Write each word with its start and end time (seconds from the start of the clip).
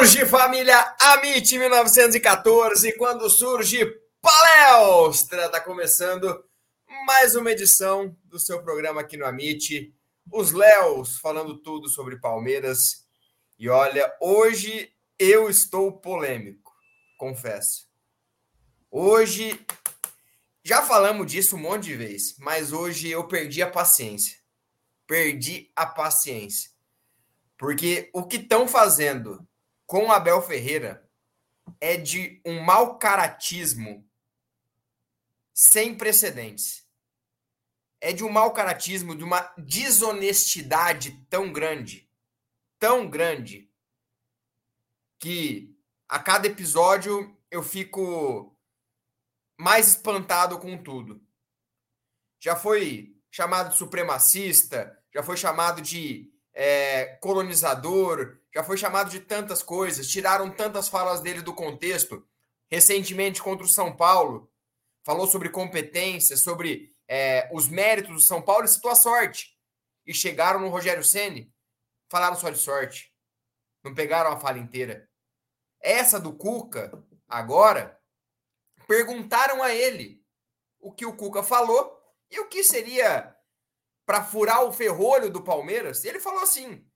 surge 0.00 0.26
família 0.26 0.94
Amit 0.98 1.58
1914, 1.58 2.92
quando 2.96 3.28
surge 3.28 3.86
Palestra, 4.20 5.48
tá 5.48 5.60
começando 5.60 6.44
mais 7.06 7.34
uma 7.34 7.52
edição 7.52 8.16
do 8.24 8.38
seu 8.38 8.62
programa 8.62 9.02
aqui 9.02 9.16
no 9.16 9.24
Amit. 9.24 9.94
Os 10.32 10.52
Léos 10.52 11.18
falando 11.18 11.58
tudo 11.58 11.88
sobre 11.88 12.20
Palmeiras. 12.20 13.06
E 13.58 13.68
olha, 13.68 14.14
hoje 14.20 14.94
eu 15.18 15.50
estou 15.50 15.92
polêmico, 15.92 16.72
confesso. 17.18 17.88
Hoje 18.90 19.64
já 20.62 20.82
falamos 20.82 21.30
disso 21.30 21.56
um 21.56 21.60
monte 21.60 21.84
de 21.84 21.96
vezes, 21.96 22.36
mas 22.38 22.72
hoje 22.72 23.08
eu 23.08 23.26
perdi 23.26 23.60
a 23.60 23.70
paciência. 23.70 24.38
Perdi 25.06 25.70
a 25.74 25.84
paciência. 25.84 26.70
Porque 27.58 28.08
o 28.14 28.24
que 28.24 28.36
estão 28.36 28.68
fazendo 28.68 29.46
com 29.84 30.12
Abel 30.12 30.40
Ferreira 30.42 31.08
é 31.80 31.96
de 31.96 32.40
um 32.46 32.62
mau 32.62 32.98
caratismo 32.98 34.08
sem 35.52 35.94
precedentes. 35.94 36.88
É 38.00 38.12
de 38.12 38.24
um 38.24 38.30
mau 38.30 38.52
caratismo, 38.52 39.14
de 39.14 39.22
uma 39.22 39.52
desonestidade 39.58 41.24
tão 41.28 41.52
grande, 41.52 42.08
tão 42.78 43.08
grande, 43.08 43.70
que 45.18 45.76
a 46.08 46.18
cada 46.18 46.46
episódio 46.46 47.36
eu 47.50 47.62
fico 47.62 48.56
mais 49.58 49.88
espantado 49.88 50.58
com 50.58 50.82
tudo. 50.82 51.20
Já 52.40 52.56
foi 52.56 53.14
chamado 53.30 53.70
de 53.70 53.76
supremacista, 53.76 54.98
já 55.12 55.22
foi 55.22 55.36
chamado 55.36 55.82
de 55.82 56.32
é, 56.54 57.16
colonizador, 57.20 58.38
já 58.54 58.64
foi 58.64 58.76
chamado 58.76 59.10
de 59.10 59.20
tantas 59.20 59.62
coisas, 59.62 60.08
tiraram 60.08 60.50
tantas 60.50 60.88
falas 60.88 61.20
dele 61.20 61.42
do 61.42 61.54
contexto. 61.54 62.26
Recentemente, 62.70 63.42
contra 63.42 63.64
o 63.64 63.68
São 63.68 63.94
Paulo, 63.94 64.50
falou 65.04 65.26
sobre 65.26 65.48
competência, 65.48 66.36
sobre 66.36 66.94
é, 67.12 67.50
os 67.52 67.66
méritos 67.66 68.14
do 68.14 68.20
São 68.20 68.40
Paulo 68.40 68.64
e 68.64 68.68
citou 68.68 68.88
a 68.88 68.94
sorte. 68.94 69.58
E 70.06 70.14
chegaram 70.14 70.60
no 70.60 70.68
Rogério 70.68 71.02
Ceni, 71.02 71.52
falaram 72.08 72.36
só 72.36 72.50
de 72.50 72.58
sorte. 72.58 73.12
Não 73.82 73.92
pegaram 73.92 74.30
a 74.30 74.38
fala 74.38 74.58
inteira. 74.58 75.10
Essa 75.80 76.20
do 76.20 76.32
Cuca, 76.32 76.92
agora, 77.28 78.00
perguntaram 78.86 79.60
a 79.60 79.74
ele 79.74 80.24
o 80.78 80.92
que 80.92 81.04
o 81.04 81.16
Cuca 81.16 81.42
falou 81.42 82.00
e 82.30 82.38
o 82.38 82.46
que 82.46 82.62
seria 82.62 83.36
para 84.06 84.22
furar 84.22 84.62
o 84.64 84.72
ferrolho 84.72 85.30
do 85.30 85.42
Palmeiras. 85.42 86.04
Ele 86.04 86.20
falou 86.20 86.42
assim: 86.42 86.88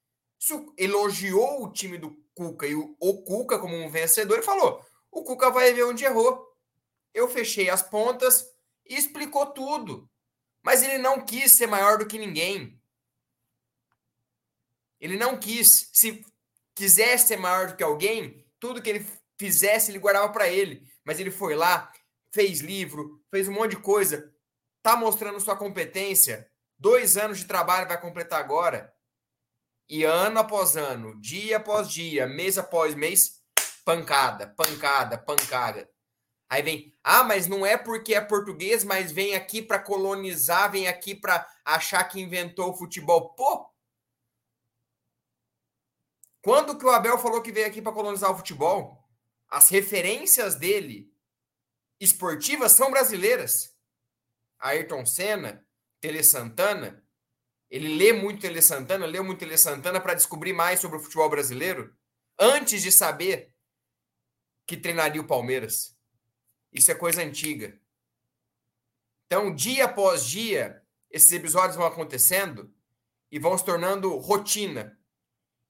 elogiou 0.79 1.65
o 1.65 1.73
time 1.73 1.99
do 1.99 2.17
Cuca 2.35 2.69
e 2.69 2.75
o, 2.77 2.97
o 3.01 3.25
Cuca 3.25 3.59
como 3.59 3.75
um 3.75 3.91
vencedor 3.91 4.39
e 4.39 4.43
falou: 4.43 4.81
o 5.11 5.25
Cuca 5.25 5.51
vai 5.51 5.73
ver 5.73 5.85
onde 5.85 6.05
errou. 6.05 6.55
Eu 7.13 7.29
fechei 7.29 7.69
as 7.69 7.83
pontas 7.83 8.54
e 8.87 8.97
explicou 8.97 9.47
tudo. 9.47 10.09
Mas 10.63 10.83
ele 10.83 10.99
não 10.99 11.25
quis 11.25 11.53
ser 11.53 11.67
maior 11.67 11.99
do 11.99 12.07
que 12.07 12.19
ninguém. 12.19 12.81
Ele 15.01 15.17
não 15.17 15.39
quis. 15.39 15.91
Se 15.93 16.25
quisesse 16.75 17.29
ser 17.29 17.37
maior 17.37 17.69
do 17.69 17.77
que 17.77 17.83
alguém, 17.83 18.45
tudo 18.59 18.81
que 18.81 18.89
ele 18.89 19.07
fizesse, 19.39 19.91
ele 19.91 19.99
guardava 19.99 20.33
para 20.33 20.49
ele. 20.49 20.87
Mas 21.05 21.21
ele 21.21 21.31
foi 21.31 21.55
lá, 21.55 21.93
fez 22.33 22.61
livro, 22.61 23.23
fez 23.31 23.47
um 23.47 23.53
monte 23.53 23.73
de 23.73 23.83
coisa. 23.83 24.35
Tá 24.83 24.97
mostrando 24.97 25.41
sua 25.41 25.57
competência. 25.57 26.51
Dois 26.79 27.17
anos 27.17 27.39
de 27.39 27.45
trabalho 27.45 27.87
vai 27.87 28.01
completar 28.01 28.41
agora. 28.41 28.95
E 29.89 30.03
ano 30.03 30.39
após 30.39 30.77
ano, 30.77 31.21
dia 31.21 31.59
após 31.59 31.91
dia, 31.91 32.27
mês 32.27 32.57
após 32.57 32.95
mês, 32.95 33.43
pancada, 33.85 34.47
pancada, 34.47 35.19
pancada. 35.19 35.91
Aí 36.49 36.63
vem, 36.63 36.97
ah, 37.03 37.25
mas 37.25 37.47
não 37.47 37.65
é 37.65 37.77
porque 37.77 38.15
é 38.15 38.21
português, 38.21 38.85
mas 38.85 39.11
vem 39.11 39.35
aqui 39.35 39.63
para 39.63 39.79
colonizar, 39.79 40.71
vem 40.71 40.87
aqui 40.87 41.15
para 41.15 41.47
achar 41.65 42.05
que 42.05 42.21
inventou 42.21 42.71
o 42.71 42.77
futebol. 42.77 43.35
Pô! 43.35 43.69
Quando 46.43 46.77
que 46.79 46.85
o 46.85 46.91
Abel 46.91 47.19
falou 47.19 47.43
que 47.43 47.51
veio 47.51 47.67
aqui 47.67 47.81
para 47.81 47.93
colonizar 47.93 48.31
o 48.31 48.37
futebol? 48.37 49.03
As 49.49 49.71
referências 49.71 50.55
dele 50.57 51.11
esportivas 51.99 52.73
são 52.73 52.91
brasileiras. 52.91 53.75
Ayrton 54.59 55.07
Senna, 55.07 55.67
Tele 56.01 56.23
Santana, 56.23 57.03
ele 57.71 57.97
lê 57.97 58.13
muito 58.13 58.43
Tele 58.43 58.61
Santana, 58.61 59.07
leu 59.07 59.25
muito 59.25 59.39
Tele 59.39 59.57
Santana 59.57 60.01
para 60.01 60.15
descobrir 60.15 60.53
mais 60.53 60.81
sobre 60.81 60.99
o 60.99 61.01
futebol 61.01 61.29
brasileiro 61.31 61.97
antes 62.39 62.83
de 62.83 62.93
saber 62.93 63.55
que 64.67 64.77
treinaria 64.77 65.21
o 65.21 65.27
Palmeiras. 65.27 65.94
Isso 66.75 66.91
é 66.91 66.95
coisa 66.95 67.23
antiga. 67.23 67.81
Então, 69.27 69.55
dia 69.55 69.85
após 69.85 70.27
dia, 70.27 70.83
esses 71.09 71.31
episódios 71.31 71.77
vão 71.77 71.87
acontecendo 71.87 72.75
e 73.31 73.39
vão 73.39 73.57
se 73.57 73.65
tornando 73.65 74.17
rotina. 74.19 74.99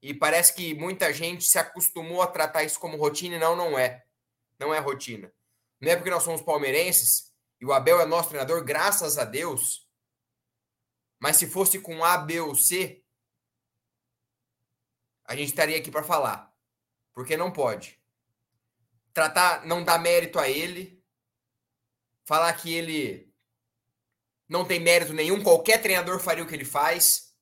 E 0.02 0.12
parece 0.14 0.54
que 0.54 0.74
muita 0.74 1.12
gente 1.12 1.44
se 1.44 1.58
acostumou 1.58 2.22
a 2.22 2.26
tratar 2.26 2.64
isso 2.64 2.80
como 2.80 2.96
rotina 2.96 3.36
e 3.36 3.38
não, 3.38 3.54
não 3.54 3.78
é. 3.78 4.04
Não 4.58 4.74
é 4.74 4.78
rotina. 4.78 5.32
Não 5.80 5.90
é 5.90 5.96
porque 5.96 6.10
nós 6.10 6.22
somos 6.22 6.42
palmeirenses 6.42 7.32
e 7.60 7.66
o 7.66 7.72
Abel 7.72 8.00
é 8.00 8.06
nosso 8.06 8.30
treinador, 8.30 8.64
graças 8.64 9.18
a 9.18 9.24
Deus, 9.24 9.88
mas 11.18 11.36
se 11.36 11.46
fosse 11.46 11.80
com 11.80 12.04
A, 12.04 12.18
B 12.18 12.40
ou 12.40 12.54
C, 12.54 13.02
a 15.24 15.34
gente 15.34 15.48
estaria 15.48 15.78
aqui 15.78 15.90
para 15.90 16.02
falar. 16.02 16.54
Porque 17.14 17.36
não 17.36 17.50
pode. 17.50 17.98
Tratar, 19.14 19.64
não 19.64 19.82
dar 19.82 19.98
mérito 19.98 20.38
a 20.38 20.48
ele, 20.48 21.02
falar 22.24 22.52
que 22.54 22.74
ele 22.74 23.32
não 24.48 24.64
tem 24.64 24.80
mérito 24.80 25.12
nenhum, 25.12 25.42
qualquer 25.42 25.80
treinador 25.80 26.18
faria 26.18 26.42
o 26.42 26.46
que 26.46 26.54
ele 26.54 26.64
faz. 26.64 27.32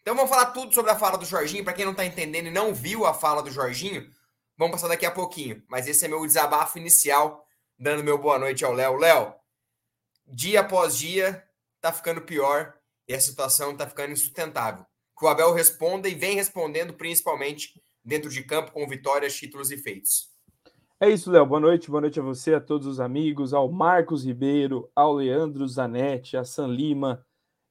Então 0.00 0.14
vamos 0.14 0.30
falar 0.30 0.46
tudo 0.46 0.72
sobre 0.72 0.90
a 0.90 0.98
fala 0.98 1.18
do 1.18 1.24
Jorginho. 1.24 1.64
Para 1.64 1.72
quem 1.72 1.84
não 1.84 1.92
está 1.92 2.04
entendendo 2.04 2.46
e 2.46 2.50
não 2.50 2.74
viu 2.74 3.04
a 3.04 3.14
fala 3.14 3.42
do 3.42 3.50
Jorginho, 3.50 4.10
vamos 4.56 4.72
passar 4.72 4.88
daqui 4.88 5.06
a 5.06 5.10
pouquinho. 5.10 5.62
Mas 5.68 5.86
esse 5.86 6.04
é 6.04 6.08
meu 6.08 6.26
desabafo 6.26 6.78
inicial, 6.78 7.46
dando 7.78 8.02
meu 8.02 8.18
boa 8.18 8.38
noite 8.38 8.64
ao 8.64 8.72
Léo. 8.72 8.96
Léo, 8.96 9.34
dia 10.26 10.60
após 10.60 10.96
dia, 10.96 11.46
tá 11.80 11.92
ficando 11.92 12.22
pior 12.22 12.74
e 13.06 13.14
a 13.14 13.20
situação 13.20 13.76
tá 13.76 13.88
ficando 13.88 14.12
insustentável. 14.12 14.84
Que 15.16 15.24
o 15.24 15.28
Abel 15.28 15.52
responda 15.52 16.08
e 16.08 16.14
vem 16.14 16.34
respondendo, 16.34 16.94
principalmente 16.94 17.80
dentro 18.04 18.30
de 18.30 18.42
campo, 18.42 18.72
com 18.72 18.86
vitórias, 18.86 19.34
títulos 19.34 19.70
e 19.70 19.76
feitos. 19.76 20.30
É 21.00 21.08
isso, 21.10 21.30
Léo. 21.30 21.46
Boa 21.46 21.60
noite, 21.60 21.90
boa 21.90 22.00
noite 22.00 22.20
a 22.20 22.22
você, 22.22 22.54
a 22.54 22.60
todos 22.60 22.86
os 22.86 23.00
amigos, 23.00 23.52
ao 23.52 23.70
Marcos 23.70 24.24
Ribeiro, 24.24 24.90
ao 24.94 25.14
Leandro 25.14 25.66
Zanetti, 25.66 26.36
a 26.36 26.44
San 26.44 26.68
Lima, 26.68 27.24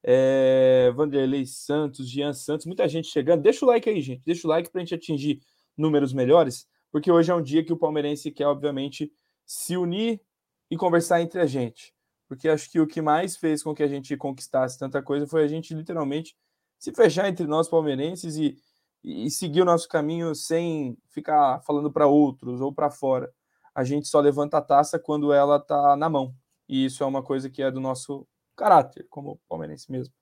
é, 0.03 0.91
Vanderlei 0.95 1.45
Santos, 1.45 2.09
Jean 2.09 2.33
Santos, 2.33 2.65
muita 2.65 2.87
gente 2.87 3.07
chegando. 3.07 3.41
Deixa 3.41 3.65
o 3.65 3.67
like 3.67 3.89
aí, 3.89 4.01
gente. 4.01 4.21
Deixa 4.25 4.47
o 4.47 4.49
like 4.49 4.69
para 4.69 4.81
a 4.81 4.83
gente 4.83 4.95
atingir 4.95 5.39
números 5.77 6.13
melhores, 6.13 6.67
porque 6.91 7.11
hoje 7.11 7.31
é 7.31 7.35
um 7.35 7.41
dia 7.41 7.63
que 7.63 7.71
o 7.71 7.77
palmeirense 7.77 8.31
quer, 8.31 8.47
obviamente, 8.47 9.11
se 9.45 9.77
unir 9.77 10.21
e 10.69 10.75
conversar 10.75 11.21
entre 11.21 11.39
a 11.39 11.45
gente 11.45 11.93
porque 12.31 12.47
acho 12.47 12.71
que 12.71 12.79
o 12.79 12.87
que 12.87 13.01
mais 13.01 13.35
fez 13.35 13.61
com 13.61 13.75
que 13.75 13.83
a 13.83 13.87
gente 13.89 14.15
conquistasse 14.15 14.79
tanta 14.79 15.03
coisa 15.03 15.27
foi 15.27 15.43
a 15.43 15.47
gente 15.49 15.73
literalmente 15.73 16.33
se 16.79 16.93
fechar 16.93 17.27
entre 17.27 17.45
nós 17.45 17.67
palmeirenses 17.67 18.37
e, 18.37 18.55
e 19.03 19.29
seguir 19.29 19.61
o 19.61 19.65
nosso 19.65 19.87
caminho 19.87 20.33
sem 20.35 20.97
ficar 21.09 21.61
falando 21.61 21.91
para 21.91 22.07
outros 22.07 22.61
ou 22.61 22.73
para 22.73 22.91
fora. 22.91 23.31
A 23.73 23.83
gente 23.83 24.07
só 24.07 24.19
levanta 24.19 24.57
a 24.57 24.61
taça 24.61 24.99
quando 24.99 25.33
ela 25.33 25.57
está 25.57 25.95
na 25.95 26.09
mão. 26.09 26.35
E 26.67 26.85
isso 26.85 27.03
é 27.03 27.07
uma 27.07 27.23
coisa 27.23 27.49
que 27.49 27.61
é 27.63 27.71
do 27.71 27.79
nosso 27.79 28.27
caráter, 28.55 29.05
como 29.09 29.39
palmeirense 29.49 29.91
mesmo. 29.91 30.13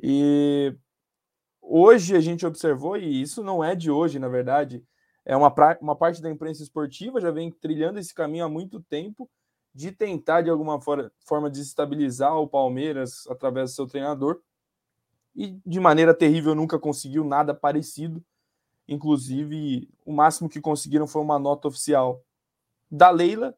E 0.00 0.76
hoje 1.60 2.16
a 2.16 2.20
gente 2.20 2.44
observou, 2.44 2.96
e 2.96 3.22
isso 3.22 3.42
não 3.42 3.62
é 3.62 3.74
de 3.74 3.90
hoje, 3.90 4.18
na 4.18 4.28
verdade, 4.28 4.84
é 5.24 5.36
uma, 5.36 5.50
pra, 5.50 5.78
uma 5.80 5.96
parte 5.96 6.22
da 6.22 6.30
imprensa 6.30 6.62
esportiva 6.62 7.20
já 7.20 7.30
vem 7.30 7.50
trilhando 7.50 7.98
esse 7.98 8.14
caminho 8.14 8.44
há 8.44 8.48
muito 8.48 8.80
tempo 8.82 9.28
de 9.74 9.92
tentar 9.92 10.40
de 10.40 10.48
alguma 10.48 10.80
forma 10.80 11.50
desestabilizar 11.50 12.34
o 12.36 12.48
Palmeiras 12.48 13.26
através 13.28 13.70
do 13.70 13.74
seu 13.74 13.86
treinador. 13.86 14.40
E 15.36 15.60
de 15.66 15.78
maneira 15.78 16.14
terrível 16.14 16.54
nunca 16.54 16.78
conseguiu 16.78 17.24
nada 17.24 17.54
parecido. 17.54 18.24
Inclusive, 18.88 19.88
o 20.04 20.12
máximo 20.12 20.48
que 20.48 20.60
conseguiram 20.60 21.06
foi 21.06 21.20
uma 21.20 21.38
nota 21.38 21.68
oficial 21.68 22.22
da 22.90 23.10
Leila, 23.10 23.54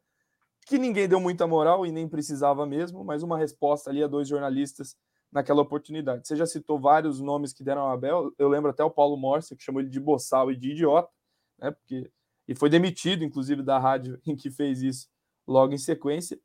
que 0.66 0.78
ninguém 0.78 1.08
deu 1.08 1.20
muita 1.20 1.46
moral 1.46 1.86
e 1.86 1.92
nem 1.92 2.08
precisava 2.08 2.66
mesmo, 2.66 3.04
mas 3.04 3.22
uma 3.22 3.38
resposta 3.38 3.90
ali 3.90 4.02
a 4.02 4.08
dois 4.08 4.26
jornalistas 4.26 4.96
naquela 5.30 5.62
oportunidade. 5.62 6.26
Você 6.26 6.34
já 6.34 6.46
citou 6.46 6.80
vários 6.80 7.20
nomes 7.20 7.52
que 7.52 7.62
deram 7.62 7.82
ao 7.82 7.92
Abel, 7.92 8.32
eu 8.38 8.48
lembro 8.48 8.70
até 8.70 8.82
o 8.82 8.90
Paulo 8.90 9.16
Morse, 9.16 9.54
que 9.54 9.62
chamou 9.62 9.81
ele 9.81 9.90
de 9.90 10.00
boçal 10.00 10.50
e 10.50 10.56
de 10.56 10.72
idiota, 10.72 11.10
né? 11.58 11.70
Porque 11.70 12.10
e 12.48 12.54
foi 12.54 12.70
demitido, 12.70 13.22
inclusive, 13.22 13.62
da 13.62 13.78
rádio 13.78 14.19
em 14.26 14.34
que 14.34 14.50
fez 14.50 14.81
isso 14.82 15.08
logo 15.46 15.74
em 15.74 15.78
sequência. 15.78 16.40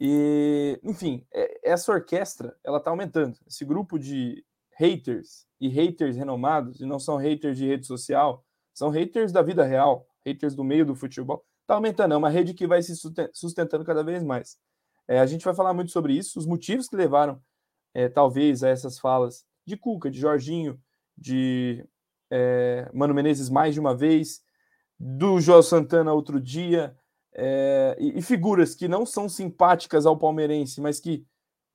E, 0.00 0.78
enfim, 0.82 1.26
é, 1.32 1.70
essa 1.72 1.92
orquestra 1.92 2.56
ela 2.62 2.78
está 2.78 2.90
aumentando. 2.90 3.36
Esse 3.46 3.64
grupo 3.64 3.98
de 3.98 4.44
haters 4.76 5.46
e 5.60 5.68
haters 5.68 6.16
renomados, 6.16 6.80
e 6.80 6.86
não 6.86 6.98
são 6.98 7.16
haters 7.16 7.56
de 7.56 7.66
rede 7.66 7.86
social, 7.86 8.44
são 8.72 8.90
haters 8.90 9.32
da 9.32 9.42
vida 9.42 9.64
real, 9.64 10.06
haters 10.26 10.54
do 10.54 10.64
meio 10.64 10.84
do 10.84 10.94
futebol, 10.94 11.44
está 11.62 11.74
aumentando. 11.74 12.14
É 12.14 12.16
uma 12.16 12.28
rede 12.28 12.54
que 12.54 12.66
vai 12.66 12.82
se 12.82 12.94
sustentando 13.32 13.84
cada 13.84 14.02
vez 14.02 14.22
mais. 14.22 14.58
É, 15.06 15.20
a 15.20 15.26
gente 15.26 15.44
vai 15.44 15.54
falar 15.54 15.74
muito 15.74 15.92
sobre 15.92 16.14
isso, 16.14 16.38
os 16.38 16.46
motivos 16.46 16.88
que 16.88 16.96
levaram, 16.96 17.40
é, 17.92 18.08
talvez, 18.08 18.62
a 18.62 18.68
essas 18.68 18.98
falas 18.98 19.44
de 19.66 19.76
Cuca, 19.76 20.10
de 20.10 20.18
Jorginho, 20.18 20.80
de 21.16 21.86
é, 22.30 22.90
Mano 22.92 23.14
Menezes 23.14 23.48
mais 23.48 23.74
de 23.74 23.80
uma 23.80 23.94
vez, 23.94 24.42
do 24.98 25.40
João 25.40 25.62
Santana 25.62 26.12
outro 26.12 26.40
dia, 26.40 26.96
é, 27.34 27.96
e, 27.98 28.18
e, 28.18 28.22
figuras 28.22 28.74
que 28.74 28.86
não 28.86 29.04
são 29.04 29.28
simpáticas 29.28 30.06
ao 30.06 30.16
palmeirense, 30.16 30.80
mas 30.80 31.00
que 31.00 31.26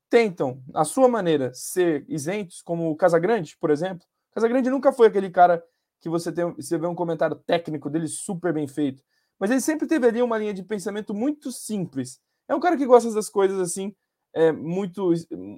tentam, 0.09 0.61
à 0.73 0.83
sua 0.83 1.07
maneira, 1.07 1.53
ser 1.53 2.05
isentos, 2.07 2.61
como 2.61 2.89
o 2.89 2.95
Casagrande, 2.95 3.55
por 3.59 3.69
exemplo. 3.69 4.05
Casagrande 4.33 4.69
nunca 4.69 4.91
foi 4.91 5.07
aquele 5.07 5.29
cara 5.29 5.63
que 6.01 6.09
você, 6.09 6.31
tem, 6.31 6.51
você 6.53 6.77
vê 6.77 6.87
um 6.87 6.95
comentário 6.95 7.35
técnico 7.35 7.89
dele 7.89 8.07
super 8.07 8.53
bem 8.53 8.67
feito, 8.67 9.03
mas 9.39 9.51
ele 9.51 9.61
sempre 9.61 9.87
teve 9.87 10.07
ali 10.07 10.21
uma 10.21 10.37
linha 10.37 10.53
de 10.53 10.63
pensamento 10.63 11.13
muito 11.13 11.51
simples. 11.51 12.19
É 12.47 12.55
um 12.55 12.59
cara 12.59 12.75
que 12.75 12.85
gosta 12.85 13.13
das 13.13 13.29
coisas 13.29 13.59
assim, 13.59 13.95
é, 14.33 14.51
muito, 14.51 15.11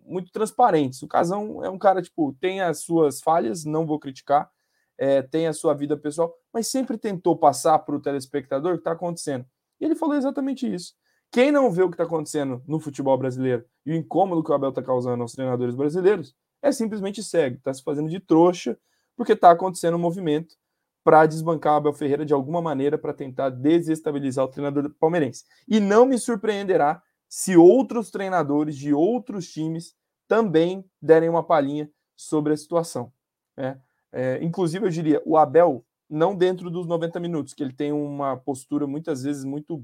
muito 0.06 0.32
transparentes. 0.32 1.02
O 1.02 1.08
Casão 1.08 1.64
é 1.64 1.70
um 1.70 1.78
cara, 1.78 2.02
tipo, 2.02 2.36
tem 2.40 2.62
as 2.62 2.82
suas 2.82 3.22
falhas, 3.22 3.66
não 3.66 3.86
vou 3.86 4.00
criticar, 4.00 4.50
é, 4.98 5.22
tem 5.22 5.48
a 5.48 5.54
sua 5.54 5.74
vida 5.74 5.98
pessoal, 5.98 6.34
mas 6.54 6.68
sempre 6.68 6.98
tentou 6.98 7.36
passar 7.38 7.80
para 7.80 7.96
o 7.96 8.02
telespectador 8.02 8.74
o 8.74 8.76
que 8.76 8.82
está 8.82 8.92
acontecendo. 8.92 9.46
E 9.80 9.86
ele 9.86 9.96
falou 9.96 10.16
exatamente 10.16 10.72
isso. 10.72 10.94
Quem 11.32 11.50
não 11.52 11.72
vê 11.72 11.82
o 11.82 11.90
que 11.90 11.94
está 11.94 12.04
acontecendo 12.04 12.62
no 12.68 12.80
futebol 12.80 13.18
brasileiro 13.18 13.66
e 13.86 13.92
o 13.92 13.96
incômodo 13.96 14.44
que 14.44 14.52
o 14.52 14.54
Abel 14.54 14.70
está 14.70 14.84
causando 14.84 15.24
aos 15.24 15.32
treinadores 15.32 15.74
brasileiros 15.74 16.36
é 16.62 16.72
simplesmente 16.72 17.24
cego, 17.24 17.56
está 17.56 17.74
se 17.74 17.82
fazendo 17.82 18.10
de 18.10 18.20
trouxa, 18.20 18.78
porque 19.16 19.32
está 19.34 19.50
acontecendo 19.50 19.96
um 19.96 20.00
movimento 20.00 20.56
para 21.04 21.26
desbancar 21.26 21.74
o 21.74 21.78
Abel 21.78 21.94
Ferreira 21.94 22.26
de 22.26 22.34
alguma 22.34 22.62
maneira 22.62 22.98
para 22.98 23.14
tentar 23.14 23.50
desestabilizar 23.50 24.46
o 24.46 24.50
treinador 24.50 24.94
palmeirense. 25.00 25.46
E 25.68 25.80
não 25.80 26.06
me 26.06 26.18
surpreenderá 26.18 27.02
se 27.30 27.56
outros 27.56 28.12
treinadores 28.12 28.76
de 28.76 28.94
outros 28.94 29.50
times 29.50 29.96
também 30.28 30.86
derem 31.02 31.30
uma 31.30 31.44
palhinha 31.44 31.90
sobre 32.16 32.54
a 32.54 32.58
situação. 32.58 33.12
Né? 33.56 33.80
É, 34.12 34.44
inclusive, 34.44 34.86
eu 34.86 34.90
diria, 34.90 35.22
o 35.26 35.38
Abel, 35.38 35.86
não 36.10 36.36
dentro 36.36 36.70
dos 36.70 36.86
90 36.86 37.20
minutos, 37.20 37.54
que 37.54 37.64
ele 37.64 37.74
tem 37.74 37.92
uma 37.92 38.36
postura 38.36 38.86
muitas 38.86 39.24
vezes 39.24 39.46
muito 39.46 39.84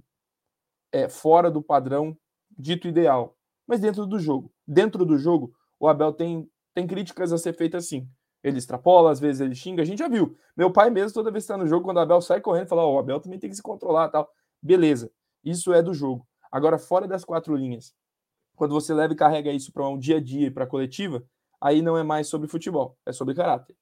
é, 0.91 1.09
fora 1.09 1.49
do 1.49 1.61
padrão 1.61 2.17
dito 2.57 2.87
ideal, 2.87 3.35
mas 3.67 3.79
dentro 3.79 4.05
do 4.05 4.19
jogo. 4.19 4.51
Dentro 4.65 5.05
do 5.05 5.17
jogo, 5.17 5.53
o 5.79 5.87
Abel 5.87 6.13
tem, 6.13 6.49
tem 6.73 6.87
críticas 6.87 7.31
a 7.31 7.37
ser 7.37 7.53
feitas 7.53 7.85
assim. 7.85 8.07
Ele 8.43 8.57
extrapola, 8.57 9.11
às 9.11 9.19
vezes 9.19 9.41
ele 9.41 9.55
xinga, 9.55 9.81
a 9.81 9.85
gente 9.85 9.99
já 9.99 10.07
viu. 10.07 10.37
Meu 10.55 10.71
pai 10.71 10.89
mesmo, 10.89 11.13
toda 11.13 11.31
vez 11.31 11.43
que 11.45 11.51
está 11.51 11.57
no 11.57 11.67
jogo, 11.67 11.85
quando 11.85 11.97
o 11.97 12.01
Abel 12.01 12.21
sai 12.21 12.39
correndo, 12.39 12.67
fala: 12.67 12.83
Ó, 12.83 12.91
oh, 12.91 12.95
o 12.95 12.99
Abel 12.99 13.19
também 13.19 13.39
tem 13.39 13.49
que 13.49 13.55
se 13.55 13.63
controlar 13.63 14.09
tal. 14.09 14.29
Beleza, 14.61 15.11
isso 15.43 15.73
é 15.73 15.81
do 15.81 15.93
jogo. 15.93 16.27
Agora, 16.51 16.77
fora 16.77 17.07
das 17.07 17.25
quatro 17.25 17.55
linhas, 17.55 17.93
quando 18.55 18.73
você 18.73 18.93
leva 18.93 19.13
e 19.13 19.15
carrega 19.15 19.51
isso 19.51 19.71
para 19.73 19.87
um 19.87 19.97
dia 19.97 20.17
a 20.17 20.21
dia 20.21 20.47
e 20.47 20.51
para 20.51 20.63
a 20.63 20.67
coletiva, 20.67 21.23
aí 21.59 21.81
não 21.81 21.97
é 21.97 22.03
mais 22.03 22.27
sobre 22.27 22.47
futebol, 22.47 22.97
é 23.05 23.11
sobre 23.11 23.35
caráter 23.35 23.75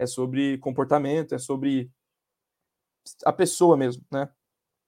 é 0.00 0.06
sobre 0.06 0.56
comportamento, 0.58 1.34
é 1.34 1.38
sobre 1.38 1.92
a 3.22 3.30
pessoa 3.30 3.76
mesmo, 3.76 4.02
né? 4.10 4.30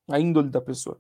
A 0.09 0.19
índole 0.19 0.49
da 0.49 0.61
pessoa. 0.61 0.99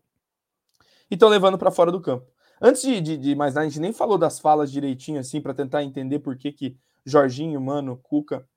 Então, 1.12 1.28
levando 1.28 1.58
para 1.58 1.70
fora 1.70 1.92
do 1.92 2.00
campo. 2.00 2.26
Antes 2.58 2.80
de, 2.80 2.98
de, 2.98 3.18
de, 3.18 3.34
mais 3.34 3.52
nada, 3.52 3.66
a 3.66 3.68
gente 3.68 3.78
nem 3.78 3.92
falou 3.92 4.16
das 4.16 4.40
falas 4.40 4.72
direitinho, 4.72 5.20
assim, 5.20 5.42
para 5.42 5.52
tentar 5.52 5.84
entender 5.84 6.20
por 6.20 6.38
que, 6.38 6.50
que 6.50 6.74
Jorginho, 7.04 7.60
Mano, 7.60 7.98
Cuca 7.98 8.48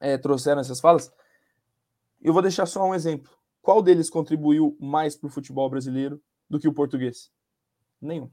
é, 0.00 0.16
trouxeram 0.16 0.62
essas 0.62 0.80
falas. 0.80 1.12
Eu 2.22 2.32
vou 2.32 2.40
deixar 2.40 2.64
só 2.64 2.82
um 2.82 2.94
exemplo. 2.94 3.30
Qual 3.60 3.82
deles 3.82 4.08
contribuiu 4.08 4.74
mais 4.80 5.14
para 5.14 5.26
o 5.26 5.30
futebol 5.30 5.68
brasileiro 5.68 6.22
do 6.48 6.58
que 6.58 6.66
o 6.66 6.72
português? 6.72 7.30
Nenhum. 8.00 8.30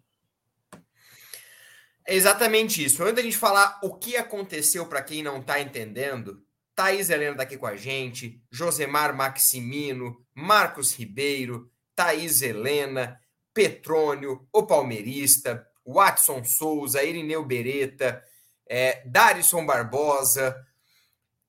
É 2.08 2.16
exatamente 2.16 2.82
isso. 2.82 3.04
Antes 3.04 3.16
da 3.16 3.22
gente 3.22 3.36
falar 3.36 3.82
o 3.84 3.96
que 3.96 4.16
aconteceu 4.16 4.86
para 4.86 5.02
quem 5.02 5.22
não 5.22 5.42
está 5.42 5.60
entendendo, 5.60 6.42
Thaís 6.74 7.10
Helena 7.10 7.32
está 7.32 7.44
aqui 7.44 7.58
com 7.58 7.68
a 7.68 7.76
gente, 7.76 8.42
Josemar 8.50 9.14
Maximino, 9.14 10.26
Marcos 10.34 10.94
Ribeiro, 10.94 11.70
Thaís 11.94 12.42
Helena, 12.42 13.20
Petrônio, 13.54 14.48
o 14.52 14.64
Palmeirista, 14.64 15.68
Watson 15.86 16.44
Souza, 16.44 17.04
Irineu 17.04 17.44
Beretta, 17.44 18.24
é, 18.68 19.02
Darison 19.06 19.66
Barbosa. 19.66 20.56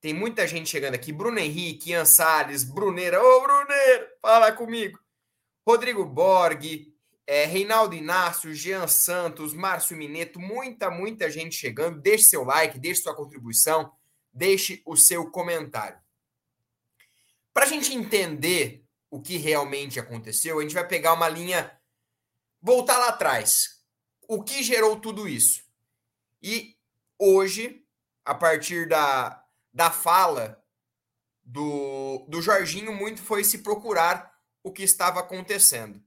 Tem 0.01 0.13
muita 0.13 0.47
gente 0.47 0.69
chegando 0.69 0.95
aqui. 0.95 1.13
Bruno 1.13 1.39
Henrique, 1.39 1.91
Ian 1.91 2.05
Salles, 2.05 2.65
Bruneira. 2.65 3.23
Ô, 3.23 3.41
Bruneira, 3.43 4.11
fala 4.21 4.51
comigo. 4.51 4.99
Rodrigo 5.65 6.05
Borg, 6.05 6.93
é, 7.27 7.45
Reinaldo 7.45 7.95
Inácio, 7.95 8.55
Jean 8.55 8.89
Santos, 8.89 9.55
Márcio 9.55 9.97
Mineto, 9.97 10.41
muita, 10.41 10.91
muita 10.91 11.31
gente 11.31 11.55
chegando. 11.55 12.01
Deixe 12.01 12.25
seu 12.25 12.45
like, 12.45 12.79
deixe 12.79 13.03
sua 13.03 13.15
contribuição, 13.15 13.93
deixe 14.33 14.83
o 14.85 14.97
seu 14.97 15.31
comentário. 15.31 15.99
Para 17.55 17.65
a 17.65 17.69
gente 17.69 17.95
entender 17.95 18.85
o 19.11 19.21
que 19.21 19.37
realmente 19.37 20.01
aconteceu, 20.01 20.59
a 20.59 20.63
gente 20.63 20.75
vai 20.75 20.87
pegar 20.87 21.13
uma 21.13 21.29
linha, 21.29 21.71
voltar 22.63 22.99
lá 22.99 23.09
atrás. 23.09 23.83
O 24.29 24.43
que 24.43 24.63
gerou 24.63 25.01
tudo 25.01 25.29
isso? 25.29 25.63
E 26.43 26.77
hoje, 27.19 27.85
a 28.25 28.35
partir 28.35 28.89
da, 28.89 29.45
da 29.73 29.91
fala 29.91 30.63
do, 31.43 32.25
do 32.29 32.41
Jorginho, 32.41 32.93
muito 32.93 33.21
foi 33.21 33.45
se 33.45 33.59
procurar 33.59 34.33
o 34.63 34.73
que 34.73 34.83
estava 34.83 35.21
acontecendo. 35.21 36.03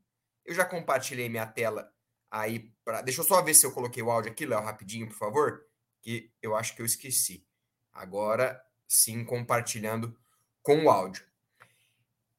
Eu 0.45 0.55
já 0.55 0.65
compartilhei 0.65 1.27
minha 1.27 1.45
tela 1.45 1.93
aí. 2.31 2.71
Pra... 2.83 3.01
Deixa 3.01 3.21
eu 3.21 3.25
só 3.25 3.41
ver 3.41 3.53
se 3.53 3.65
eu 3.65 3.71
coloquei 3.71 4.01
o 4.01 4.09
áudio 4.09 4.31
aqui, 4.31 4.45
Léo, 4.45 4.61
rapidinho, 4.61 5.07
por 5.07 5.17
favor. 5.17 5.65
Que 6.01 6.31
eu 6.41 6.55
acho 6.55 6.75
que 6.75 6.81
eu 6.81 6.85
esqueci. 6.85 7.45
Agora 7.91 8.63
sim, 8.87 9.23
compartilhando 9.25 10.17
com 10.61 10.85
o 10.85 10.89
áudio. 10.89 11.25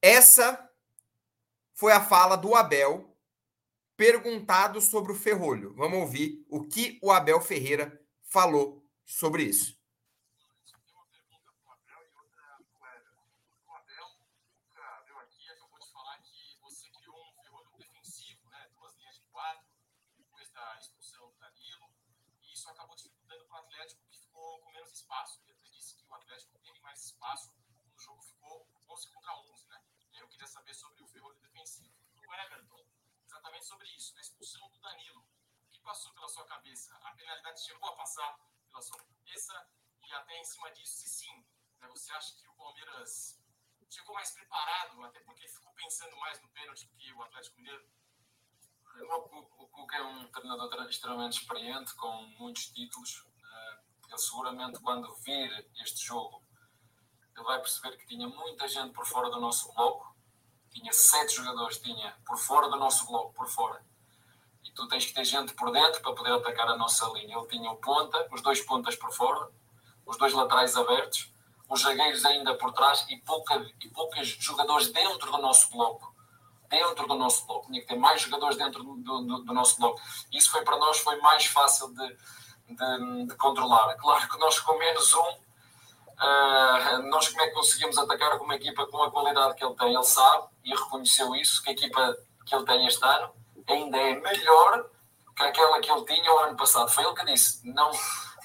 Essa 0.01 0.71
foi 1.75 1.93
a 1.93 2.01
fala 2.01 2.37
do 2.37 2.55
Abel 2.55 3.16
perguntado 3.97 4.81
sobre 4.81 5.13
o 5.13 5.17
Ferrolho. 5.17 5.75
Vamos 5.75 5.99
ouvir 5.99 6.45
o 6.49 6.65
que 6.65 6.99
o 7.03 7.11
Abel 7.11 7.41
Ferreira 7.41 8.01
falou 8.23 8.85
sobre 9.05 9.45
isso. 9.45 9.77
espaço. 25.07 25.41
Ele 25.45 25.53
até 25.53 25.71
disse 25.71 25.95
que 25.95 26.05
o 26.09 26.15
Atlético 26.15 26.59
teve 26.59 26.81
mais 26.81 27.05
espaço 27.05 27.55
no 27.93 27.99
jogo, 27.99 28.23
ficou 28.23 28.67
11 28.89 29.09
contra 29.13 29.39
11, 29.53 29.69
né? 29.69 29.83
E 30.13 30.17
aí 30.17 30.23
eu 30.23 30.29
queria 30.29 30.47
saber 30.47 30.75
sobre 30.75 31.03
o 31.03 31.07
ferrolho 31.09 31.39
defensivo. 31.39 31.95
O 32.17 32.35
Everton, 32.35 32.85
exatamente 33.25 33.56
sobre 33.67 33.89
isso, 33.97 34.15
na 34.15 34.21
expulsão 34.21 34.69
do 34.71 34.79
Danilo. 34.79 35.21
O 35.21 35.71
que 35.73 35.81
passou 35.81 36.13
pela 36.15 36.29
sua 36.29 36.45
cabeça? 36.47 36.95
A 37.03 37.11
penalidade 37.13 37.65
chegou 37.65 37.89
a 37.89 37.97
passar 37.97 38.39
pela 38.71 38.81
sua 38.81 38.99
cabeça? 38.99 39.71
E 40.03 40.13
até 40.13 40.41
em 40.41 40.45
cima 40.45 40.71
disso, 40.71 40.95
se 40.95 41.09
sim, 41.09 41.45
né, 41.81 41.89
você 41.89 42.13
acha 42.13 42.37
que 42.37 42.49
o 42.49 42.55
Palmeiras 42.55 43.43
chegou 43.91 44.15
mais 44.15 44.31
preparado, 44.31 45.03
até 45.03 45.21
porque 45.21 45.49
ficou 45.49 45.73
pensando 45.75 46.17
mais 46.19 46.41
no 46.41 46.49
pênalti 46.51 46.87
do 46.87 46.97
que 46.97 47.13
o 47.13 47.23
Atlético 47.23 47.57
Mineiro? 47.57 47.91
O 49.59 49.69
Cuca 49.69 49.97
é 49.97 50.03
um 50.03 50.31
treinador 50.31 50.89
extremamente 50.89 51.41
experiente, 51.41 51.95
com 51.97 52.23
muitos 52.39 52.69
títulos. 52.69 53.27
Ele 54.09 54.19
seguramente, 54.19 54.81
quando 54.81 55.15
vir 55.17 55.71
este 55.83 56.07
jogo, 56.07 56.43
ele 57.35 57.45
vai 57.45 57.61
perceber 57.61 57.97
que 57.99 58.07
tinha 58.07 58.27
muita 58.29 58.67
gente 58.69 58.95
por 58.95 59.05
fora 59.05 59.29
do 59.29 59.41
nosso 59.41 59.71
bloco. 59.75 60.16
Tinha 60.79 60.93
sete 60.93 61.35
jogadores, 61.35 61.79
tinha 61.79 62.15
por 62.27 62.37
fora 62.37 62.69
do 62.69 62.77
nosso 62.77 63.07
bloco, 63.07 63.33
por 63.33 63.49
fora. 63.49 63.83
E 64.63 64.71
tu 64.73 64.87
tens 64.89 65.07
que 65.07 65.15
ter 65.15 65.25
gente 65.25 65.55
por 65.55 65.73
dentro 65.73 66.03
para 66.03 66.13
poder 66.13 66.33
atacar 66.35 66.69
a 66.69 66.77
nossa 66.77 67.07
linha. 67.15 67.35
Ele 67.35 67.47
tinha 67.47 67.71
o 67.71 67.77
ponta, 67.77 68.29
os 68.31 68.43
dois 68.43 68.61
pontas 68.61 68.95
por 68.95 69.11
fora, 69.11 69.49
os 70.05 70.19
dois 70.19 70.35
laterais 70.35 70.77
abertos, 70.77 71.33
os 71.67 71.81
zagueiros 71.81 72.27
ainda 72.27 72.55
por 72.55 72.73
trás 72.73 73.07
e, 73.09 73.17
pouca, 73.17 73.55
e 73.81 73.89
poucos 73.89 74.29
jogadores 74.39 74.89
dentro 74.89 75.33
do 75.33 75.39
nosso 75.39 75.71
bloco. 75.71 76.15
Dentro 76.69 77.07
do 77.07 77.15
nosso 77.15 77.47
bloco. 77.47 77.69
Tinha 77.69 77.81
que 77.81 77.87
ter 77.87 77.97
mais 77.97 78.21
jogadores 78.21 78.59
dentro 78.59 78.85
do, 78.85 78.97
do, 78.97 79.39
do 79.45 79.55
nosso 79.55 79.79
bloco. 79.79 79.99
Isso 80.31 80.51
foi 80.51 80.63
para 80.63 80.77
nós 80.77 80.99
foi 80.99 81.17
mais 81.21 81.47
fácil 81.47 81.89
de, 81.95 82.17
de, 82.69 83.27
de 83.29 83.35
controlar. 83.37 83.95
Claro 83.95 84.29
que 84.29 84.39
nós 84.39 84.61
com 84.61 84.77
menos 84.77 85.15
um, 85.15 85.39
uh, 86.21 87.03
nós 87.09 87.29
como 87.29 87.43
é 87.43 87.49
que 87.49 87.55
conseguimos 87.55 87.99
atacar 87.99 88.39
com 88.39 88.45
uma 88.45 88.57
equipa 88.57 88.87
com 88.87 89.03
a 89.03 89.11
qualidade 89.11 89.55
que 89.55 89.65
ele 89.65 89.75
tem? 89.75 89.95
Ele 89.95 90.05
sabe 90.05 90.47
e 90.65 90.71
reconheceu 90.71 91.35
isso, 91.35 91.63
que 91.63 91.71
a 91.71 91.73
equipa 91.73 92.17
que 92.45 92.55
ele 92.55 92.65
tem 92.65 92.87
este 92.87 93.05
ano 93.05 93.31
ainda 93.69 93.97
é 93.97 94.15
melhor 94.15 94.87
que 95.37 95.43
aquela 95.43 95.81
que 95.81 95.91
ele 95.91 96.05
tinha 96.05 96.33
o 96.33 96.39
ano 96.39 96.57
passado. 96.57 96.91
Foi 96.91 97.05
ele 97.05 97.15
que 97.15 97.27
disse, 97.27 97.69
não, 97.69 97.91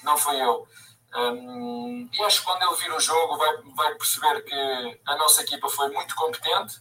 não 0.02 0.16
foi 0.16 0.40
eu. 0.40 0.66
Um, 1.14 2.08
e 2.12 2.22
acho 2.22 2.40
que 2.40 2.46
quando 2.46 2.62
ele 2.62 2.76
vir 2.76 2.92
o 2.92 3.00
jogo 3.00 3.36
vai, 3.36 3.56
vai 3.74 3.94
perceber 3.94 4.42
que 4.42 5.00
a 5.06 5.16
nossa 5.16 5.42
equipa 5.42 5.68
foi 5.68 5.88
muito 5.90 6.14
competente, 6.14 6.80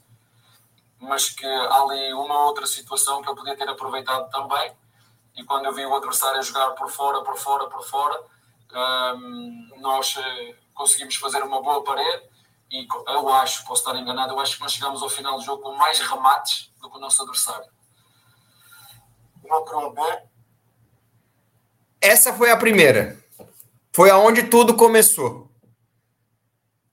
mas 0.99 1.29
que 1.29 1.45
há 1.45 1.81
ali 1.81 2.13
uma 2.13 2.45
outra 2.45 2.65
situação 2.65 3.21
que 3.21 3.29
ele 3.29 3.37
podia 3.37 3.57
ter 3.57 3.67
aproveitado 3.69 4.29
também. 4.29 4.75
E 5.35 5.43
quando 5.43 5.65
eu 5.65 5.73
vi 5.73 5.85
o 5.85 5.95
adversário 5.95 6.41
jogar 6.43 6.71
por 6.71 6.89
fora, 6.89 7.21
por 7.23 7.37
fora, 7.37 7.67
por 7.67 7.83
fora, 7.83 8.21
um, 8.73 9.69
nós 9.79 10.15
conseguimos 10.81 11.15
fazer 11.15 11.43
uma 11.43 11.61
boa 11.61 11.83
parede. 11.83 12.23
E 12.71 12.87
eu 13.07 13.29
acho, 13.29 13.65
posso 13.65 13.81
estar 13.81 13.99
enganado, 13.99 14.33
eu 14.33 14.39
acho 14.39 14.55
que 14.55 14.61
nós 14.61 14.73
chegamos 14.73 15.01
ao 15.01 15.09
final 15.09 15.37
do 15.37 15.43
jogo 15.43 15.61
com 15.61 15.75
mais 15.75 15.99
remates 15.99 16.71
do 16.81 16.89
que 16.89 16.97
o 16.97 16.99
nosso 16.99 17.21
adversário. 17.21 17.69
Essa 21.99 22.33
foi 22.33 22.49
a 22.49 22.57
primeira. 22.57 23.23
Foi 23.93 24.09
aonde 24.09 24.43
tudo 24.43 24.75
começou. 24.75 25.51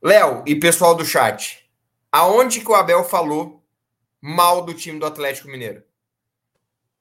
Léo 0.03 0.43
e 0.47 0.55
pessoal 0.55 0.95
do 0.95 1.05
chat, 1.05 1.69
aonde 2.13 2.61
que 2.61 2.71
o 2.71 2.75
Abel 2.75 3.05
falou 3.05 3.65
mal 4.21 4.65
do 4.65 4.75
time 4.75 4.99
do 4.99 5.07
Atlético 5.07 5.49
Mineiro? 5.49 5.83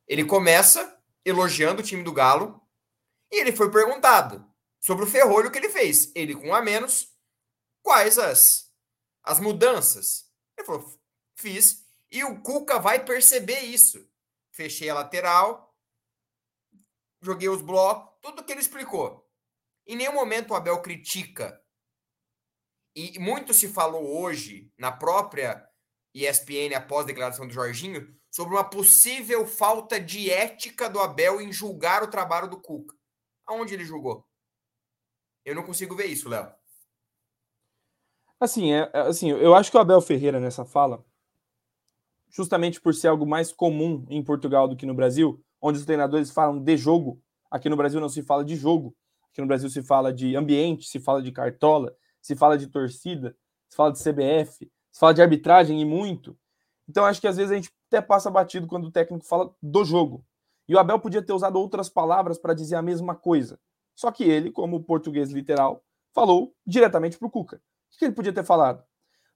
Ele 0.08 0.24
começa 0.24 0.98
elogiando 1.25 1.82
o 1.82 1.86
time 1.86 2.03
do 2.03 2.13
Galo 2.13 2.62
e 3.32 3.41
ele 3.41 3.51
foi 3.51 3.70
perguntado 3.70 4.47
sobre 4.88 5.03
o 5.03 5.08
ferrolho 5.08 5.51
que 5.51 5.58
ele 5.58 5.67
fez. 5.67 6.13
Ele 6.15 6.34
com 6.34 6.56
a 6.56 6.62
menos, 6.62 7.13
quais 7.84 8.17
as, 8.17 8.74
as 9.22 9.38
mudanças? 9.38 10.32
Ele 10.58 10.65
falou, 10.65 10.98
fiz. 11.36 11.86
E 12.10 12.24
o 12.24 12.41
Cuca 12.41 12.79
vai 12.79 13.03
perceber 13.03 13.60
isso. 13.60 14.10
Fechei 14.50 14.89
a 14.89 14.94
lateral, 14.94 15.77
joguei 17.22 17.50
os 17.50 17.62
blocos, 17.62 18.17
tudo 18.22 18.46
que 18.46 18.53
ele 18.53 18.62
explicou. 18.62 19.29
Em 19.86 19.98
nenhum 19.98 20.13
momento 20.13 20.51
o 20.51 20.56
Abel 20.56 20.82
critica. 20.82 21.62
E 22.96 23.20
muito 23.20 23.53
se 23.53 23.67
falou 23.67 24.22
hoje, 24.22 24.72
na 24.77 24.91
própria 24.91 25.67
ESPN, 26.13 26.74
após 26.75 27.03
a 27.03 27.08
declaração 27.08 27.46
do 27.46 27.53
Jorginho, 27.53 28.17
sobre 28.32 28.56
uma 28.56 28.67
possível 28.67 29.46
falta 29.46 30.00
de 30.00 30.32
ética 30.32 30.89
do 30.89 31.01
Abel 31.01 31.41
em 31.41 31.51
julgar 31.51 32.03
o 32.03 32.10
trabalho 32.10 32.50
do 32.50 32.60
Cuca. 32.60 32.96
Aonde 33.46 33.74
ele 33.74 33.84
julgou? 33.84 34.25
Eu 35.48 35.56
não 35.56 35.63
consigo 35.63 35.96
ver 35.96 36.08
isso, 36.08 36.27
Léo. 36.27 36.51
Assim, 38.38 38.74
é, 38.74 38.92
é, 38.94 39.00
assim, 39.00 39.30
eu 39.30 39.56
acho 39.56 39.72
que 39.72 39.77
o 39.77 39.80
Abel 39.80 40.01
Ferreira 40.01 40.42
nessa 40.42 40.66
fala, 40.66 41.06
justamente 42.30 42.82
por 42.82 42.94
ser 42.94 43.08
algo 43.08 43.25
mais 43.25 43.54
comum 43.54 44.06
em 44.10 44.22
Portugal 44.22 44.68
do 44.68 44.75
que 44.75 44.86
no 44.86 44.94
Brasil, 44.94 45.42
onde 45.62 45.80
os 45.80 45.86
treinadores 45.86 46.32
falam 46.32 46.62
de 46.62 46.75
jogo, 46.75 47.24
aqui 47.50 47.70
no 47.70 47.77
Brasil 47.77 48.01
não 48.01 48.10
se 48.10 48.22
fala 48.22 48.44
de 48.44 48.58
jogo. 48.58 48.94
Aqui 49.32 49.39
no 49.39 49.48
Brasil 49.48 49.70
se 49.70 49.82
fala 49.82 50.12
de 50.12 50.36
ambiente, 50.36 50.86
se 50.86 51.00
fala 51.00 51.22
de 51.22 51.32
cartola, 51.32 51.96
se 52.22 52.36
fala 52.36 52.58
de 52.58 52.68
torcida, 52.68 53.34
se 53.70 53.77
fala 53.77 53.94
de 53.94 54.00
CBF, 54.00 54.70
se 54.92 55.00
fala 55.00 55.13
de 55.13 55.22
arbitragem 55.22 55.80
e 55.80 55.86
muito. 55.86 56.38
Então 56.89 57.06
acho 57.06 57.22
que 57.22 57.27
às 57.27 57.38
vezes 57.38 57.54
a 57.54 57.56
gente 57.56 57.72
até 57.88 58.01
passa 58.01 58.30
batido 58.30 58.68
quando 58.68 58.88
o 58.88 58.92
técnico 58.92 59.25
fala 59.25 59.56
do 59.62 59.86
jogo. 59.86 60.25
E 60.68 60.75
o 60.75 60.80
Abel 60.80 61.00
podia 61.00 61.22
ter 61.22 61.32
usado 61.32 61.58
outras 61.58 61.88
palavras 61.88 62.38
para 62.38 62.54
dizer 62.54 62.75
a 62.75 62.82
mesma 62.82 63.16
coisa. 63.16 63.58
Só 63.98 64.12
que 64.12 64.24
ele, 64.24 64.51
como 64.51 64.84
português 64.84 65.32
literal, 65.32 65.84
falou 66.13 66.54
diretamente 66.66 67.18
para 67.18 67.27
o 67.27 67.32
Cuca. 67.32 67.58
O 67.58 67.98
que 67.98 68.06
ele 68.06 68.13
podia 68.13 68.32
ter 68.32 68.44
falado? 68.44 68.84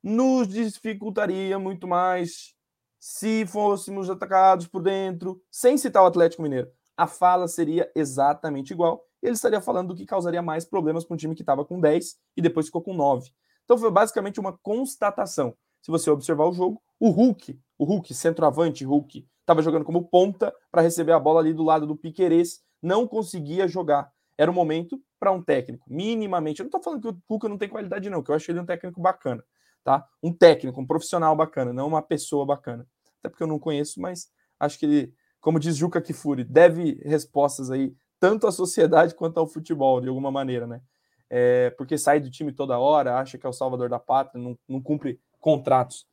Nos 0.04 0.48
dificultaria 0.48 1.58
muito 1.58 1.88
mais 1.88 2.54
se 3.00 3.44
fôssemos 3.48 4.08
atacados 4.08 4.68
por 4.68 4.84
dentro, 4.84 5.42
sem 5.50 5.80
citar 5.80 6.04
o 6.04 6.06
Atlético 6.06 6.44
Mineiro. 6.44 6.72
A 6.96 7.08
fala 7.08 7.48
seria 7.48 7.92
exatamente 7.96 8.72
igual 8.72 9.04
ele 9.22 9.34
estaria 9.34 9.62
falando 9.62 9.90
do 9.90 9.96
que 9.96 10.06
causaria 10.06 10.44
mais 10.44 10.64
problemas 10.64 11.04
para 11.04 11.16
um 11.16 11.18
time 11.18 11.34
que 11.34 11.42
estava 11.42 11.66
com 11.66 11.80
10 11.80 12.18
e 12.38 12.42
depois 12.42 12.68
ficou 12.68 12.84
com 12.84 12.94
9. 12.94 13.32
Então 13.64 13.78
foi 13.78 13.90
basicamente 13.90 14.40
uma 14.40 14.58
constatação. 14.58 15.56
Se 15.82 15.90
você 15.90 16.12
observar 16.12 16.46
o 16.46 16.54
jogo, 16.54 16.82
o 17.00 17.10
Hulk, 17.10 17.60
o 17.80 17.86
Hulk, 17.86 18.14
centroavante 18.14 18.86
Hulk, 18.86 19.28
estava 19.40 19.64
jogando 19.64 19.86
como 19.86 20.08
ponta 20.08 20.54
para 20.72 20.84
receber 20.84 21.14
a 21.14 21.20
bola 21.20 21.40
ali 21.40 21.52
do 21.52 21.64
lado 21.64 21.88
do 21.88 21.96
Piquerez, 21.96 22.62
não 22.82 23.08
conseguia 23.08 23.68
jogar. 23.68 24.12
Era 24.42 24.50
o 24.50 24.54
momento 24.56 25.00
para 25.20 25.32
um 25.32 25.40
técnico, 25.40 25.86
minimamente. 25.88 26.62
Eu 26.62 26.64
não 26.64 26.70
estou 26.70 26.82
falando 26.82 27.00
que 27.00 27.08
o 27.10 27.22
Hulk 27.30 27.48
não 27.48 27.60
tem 27.60 27.70
qualidade, 27.70 28.10
não, 28.10 28.24
que 28.24 28.32
eu 28.32 28.36
acho 28.36 28.50
ele 28.50 28.60
um 28.60 28.66
técnico 28.66 29.00
bacana, 29.00 29.44
tá? 29.84 30.04
Um 30.24 30.34
técnico, 30.34 30.82
um 30.82 30.88
profissional 30.88 31.36
bacana, 31.36 31.72
não 31.72 31.88
uma 31.88 32.02
pessoa 32.02 32.44
bacana. 32.44 32.88
Até 33.20 33.30
porque 33.30 33.44
eu 33.44 33.48
não 33.48 33.60
conheço, 33.60 34.02
mas 34.02 34.32
acho 34.60 34.80
que 34.80 34.86
ele, 34.88 35.14
como 35.40 35.60
diz 35.60 35.78
Juca 35.78 36.02
Kifuri, 36.02 36.44
deve 36.44 37.00
respostas 37.06 37.70
aí 37.70 37.96
tanto 38.20 38.48
à 38.48 38.52
sociedade 38.52 39.14
quanto 39.14 39.40
ao 39.40 39.46
futebol, 39.46 40.02
de 40.02 40.08
alguma 40.08 40.32
maneira, 40.32 40.66
né? 40.66 40.82
É, 41.30 41.70
porque 41.78 41.96
sai 41.96 42.20
do 42.20 42.32
time 42.32 42.52
toda 42.52 42.80
hora, 42.80 43.20
acha 43.20 43.38
que 43.38 43.46
é 43.46 43.50
o 43.50 43.54
salvador 43.54 43.90
da 43.90 44.00
pátria, 44.00 44.42
não, 44.42 44.58
não 44.68 44.82
cumpre 44.82 45.22
contratos. 45.40 46.08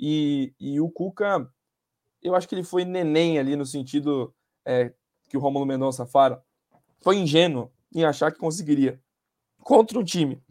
E, 0.00 0.52
e 0.58 0.80
o 0.80 0.90
Cuca, 0.90 1.48
eu 2.20 2.34
acho 2.34 2.48
que 2.48 2.56
ele 2.56 2.64
foi 2.64 2.84
neném 2.84 3.38
ali 3.38 3.54
no 3.54 3.64
sentido 3.64 4.34
é, 4.66 4.92
que 5.28 5.36
o 5.36 5.40
Romulo 5.40 5.64
Mendonça 5.64 6.04
fala, 6.04 6.44
foi 7.00 7.16
ingênuo 7.16 7.70
em 7.94 8.04
achar 8.04 8.32
que 8.32 8.38
conseguiria, 8.38 9.00
contra 9.62 9.98
um 9.98 10.04
time 10.04 10.42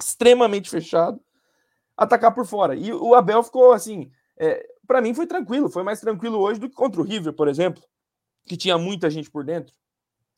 extremamente 0.00 0.68
fechado, 0.68 1.20
atacar 1.96 2.34
por 2.34 2.46
fora. 2.46 2.74
E 2.74 2.92
o 2.92 3.14
Abel 3.14 3.42
ficou 3.42 3.72
assim, 3.72 4.10
é, 4.36 4.66
para 4.86 5.00
mim 5.00 5.14
foi 5.14 5.26
tranquilo, 5.26 5.68
foi 5.68 5.82
mais 5.82 6.00
tranquilo 6.00 6.38
hoje 6.38 6.58
do 6.58 6.68
que 6.68 6.74
contra 6.74 7.00
o 7.00 7.04
River, 7.04 7.32
por 7.32 7.48
exemplo, 7.48 7.82
que 8.44 8.56
tinha 8.56 8.76
muita 8.76 9.08
gente 9.10 9.30
por 9.30 9.44
dentro 9.44 9.74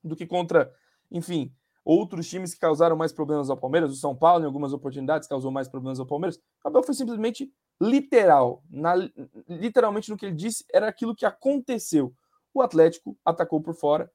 do 0.02 0.14
que 0.14 0.26
contra, 0.26 0.73
enfim, 1.11 1.52
outros 1.84 2.28
times 2.28 2.54
que 2.54 2.61
causaram 2.61 2.96
mais 2.96 3.12
problemas 3.12 3.50
ao 3.50 3.56
Palmeiras. 3.56 3.92
O 3.92 3.96
São 3.96 4.14
Paulo, 4.14 4.42
em 4.42 4.46
algumas 4.46 4.73
oportunidades, 4.73 5.28
causou 5.28 5.50
mais 5.50 5.68
problemas 5.68 6.00
ao 6.00 6.06
Palmeiras. 6.06 6.37
O 6.64 6.68
Abel 6.68 6.82
foi 6.82 6.94
simplesmente 6.94 7.52
literal. 7.80 8.62
Na, 8.70 8.94
literalmente, 9.49 10.11
no 10.11 10.16
que 10.16 10.26
ele 10.26 10.34
disse, 10.34 10.64
era 10.73 10.88
aquilo 10.88 11.14
que 11.14 11.26
aconteceu. 11.26 12.14
O 12.52 12.62
Atlético 12.62 13.16
atacou 13.25 13.61
por 13.61 13.75
fora, 13.75 14.11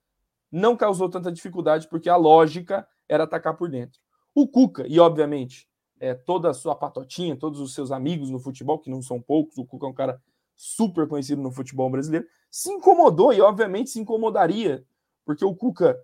não 0.52 0.76
causou 0.76 1.10
tanta 1.10 1.32
dificuldade, 1.32 1.88
porque 1.88 2.10
a 2.10 2.16
lógica 2.16 2.88
era 3.08 3.24
atacar 3.24 3.56
por 3.56 3.70
dentro. 3.70 4.00
O 4.34 4.48
Cuca, 4.48 4.86
e 4.88 5.00
obviamente, 5.00 5.68
é, 6.00 6.14
toda 6.14 6.50
a 6.50 6.54
sua 6.54 6.76
patotinha, 6.76 7.36
todos 7.36 7.60
os 7.60 7.74
seus 7.74 7.92
amigos 7.92 8.30
no 8.30 8.40
futebol, 8.40 8.80
que 8.80 8.90
não 8.90 9.02
são 9.02 9.22
poucos, 9.22 9.58
o 9.58 9.66
Cuca 9.66 9.86
é 9.86 9.90
um 9.90 9.94
cara 9.94 10.22
super 10.56 11.08
conhecido 11.08 11.42
no 11.42 11.52
futebol 11.52 11.90
brasileiro, 11.90 12.28
se 12.50 12.72
incomodou 12.72 13.34
e, 13.34 13.42
obviamente, 13.42 13.90
se 13.90 14.00
incomodaria 14.00 14.86
porque 15.30 15.46
o 15.46 15.56
Cuca, 15.56 15.96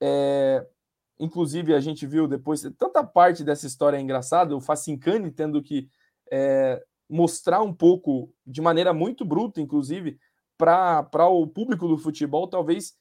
é, 0.00 0.64
inclusive, 1.18 1.74
a 1.74 1.80
gente 1.80 2.06
viu 2.06 2.28
depois, 2.28 2.62
tanta 2.78 3.02
parte 3.02 3.42
dessa 3.42 3.66
história 3.66 3.96
é 3.96 4.00
engraçada, 4.00 4.56
o 4.56 4.60
Facincani 4.60 5.32
tendo 5.32 5.60
que 5.60 5.88
é, 6.30 6.80
mostrar 7.10 7.60
um 7.60 7.74
pouco, 7.74 8.32
de 8.46 8.60
maneira 8.60 8.92
muito 8.92 9.24
bruta, 9.24 9.60
inclusive, 9.60 10.16
para 10.56 11.26
o 11.28 11.44
público 11.44 11.88
do 11.88 11.98
futebol, 11.98 12.46
talvez 12.46 12.96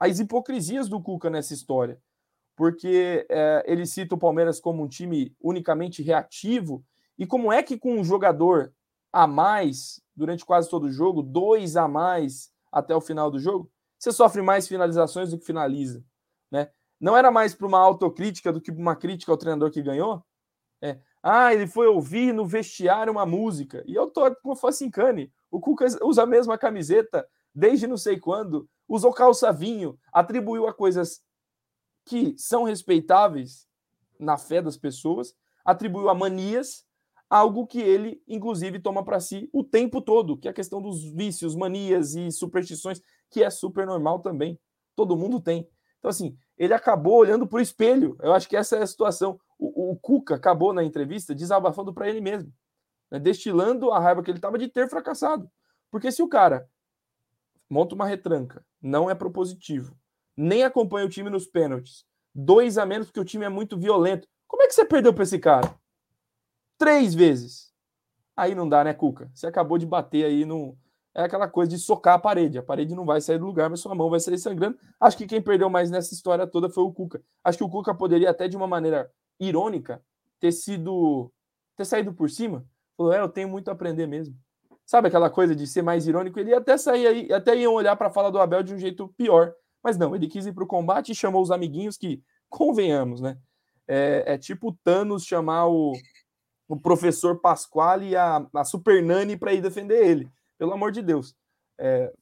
as 0.00 0.18
hipocrisias 0.18 0.88
do 0.88 1.00
Cuca 1.00 1.28
nessa 1.28 1.52
história. 1.52 2.00
Porque 2.56 3.26
é, 3.28 3.62
ele 3.66 3.86
cita 3.86 4.14
o 4.14 4.18
Palmeiras 4.18 4.58
como 4.58 4.82
um 4.82 4.88
time 4.88 5.36
unicamente 5.40 6.02
reativo, 6.02 6.84
e 7.18 7.26
como 7.26 7.52
é 7.52 7.62
que 7.62 7.78
com 7.78 8.00
um 8.00 8.04
jogador 8.04 8.72
a 9.12 9.26
mais 9.26 10.00
durante 10.16 10.44
quase 10.44 10.68
todo 10.70 10.84
o 10.84 10.90
jogo, 10.90 11.22
dois 11.22 11.76
a 11.76 11.86
mais 11.86 12.50
até 12.72 12.96
o 12.96 13.00
final 13.00 13.30
do 13.30 13.38
jogo, 13.38 13.70
você 13.98 14.10
sofre 14.10 14.40
mais 14.40 14.66
finalizações 14.66 15.30
do 15.30 15.38
que 15.38 15.44
finaliza, 15.44 16.02
né? 16.50 16.70
Não 16.98 17.16
era 17.16 17.30
mais 17.30 17.54
para 17.54 17.66
uma 17.66 17.78
autocrítica 17.78 18.52
do 18.52 18.60
que 18.60 18.70
uma 18.70 18.96
crítica 18.96 19.30
ao 19.30 19.38
treinador 19.38 19.70
que 19.70 19.82
ganhou? 19.82 20.24
É. 20.82 20.98
Ah, 21.22 21.52
ele 21.52 21.66
foi 21.66 21.86
ouvir 21.86 22.32
no 22.32 22.46
vestiário 22.46 23.12
uma 23.12 23.26
música. 23.26 23.82
E 23.86 23.94
eu 23.94 24.06
tô 24.06 24.34
com 24.36 24.52
o 24.52 24.90
cane. 24.90 25.30
O 25.50 25.60
Cuca 25.60 25.86
usa 26.02 26.22
a 26.22 26.26
mesma 26.26 26.56
camiseta 26.56 27.26
desde 27.54 27.86
não 27.86 27.96
sei 27.96 28.18
quando, 28.18 28.68
usou 28.88 29.12
calça 29.12 29.52
vinho, 29.52 29.98
atribuiu 30.12 30.66
a 30.66 30.74
coisas 30.74 31.20
que 32.04 32.34
são 32.36 32.64
respeitáveis 32.64 33.66
na 34.18 34.36
fé 34.36 34.60
das 34.60 34.76
pessoas, 34.76 35.34
atribuiu 35.64 36.08
a 36.08 36.14
manias, 36.14 36.84
algo 37.28 37.66
que 37.66 37.80
ele, 37.80 38.20
inclusive, 38.26 38.80
toma 38.80 39.04
para 39.04 39.20
si 39.20 39.48
o 39.52 39.62
tempo 39.62 40.00
todo, 40.00 40.36
que 40.36 40.48
é 40.48 40.50
a 40.50 40.54
questão 40.54 40.82
dos 40.82 41.04
vícios, 41.12 41.54
manias 41.54 42.14
e 42.14 42.30
superstições 42.32 43.00
que 43.30 43.44
é 43.44 43.50
super 43.50 43.86
normal 43.86 44.18
também. 44.20 44.58
Todo 44.96 45.16
mundo 45.16 45.40
tem. 45.40 45.68
Então, 45.98 46.08
assim, 46.08 46.36
ele 46.58 46.74
acabou 46.74 47.18
olhando 47.18 47.46
para 47.46 47.58
o 47.58 47.62
espelho. 47.62 48.16
Eu 48.20 48.32
acho 48.32 48.48
que 48.48 48.56
essa 48.56 48.76
é 48.76 48.82
a 48.82 48.86
situação. 48.86 49.38
O, 49.58 49.92
o 49.92 49.96
Cuca 49.96 50.34
acabou 50.34 50.72
na 50.72 50.82
entrevista 50.82 51.34
desabafando 51.34 51.94
para 51.94 52.08
ele 52.08 52.20
mesmo, 52.20 52.52
né? 53.10 53.18
destilando 53.20 53.90
a 53.92 54.00
raiva 54.00 54.22
que 54.22 54.30
ele 54.30 54.38
estava 54.38 54.58
de 54.58 54.68
ter 54.68 54.88
fracassado. 54.88 55.48
Porque 55.90 56.10
se 56.10 56.22
o 56.22 56.28
cara 56.28 56.68
monta 57.70 57.94
uma 57.94 58.06
retranca, 58.06 58.64
não 58.82 59.08
é 59.08 59.14
propositivo, 59.14 59.96
nem 60.36 60.64
acompanha 60.64 61.06
o 61.06 61.08
time 61.08 61.30
nos 61.30 61.46
pênaltis. 61.46 62.04
Dois 62.34 62.76
a 62.78 62.84
menos 62.84 63.06
porque 63.06 63.20
o 63.20 63.24
time 63.24 63.44
é 63.44 63.48
muito 63.48 63.78
violento. 63.78 64.28
Como 64.46 64.62
é 64.62 64.66
que 64.66 64.74
você 64.74 64.84
perdeu 64.84 65.14
para 65.14 65.22
esse 65.22 65.38
cara? 65.38 65.74
Três 66.78 67.14
vezes. 67.14 67.72
Aí 68.36 68.54
não 68.54 68.68
dá, 68.68 68.84
né, 68.84 68.94
Cuca? 68.94 69.30
Você 69.34 69.46
acabou 69.46 69.78
de 69.78 69.86
bater 69.86 70.24
aí 70.24 70.44
no. 70.44 70.76
É 71.14 71.24
aquela 71.24 71.48
coisa 71.48 71.70
de 71.70 71.78
socar 71.78 72.14
a 72.14 72.18
parede. 72.18 72.56
A 72.56 72.62
parede 72.62 72.94
não 72.94 73.04
vai 73.04 73.20
sair 73.20 73.38
do 73.38 73.46
lugar, 73.46 73.68
mas 73.68 73.80
sua 73.80 73.94
mão 73.94 74.08
vai 74.08 74.20
sair 74.20 74.38
sangrando. 74.38 74.78
Acho 74.98 75.16
que 75.16 75.26
quem 75.26 75.42
perdeu 75.42 75.68
mais 75.68 75.90
nessa 75.90 76.14
história 76.14 76.46
toda 76.46 76.70
foi 76.70 76.84
o 76.84 76.92
Cuca. 76.92 77.20
Acho 77.42 77.58
que 77.58 77.64
o 77.64 77.68
Cuca 77.68 77.94
poderia 77.94 78.30
até 78.30 78.46
de 78.46 78.56
uma 78.56 78.66
maneira 78.66 79.10
irônica 79.38 80.02
ter 80.38 80.52
sido 80.52 81.32
ter 81.76 81.84
saído 81.84 82.14
por 82.14 82.30
cima. 82.30 82.64
Falou, 82.96 83.12
é, 83.12 83.20
eu 83.20 83.28
tenho 83.28 83.48
muito 83.48 83.68
a 83.68 83.72
aprender 83.72 84.06
mesmo. 84.06 84.36
Sabe 84.90 85.06
aquela 85.06 85.30
coisa 85.30 85.54
de 85.54 85.68
ser 85.68 85.82
mais 85.82 86.08
irônico? 86.08 86.40
Ele 86.40 86.52
até 86.52 86.76
sair 86.76 87.06
aí, 87.06 87.32
até 87.32 87.54
iam 87.54 87.74
olhar 87.74 87.94
para 87.94 88.08
a 88.08 88.10
fala 88.10 88.28
do 88.28 88.40
Abel 88.40 88.60
de 88.60 88.74
um 88.74 88.78
jeito 88.78 89.06
pior. 89.16 89.54
Mas 89.80 89.96
não, 89.96 90.16
ele 90.16 90.26
quis 90.26 90.46
ir 90.46 90.52
para 90.52 90.64
o 90.64 90.66
combate 90.66 91.12
e 91.12 91.14
chamou 91.14 91.40
os 91.40 91.52
amiguinhos 91.52 91.96
que, 91.96 92.20
convenhamos, 92.48 93.20
né? 93.20 93.38
É, 93.86 94.34
é 94.34 94.36
tipo 94.36 94.76
Thanos 94.82 95.24
chamar 95.24 95.68
o, 95.68 95.92
o 96.66 96.76
professor 96.76 97.40
Pasquale 97.40 98.08
e 98.08 98.16
a, 98.16 98.44
a 98.52 98.64
Super 98.64 99.00
Nani 99.00 99.36
para 99.36 99.52
ir 99.52 99.62
defender 99.62 100.04
ele. 100.04 100.28
Pelo 100.58 100.72
amor 100.72 100.90
de 100.90 101.02
Deus. 101.02 101.36
É, 101.78 102.12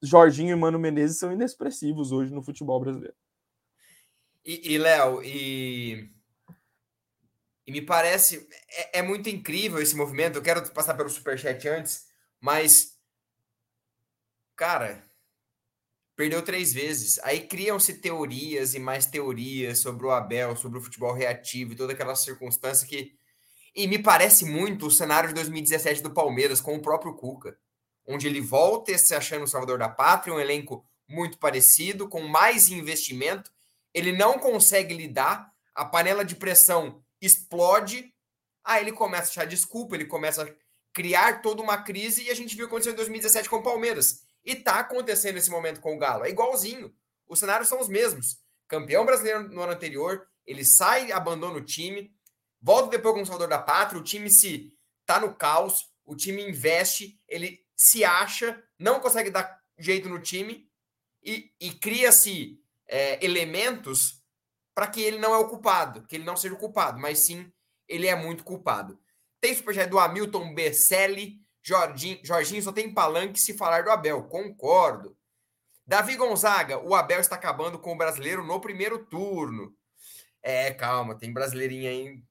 Jorginho 0.00 0.52
e 0.52 0.54
Mano 0.54 0.78
Menezes 0.78 1.18
são 1.18 1.32
inexpressivos 1.32 2.12
hoje 2.12 2.32
no 2.32 2.44
futebol 2.44 2.78
brasileiro. 2.78 3.16
E, 4.44 4.74
e 4.74 4.78
Léo, 4.78 5.20
e, 5.24 6.13
e 7.66 7.72
me 7.72 7.80
parece 7.80 8.46
é, 8.68 8.98
é, 8.98 9.02
muito 9.02 9.28
incrível 9.28 9.80
esse 9.80 9.96
movimento. 9.96 10.36
Eu 10.36 10.42
quero 10.42 10.68
passar 10.72 10.94
pelo 10.94 11.08
superchat 11.08 11.66
antes, 11.68 12.06
mas 12.40 12.94
cara, 14.56 15.02
perdeu 16.14 16.42
três 16.42 16.72
vezes. 16.72 17.18
Aí 17.20 17.46
criam-se 17.46 17.94
teorias 17.94 18.74
e 18.74 18.78
mais 18.78 19.06
teorias 19.06 19.78
sobre 19.78 20.06
o 20.06 20.10
Abel, 20.10 20.56
sobre 20.56 20.78
o 20.78 20.82
futebol 20.82 21.14
reativo 21.14 21.72
e 21.72 21.76
toda 21.76 21.92
aquela 21.92 22.14
circunstância 22.14 22.86
que. 22.86 23.16
E 23.74 23.88
me 23.88 23.98
parece 23.98 24.44
muito 24.44 24.86
o 24.86 24.90
cenário 24.90 25.30
de 25.30 25.34
2017 25.34 26.02
do 26.02 26.12
Palmeiras 26.12 26.60
com 26.60 26.76
o 26.76 26.82
próprio 26.82 27.14
Cuca, 27.14 27.58
onde 28.06 28.28
ele 28.28 28.40
volta 28.40 28.96
se 28.96 29.14
achando 29.14 29.44
o 29.44 29.48
salvador 29.48 29.78
da 29.78 29.88
pátria, 29.88 30.32
um 30.32 30.38
elenco 30.38 30.86
muito 31.08 31.38
parecido, 31.38 32.08
com 32.08 32.20
mais 32.20 32.68
investimento. 32.68 33.50
Ele 33.92 34.12
não 34.12 34.38
consegue 34.38 34.94
lidar, 34.94 35.52
a 35.74 35.84
panela 35.84 36.24
de 36.24 36.36
pressão 36.36 37.03
explode. 37.24 38.12
Aí 38.62 38.82
ele 38.82 38.92
começa 38.92 39.24
a 39.24 39.30
achar 39.30 39.46
desculpa, 39.46 39.94
ele 39.94 40.06
começa 40.06 40.44
a 40.44 40.54
criar 40.92 41.42
toda 41.42 41.62
uma 41.62 41.78
crise 41.78 42.24
e 42.24 42.30
a 42.30 42.34
gente 42.34 42.56
viu 42.56 42.66
acontecer 42.66 42.90
em 42.90 42.96
2017 42.96 43.50
com 43.50 43.56
o 43.56 43.62
Palmeiras 43.62 44.22
e 44.44 44.54
tá 44.54 44.80
acontecendo 44.80 45.36
esse 45.36 45.50
momento 45.50 45.80
com 45.80 45.94
o 45.94 45.98
Galo. 45.98 46.24
É 46.24 46.30
igualzinho. 46.30 46.94
Os 47.26 47.38
cenários 47.38 47.68
são 47.68 47.80
os 47.80 47.88
mesmos. 47.88 48.38
Campeão 48.68 49.04
brasileiro 49.04 49.48
no 49.48 49.62
ano 49.62 49.72
anterior, 49.72 50.26
ele 50.46 50.64
sai, 50.64 51.10
abandona 51.10 51.56
o 51.56 51.64
time, 51.64 52.14
volta 52.60 52.90
depois 52.90 53.14
como 53.14 53.26
salvador 53.26 53.48
da 53.48 53.58
pátria, 53.58 54.00
o 54.00 54.04
time 54.04 54.30
se 54.30 54.72
tá 55.04 55.18
no 55.18 55.34
caos, 55.34 55.90
o 56.04 56.14
time 56.14 56.42
investe, 56.42 57.20
ele 57.28 57.64
se 57.76 58.04
acha, 58.04 58.62
não 58.78 59.00
consegue 59.00 59.30
dar 59.30 59.60
jeito 59.78 60.08
no 60.08 60.20
time 60.20 60.68
e, 61.22 61.50
e 61.60 61.72
cria-se 61.72 62.60
é, 62.86 63.24
elementos 63.24 64.22
para 64.74 64.86
que 64.86 65.00
ele 65.00 65.18
não 65.18 65.34
é 65.34 65.38
o 65.38 65.48
culpado, 65.48 66.06
que 66.06 66.16
ele 66.16 66.24
não 66.24 66.36
seja 66.36 66.54
o 66.54 66.58
culpado, 66.58 66.98
mas 67.00 67.20
sim 67.20 67.50
ele 67.88 68.06
é 68.06 68.16
muito 68.16 68.44
culpado. 68.44 68.98
Tem 69.40 69.54
superchat 69.54 69.88
do 69.88 69.98
Hamilton 69.98 70.54
Bercelli, 70.54 71.38
Jorginho, 71.62 72.20
Jorginho 72.22 72.62
só 72.62 72.72
tem 72.72 72.92
palanque 72.92 73.40
se 73.40 73.56
falar 73.56 73.84
do 73.84 73.90
Abel. 73.90 74.24
Concordo. 74.24 75.16
Davi 75.86 76.16
Gonzaga, 76.16 76.78
o 76.78 76.94
Abel 76.94 77.20
está 77.20 77.36
acabando 77.36 77.78
com 77.78 77.92
o 77.92 77.96
brasileiro 77.96 78.44
no 78.44 78.60
primeiro 78.60 79.04
turno. 79.04 79.74
É, 80.42 80.72
calma, 80.72 81.14
tem 81.14 81.32
brasileirinha 81.32 81.90
aí. 81.90 82.22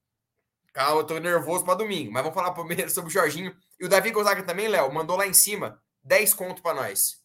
Calma, 0.72 1.02
eu 1.02 1.06
tô 1.06 1.18
nervoso 1.20 1.64
para 1.64 1.76
domingo. 1.76 2.12
Mas 2.12 2.24
vamos 2.24 2.36
falar 2.36 2.52
primeiro 2.52 2.90
sobre 2.92 3.10
o 3.10 3.14
Jorginho. 3.14 3.56
E 3.80 3.86
o 3.86 3.90
Davi 3.90 4.12
Gonzaga 4.12 4.44
também, 4.44 4.68
Léo, 4.68 4.94
mandou 4.94 5.16
lá 5.16 5.26
em 5.26 5.34
cima 5.34 5.82
10 6.04 6.34
conto 6.34 6.62
para 6.62 6.76
nós. 6.76 7.23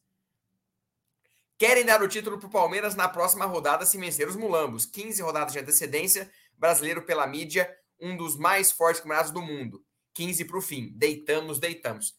Querem 1.59 1.85
dar 1.85 2.01
o 2.01 2.09
título 2.09 2.39
pro 2.39 2.49
Palmeiras 2.49 2.95
na 2.95 3.09
próxima 3.09 3.45
rodada 3.45 3.85
se 3.85 3.99
vencer 3.99 4.29
os 4.29 4.37
mulambos. 4.37 4.87
15 4.87 5.21
rodadas 5.21 5.53
de 5.53 5.59
antecedência, 5.59 6.31
brasileiro 6.57 7.03
pela 7.03 7.27
mídia, 7.27 7.69
um 8.01 8.17
dos 8.17 8.37
mais 8.37 8.71
fortes 8.71 9.01
campeonatos 9.01 9.33
do 9.33 9.43
mundo. 9.43 9.85
15 10.15 10.45
para 10.45 10.57
o 10.57 10.63
fim. 10.63 10.93
Deitamos, 10.95 11.59
deitamos. 11.59 12.17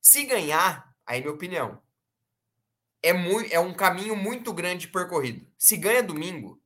Se 0.00 0.24
ganhar, 0.24 0.90
aí 1.04 1.20
minha 1.20 1.34
opinião, 1.34 1.82
é, 3.02 3.12
muito, 3.12 3.52
é 3.52 3.60
um 3.60 3.74
caminho 3.74 4.16
muito 4.16 4.54
grande 4.54 4.88
percorrido. 4.88 5.46
Se 5.58 5.76
ganha 5.76 6.02
domingo, 6.02 6.62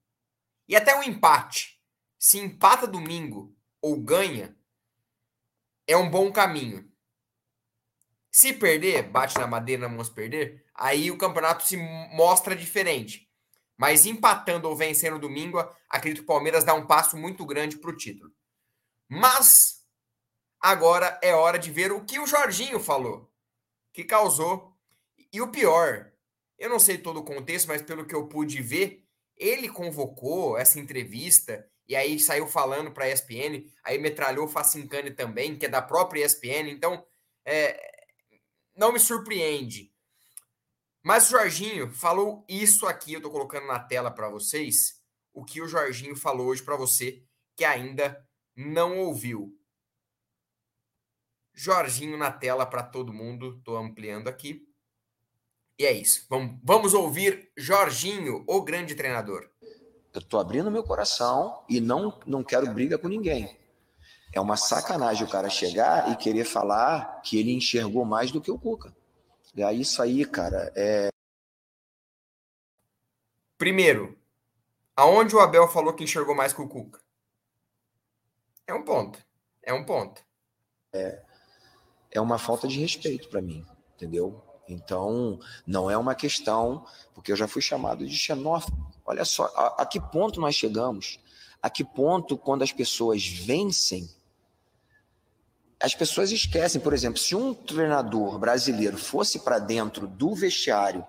e 0.68 0.76
até 0.76 0.96
um 0.96 1.02
empate, 1.02 1.82
se 2.16 2.38
empata 2.38 2.86
domingo 2.86 3.52
ou 3.82 4.00
ganha, 4.00 4.56
é 5.88 5.96
um 5.96 6.08
bom 6.08 6.30
caminho. 6.30 6.88
Se 8.30 8.52
perder, 8.52 9.02
bate 9.10 9.36
na 9.36 9.46
madeira, 9.48 9.88
vamos 9.88 10.08
perder, 10.08 10.64
aí 10.80 11.10
o 11.10 11.18
campeonato 11.18 11.64
se 11.64 11.76
mostra 11.76 12.56
diferente. 12.56 13.28
Mas 13.78 14.06
empatando 14.06 14.68
ou 14.68 14.76
vencendo 14.76 15.18
domingo, 15.18 15.58
acredito 15.88 16.18
que 16.18 16.24
o 16.24 16.34
Palmeiras 16.34 16.64
dá 16.64 16.74
um 16.74 16.86
passo 16.86 17.16
muito 17.16 17.46
grande 17.46 17.76
para 17.76 17.90
o 17.90 17.96
título. 17.96 18.32
Mas 19.08 19.80
Agora 20.60 21.18
é 21.22 21.34
hora 21.34 21.58
de 21.58 21.70
ver 21.70 21.90
o 21.90 22.04
que 22.04 22.18
o 22.18 22.26
Jorginho 22.26 22.78
falou, 22.78 23.32
que 23.94 24.04
causou. 24.04 24.76
E 25.32 25.40
o 25.40 25.50
pior, 25.50 26.12
eu 26.58 26.68
não 26.68 26.78
sei 26.78 26.98
todo 26.98 27.20
o 27.20 27.24
contexto, 27.24 27.68
mas 27.68 27.80
pelo 27.80 28.04
que 28.04 28.14
eu 28.14 28.28
pude 28.28 28.60
ver, 28.60 29.02
ele 29.38 29.70
convocou 29.70 30.58
essa 30.58 30.78
entrevista 30.78 31.66
e 31.88 31.96
aí 31.96 32.20
saiu 32.20 32.46
falando 32.46 32.92
para 32.92 33.06
a 33.06 33.08
ESPN, 33.08 33.64
aí 33.82 33.98
metralhou 33.98 34.46
Facincani 34.46 35.12
também, 35.12 35.56
que 35.56 35.64
é 35.64 35.68
da 35.68 35.80
própria 35.80 36.24
ESPN, 36.24 36.68
então 36.70 37.04
é, 37.44 37.80
não 38.76 38.92
me 38.92 39.00
surpreende. 39.00 39.90
Mas 41.02 41.28
o 41.28 41.30
Jorginho 41.30 41.90
falou 41.92 42.44
isso 42.48 42.86
aqui, 42.86 43.14
eu 43.14 43.18
estou 43.18 43.32
colocando 43.32 43.66
na 43.66 43.78
tela 43.78 44.10
para 44.10 44.28
vocês, 44.28 45.00
o 45.32 45.44
que 45.44 45.60
o 45.60 45.68
Jorginho 45.68 46.14
falou 46.14 46.48
hoje 46.48 46.62
para 46.62 46.76
você 46.76 47.24
que 47.56 47.64
ainda 47.64 48.26
não 48.56 48.98
ouviu. 48.98 49.56
Jorginho 51.54 52.16
na 52.16 52.30
tela 52.30 52.64
para 52.64 52.82
todo 52.82 53.12
mundo. 53.12 53.56
Estou 53.58 53.76
ampliando 53.76 54.28
aqui. 54.28 54.66
E 55.78 55.84
é 55.84 55.92
isso. 55.92 56.26
Vamos, 56.28 56.58
vamos 56.62 56.94
ouvir 56.94 57.50
Jorginho, 57.56 58.44
o 58.46 58.62
grande 58.62 58.94
treinador. 58.94 59.48
Eu 60.12 60.20
estou 60.20 60.40
abrindo 60.40 60.70
meu 60.70 60.82
coração 60.82 61.62
e 61.68 61.80
não, 61.80 62.18
não 62.26 62.42
quero 62.42 62.72
briga 62.72 62.98
com 62.98 63.08
ninguém. 63.08 63.56
É 64.32 64.40
uma 64.40 64.56
sacanagem 64.56 65.26
o 65.26 65.30
cara 65.30 65.50
chegar 65.50 66.10
e 66.10 66.16
querer 66.16 66.44
falar 66.44 67.20
que 67.22 67.38
ele 67.38 67.52
enxergou 67.52 68.04
mais 68.04 68.30
do 68.30 68.40
que 68.40 68.50
o 68.50 68.58
Cuca. 68.58 68.94
É 69.56 69.72
isso 69.72 70.00
aí, 70.02 70.24
cara. 70.24 70.72
É... 70.76 71.08
Primeiro, 73.58 74.18
aonde 74.96 75.34
o 75.34 75.40
Abel 75.40 75.68
falou 75.68 75.94
que 75.94 76.04
enxergou 76.04 76.34
mais 76.34 76.52
que 76.52 76.62
o 76.62 76.68
Cuca? 76.68 77.00
É 78.66 78.72
um 78.72 78.84
ponto. 78.84 79.18
É 79.62 79.74
um 79.74 79.84
ponto. 79.84 80.22
É, 80.92 81.22
é 82.10 82.20
uma 82.20 82.38
falta 82.38 82.66
de 82.66 82.78
respeito 82.78 83.28
para 83.28 83.42
mim, 83.42 83.66
entendeu? 83.94 84.42
Então, 84.68 85.38
não 85.66 85.90
é 85.90 85.96
uma 85.96 86.14
questão, 86.14 86.86
porque 87.12 87.32
eu 87.32 87.36
já 87.36 87.48
fui 87.48 87.60
chamado 87.60 88.06
de 88.06 88.16
xenófobo. 88.16 88.90
Olha 89.04 89.24
só, 89.24 89.46
a, 89.56 89.82
a 89.82 89.86
que 89.86 90.00
ponto 90.00 90.40
nós 90.40 90.54
chegamos? 90.54 91.18
A 91.60 91.68
que 91.68 91.84
ponto, 91.84 92.38
quando 92.38 92.62
as 92.62 92.72
pessoas 92.72 93.26
vencem, 93.26 94.08
as 95.82 95.94
pessoas 95.94 96.30
esquecem, 96.30 96.80
por 96.80 96.92
exemplo, 96.92 97.18
se 97.18 97.34
um 97.34 97.54
treinador 97.54 98.38
brasileiro 98.38 98.98
fosse 98.98 99.38
para 99.40 99.58
dentro 99.58 100.06
do 100.06 100.34
vestiário 100.34 101.04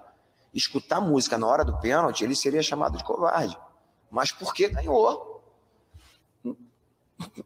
escutar 0.53 1.01
música 1.01 1.37
na 1.37 1.47
hora 1.47 1.65
do 1.65 1.77
pênalti, 1.79 2.23
ele 2.23 2.35
seria 2.35 2.63
chamado 2.63 2.97
de 2.97 3.03
covarde. 3.03 3.57
Mas 4.09 4.31
porque 4.31 4.69
ganhou. 4.69 5.43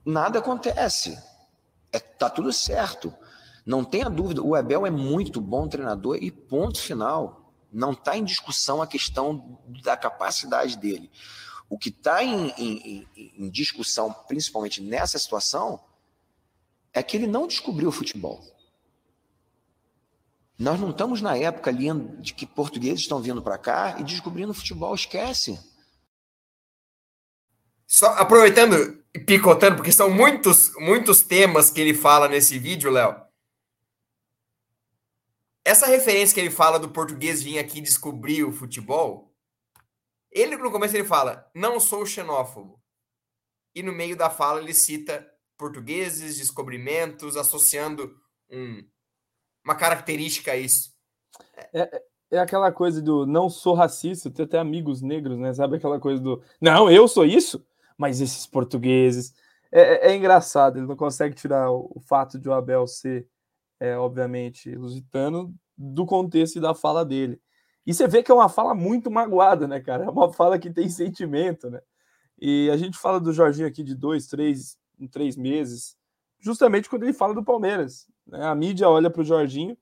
Nada 0.06 0.40
acontece. 0.40 1.18
É, 1.92 2.00
tá 2.00 2.30
tudo 2.30 2.54
certo. 2.54 3.14
Não 3.66 3.84
tenha 3.84 4.10
dúvida, 4.10 4.42
o 4.42 4.54
Abel 4.54 4.86
é 4.86 4.92
muito 4.92 5.42
bom 5.42 5.68
treinador 5.68 6.18
e 6.22 6.30
ponto 6.30 6.80
final. 6.80 7.52
Não 7.72 7.92
está 7.92 8.16
em 8.16 8.24
discussão 8.24 8.82
a 8.82 8.88
questão 8.88 9.60
da 9.84 9.98
capacidade 9.98 10.78
dele. 10.78 11.10
O 11.68 11.78
que 11.78 11.90
está 11.90 12.24
em, 12.24 12.50
em, 12.58 13.08
em, 13.18 13.50
discussão, 13.50 14.14
principalmente 14.28 14.82
nessa 14.82 15.18
situação, 15.18 15.80
é 16.96 17.04
que 17.04 17.18
ele 17.18 17.28
não 17.28 17.46
descobriu 17.46 17.90
o 17.90 17.92
futebol. 17.92 18.42
Nós 20.58 20.80
não 20.80 20.92
estamos 20.92 21.22
na 21.22 21.36
época 21.38 21.70
ali 21.70 21.88
de 22.22 22.34
que 22.34 22.46
portugueses 22.46 23.02
estão 23.02 23.22
vindo 23.22 23.42
para 23.42 23.58
cá 23.58 24.00
e 24.00 24.04
descobrindo 24.06 24.52
o 24.52 24.56
futebol. 24.56 24.96
Esquece. 24.96 25.60
Só 27.86 28.08
aproveitando 28.14 29.04
e 29.14 29.20
picotando, 29.20 29.76
porque 29.76 29.92
são 29.92 30.10
muitos, 30.10 30.72
muitos 30.78 31.22
temas 31.22 31.70
que 31.70 31.82
ele 31.82 31.94
fala 31.94 32.30
nesse 32.30 32.58
vídeo, 32.58 32.90
Léo. 32.90 33.22
Essa 35.66 35.88
referência 35.88 36.34
que 36.34 36.40
ele 36.40 36.50
fala 36.50 36.80
do 36.80 36.90
português 36.90 37.44
vir 37.44 37.60
aqui 37.60 37.82
descobrir 37.82 38.46
o 38.46 38.54
futebol 38.54 39.34
Ele, 40.32 40.56
no 40.56 40.72
começo, 40.72 40.96
ele 40.96 41.04
fala: 41.04 41.50
não 41.54 41.78
sou 41.78 42.06
xenófobo. 42.06 42.82
E 43.74 43.84
no 43.84 43.92
meio 43.92 44.16
da 44.16 44.30
fala, 44.30 44.62
ele 44.62 44.74
cita 44.74 45.30
portugueses, 45.58 46.38
descobrimentos, 46.38 47.36
associando 47.36 48.16
um, 48.50 48.84
uma 49.64 49.76
característica 49.76 50.52
a 50.52 50.58
isso. 50.58 50.94
É, 51.74 52.02
é 52.32 52.40
aquela 52.40 52.72
coisa 52.72 53.02
do 53.02 53.26
não 53.26 53.50
sou 53.50 53.74
racista, 53.74 54.30
tem 54.30 54.46
até 54.46 54.60
amigos 54.60 55.02
negros, 55.02 55.38
né? 55.38 55.54
Sabe 55.54 55.78
aquela 55.78 56.00
coisa 56.00 56.22
do 56.22 56.42
não, 56.60 56.90
eu 56.90 57.08
sou 57.08 57.26
isso, 57.26 57.66
mas 57.98 58.22
esses 58.22 58.46
portugueses. 58.46 59.34
É, 59.72 59.82
é, 59.82 60.12
é 60.12 60.16
engraçado, 60.16 60.78
ele 60.78 60.88
não 60.88 60.96
consegue 60.96 61.36
tirar 61.36 61.72
o, 61.72 61.92
o 61.96 62.00
fato 62.00 62.40
de 62.40 62.48
o 62.48 62.54
Abel 62.54 62.88
ser, 62.88 63.28
é, 63.80 63.98
obviamente, 63.98 64.74
lusitano 64.76 65.54
do 65.78 66.06
contexto 66.06 66.58
e 66.58 66.62
da 66.62 66.74
fala 66.74 67.04
dele. 67.04 67.42
E 67.86 67.94
você 67.94 68.08
vê 68.08 68.24
que 68.24 68.32
é 68.32 68.34
uma 68.34 68.50
fala 68.50 68.74
muito 68.74 69.12
magoada, 69.12 69.68
né, 69.68 69.80
cara? 69.80 70.06
É 70.06 70.10
uma 70.10 70.32
fala 70.34 70.58
que 70.58 70.72
tem 70.72 70.90
sentimento, 70.90 71.70
né? 71.70 71.82
E 72.40 72.70
a 72.72 72.78
gente 72.78 72.98
fala 72.98 73.20
do 73.20 73.32
Jorginho 73.32 73.68
aqui 73.68 73.84
de 73.84 73.96
dois, 73.96 74.28
três, 74.28 74.78
em 75.00 75.08
três 75.08 75.36
meses, 75.36 75.96
justamente 76.40 76.90
quando 76.90 77.04
ele 77.04 77.14
fala 77.14 77.34
do 77.34 77.44
Palmeiras. 77.44 78.08
Né? 78.28 78.44
A 78.46 78.56
mídia 78.56 78.90
olha 78.90 79.10
para 79.10 79.22
o 79.22 79.26
Jorginho 79.26 79.78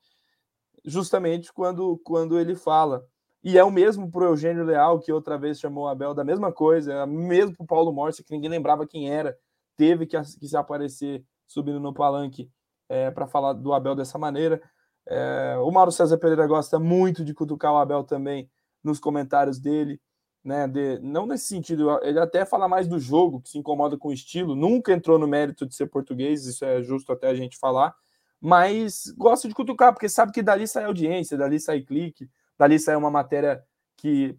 justamente 0.86 1.52
quando, 1.54 1.98
quando 2.04 2.40
ele 2.40 2.56
fala. 2.56 3.06
E 3.44 3.58
é 3.58 3.64
o 3.64 3.72
mesmo 3.72 4.10
para 4.10 4.22
o 4.22 4.28
Eugênio 4.28 4.64
Leal, 4.64 5.00
que 5.00 5.12
outra 5.12 5.38
vez 5.38 5.60
chamou 5.60 5.86
o 5.86 5.88
Abel 5.88 6.14
da 6.14 6.24
mesma 6.24 6.52
coisa, 6.52 6.94
é 6.94 7.06
mesmo 7.06 7.56
para 7.56 7.64
o 7.64 7.68
Paulo 7.68 7.92
Morse, 7.92 8.24
que 8.24 8.32
ninguém 8.34 8.50
lembrava 8.50 8.88
quem 8.88 9.10
era, 9.10 9.38
teve 9.76 10.06
que, 10.06 10.18
que 10.40 10.48
se 10.48 10.56
aparecer 10.56 11.26
subindo 11.46 11.80
no 11.80 11.94
palanque 11.94 12.50
é, 12.88 13.12
para 13.12 13.28
falar 13.28 13.54
do 13.54 13.74
Abel 13.74 13.96
dessa 13.96 14.18
maneira. 14.18 14.62
É, 15.06 15.58
o 15.60 15.70
Mauro 15.72 15.92
César 15.92 16.18
Pereira 16.18 16.48
gosta 16.48 16.80
muito 16.80 17.24
de 17.26 17.34
cutucar 17.34 17.74
o 17.74 17.78
Abel 17.78 18.04
também 18.04 18.50
nos 18.82 19.00
comentários 19.00 19.60
dele, 19.60 20.00
né? 20.44 20.68
De, 20.68 21.00
não 21.00 21.26
nesse 21.26 21.48
sentido, 21.48 22.00
ele 22.02 22.20
até 22.20 22.46
fala 22.46 22.68
mais 22.68 22.88
do 22.88 23.00
jogo, 23.00 23.42
que 23.42 23.50
se 23.50 23.58
incomoda 23.58 23.98
com 23.98 24.10
o 24.10 24.14
estilo, 24.14 24.56
nunca 24.56 24.92
entrou 24.92 25.18
no 25.18 25.28
mérito 25.28 25.66
de 25.66 25.76
ser 25.76 25.88
português, 25.88 26.46
isso 26.46 26.66
é 26.66 26.82
justo 26.82 27.12
até 27.12 27.28
a 27.28 27.36
gente 27.36 27.58
falar, 27.58 27.96
mas 28.40 29.14
gosta 29.18 29.48
de 29.48 29.54
cutucar, 29.54 29.94
porque 29.94 30.10
sabe 30.10 30.34
que 30.34 30.44
dali 30.44 30.68
sai 30.68 30.84
audiência, 30.84 31.38
dali 31.38 31.60
sai 31.60 31.82
clique, 31.82 32.30
dali 32.58 32.78
sai 32.78 32.96
uma 32.96 33.10
matéria 33.10 33.64
que, 33.96 34.38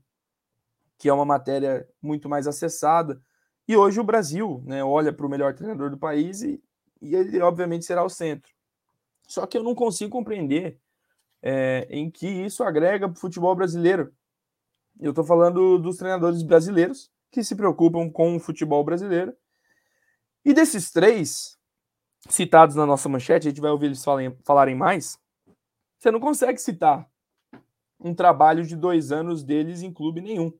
que 0.98 1.08
é 1.08 1.12
uma 1.12 1.24
matéria 1.24 1.88
muito 2.02 2.28
mais 2.28 2.46
acessada. 2.46 3.20
E 3.66 3.74
hoje 3.74 3.98
o 3.98 4.04
Brasil 4.04 4.62
né, 4.66 4.84
olha 4.84 5.10
para 5.10 5.24
o 5.24 5.28
melhor 5.28 5.54
treinador 5.54 5.88
do 5.88 5.96
país 5.96 6.42
e, 6.42 6.62
e 7.00 7.14
ele, 7.14 7.40
obviamente, 7.40 7.86
será 7.86 8.04
o 8.04 8.10
centro. 8.10 8.52
Só 9.26 9.46
que 9.46 9.56
eu 9.56 9.62
não 9.62 9.74
consigo 9.74 10.10
compreender 10.10 10.78
é, 11.42 11.86
em 11.90 12.10
que 12.10 12.26
isso 12.26 12.62
agrega 12.62 13.08
para 13.08 13.16
o 13.16 13.20
futebol 13.20 13.54
brasileiro. 13.54 14.12
Eu 15.00 15.10
estou 15.10 15.24
falando 15.24 15.78
dos 15.78 15.96
treinadores 15.96 16.42
brasileiros 16.42 17.10
que 17.30 17.42
se 17.42 17.56
preocupam 17.56 18.08
com 18.10 18.36
o 18.36 18.40
futebol 18.40 18.84
brasileiro. 18.84 19.36
E 20.44 20.52
desses 20.52 20.90
três 20.90 21.58
citados 22.28 22.76
na 22.76 22.86
nossa 22.86 23.08
manchete, 23.08 23.48
a 23.48 23.50
gente 23.50 23.60
vai 23.60 23.70
ouvir 23.70 23.86
eles 23.86 24.04
falarem, 24.04 24.36
falarem 24.44 24.74
mais. 24.74 25.18
Você 25.98 26.10
não 26.10 26.20
consegue 26.20 26.58
citar 26.58 27.08
um 27.98 28.14
trabalho 28.14 28.64
de 28.64 28.76
dois 28.76 29.10
anos 29.10 29.42
deles 29.42 29.82
em 29.82 29.92
clube 29.92 30.20
nenhum. 30.20 30.52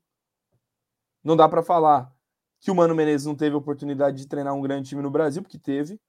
Não 1.23 1.37
dá 1.37 1.49
para 1.49 1.62
falar 1.62 2.12
que 2.61 2.70
o 2.70 2.75
Mano 2.75 2.94
Menezes 2.94 3.27
não 3.27 3.35
teve 3.35 3.55
oportunidade 3.55 4.16
de 4.16 4.27
treinar 4.27 4.55
um 4.55 4.61
grande 4.61 4.88
time 4.88 5.03
no 5.03 5.11
Brasil, 5.11 5.42
porque 5.42 5.59
teve, 5.59 6.01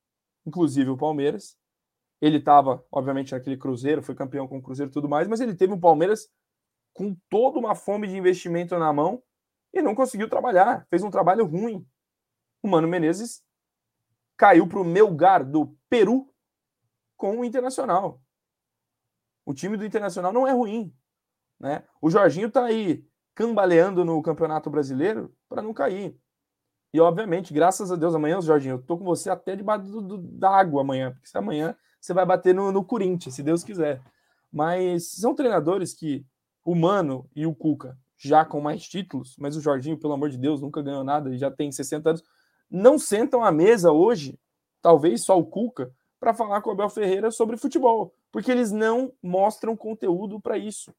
inclusive 0.46 0.90
o 0.90 0.98
Palmeiras. 0.98 1.58
Ele 2.22 2.38
estava, 2.38 2.84
obviamente, 2.90 3.34
naquele 3.34 3.58
Cruzeiro, 3.58 4.02
foi 4.02 4.16
campeão 4.16 4.48
com 4.48 4.58
o 4.58 4.62
Cruzeiro 4.62 4.90
e 4.90 4.94
tudo 4.94 5.10
mais, 5.10 5.28
mas 5.28 5.42
ele 5.42 5.54
teve 5.54 5.74
o 5.74 5.80
Palmeiras 5.80 6.30
com 6.96 7.14
toda 7.30 7.60
uma 7.60 7.76
fome 7.76 8.08
de 8.08 8.16
investimento 8.16 8.80
na 8.80 8.92
mão 8.92 9.22
e 9.74 9.82
não 9.82 9.94
conseguiu 9.94 10.30
trabalhar. 10.30 10.88
Fez 10.90 11.04
um 11.04 11.12
trabalho 11.12 11.46
ruim. 11.46 11.86
O 12.64 12.70
Mano 12.70 12.88
Menezes 12.88 13.44
caiu 14.38 14.66
para 14.66 14.80
o 14.80 14.86
Melgar 14.86 15.46
do 15.46 15.78
Peru 15.90 16.34
com 17.18 17.42
o 17.42 17.46
Internacional. 17.46 18.22
O 19.46 19.54
time 19.54 19.76
do 19.76 19.86
Internacional 19.86 20.32
não 20.32 20.48
é 20.48 20.54
ruim. 20.54 20.96
Né? 21.60 21.84
O 22.02 22.10
Jorginho 22.10 22.48
está 22.48 22.64
aí 22.64 23.06
cambaleando 23.36 24.06
no 24.06 24.22
Campeonato 24.22 24.70
Brasileiro 24.70 25.36
para 25.50 25.62
não 25.62 25.74
cair. 25.74 26.18
E, 26.94 27.00
obviamente, 27.02 27.54
graças 27.54 27.92
a 27.92 27.98
Deus, 27.98 28.16
amanhã, 28.16 28.40
Jorginho, 28.42 28.76
eu 28.76 28.82
tô 28.82 28.98
com 28.98 29.04
você 29.04 29.30
até 29.30 29.54
debaixo 29.54 30.02
do, 30.02 30.18
da 30.18 30.50
água 30.50 30.80
amanhã, 30.80 31.12
porque 31.12 31.28
se 31.28 31.38
amanhã 31.38 31.76
você 32.00 32.14
vai 32.14 32.26
bater 32.26 32.56
no, 32.56 32.72
no 32.72 32.86
Corinthians, 32.86 33.36
se 33.36 33.44
Deus 33.44 33.66
quiser. 33.66 34.02
Mas 34.50 35.12
são 35.12 35.36
treinadores 35.36 35.94
que 35.94 36.26
o 36.66 36.76
Mano 36.76 37.30
e 37.36 37.46
o 37.46 37.56
Cuca 37.56 37.98
já 38.18 38.44
com 38.44 38.60
mais 38.60 38.84
títulos, 38.84 39.36
mas 39.38 39.56
o 39.56 39.62
Jorginho, 39.62 40.00
pelo 40.00 40.14
amor 40.14 40.30
de 40.30 40.38
Deus, 40.38 40.62
nunca 40.62 40.82
ganhou 40.82 41.04
nada 41.04 41.30
e 41.34 41.38
já 41.38 41.52
tem 41.52 41.72
60 41.72 42.10
anos, 42.10 42.24
não 42.70 42.98
sentam 42.98 43.44
à 43.44 43.52
mesa 43.52 43.92
hoje, 43.92 44.40
talvez 44.82 45.24
só 45.24 45.38
o 45.38 45.46
Cuca, 45.46 45.94
para 46.20 46.34
falar 46.34 46.62
com 46.62 46.70
o 46.70 46.74
Abel 46.74 46.90
Ferreira 46.90 47.30
sobre 47.30 47.56
futebol, 47.56 48.14
porque 48.32 48.52
eles 48.52 48.72
não 48.72 49.14
mostram 49.22 49.78
conteúdo 49.78 50.40
para 50.40 50.58
isso. 50.58 50.94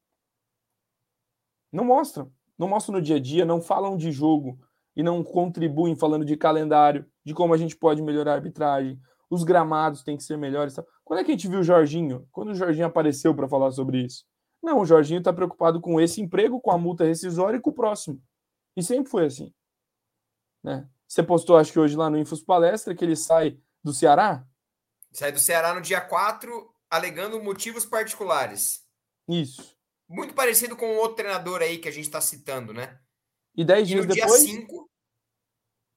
Não 1.72 1.85
mostram. 1.85 2.31
Não 2.57 2.68
mostram 2.68 2.96
no 2.96 3.02
dia 3.02 3.16
a 3.16 3.20
dia, 3.20 3.44
não 3.44 3.61
falam 3.61 3.96
de 3.96 4.12
jogo, 4.12 4.59
e 4.94 5.02
não 5.02 5.22
contribuem 5.22 5.96
falando 5.96 6.24
de 6.24 6.37
calendário, 6.37 7.05
de 7.24 7.35
como 7.35 7.52
a 7.52 7.57
gente 7.57 7.76
pode 7.76 8.00
melhorar 8.00 8.33
a 8.33 8.35
arbitragem, 8.37 8.98
os 9.29 9.42
gramados 9.42 10.02
têm 10.02 10.16
que 10.16 10.22
ser 10.22 10.38
melhores. 10.38 10.76
Quando 11.05 11.20
é 11.20 11.24
que 11.24 11.33
a 11.33 11.35
gente 11.35 11.48
viu 11.48 11.61
o 11.61 11.64
Jorginho? 11.64 12.26
Quando 12.31 12.50
o 12.50 12.55
Jorginho 12.55 12.87
apareceu 12.87 13.35
para 13.35 13.48
falar 13.48 13.72
sobre 13.72 14.05
isso? 14.05 14.24
Não, 14.62 14.81
o 14.81 14.87
Jorginho 14.87 15.19
está 15.19 15.33
preocupado 15.33 15.81
com 15.81 16.01
esse 16.01 16.21
emprego, 16.21 16.61
com 16.61 16.71
a 16.71 16.79
multa 16.79 17.05
rescisória 17.05 17.59
e 17.59 17.61
com 17.61 17.71
o 17.71 17.75
próximo. 17.75 18.23
E 18.77 18.83
sempre 18.83 19.11
foi 19.11 19.27
assim. 19.27 19.55
Né? 20.62 20.88
Você 21.07 21.23
postou, 21.23 21.57
acho 21.57 21.73
que 21.73 21.79
hoje 21.79 21.97
lá 21.97 22.11
no 22.11 22.19
Infos 22.19 22.42
Palestra, 22.42 22.95
que 22.95 23.05
ele 23.05 23.16
sai 23.16 23.59
do 23.83 23.92
Ceará? 23.92 24.45
Sai 25.12 25.31
do 25.31 25.38
Ceará 25.38 25.73
no 25.73 25.81
dia 25.81 26.01
4, 26.01 26.75
alegando 26.90 27.42
motivos 27.42 27.87
particulares. 27.87 28.85
Isso. 29.29 29.77
Muito 30.09 30.35
parecido 30.35 30.77
com 30.77 30.87
o 30.87 30.97
outro 30.97 31.16
treinador 31.16 31.62
aí 31.62 31.79
que 31.79 31.88
a 31.88 31.92
gente 31.92 32.07
está 32.07 32.21
citando, 32.21 32.73
né? 32.73 32.99
E 33.55 33.64
10 33.64 33.88
dias 33.88 34.05
e 34.05 34.09
no 34.09 34.14
depois. 34.14 34.45
dia 34.45 34.61
5, 34.61 34.90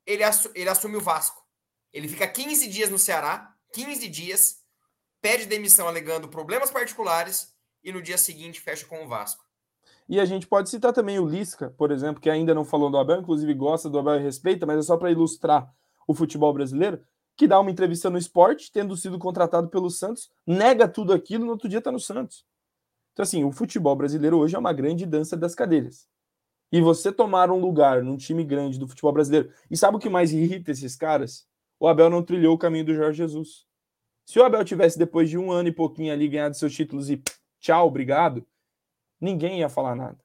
ele, 0.06 0.24
assu 0.24 0.52
ele 0.56 0.70
assume 0.70 0.96
o 0.96 1.02
Vasco. 1.02 1.44
Ele 1.92 2.08
fica 2.08 2.28
15 2.28 2.68
dias 2.68 2.90
no 2.90 3.00
Ceará, 3.00 3.56
15 3.74 4.08
dias, 4.08 4.64
pede 5.22 5.46
demissão 5.46 5.88
alegando 5.88 6.30
problemas 6.30 6.72
particulares 6.72 7.54
e 7.84 7.92
no 7.92 8.02
dia 8.02 8.18
seguinte 8.18 8.62
fecha 8.62 8.86
com 8.86 9.04
o 9.04 9.08
Vasco. 9.08 9.44
E 10.08 10.20
a 10.20 10.26
gente 10.26 10.48
pode 10.48 10.70
citar 10.70 10.92
também 10.92 11.20
o 11.20 11.26
Lisca, 11.26 11.70
por 11.78 11.92
exemplo, 11.92 12.22
que 12.22 12.30
ainda 12.30 12.54
não 12.54 12.66
falou 12.66 12.90
do 12.90 12.98
Abel, 12.98 13.22
inclusive 13.22 13.54
gosta 13.54 13.90
do 13.90 14.00
Abel 14.00 14.16
e 14.16 14.24
respeita, 14.24 14.66
mas 14.66 14.80
é 14.80 14.82
só 14.82 14.98
para 14.98 15.12
ilustrar 15.12 15.72
o 16.08 16.14
futebol 16.14 16.54
brasileiro, 16.54 17.02
que 17.38 17.48
dá 17.48 17.60
uma 17.60 17.72
entrevista 17.72 18.10
no 18.10 18.18
esporte, 18.18 18.72
tendo 18.72 18.98
sido 18.98 19.20
contratado 19.20 19.70
pelo 19.70 19.90
Santos, 19.90 20.32
nega 20.46 20.88
tudo 20.88 21.14
aquilo, 21.14 21.46
no 21.46 21.52
outro 21.52 21.70
dia 21.70 21.78
está 21.78 21.92
no 21.92 22.00
Santos. 22.00 22.46
Então, 23.14 23.24
assim, 23.24 23.44
o 23.44 23.52
futebol 23.52 23.96
brasileiro 23.96 24.38
hoje 24.38 24.56
é 24.56 24.60
uma 24.60 24.74
grande 24.74 25.06
dança 25.06 25.38
das 25.38 25.54
cadeiras 25.54 26.08
e 26.72 26.82
você 26.82 27.12
tomar 27.12 27.50
um 27.50 27.60
lugar 27.60 28.04
num 28.04 28.18
time 28.18 28.44
grande 28.44 28.78
do 28.78 28.88
futebol 28.88 29.12
brasileiro, 29.12 29.52
e 29.70 29.78
sabe 29.78 29.98
o 29.98 30.00
que 30.00 30.10
mais 30.10 30.32
irrita 30.32 30.72
esses 30.72 30.96
caras? 30.96 31.48
O 31.80 31.88
Abel 31.88 32.10
não 32.10 32.24
trilhou 32.24 32.54
o 32.54 32.58
caminho 32.58 32.86
do 32.86 32.94
Jorge 32.94 33.18
Jesus. 33.18 33.66
Se 34.26 34.38
o 34.38 34.44
Abel 34.44 34.64
tivesse, 34.64 34.98
depois 34.98 35.30
de 35.30 35.38
um 35.38 35.52
ano 35.52 35.70
e 35.70 35.72
pouquinho 35.72 36.14
ali, 36.14 36.28
ganhado 36.28 36.56
seus 36.56 36.74
títulos 36.74 37.10
e 37.10 37.22
tchau, 37.60 37.88
obrigado, 37.88 38.46
ninguém 39.20 39.60
ia 39.60 39.70
falar 39.70 39.96
nada. 39.96 40.18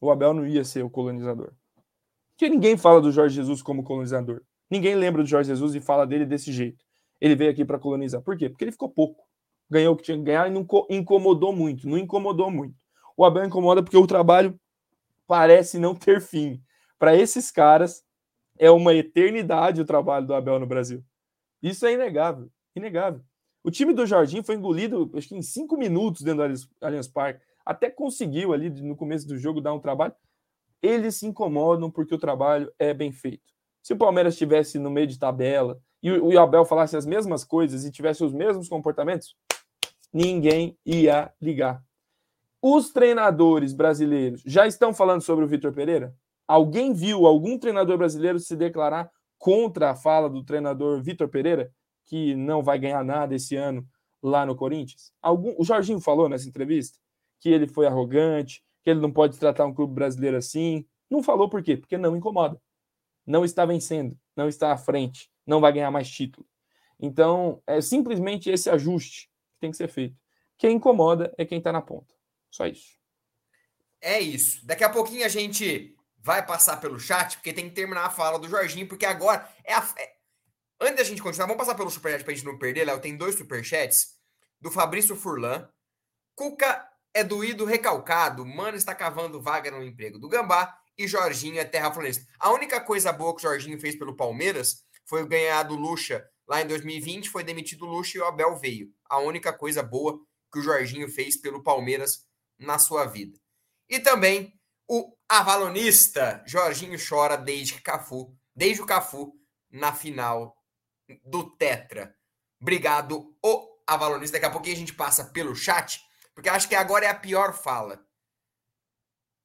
O 0.00 0.10
Abel 0.10 0.34
não 0.34 0.46
ia 0.46 0.64
ser 0.64 0.84
o 0.84 0.90
colonizador. 0.90 1.52
Porque 2.30 2.48
ninguém 2.48 2.76
fala 2.76 3.00
do 3.00 3.10
Jorge 3.10 3.34
Jesus 3.34 3.62
como 3.62 3.82
colonizador. 3.82 4.42
Ninguém 4.70 4.94
lembra 4.94 5.22
do 5.22 5.28
Jorge 5.28 5.48
Jesus 5.48 5.74
e 5.74 5.80
fala 5.80 6.06
dele 6.06 6.26
desse 6.26 6.52
jeito. 6.52 6.84
Ele 7.20 7.34
veio 7.34 7.50
aqui 7.50 7.64
para 7.64 7.78
colonizar. 7.78 8.20
Por 8.20 8.36
quê? 8.36 8.48
Porque 8.48 8.64
ele 8.64 8.72
ficou 8.72 8.90
pouco. 8.90 9.24
Ganhou 9.70 9.94
o 9.94 9.96
que 9.96 10.02
tinha 10.02 10.18
que 10.18 10.24
ganhar 10.24 10.46
e 10.48 10.50
não 10.50 10.66
incomodou 10.90 11.52
muito. 11.52 11.88
Não 11.88 11.96
incomodou 11.96 12.50
muito. 12.50 12.74
O 13.16 13.24
Abel 13.24 13.46
incomoda 13.46 13.82
porque 13.82 13.96
o 13.96 14.06
trabalho 14.06 14.58
parece 15.26 15.78
não 15.78 15.94
ter 15.94 16.20
fim. 16.20 16.62
Para 16.98 17.16
esses 17.16 17.50
caras, 17.50 18.04
é 18.58 18.70
uma 18.70 18.94
eternidade 18.94 19.80
o 19.80 19.84
trabalho 19.84 20.26
do 20.26 20.34
Abel 20.34 20.60
no 20.60 20.66
Brasil. 20.66 21.02
Isso 21.62 21.86
é 21.86 21.92
inegável, 21.92 22.50
inegável. 22.74 23.22
O 23.66 23.70
time 23.72 23.92
do 23.92 24.06
Jardim 24.06 24.44
foi 24.44 24.54
engolido, 24.54 25.10
acho 25.14 25.26
que 25.26 25.34
em 25.34 25.42
cinco 25.42 25.76
minutos 25.76 26.22
dentro 26.22 26.46
do 26.46 26.68
Allianz 26.80 27.08
Parque. 27.08 27.44
Até 27.64 27.90
conseguiu 27.90 28.52
ali 28.52 28.70
no 28.70 28.94
começo 28.94 29.26
do 29.26 29.36
jogo 29.36 29.60
dar 29.60 29.74
um 29.74 29.80
trabalho. 29.80 30.14
Eles 30.80 31.16
se 31.16 31.26
incomodam 31.26 31.90
porque 31.90 32.14
o 32.14 32.18
trabalho 32.18 32.72
é 32.78 32.94
bem 32.94 33.10
feito. 33.10 33.52
Se 33.82 33.92
o 33.92 33.96
Palmeiras 33.96 34.34
estivesse 34.34 34.78
no 34.78 34.88
meio 34.88 35.08
de 35.08 35.18
tabela 35.18 35.80
e 36.00 36.12
o 36.12 36.38
Abel 36.38 36.64
falasse 36.64 36.96
as 36.96 37.04
mesmas 37.04 37.42
coisas 37.42 37.84
e 37.84 37.90
tivesse 37.90 38.22
os 38.22 38.32
mesmos 38.32 38.68
comportamentos, 38.68 39.34
ninguém 40.12 40.78
ia 40.86 41.32
ligar. 41.42 41.82
Os 42.62 42.92
treinadores 42.92 43.72
brasileiros 43.72 44.42
já 44.46 44.64
estão 44.68 44.94
falando 44.94 45.22
sobre 45.22 45.44
o 45.44 45.48
Vitor 45.48 45.72
Pereira? 45.72 46.14
Alguém 46.46 46.92
viu 46.92 47.26
algum 47.26 47.58
treinador 47.58 47.98
brasileiro 47.98 48.38
se 48.38 48.54
declarar 48.54 49.10
contra 49.36 49.90
a 49.90 49.96
fala 49.96 50.30
do 50.30 50.44
treinador 50.44 51.02
Vitor 51.02 51.28
Pereira, 51.28 51.72
que 52.06 52.34
não 52.34 52.62
vai 52.62 52.78
ganhar 52.78 53.04
nada 53.04 53.34
esse 53.34 53.56
ano 53.56 53.86
lá 54.22 54.46
no 54.46 54.56
Corinthians? 54.56 55.12
Algum... 55.20 55.54
O 55.58 55.64
Jorginho 55.64 56.00
falou 56.00 56.28
nessa 56.28 56.48
entrevista 56.48 56.98
que 57.40 57.50
ele 57.50 57.66
foi 57.66 57.86
arrogante, 57.86 58.64
que 58.82 58.90
ele 58.90 59.00
não 59.00 59.12
pode 59.12 59.38
tratar 59.38 59.66
um 59.66 59.74
clube 59.74 59.94
brasileiro 59.94 60.36
assim. 60.36 60.86
Não 61.10 61.22
falou 61.22 61.48
por 61.48 61.62
quê? 61.62 61.76
Porque 61.76 61.98
não 61.98 62.16
incomoda. 62.16 62.60
Não 63.26 63.44
está 63.44 63.66
vencendo, 63.66 64.18
não 64.36 64.48
está 64.48 64.72
à 64.72 64.76
frente, 64.76 65.28
não 65.44 65.60
vai 65.60 65.72
ganhar 65.72 65.90
mais 65.90 66.08
título. 66.08 66.46
Então, 66.98 67.60
é 67.66 67.80
simplesmente 67.80 68.48
esse 68.48 68.70
ajuste 68.70 69.28
que 69.54 69.60
tem 69.60 69.70
que 69.70 69.76
ser 69.76 69.88
feito. 69.88 70.16
Quem 70.56 70.76
incomoda 70.76 71.34
é 71.36 71.44
quem 71.44 71.58
está 71.58 71.72
na 71.72 71.82
ponta. 71.82 72.14
Só 72.50 72.66
isso. 72.66 72.96
É 74.00 74.20
isso. 74.20 74.64
Daqui 74.64 74.84
a 74.84 74.88
pouquinho 74.88 75.24
a 75.24 75.28
gente 75.28 75.94
vai 76.18 76.44
passar 76.44 76.78
pelo 76.78 76.98
chat, 76.98 77.36
porque 77.36 77.52
tem 77.52 77.68
que 77.68 77.74
terminar 77.74 78.06
a 78.06 78.10
fala 78.10 78.38
do 78.38 78.48
Jorginho, 78.48 78.88
porque 78.88 79.04
agora 79.04 79.48
é 79.64 79.74
a. 79.74 79.86
Antes 80.80 80.96
da 80.96 81.04
gente 81.04 81.22
continuar, 81.22 81.46
vamos 81.46 81.60
passar 81.60 81.74
pelo 81.74 81.90
superchat 81.90 82.22
pra 82.22 82.34
gente 82.34 82.44
não 82.44 82.58
perder, 82.58 82.84
Léo. 82.84 83.00
Tem 83.00 83.16
dois 83.16 83.34
superchats 83.34 84.16
do 84.60 84.70
Fabrício 84.70 85.16
Furlan. 85.16 85.66
Cuca 86.34 86.86
é 87.14 87.24
doído 87.24 87.64
recalcado. 87.64 88.44
Mano 88.44 88.76
está 88.76 88.94
cavando 88.94 89.40
vaga 89.40 89.70
no 89.70 89.82
emprego 89.82 90.18
do 90.18 90.28
Gambá. 90.28 90.76
E 90.98 91.06
Jorginho 91.06 91.58
é 91.58 91.64
terra 91.64 91.92
floresta. 91.92 92.26
A 92.38 92.50
única 92.52 92.80
coisa 92.80 93.12
boa 93.12 93.34
que 93.34 93.38
o 93.38 93.48
Jorginho 93.48 93.80
fez 93.80 93.96
pelo 93.96 94.16
Palmeiras 94.16 94.84
foi 95.06 95.26
ganhar 95.26 95.62
do 95.62 95.76
Lucha 95.76 96.26
lá 96.46 96.60
em 96.60 96.66
2020. 96.66 97.30
Foi 97.30 97.42
demitido 97.42 97.86
o 97.86 97.88
Lucha 97.88 98.18
e 98.18 98.20
o 98.20 98.26
Abel 98.26 98.56
veio. 98.56 98.90
A 99.08 99.18
única 99.18 99.52
coisa 99.52 99.82
boa 99.82 100.18
que 100.52 100.58
o 100.58 100.62
Jorginho 100.62 101.08
fez 101.08 101.38
pelo 101.38 101.62
Palmeiras 101.62 102.26
na 102.58 102.78
sua 102.78 103.06
vida. 103.06 103.38
E 103.88 103.98
também 103.98 104.52
o 104.88 105.16
avalonista 105.28 106.42
Jorginho 106.46 106.98
chora 106.98 107.36
desde 107.36 107.80
Cafu, 107.80 108.34
desde 108.54 108.82
o 108.82 108.86
Cafu 108.86 109.32
na 109.70 109.92
final 109.92 110.56
do 111.24 111.50
Tetra. 111.50 112.16
Obrigado, 112.60 113.36
o 113.42 113.80
avalonista. 113.86 114.34
Daqui 114.34 114.46
a 114.46 114.50
pouquinho 114.50 114.76
a 114.76 114.78
gente 114.78 114.94
passa 114.94 115.24
pelo 115.24 115.54
chat, 115.54 116.00
porque 116.34 116.48
acho 116.48 116.68
que 116.68 116.74
agora 116.74 117.06
é 117.06 117.08
a 117.08 117.14
pior 117.14 117.52
fala. 117.52 118.04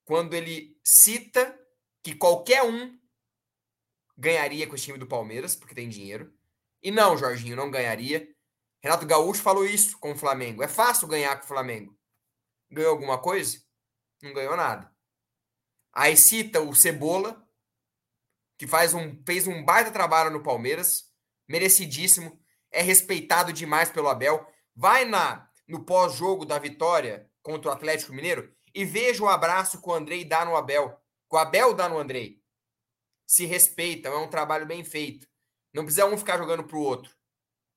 Quando 0.04 0.34
ele 0.34 0.80
cita 0.84 1.58
que 2.04 2.16
qualquer 2.16 2.64
um 2.64 3.00
ganharia 4.18 4.68
com 4.68 4.76
esse 4.76 4.86
time 4.86 4.98
do 4.98 5.08
Palmeiras, 5.08 5.56
porque 5.56 5.76
tem 5.76 5.90
dinheiro. 5.90 6.34
E 6.82 6.92
não, 6.92 7.18
Jorginho, 7.18 7.56
não 7.56 7.72
ganharia. 7.72 8.28
Renato 8.82 9.06
Gaúcho 9.06 9.42
falou 9.42 9.66
isso 9.66 9.98
com 10.00 10.12
o 10.12 10.18
Flamengo. 10.18 10.64
É 10.64 10.68
fácil 10.68 11.08
ganhar 11.08 11.36
com 11.38 11.46
o 11.46 11.48
Flamengo. 11.48 11.98
Ganhou 12.70 12.92
alguma 12.92 13.20
coisa? 13.20 13.62
Não 14.22 14.34
ganhou 14.34 14.56
nada. 14.56 14.92
Aí 15.94 16.16
cita 16.16 16.62
o 16.62 16.74
Cebola, 16.74 17.48
que 18.58 18.66
faz 18.66 18.94
um, 18.94 19.22
fez 19.26 19.46
um 19.46 19.64
baita 19.64 19.92
trabalho 19.92 20.32
no 20.32 20.44
Palmeiras, 20.44 21.11
merecidíssimo, 21.52 22.40
é 22.72 22.82
respeitado 22.82 23.52
demais 23.52 23.92
pelo 23.92 24.08
Abel. 24.08 24.48
Vai 24.74 25.06
na 25.06 25.50
no 25.68 25.86
pós-jogo 25.86 26.46
da 26.46 26.58
vitória 26.58 27.30
contra 27.42 27.70
o 27.70 27.74
Atlético 27.74 28.14
Mineiro 28.14 28.54
e 28.74 28.84
veja 28.86 29.24
o 29.24 29.28
abraço 29.28 29.82
que 29.82 29.90
o 29.90 29.94
Andrei 29.94 30.26
dá 30.26 30.46
no 30.46 30.56
Abel, 30.56 30.98
que 31.30 31.36
o 31.36 31.38
Abel 31.38 31.74
dá 31.74 31.88
no 31.88 31.98
Andrei. 31.98 32.42
Se 33.28 33.46
respeitam, 33.46 34.14
é 34.14 34.18
um 34.18 34.30
trabalho 34.30 34.66
bem 34.66 34.84
feito. 34.84 35.28
Não 35.74 35.84
precisa 35.84 36.06
um 36.06 36.18
ficar 36.18 36.38
jogando 36.38 36.64
pro 36.64 36.80
outro. 36.80 37.16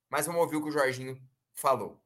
Mas 0.08 0.26
vamos 0.26 0.40
ouvir 0.40 0.56
o 0.56 0.62
que 0.62 0.68
o 0.68 0.72
Jorginho 0.72 1.20
falou. 1.52 2.00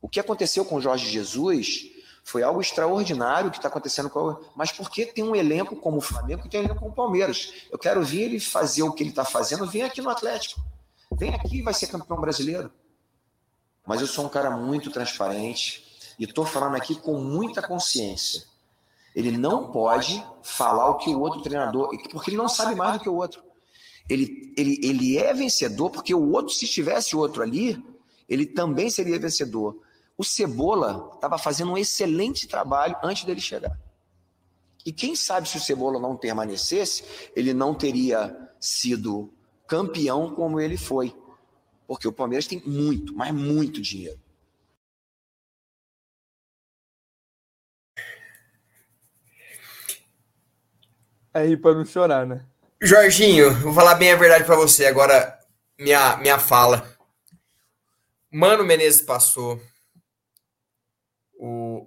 O 0.00 0.08
que 0.08 0.20
aconteceu 0.20 0.64
com 0.64 0.76
o 0.76 0.80
Jorge 0.80 1.08
Jesus 1.10 1.84
foi 2.24 2.42
algo 2.42 2.58
extraordinário 2.58 3.50
que 3.50 3.58
está 3.58 3.68
acontecendo 3.68 4.08
com. 4.08 4.34
Mas 4.56 4.72
por 4.72 4.90
que 4.90 5.04
tem 5.04 5.22
um 5.22 5.36
elenco 5.36 5.76
como 5.76 5.98
o 5.98 6.00
Flamengo 6.00 6.42
e 6.46 6.48
tem 6.48 6.60
um 6.60 6.64
elenco 6.64 6.80
como 6.80 6.90
o 6.90 6.94
Palmeiras? 6.94 7.52
Eu 7.70 7.78
quero 7.78 8.02
ver 8.02 8.22
ele 8.22 8.40
fazer 8.40 8.82
o 8.82 8.92
que 8.92 9.02
ele 9.02 9.10
está 9.10 9.26
fazendo. 9.26 9.66
Vem 9.66 9.82
aqui 9.82 10.00
no 10.00 10.08
Atlético. 10.08 10.60
Vem 11.12 11.34
aqui 11.34 11.58
e 11.58 11.62
vai 11.62 11.74
ser 11.74 11.88
campeão 11.88 12.18
brasileiro. 12.18 12.72
Mas 13.86 14.00
eu 14.00 14.06
sou 14.06 14.24
um 14.24 14.28
cara 14.30 14.50
muito 14.50 14.90
transparente 14.90 15.84
e 16.18 16.24
estou 16.24 16.46
falando 16.46 16.76
aqui 16.76 16.94
com 16.94 17.20
muita 17.20 17.60
consciência. 17.60 18.42
Ele 19.14 19.36
não 19.36 19.70
pode 19.70 20.24
falar 20.42 20.88
o 20.88 20.96
que 20.96 21.14
o 21.14 21.20
outro 21.20 21.42
treinador, 21.42 21.90
porque 22.10 22.30
ele 22.30 22.38
não 22.38 22.48
sabe 22.48 22.74
mais 22.74 22.94
do 22.94 23.00
que 23.00 23.08
o 23.08 23.14
outro. 23.14 23.44
Ele, 24.08 24.52
ele, 24.56 24.80
ele 24.82 25.18
é 25.18 25.32
vencedor 25.34 25.90
porque 25.90 26.14
o 26.14 26.32
outro, 26.32 26.54
se 26.54 26.66
tivesse 26.66 27.14
outro 27.14 27.42
ali, 27.42 27.84
ele 28.26 28.46
também 28.46 28.88
seria 28.88 29.18
vencedor. 29.18 29.78
O 30.16 30.24
Cebola 30.24 31.10
estava 31.14 31.36
fazendo 31.38 31.72
um 31.72 31.78
excelente 31.78 32.46
trabalho 32.46 32.96
antes 33.02 33.24
dele 33.24 33.40
chegar. 33.40 33.78
E 34.86 34.92
quem 34.92 35.16
sabe 35.16 35.48
se 35.48 35.56
o 35.56 35.60
Cebola 35.60 35.98
não 35.98 36.16
permanecesse, 36.16 37.04
ele 37.34 37.54
não 37.54 37.74
teria 37.74 38.36
sido 38.60 39.32
campeão 39.66 40.34
como 40.34 40.60
ele 40.60 40.76
foi. 40.76 41.16
Porque 41.86 42.06
o 42.06 42.12
Palmeiras 42.12 42.46
tem 42.46 42.62
muito, 42.64 43.14
mas 43.14 43.32
muito 43.32 43.80
dinheiro. 43.80 44.20
Aí 51.32 51.56
para 51.56 51.74
não 51.74 51.84
chorar, 51.84 52.24
né? 52.24 52.46
Jorginho, 52.80 53.52
vou 53.60 53.72
falar 53.72 53.96
bem 53.96 54.12
a 54.12 54.16
verdade 54.16 54.44
para 54.44 54.54
você 54.54 54.86
agora. 54.86 55.36
Minha 55.78 56.16
minha 56.18 56.38
fala. 56.38 56.96
Mano 58.30 58.64
Menezes 58.64 59.02
passou. 59.02 59.60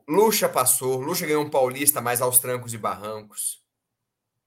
Lucha 0.08 0.48
passou, 0.50 1.00
Lucha 1.00 1.26
ganhou 1.26 1.44
um 1.44 1.50
paulista, 1.50 2.02
mais 2.02 2.22
aos 2.22 2.40
trancos 2.40 2.74
e 2.74 2.78
barrancos. 2.78 3.64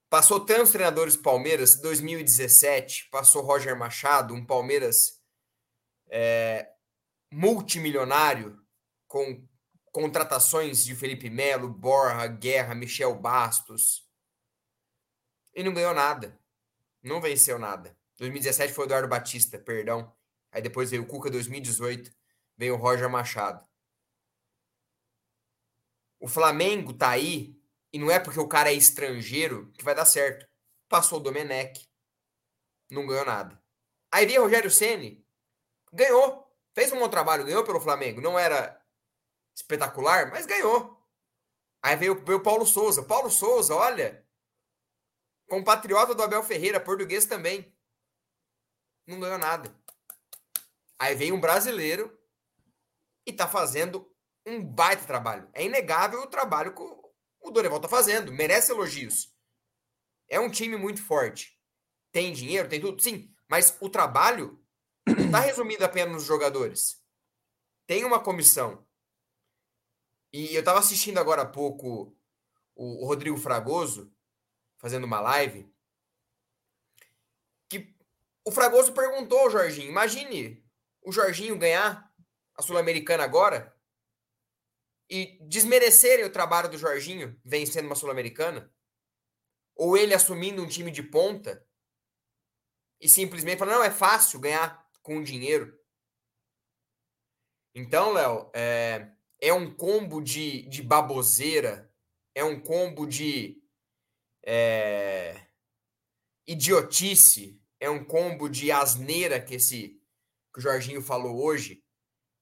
Passou 0.09 0.39
tantos 0.41 0.71
treinadores 0.71 1.15
do 1.15 1.21
Palmeiras, 1.21 1.75
2017, 1.75 3.07
passou 3.09 3.41
Roger 3.41 3.77
Machado, 3.77 4.33
um 4.33 4.45
Palmeiras 4.45 5.21
é, 6.09 6.69
multimilionário, 7.31 8.59
com 9.07 9.47
contratações 9.91 10.83
de 10.83 10.95
Felipe 10.95 11.29
Melo, 11.29 11.69
Borja, 11.69 12.27
Guerra, 12.27 12.75
Michel 12.75 13.15
Bastos. 13.15 14.07
E 15.55 15.63
não 15.63 15.73
ganhou 15.73 15.93
nada. 15.93 16.39
Não 17.01 17.21
venceu 17.21 17.57
nada. 17.57 17.95
2017 18.17 18.73
foi 18.73 18.85
o 18.85 18.87
Eduardo 18.87 19.07
Batista, 19.07 19.57
perdão. 19.57 20.13
Aí 20.51 20.61
depois 20.61 20.91
veio 20.91 21.03
o 21.03 21.07
Cuca 21.07 21.29
2018, 21.29 22.11
veio 22.57 22.75
o 22.75 22.77
Roger 22.77 23.09
Machado. 23.09 23.65
O 26.21 26.27
Flamengo 26.27 26.93
tá 26.93 27.09
aí, 27.09 27.59
e 27.91 27.97
não 27.97 28.11
é 28.11 28.19
porque 28.19 28.39
o 28.39 28.47
cara 28.47 28.69
é 28.69 28.75
estrangeiro 28.75 29.71
que 29.73 29.83
vai 29.83 29.95
dar 29.95 30.05
certo. 30.05 30.47
Passou 30.87 31.19
o 31.19 31.21
Domenech, 31.21 31.89
não 32.91 33.07
ganhou 33.07 33.25
nada. 33.25 33.59
Aí 34.11 34.27
veio 34.27 34.41
o 34.41 34.43
Rogério 34.43 34.69
Ceni, 34.69 35.25
ganhou, 35.91 36.47
fez 36.75 36.91
um 36.91 36.99
bom 36.99 37.09
trabalho, 37.09 37.43
ganhou 37.43 37.63
pelo 37.63 37.81
Flamengo. 37.81 38.21
Não 38.21 38.37
era 38.37 38.79
espetacular, 39.55 40.29
mas 40.29 40.45
ganhou. 40.45 41.01
Aí 41.81 41.95
veio, 41.95 42.23
veio 42.23 42.37
o 42.37 42.43
Paulo 42.43 42.67
Souza. 42.67 43.01
Paulo 43.01 43.31
Souza, 43.31 43.73
olha, 43.73 44.23
compatriota 45.49 46.13
do 46.13 46.21
Abel 46.21 46.43
Ferreira, 46.43 46.79
português 46.79 47.25
também. 47.25 47.75
Não 49.07 49.19
ganhou 49.19 49.39
nada. 49.39 49.75
Aí 50.99 51.15
veio 51.15 51.33
um 51.33 51.41
brasileiro 51.41 52.15
e 53.25 53.33
tá 53.33 53.47
fazendo 53.47 54.10
um 54.45 54.63
baita 54.63 55.05
trabalho. 55.05 55.49
É 55.53 55.65
inegável 55.65 56.21
o 56.21 56.27
trabalho 56.27 56.73
que 56.73 56.81
o 56.81 57.51
Dorival 57.51 57.77
está 57.77 57.89
fazendo. 57.89 58.31
Merece 58.31 58.71
elogios. 58.71 59.33
É 60.27 60.39
um 60.39 60.49
time 60.49 60.77
muito 60.77 61.03
forte. 61.03 61.59
Tem 62.11 62.33
dinheiro, 62.33 62.69
tem 62.69 62.79
tudo, 62.79 63.01
sim. 63.01 63.33
Mas 63.47 63.77
o 63.79 63.89
trabalho 63.89 64.63
não 65.05 65.25
está 65.25 65.39
resumido 65.39 65.83
apenas 65.83 66.13
nos 66.13 66.23
jogadores. 66.23 67.01
Tem 67.85 68.03
uma 68.05 68.19
comissão. 68.19 68.85
E 70.31 70.53
eu 70.55 70.61
estava 70.61 70.79
assistindo 70.79 71.17
agora 71.19 71.41
há 71.41 71.45
pouco 71.45 72.15
o 72.75 73.05
Rodrigo 73.05 73.37
Fragoso 73.37 74.13
fazendo 74.77 75.03
uma 75.03 75.19
live. 75.19 75.69
Que 77.69 77.93
o 78.45 78.51
Fragoso 78.51 78.93
perguntou 78.93 79.39
ao 79.39 79.49
Jorginho: 79.49 79.89
imagine 79.89 80.63
o 81.01 81.11
Jorginho 81.11 81.57
ganhar 81.57 82.09
a 82.55 82.61
Sul-Americana 82.61 83.23
agora 83.23 83.75
e 85.11 85.37
desmerecerem 85.41 86.23
o 86.23 86.31
trabalho 86.31 86.69
do 86.69 86.77
Jorginho 86.77 87.37
vencendo 87.43 87.85
uma 87.85 87.95
Sul-Americana, 87.95 88.73
ou 89.75 89.97
ele 89.97 90.13
assumindo 90.13 90.63
um 90.63 90.67
time 90.67 90.89
de 90.89 91.03
ponta 91.03 91.67
e 92.97 93.09
simplesmente 93.09 93.59
falando, 93.59 93.75
não, 93.75 93.83
é 93.83 93.91
fácil 93.91 94.39
ganhar 94.39 94.89
com 95.01 95.21
dinheiro. 95.21 95.77
Então, 97.75 98.13
Léo, 98.13 98.49
é, 98.53 99.11
é 99.41 99.53
um 99.53 99.73
combo 99.73 100.21
de, 100.21 100.61
de 100.69 100.81
baboseira, 100.81 101.93
é 102.33 102.43
um 102.43 102.61
combo 102.61 103.05
de 103.05 103.61
é, 104.45 105.45
idiotice, 106.47 107.61
é 107.81 107.89
um 107.89 108.05
combo 108.05 108.47
de 108.47 108.71
asneira 108.71 109.41
que 109.41 109.55
esse 109.55 109.99
que 110.53 110.59
o 110.59 110.61
Jorginho 110.61 111.01
falou 111.01 111.43
hoje, 111.43 111.83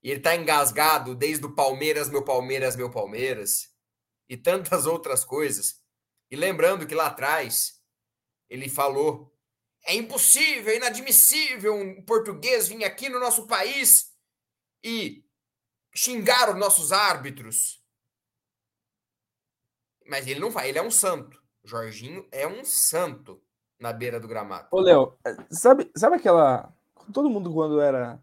e 0.02 0.12
ele 0.12 0.20
tá 0.20 0.36
engasgado 0.36 1.14
desde 1.16 1.46
o 1.46 1.54
Palmeiras, 1.54 2.10
meu 2.10 2.24
Palmeiras, 2.24 2.76
meu 2.76 2.90
Palmeiras, 2.90 3.70
e 4.28 4.38
tantas 4.38 4.86
outras 4.86 5.26
coisas. 5.26 5.82
E 6.32 6.36
lembrando 6.36 6.88
que 6.88 6.96
lá 6.96 7.08
atrás 7.08 7.82
ele 8.50 8.70
falou: 8.70 9.36
é 9.86 9.94
impossível, 9.96 10.72
é 10.72 10.78
inadmissível 10.78 11.76
um 11.76 12.04
português 12.04 12.68
vir 12.68 12.84
aqui 12.84 13.10
no 13.10 13.20
nosso 13.20 13.48
país 13.48 14.16
e 14.84 15.26
xingar 15.94 16.50
os 16.50 16.58
nossos 16.58 16.92
árbitros. 16.92 17.84
Mas 20.06 20.28
ele 20.28 20.40
não 20.40 20.52
faz, 20.52 20.70
ele 20.70 20.80
é 20.80 20.84
um 20.84 20.92
santo. 20.92 21.40
Jorginho 21.64 22.28
é 22.32 22.48
um 22.48 22.64
santo 22.64 23.44
na 23.80 23.94
beira 23.94 24.20
do 24.20 24.28
gramado. 24.28 24.68
Ô, 24.72 24.80
Léo, 24.80 25.18
é, 25.26 25.36
sabe, 25.52 25.92
sabe 25.96 26.16
aquela. 26.16 26.74
Todo 27.14 27.30
mundo, 27.30 27.54
quando 27.54 27.82
era 27.82 28.22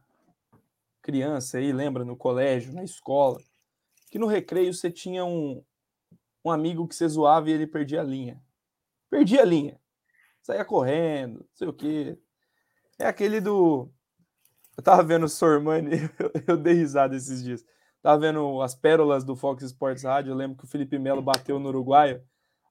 criança 1.07 1.59
aí, 1.59 1.73
lembra 1.73 2.05
no 2.05 2.17
colégio, 2.17 2.75
na 2.75 2.83
escola, 2.83 3.39
que 4.11 4.19
no 4.19 4.27
recreio 4.27 4.75
você 4.75 4.91
tinha 4.91 5.25
um, 5.25 5.63
um 6.45 6.51
amigo 6.51 6.89
que 6.89 6.97
você 6.97 7.09
zoava 7.09 7.49
e 7.49 7.53
ele 7.53 7.65
perdia 7.65 8.01
a 8.01 8.05
linha. 8.05 8.43
Perdia 9.09 9.43
a 9.43 9.45
linha. 9.45 9.81
Saía 10.43 10.65
correndo, 10.65 11.39
não 11.39 11.49
sei 11.55 11.69
o 11.69 11.73
quê. 11.73 12.19
É 12.99 13.07
aquele 13.07 13.41
do. 13.41 13.89
Eu 14.77 14.83
tava 14.83 15.05
vendo 15.05 15.27
o 15.27 15.29
Sormani, 15.29 15.93
eu, 16.19 16.33
eu 16.49 16.57
dei 16.57 16.75
risada 16.75 17.15
esses 17.15 17.41
dias. 17.45 17.65
Tava 18.03 18.19
vendo 18.19 18.61
as 18.61 18.75
pérolas 18.75 19.25
do 19.25 19.37
Fox 19.37 19.63
Sports 19.63 20.03
Rádio. 20.03 20.33
Eu 20.33 20.37
lembro 20.37 20.57
que 20.57 20.65
o 20.65 20.69
Felipe 20.69 20.99
Melo 20.99 21.23
bateu 21.23 21.61
no 21.61 21.69
Uruguaio. 21.69 22.21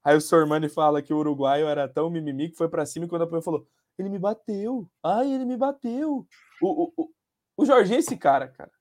Aí 0.04 0.16
o 0.16 0.22
Sormani 0.22 0.68
fala 0.68 1.02
que 1.02 1.14
o 1.14 1.18
uruguaio 1.18 1.68
era 1.68 1.88
tão 1.88 2.10
mimimi 2.10 2.50
que 2.50 2.58
foi 2.58 2.70
para 2.70 2.86
cima 2.86 3.06
e 3.06 3.10
quando 3.10 3.24
a 3.24 3.42
falou: 3.42 3.66
ele 3.98 4.10
me 4.10 4.20
bateu. 4.20 4.90
Ai, 5.02 5.32
ele 5.32 5.46
me 5.46 5.56
bateu. 5.56 6.28
O, 6.62 6.92
o, 6.96 7.10
o, 7.58 7.66
Jorginho 7.66 7.98
é 7.98 8.00
esse 8.00 8.18
cara, 8.18 8.48
cara. 8.48 8.72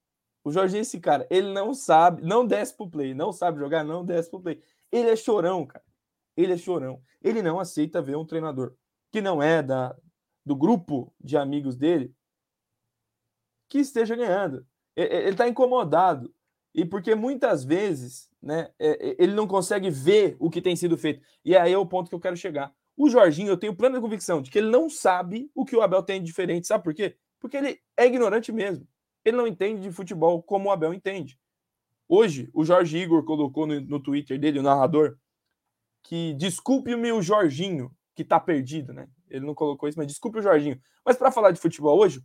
O 0.42 0.50
Jorginho 0.50 0.78
é 0.78 0.82
esse 0.82 1.00
cara. 1.00 1.26
Ele 1.30 1.52
não 1.52 1.72
sabe, 1.72 2.22
não 2.22 2.46
desce 2.46 2.76
pro 2.76 2.88
play. 2.88 3.14
Não 3.14 3.32
sabe 3.32 3.58
jogar, 3.58 3.84
não 3.84 4.04
desce 4.04 4.30
pro 4.30 4.40
play. 4.40 4.62
Ele 4.92 5.10
é 5.10 5.16
chorão, 5.16 5.66
cara. 5.66 5.84
Ele 6.36 6.52
é 6.52 6.56
chorão. 6.56 7.00
Ele 7.22 7.42
não 7.42 7.58
aceita 7.58 8.02
ver 8.02 8.16
um 8.16 8.26
treinador 8.26 8.74
que 9.10 9.20
não 9.20 9.42
é 9.42 9.62
da, 9.62 9.96
do 10.44 10.56
grupo 10.56 11.12
de 11.20 11.36
amigos 11.36 11.76
dele 11.76 12.14
que 13.68 13.78
esteja 13.78 14.14
ganhando. 14.14 14.66
Ele 14.96 15.30
está 15.30 15.48
incomodado. 15.48 16.32
E 16.74 16.84
porque 16.84 17.14
muitas 17.14 17.64
vezes 17.64 18.28
né, 18.42 18.70
ele 18.78 19.32
não 19.32 19.46
consegue 19.46 19.90
ver 19.90 20.36
o 20.40 20.50
que 20.50 20.60
tem 20.60 20.74
sido 20.74 20.98
feito. 20.98 21.24
E 21.44 21.56
aí 21.56 21.72
é 21.72 21.78
o 21.78 21.86
ponto 21.86 22.08
que 22.08 22.14
eu 22.14 22.20
quero 22.20 22.36
chegar. 22.36 22.74
O 22.96 23.08
Jorginho, 23.08 23.48
eu 23.48 23.56
tenho 23.56 23.74
plena 23.74 24.00
convicção 24.00 24.42
de 24.42 24.50
que 24.50 24.58
ele 24.58 24.70
não 24.70 24.88
sabe 24.88 25.50
o 25.54 25.64
que 25.64 25.74
o 25.74 25.82
Abel 25.82 26.02
tem 26.02 26.20
de 26.20 26.26
diferente. 26.26 26.66
Sabe 26.66 26.84
por 26.84 26.94
quê? 26.94 27.16
Porque 27.44 27.58
ele 27.58 27.78
é 27.94 28.06
ignorante 28.06 28.50
mesmo. 28.50 28.88
Ele 29.22 29.36
não 29.36 29.46
entende 29.46 29.82
de 29.82 29.92
futebol 29.92 30.42
como 30.42 30.70
o 30.70 30.72
Abel 30.72 30.94
entende. 30.94 31.38
Hoje, 32.08 32.48
o 32.54 32.64
Jorge 32.64 32.96
Igor 32.96 33.22
colocou 33.22 33.66
no, 33.66 33.78
no 33.82 34.00
Twitter 34.00 34.40
dele, 34.40 34.60
o 34.60 34.62
narrador, 34.62 35.18
que 36.02 36.32
desculpe-me 36.38 37.12
o 37.12 37.20
Jorginho, 37.20 37.94
que 38.14 38.24
tá 38.24 38.40
perdido, 38.40 38.94
né? 38.94 39.10
Ele 39.28 39.44
não 39.44 39.54
colocou 39.54 39.86
isso, 39.86 39.98
mas 39.98 40.06
desculpe 40.06 40.38
o 40.38 40.42
Jorginho. 40.42 40.80
Mas 41.04 41.18
para 41.18 41.30
falar 41.30 41.50
de 41.50 41.60
futebol 41.60 41.98
hoje, 41.98 42.24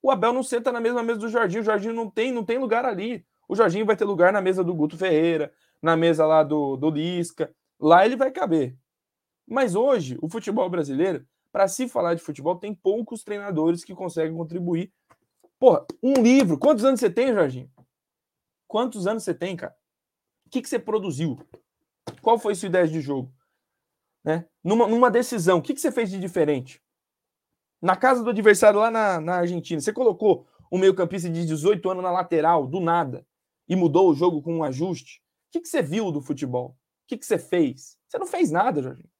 o 0.00 0.12
Abel 0.12 0.32
não 0.32 0.44
senta 0.44 0.70
na 0.70 0.80
mesma 0.80 1.02
mesa 1.02 1.18
do 1.18 1.28
Jorginho. 1.28 1.62
O 1.62 1.64
Jorginho 1.64 1.92
não 1.92 2.08
tem, 2.08 2.30
não 2.30 2.44
tem 2.44 2.56
lugar 2.56 2.84
ali. 2.84 3.26
O 3.48 3.56
Jorginho 3.56 3.84
vai 3.84 3.96
ter 3.96 4.04
lugar 4.04 4.32
na 4.32 4.40
mesa 4.40 4.62
do 4.62 4.76
Guto 4.76 4.96
Ferreira, 4.96 5.52
na 5.82 5.96
mesa 5.96 6.24
lá 6.24 6.44
do, 6.44 6.76
do 6.76 6.88
Lisca. 6.88 7.52
Lá 7.80 8.06
ele 8.06 8.14
vai 8.14 8.30
caber. 8.30 8.78
Mas 9.44 9.74
hoje, 9.74 10.16
o 10.22 10.28
futebol 10.28 10.70
brasileiro, 10.70 11.26
para 11.58 11.66
se 11.66 11.88
falar 11.88 12.14
de 12.14 12.22
futebol, 12.22 12.54
tem 12.54 12.72
poucos 12.72 13.24
treinadores 13.24 13.82
que 13.82 13.92
conseguem 13.92 14.36
contribuir. 14.36 14.92
Porra, 15.58 15.84
um 16.00 16.12
livro. 16.12 16.56
Quantos 16.56 16.84
anos 16.84 17.00
você 17.00 17.10
tem, 17.10 17.34
Jorginho? 17.34 17.68
Quantos 18.68 19.08
anos 19.08 19.24
você 19.24 19.34
tem, 19.34 19.56
cara? 19.56 19.76
O 20.46 20.50
que, 20.50 20.62
que 20.62 20.68
você 20.68 20.78
produziu? 20.78 21.36
Qual 22.22 22.38
foi 22.38 22.54
sua 22.54 22.68
ideia 22.68 22.86
de 22.86 23.00
jogo? 23.00 23.34
Né? 24.22 24.46
Numa, 24.62 24.86
numa 24.86 25.10
decisão, 25.10 25.58
o 25.58 25.62
que, 25.62 25.74
que 25.74 25.80
você 25.80 25.90
fez 25.90 26.08
de 26.08 26.20
diferente? 26.20 26.80
Na 27.82 27.96
casa 27.96 28.22
do 28.22 28.30
adversário 28.30 28.78
lá 28.78 28.88
na, 28.88 29.20
na 29.20 29.34
Argentina, 29.38 29.80
você 29.80 29.92
colocou 29.92 30.46
um 30.70 30.78
meio-campista 30.78 31.28
de 31.28 31.44
18 31.44 31.90
anos 31.90 32.04
na 32.04 32.12
lateral, 32.12 32.68
do 32.68 32.78
nada, 32.78 33.26
e 33.68 33.74
mudou 33.74 34.08
o 34.08 34.14
jogo 34.14 34.40
com 34.40 34.58
um 34.58 34.62
ajuste. 34.62 35.20
O 35.48 35.50
que, 35.50 35.60
que 35.62 35.68
você 35.68 35.82
viu 35.82 36.12
do 36.12 36.20
futebol? 36.20 36.68
O 36.68 37.08
que, 37.08 37.18
que 37.18 37.26
você 37.26 37.36
fez? 37.36 37.98
Você 38.06 38.16
não 38.16 38.28
fez 38.28 38.48
nada, 38.52 38.80
Jorginho. 38.80 39.10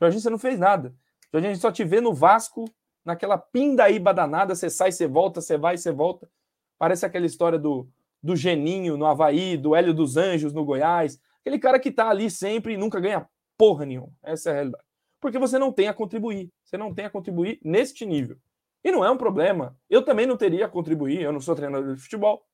Jorginho, 0.00 0.22
você 0.22 0.30
não 0.30 0.38
fez 0.38 0.58
nada. 0.58 0.96
Jorginho, 1.32 1.50
a 1.50 1.54
gente 1.54 1.62
só 1.62 1.70
te 1.70 1.84
vê 1.84 2.00
no 2.00 2.14
Vasco, 2.14 2.64
naquela 3.04 3.38
pindaíba 3.38 4.12
danada, 4.12 4.54
você 4.54 4.70
sai, 4.70 4.92
você 4.92 5.06
volta, 5.06 5.40
você 5.40 5.56
vai, 5.56 5.76
você 5.76 5.92
volta. 5.92 6.30
Parece 6.78 7.04
aquela 7.04 7.26
história 7.26 7.58
do, 7.58 7.88
do 8.22 8.36
Geninho 8.36 8.96
no 8.96 9.06
Havaí, 9.06 9.56
do 9.56 9.74
Hélio 9.74 9.94
dos 9.94 10.16
Anjos 10.16 10.52
no 10.52 10.64
Goiás. 10.64 11.20
Aquele 11.40 11.58
cara 11.58 11.78
que 11.78 11.90
tá 11.90 12.08
ali 12.08 12.30
sempre 12.30 12.74
e 12.74 12.76
nunca 12.76 13.00
ganha 13.00 13.28
porra 13.56 13.84
nenhuma. 13.84 14.12
Essa 14.22 14.50
é 14.50 14.52
a 14.52 14.54
realidade. 14.54 14.84
Porque 15.20 15.38
você 15.38 15.58
não 15.58 15.72
tem 15.72 15.88
a 15.88 15.94
contribuir. 15.94 16.50
Você 16.62 16.76
não 16.76 16.94
tem 16.94 17.06
a 17.06 17.10
contribuir 17.10 17.58
neste 17.64 18.06
nível. 18.06 18.36
E 18.84 18.92
não 18.92 19.04
é 19.04 19.10
um 19.10 19.16
problema. 19.16 19.76
Eu 19.90 20.04
também 20.04 20.26
não 20.26 20.36
teria 20.36 20.66
a 20.66 20.68
contribuir. 20.68 21.20
Eu 21.20 21.32
não 21.32 21.40
sou 21.40 21.56
treinador 21.56 21.94
de 21.94 22.00
futebol. 22.00 22.46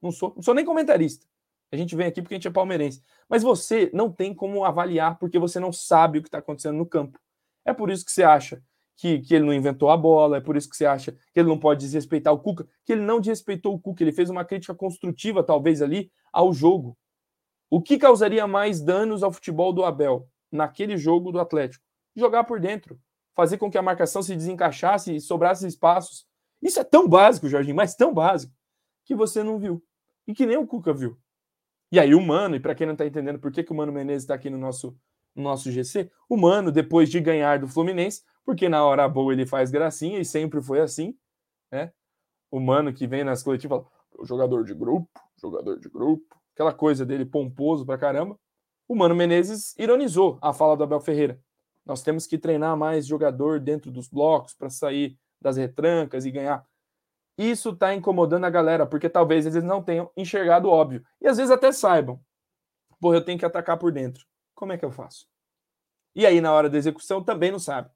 Não 0.00 0.12
sou, 0.12 0.32
não 0.34 0.42
sou 0.42 0.54
nem 0.54 0.64
comentarista. 0.64 1.26
A 1.72 1.76
gente 1.76 1.96
vem 1.96 2.06
aqui 2.06 2.22
porque 2.22 2.34
a 2.34 2.38
gente 2.38 2.48
é 2.48 2.50
palmeirense. 2.50 3.02
Mas 3.28 3.42
você 3.42 3.90
não 3.92 4.12
tem 4.12 4.34
como 4.34 4.64
avaliar 4.64 5.18
porque 5.18 5.38
você 5.38 5.58
não 5.58 5.72
sabe 5.72 6.18
o 6.18 6.22
que 6.22 6.28
está 6.28 6.38
acontecendo 6.38 6.76
no 6.76 6.86
campo. 6.86 7.18
É 7.64 7.72
por 7.72 7.90
isso 7.90 8.04
que 8.04 8.12
você 8.12 8.22
acha 8.22 8.62
que, 8.96 9.20
que 9.20 9.34
ele 9.34 9.44
não 9.44 9.54
inventou 9.54 9.90
a 9.90 9.96
bola, 9.96 10.36
é 10.36 10.40
por 10.40 10.56
isso 10.56 10.68
que 10.68 10.76
você 10.76 10.86
acha 10.86 11.12
que 11.12 11.40
ele 11.40 11.48
não 11.48 11.58
pode 11.58 11.80
desrespeitar 11.80 12.32
o 12.32 12.38
Cuca, 12.38 12.66
que 12.84 12.92
ele 12.92 13.02
não 13.02 13.20
desrespeitou 13.20 13.74
o 13.74 13.80
Cuca, 13.80 14.02
ele 14.02 14.12
fez 14.12 14.30
uma 14.30 14.44
crítica 14.44 14.74
construtiva, 14.74 15.42
talvez, 15.42 15.82
ali, 15.82 16.10
ao 16.32 16.52
jogo. 16.52 16.96
O 17.70 17.80
que 17.82 17.98
causaria 17.98 18.46
mais 18.46 18.80
danos 18.80 19.22
ao 19.22 19.32
futebol 19.32 19.72
do 19.72 19.84
Abel 19.84 20.28
naquele 20.50 20.96
jogo 20.96 21.32
do 21.32 21.40
Atlético? 21.40 21.84
Jogar 22.14 22.44
por 22.44 22.60
dentro, 22.60 22.98
fazer 23.34 23.56
com 23.58 23.70
que 23.70 23.78
a 23.78 23.82
marcação 23.82 24.22
se 24.22 24.36
desencaixasse 24.36 25.16
e 25.16 25.20
sobrasse 25.20 25.66
espaços. 25.66 26.26
Isso 26.60 26.78
é 26.78 26.84
tão 26.84 27.08
básico, 27.08 27.48
Jorginho, 27.48 27.74
mas 27.74 27.94
tão 27.94 28.12
básico, 28.12 28.52
que 29.04 29.14
você 29.14 29.42
não 29.42 29.58
viu. 29.58 29.82
E 30.26 30.34
que 30.34 30.46
nem 30.46 30.56
o 30.56 30.66
Cuca 30.66 30.92
viu. 30.92 31.18
E 31.90 31.98
aí 31.98 32.14
o 32.14 32.20
Mano, 32.20 32.56
e 32.56 32.60
para 32.60 32.74
quem 32.74 32.86
não 32.86 32.94
está 32.94 33.06
entendendo 33.06 33.38
por 33.38 33.50
que, 33.50 33.62
que 33.62 33.72
o 33.72 33.74
Mano 33.74 33.92
Menezes 33.92 34.22
está 34.22 34.34
aqui 34.34 34.48
no 34.48 34.58
nosso, 34.58 34.96
no 35.34 35.42
nosso 35.42 35.70
GC, 35.70 36.10
o 36.28 36.36
Mano, 36.36 36.70
depois 36.70 37.08
de 37.08 37.20
ganhar 37.20 37.58
do 37.58 37.68
Fluminense, 37.68 38.22
porque 38.44 38.68
na 38.68 38.84
hora 38.84 39.08
boa 39.08 39.32
ele 39.32 39.46
faz 39.46 39.70
gracinha 39.70 40.18
e 40.18 40.24
sempre 40.24 40.60
foi 40.60 40.80
assim, 40.80 41.16
né? 41.70 41.92
O 42.50 42.60
Mano 42.60 42.92
que 42.92 43.06
vem 43.06 43.24
nas 43.24 43.42
coletivas 43.42 43.82
fala, 43.82 44.26
jogador 44.26 44.64
de 44.64 44.74
grupo, 44.74 45.08
jogador 45.40 45.78
de 45.78 45.88
grupo, 45.88 46.36
aquela 46.54 46.72
coisa 46.72 47.06
dele 47.06 47.24
pomposo 47.24 47.86
pra 47.86 47.96
caramba. 47.96 48.38
O 48.86 48.94
Mano 48.94 49.14
Menezes 49.14 49.74
ironizou 49.78 50.38
a 50.42 50.52
fala 50.52 50.76
do 50.76 50.84
Abel 50.84 51.00
Ferreira. 51.00 51.40
Nós 51.84 52.02
temos 52.02 52.26
que 52.26 52.38
treinar 52.38 52.76
mais 52.76 53.06
jogador 53.06 53.58
dentro 53.58 53.90
dos 53.90 54.08
blocos 54.08 54.54
para 54.54 54.70
sair 54.70 55.18
das 55.40 55.56
retrancas 55.56 56.24
e 56.24 56.30
ganhar. 56.30 56.64
Isso 57.36 57.70
está 57.70 57.94
incomodando 57.94 58.44
a 58.44 58.50
galera, 58.50 58.86
porque 58.86 59.08
talvez 59.08 59.46
eles 59.46 59.64
não 59.64 59.82
tenham 59.82 60.10
enxergado 60.16 60.68
óbvio. 60.68 61.04
E 61.20 61.26
às 61.26 61.38
vezes 61.38 61.50
até 61.50 61.72
saibam. 61.72 62.20
Pô, 63.00 63.14
eu 63.14 63.24
tenho 63.24 63.38
que 63.38 63.44
atacar 63.44 63.78
por 63.78 63.90
dentro. 63.90 64.24
Como 64.62 64.72
é 64.72 64.78
que 64.78 64.84
eu 64.84 64.92
faço? 64.92 65.26
E 66.14 66.24
aí, 66.24 66.40
na 66.40 66.52
hora 66.52 66.70
da 66.70 66.78
execução, 66.78 67.20
também 67.20 67.50
não 67.50 67.58
sabe. 67.58 67.90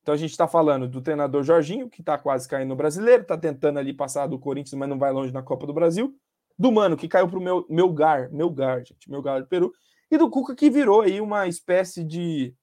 Então 0.00 0.14
a 0.14 0.16
gente 0.16 0.30
está 0.30 0.48
falando 0.48 0.88
do 0.88 1.02
treinador 1.02 1.42
Jorginho, 1.42 1.90
que 1.90 2.00
está 2.00 2.16
quase 2.16 2.48
caindo 2.48 2.70
no 2.70 2.74
brasileiro, 2.74 3.20
está 3.20 3.36
tentando 3.36 3.78
ali 3.78 3.92
passar 3.92 4.26
do 4.26 4.38
Corinthians, 4.38 4.72
mas 4.72 4.88
não 4.88 4.98
vai 4.98 5.12
longe 5.12 5.30
na 5.30 5.42
Copa 5.42 5.66
do 5.66 5.74
Brasil. 5.74 6.18
Do 6.58 6.72
Mano, 6.72 6.96
que 6.96 7.06
caiu 7.06 7.28
para 7.28 7.38
o 7.38 7.42
meu, 7.42 7.66
meu 7.68 7.92
gar, 7.92 8.30
meu 8.30 8.48
gar, 8.48 8.82
gente, 8.82 9.10
meu 9.10 9.20
gar 9.20 9.42
do 9.42 9.46
Peru. 9.46 9.74
E 10.10 10.16
do 10.16 10.30
Cuca, 10.30 10.54
que 10.54 10.70
virou 10.70 11.02
aí 11.02 11.20
uma 11.20 11.46
espécie 11.46 12.02
de 12.02 12.56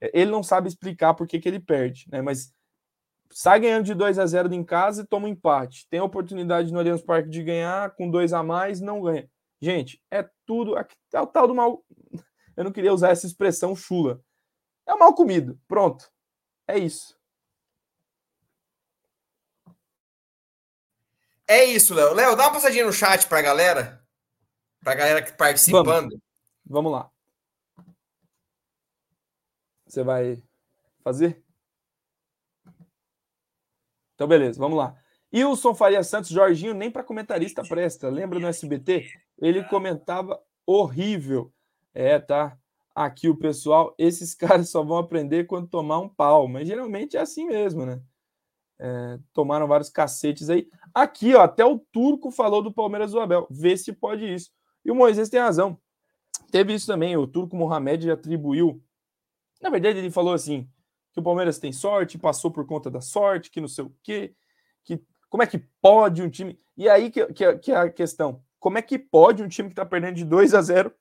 é, 0.00 0.10
ele 0.18 0.30
não 0.30 0.42
sabe 0.42 0.68
explicar 0.68 1.12
por 1.12 1.26
que, 1.26 1.38
que 1.38 1.46
ele 1.46 1.60
perde, 1.60 2.06
né? 2.10 2.22
Mas 2.22 2.50
sai 3.30 3.60
ganhando 3.60 3.84
de 3.84 3.92
2 3.92 4.18
a 4.18 4.24
0 4.24 4.54
em 4.54 4.64
casa 4.64 5.02
e 5.02 5.06
toma 5.06 5.26
um 5.26 5.30
empate. 5.30 5.86
Tem 5.90 6.00
a 6.00 6.04
oportunidade 6.04 6.72
no 6.72 6.78
Allianz 6.78 7.02
Parque 7.02 7.28
de 7.28 7.42
ganhar, 7.42 7.90
com 7.90 8.10
dois 8.10 8.32
a 8.32 8.42
mais, 8.42 8.80
não 8.80 9.02
ganha. 9.02 9.28
Gente, 9.60 10.00
é 10.10 10.28
tudo. 10.44 10.76
É 10.76 11.20
o 11.20 11.26
tal 11.26 11.48
do 11.48 11.54
mal. 11.54 11.82
Eu 12.56 12.64
não 12.64 12.72
queria 12.72 12.92
usar 12.92 13.10
essa 13.10 13.26
expressão 13.26 13.76
chula. 13.76 14.22
É 14.86 14.94
mal 14.94 15.14
comido. 15.14 15.60
Pronto. 15.68 16.10
É 16.66 16.78
isso. 16.78 17.16
É 21.48 21.64
isso, 21.64 21.94
Léo. 21.94 22.12
Léo, 22.14 22.34
dá 22.34 22.44
uma 22.44 22.52
passadinha 22.52 22.84
no 22.84 22.92
chat 22.92 23.26
pra 23.28 23.42
galera. 23.42 24.04
Pra 24.80 24.94
galera 24.94 25.22
que 25.22 25.32
participando. 25.32 25.84
Vamos, 25.84 26.18
Vamos 26.64 26.92
lá. 26.92 27.10
Você 29.86 30.02
vai 30.02 30.42
fazer? 31.04 31.42
Então, 34.14 34.26
beleza, 34.26 34.58
vamos 34.58 34.76
lá. 34.76 35.00
Wilson 35.32 35.74
Faria 35.74 36.02
Santos, 36.02 36.30
Jorginho, 36.30 36.74
nem 36.74 36.90
para 36.90 37.04
comentarista 37.04 37.62
presta. 37.62 38.08
Lembra 38.08 38.38
no 38.38 38.48
SBT? 38.48 39.06
Ele 39.38 39.62
comentava 39.64 40.42
horrível. 40.64 41.52
É, 41.96 42.18
tá. 42.18 42.58
Aqui 42.94 43.28
o 43.28 43.36
pessoal, 43.36 43.94
esses 43.98 44.34
caras 44.36 44.70
só 44.70 44.82
vão 44.82 44.98
aprender 44.98 45.44
quando 45.44 45.68
tomar 45.68 45.98
um 46.00 46.08
pau, 46.08 46.46
mas 46.48 46.68
geralmente 46.68 47.16
é 47.16 47.20
assim 47.20 47.46
mesmo, 47.46 47.86
né? 47.86 48.00
É, 48.78 49.18
tomaram 49.32 49.66
vários 49.66 49.88
cacetes 49.88 50.50
aí. 50.50 50.68
Aqui, 50.94 51.34
ó, 51.34 51.42
até 51.42 51.64
o 51.64 51.78
Turco 51.78 52.30
falou 52.30 52.62
do 52.62 52.72
Palmeiras 52.72 53.12
do 53.12 53.20
Abel. 53.20 53.46
Vê 53.50 53.76
se 53.76 53.92
pode 53.92 54.32
isso. 54.32 54.50
E 54.84 54.90
o 54.90 54.94
Moisés 54.94 55.30
tem 55.30 55.40
razão. 55.40 55.78
Teve 56.50 56.74
isso 56.74 56.86
também. 56.86 57.16
O 57.16 57.26
Turco 57.26 57.56
Mohamed 57.56 58.10
atribuiu 58.10 58.82
na 59.60 59.70
verdade, 59.70 59.98
ele 59.98 60.10
falou 60.10 60.32
assim: 60.32 60.68
que 61.12 61.20
o 61.20 61.22
Palmeiras 61.22 61.58
tem 61.58 61.72
sorte, 61.72 62.18
passou 62.18 62.50
por 62.50 62.66
conta 62.66 62.90
da 62.90 63.00
sorte, 63.00 63.50
que 63.50 63.60
não 63.60 63.68
sei 63.68 63.84
o 63.84 63.94
quê, 64.02 64.34
que 64.84 65.00
como 65.28 65.42
é 65.42 65.46
que 65.46 65.58
pode 65.80 66.22
um 66.22 66.30
time. 66.30 66.58
E 66.76 66.88
aí 66.88 67.10
que, 67.10 67.26
que, 67.32 67.58
que 67.58 67.72
é 67.72 67.76
a 67.76 67.90
questão: 67.90 68.42
como 68.58 68.78
é 68.78 68.82
que 68.82 68.98
pode 68.98 69.42
um 69.42 69.48
time 69.48 69.68
que 69.68 69.72
está 69.72 69.84
perdendo 69.84 70.16
de 70.16 70.24
2 70.24 70.54
a 70.54 70.62
0 70.62 70.92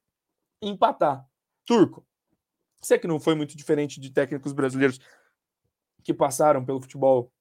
empatar? 0.70 1.28
Turco, 1.66 2.06
sei 2.82 3.00
que 3.00 3.08
não 3.08 3.20
foi 3.20 3.36
muito 3.36 3.56
diferente 3.58 4.00
de 4.00 4.12
técnicos 4.12 4.54
brasileiros 4.54 5.00
que 6.04 6.14
passaram 6.14 6.64
pelo 6.64 6.82
futebol 6.82 7.32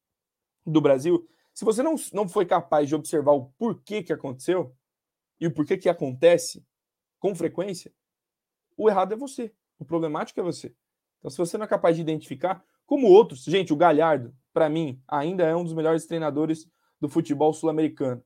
do 0.64 0.81
Brasil. 0.81 1.29
Se 1.53 1.64
você 1.64 1.83
não, 1.83 1.95
não 2.12 2.29
foi 2.29 2.47
capaz 2.47 2.89
de 2.89 2.95
observar 2.95 3.33
o 3.33 3.47
porquê 3.59 4.03
que 4.03 4.12
aconteceu 4.12 4.75
e 5.39 5.47
o 5.47 5.53
porquê 5.53 5.77
que 5.77 5.89
acontece 5.89 6.64
com 7.18 7.35
frequência, 7.35 7.93
o 8.77 8.89
errado 8.89 9.12
é 9.12 9.16
você. 9.16 9.53
O 9.79 9.85
problemático 9.85 10.41
é 10.41 10.43
você. 10.43 10.75
Então, 11.18 11.31
se 11.31 11.39
você 11.39 11.57
não 11.57 11.64
é 11.64 11.68
capaz 11.68 11.97
de 11.97 12.03
identificar, 12.03 12.64
como 12.87 13.09
outros, 13.09 13.45
gente, 13.45 13.72
o 13.72 13.77
Galhardo, 13.77 14.35
para 14.53 14.68
mim, 14.68 15.03
ainda 15.09 15.45
é 15.45 15.55
um 15.55 15.64
dos 15.64 15.72
melhores 15.72 16.07
treinadores 16.07 16.68
do 17.01 17.09
futebol 17.09 17.53
sul-americano. 17.53 18.22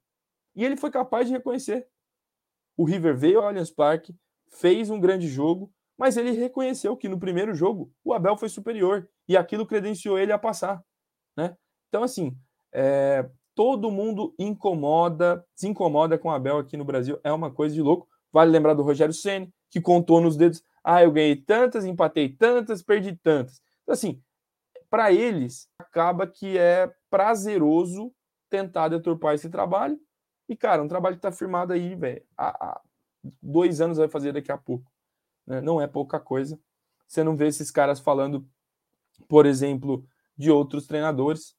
E 0.55 0.65
ele 0.65 0.77
foi 0.77 0.91
capaz 0.91 1.27
de 1.27 1.33
reconhecer. 1.33 1.89
O 2.77 2.85
River 2.85 3.17
veio 3.17 3.41
ao 3.41 3.47
Allianz 3.47 3.71
Parque, 3.71 4.17
fez 4.51 4.91
um 4.91 5.01
grande 5.01 5.29
jogo, 5.29 5.73
mas 5.97 6.17
ele 6.17 6.31
reconheceu 6.33 6.97
que 6.97 7.09
no 7.09 7.19
primeiro 7.19 7.55
jogo 7.55 7.93
o 8.05 8.13
Abel 8.13 8.37
foi 8.37 8.49
superior 8.49 9.09
e 9.29 9.37
aquilo 9.37 9.67
credenciou 9.67 10.19
ele 10.19 10.33
a 10.33 10.39
passar. 10.39 10.83
Né? 11.37 11.57
Então, 11.89 12.03
assim, 12.03 12.37
é, 12.73 13.29
todo 13.55 13.91
mundo 13.91 14.35
incomoda, 14.39 15.45
se 15.57 15.67
incomoda 15.67 16.17
com 16.17 16.29
o 16.29 16.33
Abel 16.33 16.59
aqui 16.59 16.77
no 16.77 16.85
Brasil, 16.85 17.19
é 17.25 17.33
uma 17.33 17.51
coisa 17.51 17.75
de 17.75 17.83
louco. 17.83 18.09
Vale 18.33 18.51
lembrar 18.51 18.75
do 18.75 18.83
Rogério 18.83 19.15
Ceni 19.15 19.53
que 19.71 19.81
contou 19.81 20.21
nos 20.21 20.37
dedos: 20.37 20.63
ah, 20.85 21.03
eu 21.03 21.11
ganhei 21.11 21.37
tantas, 21.37 21.85
empatei 21.85 22.29
tantas, 22.29 22.83
perdi 22.83 23.17
tantas. 23.17 23.61
Então, 23.83 23.93
assim, 23.93 24.23
para 24.89 25.13
eles, 25.13 25.69
acaba 25.79 26.27
que 26.27 26.57
é 26.57 26.93
prazeroso 27.11 28.13
tentar 28.49 28.89
deturpar 28.89 29.35
esse 29.35 29.51
trabalho 29.51 29.99
e, 30.49 30.57
cara, 30.57 30.83
um 30.83 30.89
trabalho 30.89 31.17
que 31.17 31.19
está 31.19 31.31
firmado 31.31 31.73
aí, 31.73 31.95
velho, 31.95 32.23
há, 32.37 32.81
dois 33.43 33.81
anos 33.81 33.99
vai 33.99 34.09
fazer 34.09 34.33
daqui 34.33 34.53
a 34.53 34.59
pouco. 34.59 34.91
Né? 35.47 35.61
Não 35.61 35.81
é 35.81 35.87
pouca 35.87 36.21
coisa. 36.21 36.59
Você 37.07 37.25
não 37.25 37.37
vê 37.37 37.47
esses 37.47 37.71
caras 37.71 38.01
falando, 38.01 38.47
por 39.27 39.47
exemplo, 39.47 40.05
de 40.37 40.51
outros 40.51 40.87
treinadores. 40.87 41.57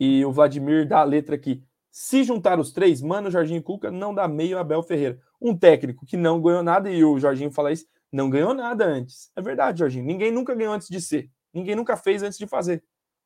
E 0.00 0.24
o 0.24 0.32
Vladimir 0.32 0.86
dá 0.88 1.00
a 1.00 1.04
letra 1.04 1.34
aqui. 1.34 1.62
Se 1.90 2.22
juntar 2.22 2.60
os 2.60 2.72
três, 2.72 3.02
Mano, 3.02 3.30
Jorginho 3.30 3.58
e 3.58 3.62
Cuca, 3.62 3.90
não 3.90 4.14
dá 4.14 4.28
meio 4.28 4.58
Abel 4.58 4.82
Ferreira. 4.82 5.18
Um 5.40 5.56
técnico 5.56 6.06
que 6.06 6.16
não 6.16 6.40
ganhou 6.40 6.62
nada, 6.62 6.90
e 6.90 7.04
o 7.04 7.18
Jorginho 7.18 7.50
fala 7.50 7.72
isso, 7.72 7.86
não 8.12 8.30
ganhou 8.30 8.54
nada 8.54 8.86
antes. 8.86 9.30
É 9.34 9.42
verdade, 9.42 9.80
Jorginho. 9.80 10.04
Ninguém 10.04 10.30
nunca 10.30 10.54
ganhou 10.54 10.72
antes 10.72 10.88
de 10.88 11.00
ser. 11.00 11.30
Ninguém 11.52 11.74
nunca 11.74 11.96
fez 11.96 12.22
antes 12.22 12.38
de 12.38 12.46
fazer. 12.46 12.84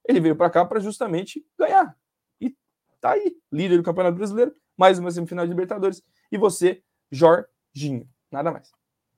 Ele 0.08 0.20
veio 0.20 0.36
para 0.36 0.50
cá 0.50 0.64
para 0.64 0.80
justamente 0.80 1.44
ganhar. 1.58 1.96
E 2.40 2.56
tá 3.00 3.12
aí, 3.12 3.36
líder 3.50 3.76
do 3.76 3.82
Campeonato 3.82 4.16
Brasileiro, 4.16 4.54
mais 4.76 4.98
uma 4.98 5.10
semifinal 5.10 5.44
de 5.44 5.50
Libertadores. 5.50 6.02
E 6.30 6.38
você, 6.38 6.82
Jorginho. 7.74 8.08
Nada 8.30 8.50
mais. 8.50 8.70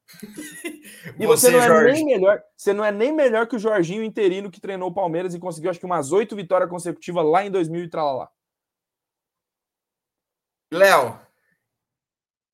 e 1.19 1.27
você, 1.27 1.51
você 1.51 1.51
não 1.51 1.63
é 1.63 1.67
Jorge. 1.67 1.93
nem 1.93 2.05
melhor, 2.05 2.43
você 2.57 2.73
não 2.73 2.85
é 2.85 2.93
nem 2.93 3.13
melhor 3.13 3.47
que 3.47 3.57
o 3.57 3.59
Jorginho 3.59 4.05
interino 4.05 4.51
que 4.51 4.61
treinou 4.61 4.91
o 4.91 4.95
Palmeiras 4.95 5.35
e 5.35 5.39
conseguiu 5.39 5.71
acho 5.71 5.81
que 5.81 5.87
umas 5.87 6.13
oito 6.13 6.37
vitórias 6.37 6.69
consecutivas 6.69 7.25
lá 7.25 7.45
em 7.45 7.51
2000 7.51 7.85
e 7.85 7.89
tralalá. 7.89 8.31
Léo, 10.73 11.21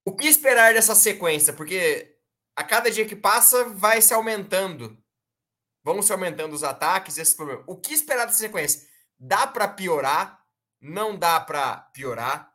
o 0.05 0.15
que 0.15 0.27
esperar 0.27 0.75
dessa 0.75 0.95
sequência? 0.95 1.53
Porque 1.53 2.17
a 2.55 2.63
cada 2.63 2.91
dia 2.91 3.07
que 3.07 3.17
passa 3.17 3.65
vai 3.65 4.01
se 4.01 4.13
aumentando. 4.13 4.97
Vão 5.83 6.03
se 6.03 6.13
aumentando 6.13 6.55
os 6.55 6.63
ataques, 6.63 7.17
esse 7.17 7.35
problema. 7.35 7.65
O 7.67 7.77
que 7.77 7.95
esperar 7.95 8.27
dessa 8.27 8.39
sequência? 8.39 8.87
Dá 9.19 9.47
para 9.47 9.67
piorar? 9.67 10.45
Não 10.81 11.17
dá 11.17 11.41
para 11.41 11.77
piorar? 11.95 12.55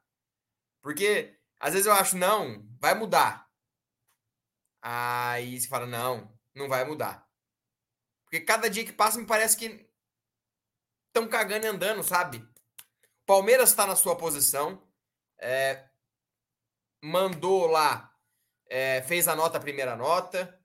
Porque 0.81 1.35
às 1.59 1.73
vezes 1.73 1.87
eu 1.87 1.93
acho, 1.93 2.17
não, 2.17 2.67
vai 2.79 2.93
mudar. 2.93 3.49
Aí 4.81 5.59
você 5.59 5.67
fala, 5.67 5.85
não, 5.85 6.31
não 6.53 6.67
vai 6.67 6.85
mudar. 6.85 7.27
Porque 8.23 8.41
cada 8.41 8.69
dia 8.69 8.85
que 8.85 8.91
passa 8.91 9.19
me 9.19 9.25
parece 9.25 9.57
que 9.57 9.89
estão 11.07 11.27
cagando 11.27 11.65
e 11.65 11.69
andando, 11.69 12.03
sabe? 12.03 12.47
Palmeiras 13.25 13.69
está 13.69 13.87
na 13.87 13.95
sua 13.95 14.15
posição. 14.15 14.81
É, 15.39 15.85
mandou 17.01 17.67
lá, 17.67 18.11
é, 18.67 19.01
fez 19.03 19.27
a 19.27 19.35
nota, 19.35 19.57
a 19.57 19.61
primeira 19.61 19.95
nota, 19.95 20.59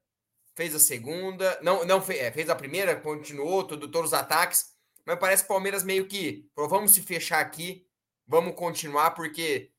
fez 0.55 0.75
a 0.75 0.79
segunda, 0.79 1.59
não, 1.63 1.85
não 1.85 2.01
fez, 2.01 2.21
é, 2.21 2.31
fez 2.31 2.49
a 2.49 2.55
primeira, 2.55 3.01
continuou 3.01 3.65
todos 3.65 4.07
os 4.07 4.15
ataques, 4.15 4.75
mas 5.05 5.19
parece 5.19 5.43
que 5.43 5.47
o 5.47 5.55
Palmeiras 5.55 5.83
meio 5.83 6.07
que, 6.07 6.51
vamos 6.55 6.93
se 6.93 7.03
fechar 7.03 7.41
aqui, 7.41 7.87
vamos 8.27 8.55
continuar, 8.55 9.11
porque 9.13 9.71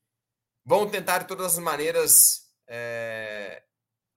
vão 0.64 0.88
tentar 0.88 1.18
de 1.18 1.28
todas 1.28 1.46
as 1.46 1.58
maneiras 1.58 2.50
é, 2.68 3.62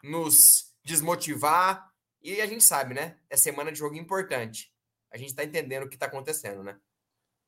nos 0.04 0.74
desmotivar. 0.84 1.89
E 2.22 2.41
a 2.41 2.46
gente 2.46 2.64
sabe, 2.64 2.93
né? 2.93 3.18
É 3.30 3.38
semana 3.38 3.72
de 3.72 3.80
jogo 3.80 3.96
importante. 3.96 4.72
A 5.12 5.18
gente 5.18 5.30
está 5.30 5.43
entendendo 5.43 5.84
o 5.84 5.89
que 5.89 5.96
está 5.96 6.06
acontecendo, 6.08 6.64
né? 6.64 6.78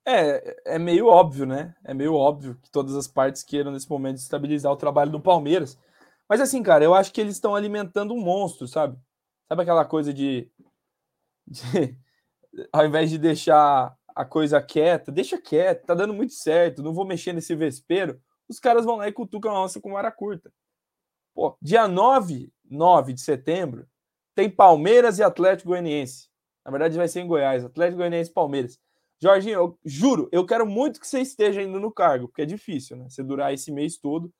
É, 0.05 0.75
é 0.75 0.79
meio 0.79 1.07
óbvio, 1.07 1.45
né? 1.45 1.75
É 1.83 1.93
meio 1.93 2.13
óbvio 2.13 2.55
que 2.61 2.71
todas 2.71 2.95
as 2.95 3.07
partes 3.07 3.43
queiram 3.43 3.71
nesse 3.71 3.89
momento 3.89 4.17
estabilizar 4.17 4.71
o 4.71 4.77
trabalho 4.77 5.11
do 5.11 5.19
Palmeiras. 5.19 5.77
Mas 6.29 6.39
assim, 6.39 6.63
cara, 6.63 6.83
eu 6.83 6.93
acho 6.93 7.11
que 7.11 7.19
eles 7.19 7.33
estão 7.33 7.55
alimentando 7.55 8.13
um 8.13 8.21
monstro, 8.21 8.67
sabe? 8.67 8.97
Sabe 9.47 9.63
aquela 9.63 9.85
coisa 9.85 10.13
de, 10.13 10.49
de 11.45 11.97
ao 12.71 12.85
invés 12.85 13.09
de 13.09 13.17
deixar 13.17 13.97
a 14.15 14.25
coisa 14.25 14.61
quieta, 14.61 15.11
deixa 15.11 15.39
quieta, 15.39 15.87
tá 15.87 15.93
dando 15.93 16.13
muito 16.13 16.33
certo, 16.33 16.81
não 16.81 16.93
vou 16.93 17.05
mexer 17.05 17.33
nesse 17.33 17.55
vespeiro 17.55 18.19
os 18.47 18.59
caras 18.59 18.85
vão 18.85 18.97
lá 18.97 19.07
e 19.07 19.13
cutucam 19.13 19.51
a 19.51 19.63
onça 19.63 19.81
com 19.81 19.91
vara 19.91 20.11
curta. 20.11 20.51
Pô, 21.33 21.57
dia 21.61 21.87
9, 21.87 22.51
9 22.65 23.13
de 23.13 23.21
setembro, 23.21 23.87
tem 24.35 24.49
Palmeiras 24.49 25.19
e 25.19 25.23
Atlético 25.23 25.69
Goianiense. 25.69 26.29
Na 26.65 26.71
verdade, 26.71 26.97
vai 26.97 27.07
ser 27.07 27.21
em 27.21 27.27
Goiás, 27.27 27.63
Atlético 27.63 27.97
Goianiense 27.97 28.29
e 28.29 28.33
Palmeiras. 28.33 28.79
Jorginho, 29.19 29.53
eu 29.53 29.79
juro, 29.83 30.29
eu 30.31 30.45
quero 30.45 30.65
muito 30.65 30.99
que 30.99 31.07
você 31.07 31.21
esteja 31.21 31.61
indo 31.61 31.79
no 31.79 31.91
cargo, 31.91 32.27
porque 32.27 32.43
é 32.43 32.45
difícil, 32.45 32.97
né? 32.97 33.09
Você 33.09 33.23
durar 33.23 33.53
esse 33.53 33.71
mês 33.71 33.97
todo 33.97 34.31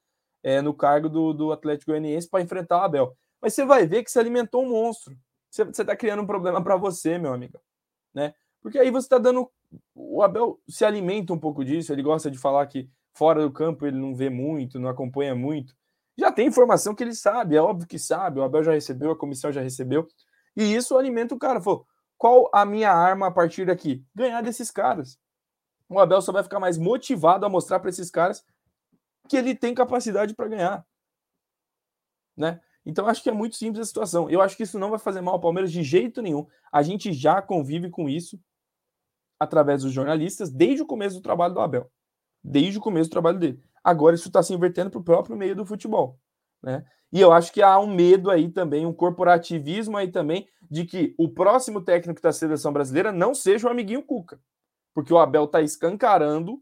é, 0.43 0.61
no 0.61 0.73
cargo 0.73 1.09
do, 1.09 1.33
do 1.33 1.51
Atlético 1.51 1.91
Goianiense 1.91 2.29
para 2.29 2.43
enfrentar 2.43 2.77
o 2.77 2.83
Abel. 2.83 3.17
Mas 3.41 3.53
você 3.53 3.65
vai 3.65 3.87
ver 3.87 4.03
que 4.03 4.11
você 4.11 4.19
alimentou 4.19 4.63
um 4.63 4.69
monstro. 4.69 5.17
Você 5.49 5.63
está 5.63 5.95
criando 5.95 6.21
um 6.21 6.27
problema 6.27 6.63
para 6.63 6.75
você, 6.75 7.17
meu 7.17 7.33
amigo. 7.33 7.59
Né? 8.13 8.33
Porque 8.61 8.77
aí 8.77 8.91
você 8.91 9.05
está 9.05 9.17
dando. 9.17 9.49
O 9.95 10.21
Abel 10.21 10.59
se 10.67 10.85
alimenta 10.85 11.33
um 11.33 11.39
pouco 11.39 11.63
disso, 11.63 11.91
ele 11.91 12.03
gosta 12.03 12.29
de 12.29 12.37
falar 12.37 12.65
que 12.67 12.89
fora 13.17 13.41
do 13.41 13.51
campo 13.51 13.85
ele 13.87 13.97
não 13.97 14.13
vê 14.13 14.29
muito, 14.29 14.79
não 14.79 14.87
acompanha 14.87 15.33
muito. 15.33 15.75
Já 16.17 16.31
tem 16.31 16.47
informação 16.47 16.93
que 16.93 17.03
ele 17.03 17.15
sabe, 17.15 17.55
é 17.55 17.61
óbvio 17.61 17.87
que 17.87 17.97
sabe, 17.97 18.39
o 18.39 18.43
Abel 18.43 18.63
já 18.63 18.71
recebeu, 18.71 19.11
a 19.11 19.17
comissão 19.17 19.51
já 19.51 19.61
recebeu, 19.61 20.07
e 20.55 20.75
isso 20.75 20.95
alimenta 20.95 21.33
o 21.33 21.39
cara. 21.39 21.59
Falou, 21.59 21.85
qual 22.15 22.49
a 22.53 22.63
minha 22.63 22.91
arma 22.91 23.27
a 23.27 23.31
partir 23.31 23.65
daqui? 23.65 24.05
Ganhar 24.13 24.41
desses 24.41 24.69
caras. 24.69 25.19
O 25.89 25.99
Abel 25.99 26.21
só 26.21 26.31
vai 26.31 26.43
ficar 26.43 26.59
mais 26.59 26.77
motivado 26.77 27.45
a 27.45 27.49
mostrar 27.49 27.79
para 27.79 27.89
esses 27.89 28.11
caras 28.11 28.45
que 29.27 29.35
ele 29.35 29.55
tem 29.55 29.73
capacidade 29.73 30.35
para 30.35 30.47
ganhar. 30.47 30.85
Né? 32.35 32.59
Então 32.85 33.07
acho 33.07 33.23
que 33.23 33.29
é 33.29 33.33
muito 33.33 33.55
simples 33.55 33.81
a 33.81 33.85
situação. 33.85 34.29
Eu 34.29 34.41
acho 34.41 34.55
que 34.55 34.63
isso 34.63 34.77
não 34.77 34.89
vai 34.91 34.99
fazer 34.99 35.21
mal 35.21 35.35
ao 35.35 35.41
Palmeiras 35.41 35.71
de 35.71 35.81
jeito 35.83 36.21
nenhum. 36.21 36.45
A 36.71 36.83
gente 36.83 37.11
já 37.13 37.41
convive 37.41 37.89
com 37.89 38.07
isso 38.07 38.39
através 39.39 39.83
dos 39.83 39.91
jornalistas 39.91 40.51
desde 40.51 40.83
o 40.83 40.85
começo 40.85 41.15
do 41.15 41.21
trabalho 41.21 41.53
do 41.53 41.59
Abel 41.59 41.91
desde 42.47 42.77
o 42.77 42.81
começo 42.81 43.09
do 43.09 43.13
trabalho 43.13 43.39
dele. 43.39 43.61
Agora 43.83 44.15
isso 44.15 44.27
está 44.27 44.41
se 44.41 44.53
invertendo 44.53 44.89
para 44.89 44.99
o 44.99 45.03
próprio 45.03 45.35
meio 45.35 45.55
do 45.55 45.65
futebol. 45.65 46.19
Né? 46.63 46.85
E 47.11 47.19
eu 47.21 47.31
acho 47.31 47.51
que 47.51 47.61
há 47.61 47.77
um 47.79 47.87
medo 47.87 48.29
aí 48.29 48.49
também, 48.49 48.85
um 48.85 48.93
corporativismo 48.93 49.97
aí 49.97 50.09
também, 50.09 50.47
de 50.69 50.85
que 50.85 51.13
o 51.17 51.29
próximo 51.29 51.81
técnico 51.81 52.21
da 52.21 52.31
seleção 52.31 52.73
brasileira 52.73 53.11
não 53.11 53.33
seja 53.33 53.67
o 53.67 53.71
amiguinho 53.71 54.03
Cuca. 54.03 54.39
Porque 54.93 55.13
o 55.13 55.17
Abel 55.17 55.45
está 55.45 55.61
escancarando 55.61 56.61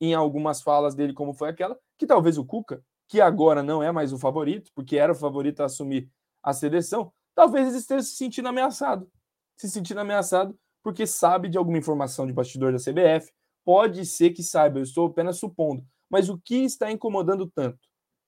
em 0.00 0.14
algumas 0.14 0.60
falas 0.60 0.94
dele, 0.94 1.12
como 1.12 1.32
foi 1.32 1.48
aquela, 1.48 1.78
que 1.98 2.06
talvez 2.06 2.36
o 2.36 2.44
Cuca, 2.44 2.82
que 3.08 3.20
agora 3.20 3.62
não 3.62 3.82
é 3.82 3.90
mais 3.90 4.12
o 4.12 4.18
favorito, 4.18 4.70
porque 4.74 4.96
era 4.96 5.12
o 5.12 5.16
favorito 5.16 5.60
a 5.60 5.66
assumir 5.66 6.10
a 6.42 6.52
seleção, 6.52 7.12
talvez 7.34 7.68
ele 7.68 7.78
esteja 7.78 8.02
se 8.02 8.16
sentindo 8.16 8.48
ameaçado. 8.48 9.08
Se 9.56 9.70
sentindo 9.70 10.00
ameaçado 10.00 10.58
porque 10.86 11.04
sabe 11.04 11.48
de 11.48 11.58
alguma 11.58 11.78
informação 11.78 12.28
de 12.28 12.32
bastidor 12.32 12.72
da 12.72 12.78
CBF, 12.78 13.32
Pode 13.66 14.06
ser 14.06 14.30
que 14.30 14.44
saiba, 14.44 14.78
eu 14.78 14.84
estou 14.84 15.08
apenas 15.08 15.38
supondo. 15.38 15.84
Mas 16.08 16.28
o 16.28 16.38
que 16.38 16.58
está 16.64 16.92
incomodando 16.92 17.50
tanto? 17.52 17.80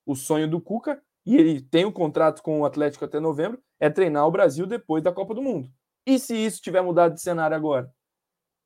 O 0.04 0.16
sonho 0.16 0.50
do 0.50 0.60
Cuca, 0.60 1.00
e 1.24 1.36
ele 1.36 1.62
tem 1.62 1.84
um 1.84 1.92
contrato 1.92 2.42
com 2.42 2.60
o 2.60 2.66
Atlético 2.66 3.04
até 3.04 3.20
novembro, 3.20 3.62
é 3.78 3.88
treinar 3.88 4.26
o 4.26 4.32
Brasil 4.32 4.66
depois 4.66 5.00
da 5.00 5.12
Copa 5.12 5.32
do 5.32 5.40
Mundo. 5.40 5.70
E 6.04 6.18
se 6.18 6.34
isso 6.34 6.60
tiver 6.60 6.82
mudado 6.82 7.14
de 7.14 7.22
cenário 7.22 7.56
agora? 7.56 7.88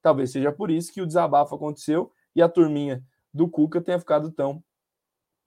Talvez 0.01 0.33
seja 0.33 0.51
por 0.51 0.71
isso 0.71 0.91
que 0.91 1.03
o 1.03 1.07
desabafo 1.07 1.55
aconteceu 1.55 2.11
e 2.35 2.41
a 2.41 2.49
turminha 2.49 3.05
do 3.35 3.47
Cuca 3.47 3.79
tenha 3.79 3.99
ficado 3.99 4.33
tão 4.33 4.65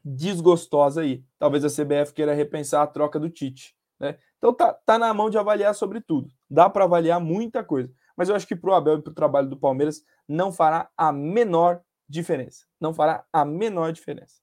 desgostosa 0.04 1.02
aí. 1.02 1.26
Talvez 1.40 1.66
a 1.66 1.70
CBF 1.70 2.14
queira 2.14 2.36
repensar 2.36 2.84
a 2.84 2.88
troca 2.88 3.20
do 3.20 3.32
Tite. 3.32 3.76
Né? 4.00 4.20
Então 4.38 4.54
tá, 4.54 4.74
tá 4.86 5.00
na 5.00 5.12
mão 5.12 5.32
de 5.32 5.40
avaliar 5.40 5.74
sobre 5.74 6.02
tudo. 6.02 6.30
Dá 6.48 6.70
para 6.70 6.84
avaliar 6.84 7.20
muita 7.20 7.64
coisa. 7.64 7.92
Mas 8.16 8.30
eu 8.30 8.36
acho 8.36 8.48
que 8.48 8.56
para 8.56 8.72
o 8.72 8.74
Abel 8.74 9.00
e 9.00 9.02
para 9.02 9.12
o 9.12 9.16
trabalho 9.16 9.50
do 9.50 9.58
Palmeiras 9.58 10.04
não 10.28 10.52
fará 10.52 10.90
a 10.98 11.12
menor 11.12 11.82
diferença. 12.08 12.66
Não 12.80 12.94
fará 12.94 13.26
a 13.32 13.44
menor 13.44 13.92
diferença. 13.92 14.42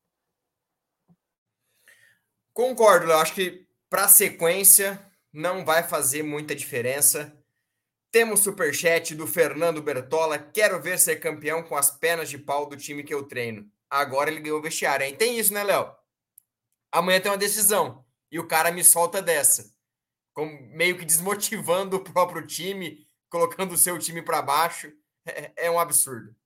Concordo, 2.52 3.10
eu 3.10 3.18
acho 3.18 3.34
que 3.34 3.66
para 3.88 4.04
a 4.04 4.08
sequência 4.08 5.00
não 5.32 5.64
vai 5.64 5.82
fazer 5.82 6.22
muita 6.22 6.54
diferença. 6.54 7.34
Temos 8.10 8.40
superchat 8.40 9.14
do 9.14 9.26
Fernando 9.26 9.80
Bertola. 9.80 10.38
Quero 10.38 10.80
ver 10.82 10.98
ser 10.98 11.16
campeão 11.16 11.62
com 11.62 11.74
as 11.74 11.90
pernas 11.90 12.28
de 12.28 12.36
pau 12.36 12.66
do 12.66 12.76
time 12.76 13.02
que 13.02 13.14
eu 13.14 13.22
treino. 13.22 13.66
Agora 13.88 14.30
ele 14.30 14.40
ganhou 14.40 14.58
o 14.58 14.62
vestiário. 14.62 15.06
Hein? 15.06 15.16
Tem 15.16 15.38
isso, 15.38 15.54
né, 15.54 15.64
Léo? 15.64 15.90
Amanhã 16.90 17.20
tem 17.20 17.32
uma 17.32 17.38
decisão. 17.38 18.04
E 18.30 18.38
o 18.38 18.46
cara 18.46 18.70
me 18.70 18.84
solta 18.84 19.22
dessa. 19.22 19.74
Como 20.34 20.50
meio 20.74 20.98
que 20.98 21.06
desmotivando 21.06 21.96
o 21.96 22.04
próprio 22.04 22.46
time, 22.46 23.06
colocando 23.32 23.72
o 23.72 23.78
seu 23.78 23.98
time 23.98 24.20
para 24.20 24.42
baixo. 24.42 24.92
É, 25.24 25.66
é 25.66 25.70
um 25.70 25.78
absurdo. 25.78 26.36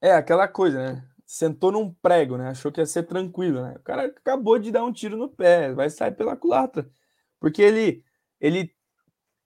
É 0.00 0.12
aquela 0.12 0.48
coisa, 0.48 0.78
né? 0.92 1.08
Sentou 1.24 1.70
num 1.70 1.94
prego, 1.94 2.36
né? 2.36 2.48
Achou 2.48 2.72
que 2.72 2.80
ia 2.80 2.86
ser 2.86 3.04
tranquilo, 3.04 3.62
né? 3.62 3.76
O 3.76 3.82
cara 3.82 4.06
acabou 4.06 4.58
de 4.58 4.72
dar 4.72 4.84
um 4.84 4.92
tiro 4.92 5.16
no 5.16 5.28
pé, 5.28 5.72
vai 5.72 5.88
sair 5.88 6.12
pela 6.12 6.36
culatra. 6.36 6.90
Porque 7.38 7.62
ele, 7.62 8.04
ele 8.40 8.74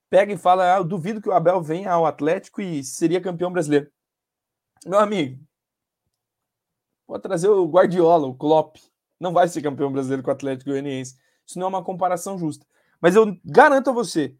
pega 0.08 0.32
e 0.32 0.38
fala: 0.38 0.74
ah, 0.74 0.78
eu 0.78 0.84
duvido 0.84 1.20
que 1.20 1.28
o 1.28 1.32
Abel 1.32 1.60
venha 1.60 1.92
ao 1.92 2.06
Atlético 2.06 2.62
e 2.62 2.82
seria 2.82 3.20
campeão 3.20 3.52
brasileiro. 3.52 3.90
Meu 4.86 5.00
amigo, 5.00 5.44
pode 7.06 7.22
trazer 7.22 7.48
o 7.48 7.68
Guardiola, 7.68 8.26
o 8.26 8.34
Klopp. 8.34 8.76
Não 9.20 9.32
vai 9.32 9.48
ser 9.48 9.62
campeão 9.62 9.92
brasileiro 9.92 10.22
com 10.22 10.30
o 10.30 10.32
Atlético 10.32 10.70
Goianiense. 10.70 11.16
Isso 11.46 11.58
não 11.58 11.66
é 11.66 11.68
uma 11.68 11.84
comparação 11.84 12.38
justa. 12.38 12.66
Mas 13.00 13.16
eu 13.16 13.36
garanto 13.44 13.90
a 13.90 13.92
você 13.92 14.36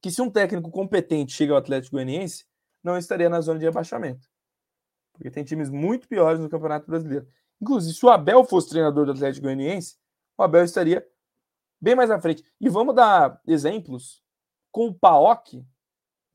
que 0.00 0.10
se 0.10 0.20
um 0.22 0.30
técnico 0.30 0.70
competente 0.70 1.32
chega 1.32 1.52
ao 1.52 1.58
Atlético 1.58 1.96
Goianiense, 1.96 2.46
não 2.82 2.96
estaria 2.96 3.28
na 3.28 3.40
zona 3.40 3.58
de 3.58 3.64
rebaixamento. 3.64 4.28
Porque 5.12 5.30
tem 5.30 5.44
times 5.44 5.70
muito 5.70 6.06
piores 6.08 6.40
no 6.40 6.48
Campeonato 6.48 6.86
Brasileiro. 6.86 7.26
Inclusive, 7.60 7.94
se 7.94 8.04
o 8.04 8.10
Abel 8.10 8.44
fosse 8.44 8.68
treinador 8.68 9.06
do 9.06 9.12
Atlético 9.12 9.44
Goianiense, 9.44 9.96
o 10.36 10.42
Abel 10.42 10.64
estaria 10.64 11.06
bem 11.80 11.94
mais 11.94 12.10
à 12.10 12.20
frente. 12.20 12.44
E 12.60 12.68
vamos 12.68 12.94
dar 12.94 13.40
exemplos 13.46 14.22
com 14.70 14.88
o 14.88 14.94
Paok, 14.94 15.64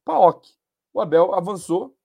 Paok, 0.03 0.49
o 0.93 0.99
Abel 0.99 1.34
avançou 1.34 1.97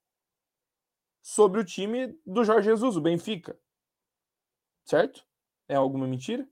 sobre 1.22 1.60
o 1.60 1.64
time 1.64 2.08
do 2.24 2.44
Jorge 2.44 2.68
Jesus, 2.68 2.96
o 2.96 3.00
Benfica. 3.00 3.58
Certo? 4.84 5.26
É 5.68 5.74
alguma 5.74 6.06
mentira? 6.06 6.48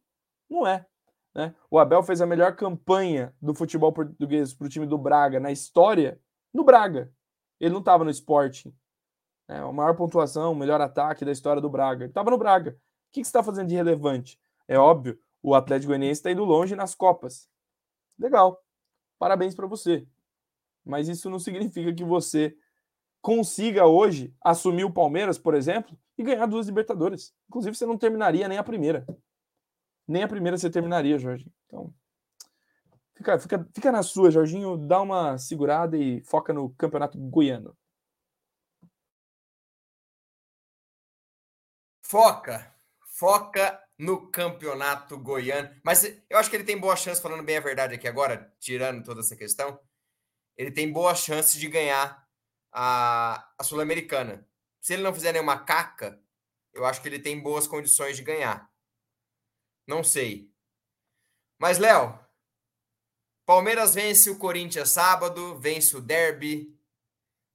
Não 0.49 0.67
é. 0.67 0.87
Né? 1.35 1.55
O 1.70 1.78
Abel 1.78 2.03
fez 2.03 2.20
a 2.20 2.26
melhor 2.26 2.55
campanha 2.55 3.35
do 3.41 3.55
futebol 3.55 3.93
português 3.93 4.55
para 4.55 4.66
o 4.66 4.70
time 4.70 4.87
do 4.87 4.97
Braga 4.97 5.41
na 5.41 5.51
história 5.51 6.20
no 6.53 6.64
Braga. 6.64 7.12
Ele 7.59 7.72
não 7.72 7.80
estava 7.80 8.05
no 8.05 8.11
Sporting. 8.11 8.74
É, 9.49 9.59
a 9.59 9.72
maior 9.72 9.95
pontuação, 9.95 10.53
o 10.53 10.57
melhor 10.57 10.80
ataque 10.80 11.24
da 11.24 11.32
história 11.32 11.61
do 11.61 11.68
Braga. 11.68 12.05
Ele 12.05 12.11
estava 12.11 12.30
no 12.30 12.39
Braga. 12.39 12.70
O 12.70 12.74
que, 13.12 13.20
que 13.20 13.24
você 13.24 13.30
está 13.30 13.43
fazendo 13.43 13.68
de 13.68 13.74
relevante? 13.74 14.41
É 14.66 14.78
óbvio, 14.78 15.18
o 15.43 15.55
Atlético 15.55 15.89
Goianiense 15.89 16.20
está 16.20 16.30
indo 16.30 16.45
longe 16.45 16.74
nas 16.74 16.95
Copas. 16.95 17.49
Legal 18.18 18.64
parabéns 19.24 19.55
para 19.55 19.66
você. 19.66 20.07
Mas 20.85 21.09
isso 21.09 21.30
não 21.30 21.39
significa 21.39 21.95
que 21.95 22.05
você 22.05 22.55
consiga 23.22 23.87
hoje 23.87 24.35
assumir 24.43 24.85
o 24.85 24.93
Palmeiras, 24.93 25.39
por 25.39 25.55
exemplo, 25.55 25.97
e 26.18 26.22
ganhar 26.22 26.45
duas 26.45 26.66
Libertadores. 26.66 27.35
Inclusive, 27.49 27.74
você 27.74 27.87
não 27.87 27.97
terminaria 27.97 28.47
nem 28.47 28.59
a 28.59 28.62
primeira. 28.62 29.07
Nem 30.07 30.23
a 30.23 30.29
primeira 30.29 30.57
você 30.57 30.71
terminaria, 30.71 31.19
Jorge. 31.19 31.51
Então, 31.67 31.93
fica, 33.15 33.39
fica, 33.39 33.69
fica 33.75 33.93
na 33.93 34.03
sua, 34.03 34.31
Jorginho. 34.31 34.77
Dá 34.77 35.01
uma 35.01 35.39
segurada 35.39 35.97
e 35.97 36.23
foca 36.23 36.53
no 36.53 36.71
Campeonato 36.71 37.19
Goiano. 37.19 37.77
Foca. 42.03 42.75
Foca 43.07 43.83
no 43.99 44.31
campeonato 44.31 45.19
goiano. 45.19 45.71
Mas 45.83 46.05
eu 46.05 46.39
acho 46.39 46.51
que 46.51 46.57
ele 46.57 46.65
tem 46.65 46.79
boa 46.79 46.97
chance, 46.97 47.23
falando 47.23 47.43
bem 47.43 47.57
a 47.57 47.61
verdade 47.61 47.95
aqui 47.95 48.09
agora, 48.09 48.53
tirando 48.59 49.05
toda 49.05 49.21
essa 49.21 49.37
questão, 49.37 49.79
ele 50.57 50.71
tem 50.71 50.93
boa 50.93 51.15
chance 51.15 51.59
de 51.59 51.69
ganhar 51.69 52.27
a, 52.73 53.49
a 53.59 53.65
Sul-Americana. 53.65 54.47
Se 54.81 54.95
ele 54.95 55.03
não 55.03 55.15
fizer 55.15 55.33
nenhuma 55.33 55.65
caca, 55.65 56.21
eu 56.73 56.85
acho 56.85 57.01
que 57.01 57.09
ele 57.09 57.19
tem 57.19 57.41
boas 57.41 57.67
condições 57.67 58.17
de 58.17 58.23
ganhar. 58.23 58.71
Não 59.87 60.03
sei. 60.03 60.51
Mas, 61.59 61.78
Léo, 61.78 62.18
Palmeiras 63.47 63.95
vence 63.95 64.30
o 64.30 64.39
Corinthians 64.39 64.91
sábado, 64.91 65.59
vence 65.59 65.97
o 65.97 66.01
Derby. 66.01 66.78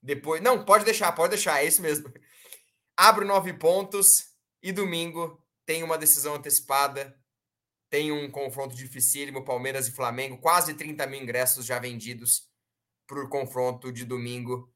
Depois. 0.01 0.41
Não, 0.41 0.63
pode 0.63 0.85
deixar, 0.85 1.11
pode 1.11 1.31
deixar, 1.31 1.63
é 1.63 1.67
isso 1.67 1.81
mesmo. 1.81 2.11
Abre 2.95 3.25
nove 3.25 3.53
pontos 3.53 4.29
e 4.61 4.71
domingo 4.71 5.43
tem 5.65 5.83
uma 5.83 5.99
decisão 5.99 6.33
antecipada, 6.33 7.15
tem 7.91 8.11
um 8.11 8.31
confronto 8.31 8.75
dificílimo, 8.75 9.45
Palmeiras 9.45 9.87
e 9.87 9.91
Flamengo, 9.91 10.39
quase 10.39 10.73
30 10.73 11.05
mil 11.05 11.21
ingressos 11.21 11.63
já 11.63 11.77
vendidos 11.77 12.49
para 13.05 13.23
o 13.23 13.29
confronto 13.29 13.91
de 13.91 14.03
domingo. 14.03 14.73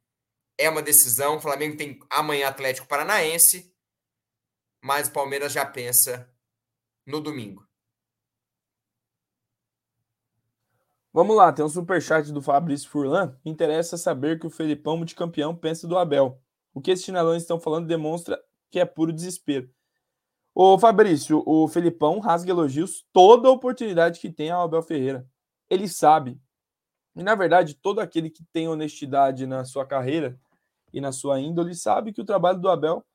É 0.58 0.70
uma 0.70 0.84
decisão, 0.84 1.38
o 1.38 1.42
Flamengo 1.42 1.78
tem 1.78 2.00
amanhã 2.10 2.48
Atlético 2.48 2.88
Paranaense, 2.88 3.76
mas 4.84 5.08
o 5.08 5.12
Palmeiras 5.12 5.52
já 5.52 5.66
pensa 5.66 6.32
no 7.06 7.22
domingo. 7.22 7.68
Vamos 11.12 11.36
lá, 11.36 11.54
tem 11.54 11.64
um 11.64 11.70
superchat 11.70 12.32
do 12.32 12.42
Fabrício 12.42 12.90
Furlan. 12.90 13.38
Interessa 13.46 13.98
saber 13.98 14.40
que 14.40 14.48
o 14.48 14.50
Felipão 14.50 14.98
multicampeão 14.98 15.56
pensa 15.56 15.88
do 15.88 15.98
Abel. 15.98 16.42
O 16.74 16.82
que 16.82 16.90
esses 16.90 17.06
chinelões 17.06 17.44
estão 17.44 17.60
falando 17.60 17.86
demonstra 17.86 18.44
que 18.72 18.80
é 18.80 18.86
puro 18.86 19.14
desespero. 19.14 19.70
Ô 20.56 20.78
Fabrício, 20.80 21.44
o 21.46 21.68
Felipão 21.68 22.20
rasga 22.20 22.52
elogios 22.52 23.06
toda 23.14 23.50
oportunidade 23.50 24.20
que 24.20 24.32
tem 24.32 24.50
ao 24.50 24.64
Abel 24.64 24.82
Ferreira. 24.82 25.28
Ele 25.70 25.88
sabe. 25.88 26.42
E 27.16 27.22
na 27.22 27.36
verdade, 27.36 27.76
todo 27.76 28.00
aquele 28.00 28.30
que 28.30 28.44
tem 28.52 28.68
honestidade 28.68 29.46
na 29.46 29.66
sua 29.66 29.86
carreira 29.86 30.40
e 30.92 31.00
na 31.00 31.12
sua 31.12 31.40
índole 31.40 31.76
sabe 31.76 32.12
que 32.12 32.22
o 32.22 32.26
trabalho 32.26 32.60
do 32.60 32.70
Abel 32.70 33.06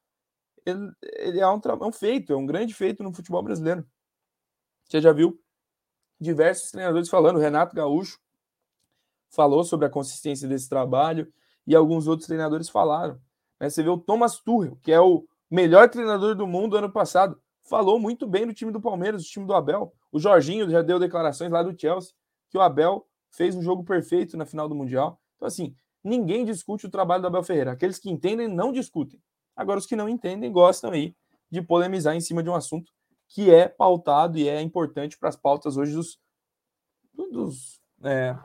ele, 0.65 0.91
ele 1.03 1.41
é, 1.41 1.49
um, 1.49 1.61
é 1.65 1.87
um 1.87 1.93
feito, 1.93 2.33
é 2.33 2.37
um 2.37 2.47
grande 2.47 2.75
feito 2.75 3.03
no 3.03 3.13
futebol 3.13 3.43
brasileiro. 3.43 3.87
Você 4.89 5.01
já 5.01 5.13
viu 5.13 5.41
diversos 6.21 6.71
treinadores 6.71 7.09
falando, 7.09 7.37
o 7.37 7.41
Renato 7.41 7.75
Gaúcho 7.75 8.19
falou 9.31 9.63
sobre 9.65 9.87
a 9.87 9.91
consistência 9.91 10.49
desse 10.49 10.69
trabalho 10.69 11.31
e 11.67 11.75
alguns 11.75 12.07
outros 12.07 12.27
treinadores 12.27 12.69
falaram. 12.69 13.21
Né? 13.61 13.69
Você 13.69 13.83
vê 13.83 13.89
o 13.91 13.99
Thomas 13.99 14.39
Tuchel, 14.39 14.77
que 14.83 14.93
é 14.93 15.01
o 15.01 15.27
melhor 15.51 15.89
treinador 15.89 16.35
do 16.35 16.47
mundo 16.47 16.77
ano 16.77 16.91
passado, 16.91 17.41
falou 17.63 17.99
muito 17.99 18.27
bem 18.27 18.47
do 18.47 18.55
time 18.55 18.73
do 18.73 18.81
Palmeiras, 18.81 19.23
do 19.23 19.29
time 19.29 19.47
do 19.47 19.55
Abel. 19.55 19.93
O 20.11 20.19
Jorginho 20.19 20.69
já 20.71 20.83
deu 20.83 20.99
declarações 20.99 21.51
lá 21.51 21.63
do 21.63 21.79
Chelsea 21.79 22.13
que 22.51 22.57
o 22.57 22.61
Abel 22.63 23.07
fez 23.31 23.55
um 23.55 23.63
jogo 23.63 23.85
perfeito 23.85 24.37
na 24.37 24.47
final 24.47 24.69
do 24.69 24.75
Mundial. 24.75 25.21
Então, 25.37 25.47
assim, 25.47 25.75
ninguém 26.03 26.45
discute 26.45 26.87
o 26.87 26.91
trabalho 26.91 27.23
do 27.23 27.29
Abel 27.29 27.43
Ferreira. 27.43 27.73
Aqueles 27.73 27.99
que 27.99 28.11
entendem 28.11 28.49
não 28.49 28.73
discutem. 28.73 29.21
Agora, 29.59 29.81
os 29.81 29.87
que 29.87 29.97
não 29.97 30.09
entendem 30.09 30.53
gostam 30.53 30.93
aí 30.93 31.17
de 31.51 31.61
polemizar 31.61 32.15
em 32.15 32.21
cima 32.21 32.45
de 32.45 32.49
um 32.49 32.55
assunto 32.55 32.93
que 33.27 33.51
é 33.51 33.69
pautado 33.69 34.39
e 34.39 34.49
é 34.49 34.63
importante 34.63 35.19
para 35.19 35.29
as 35.29 35.35
pautas 35.35 35.77
hoje 35.77 35.95
dos, 35.95 36.21
dos, 37.13 37.81
é, 38.05 38.39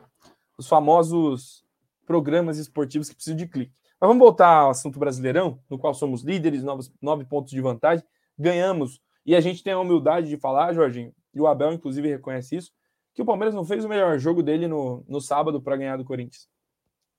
dos 0.57 0.67
famosos 0.67 1.63
programas 2.03 2.57
esportivos 2.57 3.09
que 3.09 3.15
precisam 3.15 3.37
de 3.37 3.47
clique. 3.47 3.71
Mas 4.01 4.07
vamos 4.07 4.19
voltar 4.19 4.47
ao 4.47 4.71
assunto 4.71 4.97
brasileirão, 4.97 5.59
no 5.69 5.77
qual 5.77 5.93
somos 5.93 6.23
líderes, 6.23 6.63
novos, 6.63 6.91
nove 6.99 7.25
pontos 7.25 7.51
de 7.51 7.61
vantagem, 7.61 8.03
ganhamos. 8.37 8.99
E 9.23 9.35
a 9.35 9.39
gente 9.39 9.61
tem 9.61 9.71
a 9.71 9.79
humildade 9.79 10.27
de 10.27 10.35
falar, 10.35 10.73
Jorginho, 10.73 11.13
e 11.31 11.39
o 11.39 11.45
Abel, 11.45 11.73
inclusive, 11.73 12.09
reconhece 12.09 12.55
isso, 12.55 12.71
que 13.13 13.21
o 13.21 13.25
Palmeiras 13.25 13.53
não 13.53 13.63
fez 13.63 13.85
o 13.85 13.89
melhor 13.89 14.17
jogo 14.17 14.41
dele 14.41 14.67
no, 14.67 15.05
no 15.07 15.21
sábado 15.21 15.61
para 15.61 15.77
ganhar 15.77 15.95
do 15.95 16.03
Corinthians. 16.03 16.49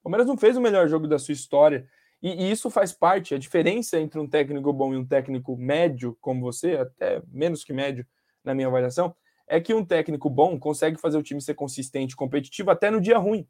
O 0.00 0.04
Palmeiras 0.04 0.26
não 0.26 0.36
fez 0.36 0.56
o 0.56 0.60
melhor 0.60 0.88
jogo 0.88 1.06
da 1.06 1.18
sua 1.18 1.32
história. 1.32 1.88
E, 2.24 2.50
isso 2.50 2.70
faz 2.70 2.90
parte. 2.90 3.34
A 3.34 3.38
diferença 3.38 4.00
entre 4.00 4.18
um 4.18 4.26
técnico 4.26 4.72
bom 4.72 4.94
e 4.94 4.96
um 4.96 5.06
técnico 5.06 5.54
médio, 5.58 6.16
como 6.22 6.40
você, 6.40 6.76
até 6.76 7.22
menos 7.28 7.62
que 7.62 7.74
médio 7.74 8.06
na 8.42 8.54
minha 8.54 8.66
avaliação, 8.66 9.14
é 9.46 9.60
que 9.60 9.74
um 9.74 9.84
técnico 9.84 10.30
bom 10.30 10.58
consegue 10.58 10.98
fazer 10.98 11.18
o 11.18 11.22
time 11.22 11.42
ser 11.42 11.52
consistente, 11.52 12.16
competitivo, 12.16 12.70
até 12.70 12.90
no 12.90 12.98
dia 12.98 13.18
ruim. 13.18 13.46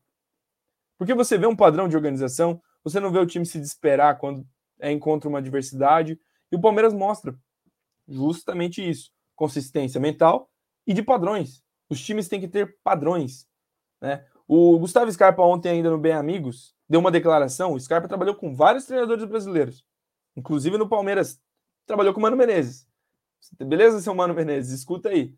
Porque 0.98 1.14
você 1.14 1.38
vê 1.38 1.46
um 1.46 1.54
padrão 1.54 1.88
de 1.88 1.94
organização, 1.94 2.60
você 2.82 2.98
não 2.98 3.12
vê 3.12 3.20
o 3.20 3.26
time 3.26 3.46
se 3.46 3.60
desesperar 3.60 4.18
quando 4.18 4.44
é, 4.80 4.90
encontra 4.90 5.28
uma 5.28 5.38
adversidade. 5.38 6.18
E 6.50 6.56
o 6.56 6.60
Palmeiras 6.60 6.92
mostra 6.92 7.32
justamente 8.08 8.86
isso: 8.86 9.12
consistência 9.36 10.00
mental 10.00 10.50
e 10.84 10.92
de 10.92 11.02
padrões. 11.02 11.62
Os 11.88 12.04
times 12.04 12.26
têm 12.26 12.40
que 12.40 12.48
ter 12.48 12.76
padrões. 12.82 13.46
Né? 14.00 14.26
O 14.48 14.76
Gustavo 14.80 15.10
Scarpa, 15.12 15.42
ontem, 15.42 15.68
ainda 15.68 15.90
no 15.90 15.98
Bem 15.98 16.12
Amigos, 16.12 16.74
deu 16.88 17.00
uma 17.00 17.10
declaração. 17.10 17.72
O 17.72 17.80
Scarpa 17.80 18.08
trabalhou 18.08 18.34
com 18.34 18.54
vários 18.54 18.84
treinadores 18.84 19.24
brasileiros, 19.24 19.84
inclusive 20.36 20.76
no 20.78 20.88
Palmeiras, 20.88 21.40
trabalhou 21.86 22.12
com 22.12 22.20
o 22.20 22.22
Mano 22.22 22.36
Menezes. 22.36 22.86
Beleza, 23.58 24.00
seu 24.00 24.14
Mano 24.14 24.34
Menezes? 24.34 24.72
Escuta 24.72 25.10
aí. 25.10 25.34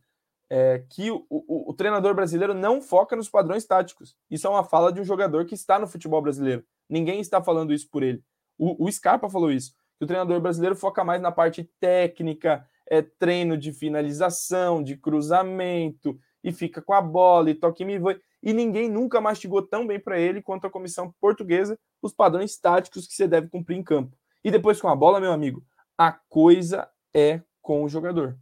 É, 0.49 0.85
que 0.91 1.11
o, 1.11 1.27
o, 1.29 1.71
o, 1.71 1.75
treinador 1.75 2.15
brasileiro 2.15 2.55
não 2.55 2.81
foca 2.81 3.17
nos 3.17 3.29
padrões 3.29 3.65
táticos. 3.65 4.17
Isso 4.31 4.47
é 4.47 4.51
uma 4.51 4.63
fala 4.63 4.93
de 4.93 5.01
um 5.01 5.05
jogador 5.05 5.45
que 5.45 5.55
está 5.55 5.77
no 5.77 5.89
futebol 5.89 6.23
brasileiro. 6.23 6.65
Ninguém 6.89 7.21
está 7.21 7.43
falando 7.43 7.73
isso 7.73 7.89
por 7.91 8.05
ele. 8.05 8.23
O, 8.57 8.85
o 8.85 8.93
Scarpa 8.93 9.29
falou 9.29 9.51
isso. 9.51 9.73
Que 9.99 10.05
o 10.05 10.07
treinador 10.07 10.41
brasileiro 10.41 10.77
foca 10.77 11.03
mais 11.03 11.21
na 11.21 11.33
parte 11.33 11.69
técnica, 11.81 12.65
é 12.89 13.03
treino 13.03 13.59
de 13.59 13.73
finalização, 13.73 14.83
de 14.85 14.97
cruzamento 14.97 16.17
e 16.45 16.53
fica 16.53 16.81
com 16.81 16.93
a 16.93 17.01
bola 17.01 17.51
e 17.51 17.55
toque 17.55 17.85
me 17.85 17.99
voe. 17.99 18.21
E 18.47 18.53
ninguém 18.53 18.89
nunca 18.89 19.21
mastigou 19.21 19.61
tão 19.61 19.85
bem 19.85 19.99
para 19.99 20.21
ele 20.21 20.41
quanto 20.41 20.69
a 20.69 20.71
comissão 20.71 21.13
portuguesa 21.21 21.77
os 22.01 22.15
padrões 22.15 22.57
táticos 22.57 23.05
que 23.05 23.13
você 23.13 23.27
deve 23.27 23.49
cumprir 23.49 23.77
em 23.77 23.83
campo. 23.83 24.17
E 24.45 24.53
depois 24.53 24.81
com 24.81 24.87
a 24.87 24.95
bola, 24.95 25.19
meu 25.19 25.33
amigo, 25.33 25.65
a 25.99 26.13
coisa 26.13 26.89
é 27.13 27.43
com 27.61 27.83
o 27.83 27.89
jogador. 27.89 28.39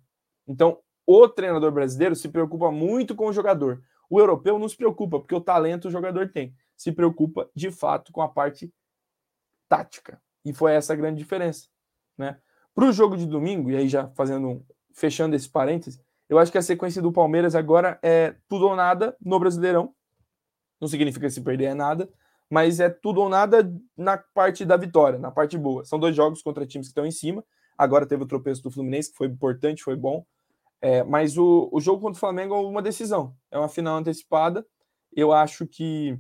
Então, 0.46 0.78
o 1.06 1.26
treinador 1.26 1.72
brasileiro 1.72 2.14
se 2.14 2.28
preocupa 2.28 2.70
muito 2.70 3.14
com 3.14 3.28
o 3.28 3.32
jogador. 3.32 3.82
O 4.10 4.20
europeu 4.20 4.58
não 4.58 4.68
se 4.68 4.76
preocupa, 4.76 5.18
porque 5.18 5.34
o 5.34 5.40
talento 5.40 5.88
o 5.88 5.90
jogador 5.90 6.30
tem. 6.30 6.54
Se 6.76 6.92
preocupa, 6.92 7.48
de 7.54 7.70
fato, 7.70 8.12
com 8.12 8.20
a 8.20 8.28
parte 8.28 8.70
tática. 9.70 10.20
E 10.44 10.52
foi 10.52 10.74
essa 10.74 10.92
a 10.92 10.96
grande 10.96 11.16
diferença. 11.16 11.66
Né? 12.18 12.38
Para 12.74 12.84
o 12.84 12.92
jogo 12.92 13.16
de 13.16 13.24
domingo, 13.24 13.70
e 13.70 13.76
aí 13.76 13.88
já 13.88 14.08
fazendo 14.08 14.62
fechando 14.92 15.34
esse 15.34 15.48
parêntese, 15.48 16.03
eu 16.28 16.38
acho 16.38 16.50
que 16.50 16.58
a 16.58 16.62
sequência 16.62 17.02
do 17.02 17.12
Palmeiras 17.12 17.54
agora 17.54 17.98
é 18.02 18.34
tudo 18.48 18.66
ou 18.66 18.76
nada 18.76 19.16
no 19.20 19.38
Brasileirão. 19.38 19.94
Não 20.80 20.88
significa 20.88 21.28
se 21.28 21.40
perder 21.40 21.66
é 21.66 21.74
nada, 21.74 22.08
mas 22.50 22.80
é 22.80 22.88
tudo 22.88 23.20
ou 23.20 23.28
nada 23.28 23.72
na 23.96 24.16
parte 24.16 24.64
da 24.64 24.76
vitória, 24.76 25.18
na 25.18 25.30
parte 25.30 25.56
boa. 25.58 25.84
São 25.84 25.98
dois 25.98 26.14
jogos 26.14 26.42
contra 26.42 26.66
times 26.66 26.88
que 26.88 26.90
estão 26.90 27.06
em 27.06 27.10
cima. 27.10 27.44
Agora 27.76 28.06
teve 28.06 28.22
o 28.22 28.26
tropeço 28.26 28.62
do 28.62 28.70
Fluminense, 28.70 29.10
que 29.10 29.16
foi 29.16 29.26
importante, 29.26 29.82
foi 29.82 29.96
bom. 29.96 30.24
É, 30.80 31.02
mas 31.02 31.36
o, 31.36 31.68
o 31.72 31.80
jogo 31.80 32.00
contra 32.00 32.16
o 32.16 32.20
Flamengo 32.20 32.54
é 32.54 32.58
uma 32.58 32.82
decisão, 32.82 33.34
é 33.50 33.58
uma 33.58 33.68
final 33.68 33.96
antecipada. 33.96 34.66
Eu 35.16 35.32
acho 35.32 35.66
que 35.66 36.18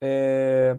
é, 0.00 0.78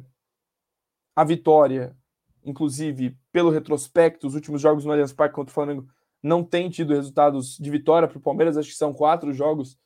a 1.15 1.23
vitória, 1.23 1.95
inclusive 2.43 3.17
pelo 3.31 3.51
retrospecto, 3.51 4.27
os 4.27 4.35
últimos 4.35 4.61
jogos 4.61 4.83
no 4.83 4.91
Allianz 4.91 5.13
Parque 5.13 5.35
contra 5.35 5.51
o 5.51 5.53
Flamengo 5.53 5.87
não 6.23 6.43
tem 6.43 6.69
tido 6.69 6.93
resultados 6.93 7.57
de 7.57 7.69
vitória 7.69 8.07
para 8.07 8.17
o 8.17 8.21
Palmeiras. 8.21 8.57
Acho 8.57 8.69
que 8.69 8.75
são 8.75 8.93
quatro 8.93 9.33
jogos 9.33 9.77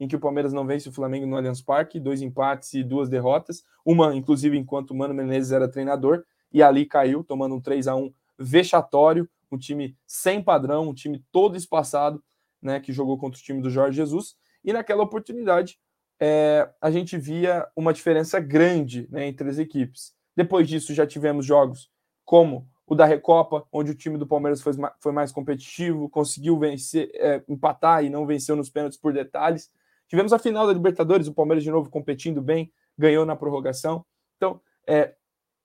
em 0.00 0.08
que 0.08 0.16
o 0.16 0.20
Palmeiras 0.20 0.52
não 0.52 0.66
vence 0.66 0.88
o 0.88 0.92
Flamengo 0.92 1.24
no 1.24 1.36
Allianz 1.36 1.62
Parque, 1.62 2.00
dois 2.00 2.20
empates 2.20 2.74
e 2.74 2.82
duas 2.82 3.08
derrotas. 3.08 3.62
Uma, 3.86 4.14
inclusive, 4.14 4.58
enquanto 4.58 4.90
o 4.90 4.94
Mano 4.94 5.14
Menezes 5.14 5.52
era 5.52 5.68
treinador, 5.68 6.24
e 6.52 6.62
ali 6.62 6.84
caiu, 6.84 7.22
tomando 7.22 7.54
um 7.54 7.60
3 7.60 7.86
a 7.86 7.94
1 7.94 8.12
vexatório, 8.36 9.28
um 9.50 9.56
time 9.56 9.96
sem 10.06 10.42
padrão, 10.42 10.88
um 10.88 10.94
time 10.94 11.24
todo 11.30 11.56
espaçado 11.56 12.22
né, 12.60 12.80
que 12.80 12.92
jogou 12.92 13.16
contra 13.16 13.38
o 13.38 13.42
time 13.42 13.62
do 13.62 13.70
Jorge 13.70 13.96
Jesus, 13.96 14.36
e 14.64 14.72
naquela 14.72 15.02
oportunidade 15.02 15.78
é, 16.18 16.68
a 16.80 16.90
gente 16.90 17.16
via 17.16 17.66
uma 17.76 17.92
diferença 17.92 18.40
grande 18.40 19.06
né, 19.10 19.26
entre 19.26 19.48
as 19.48 19.58
equipes. 19.58 20.12
Depois 20.36 20.66
disso, 20.66 20.94
já 20.94 21.06
tivemos 21.06 21.46
jogos 21.46 21.90
como 22.24 22.68
o 22.86 22.94
da 22.94 23.04
Recopa, 23.04 23.66
onde 23.72 23.90
o 23.90 23.94
time 23.94 24.18
do 24.18 24.26
Palmeiras 24.26 24.60
foi, 24.60 24.72
foi 25.00 25.12
mais 25.12 25.32
competitivo, 25.32 26.08
conseguiu 26.08 26.58
vencer, 26.58 27.10
é, 27.14 27.42
empatar 27.48 28.04
e 28.04 28.10
não 28.10 28.26
venceu 28.26 28.54
nos 28.54 28.68
pênaltis 28.68 28.98
por 28.98 29.12
detalhes. 29.12 29.70
Tivemos 30.06 30.32
a 30.32 30.38
final 30.38 30.66
da 30.66 30.72
Libertadores, 30.72 31.26
o 31.26 31.34
Palmeiras 31.34 31.64
de 31.64 31.70
novo 31.70 31.88
competindo 31.88 32.42
bem, 32.42 32.70
ganhou 32.96 33.24
na 33.24 33.34
prorrogação. 33.34 34.04
Então, 34.36 34.60
é, 34.86 35.14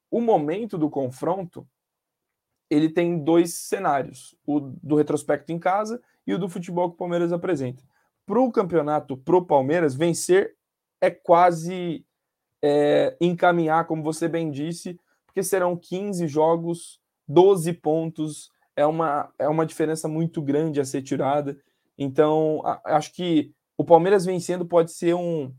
o 0.10 0.22
momento 0.22 0.78
do 0.78 0.90
confronto 0.90 1.68
ele 2.70 2.90
tem 2.90 3.18
dois 3.18 3.54
cenários: 3.54 4.36
o 4.46 4.60
do 4.60 4.96
retrospecto 4.96 5.52
em 5.52 5.60
casa 5.60 6.02
e 6.26 6.34
o 6.34 6.40
do 6.40 6.48
futebol 6.48 6.90
que 6.90 6.96
o 6.96 7.00
Palmeiras 7.00 7.34
apresenta. 7.34 7.84
Para 8.26 8.40
o 8.40 8.52
campeonato, 8.52 9.18
para 9.18 9.36
o 9.36 9.46
Palmeiras, 9.46 9.96
vencer 9.96 10.56
é 11.02 11.10
quase 11.10 12.06
é, 12.62 13.18
encaminhar, 13.20 13.88
como 13.88 14.04
você 14.04 14.28
bem 14.28 14.52
disse, 14.52 15.00
porque 15.26 15.42
serão 15.42 15.76
15 15.76 16.28
jogos, 16.28 16.99
12 17.30 17.72
pontos, 17.74 18.50
é 18.76 18.86
uma, 18.86 19.32
é 19.38 19.48
uma 19.48 19.66
diferença 19.66 20.08
muito 20.08 20.42
grande 20.42 20.82
a 20.82 20.86
ser 20.86 21.02
tirada. 21.04 21.58
Então, 21.98 22.62
a, 22.66 22.98
acho 22.98 23.14
que 23.14 23.54
o 23.78 23.86
Palmeiras 23.86 24.26
vencendo 24.26 24.66
pode 24.66 24.92
ser 24.92 25.14
um, 25.14 25.54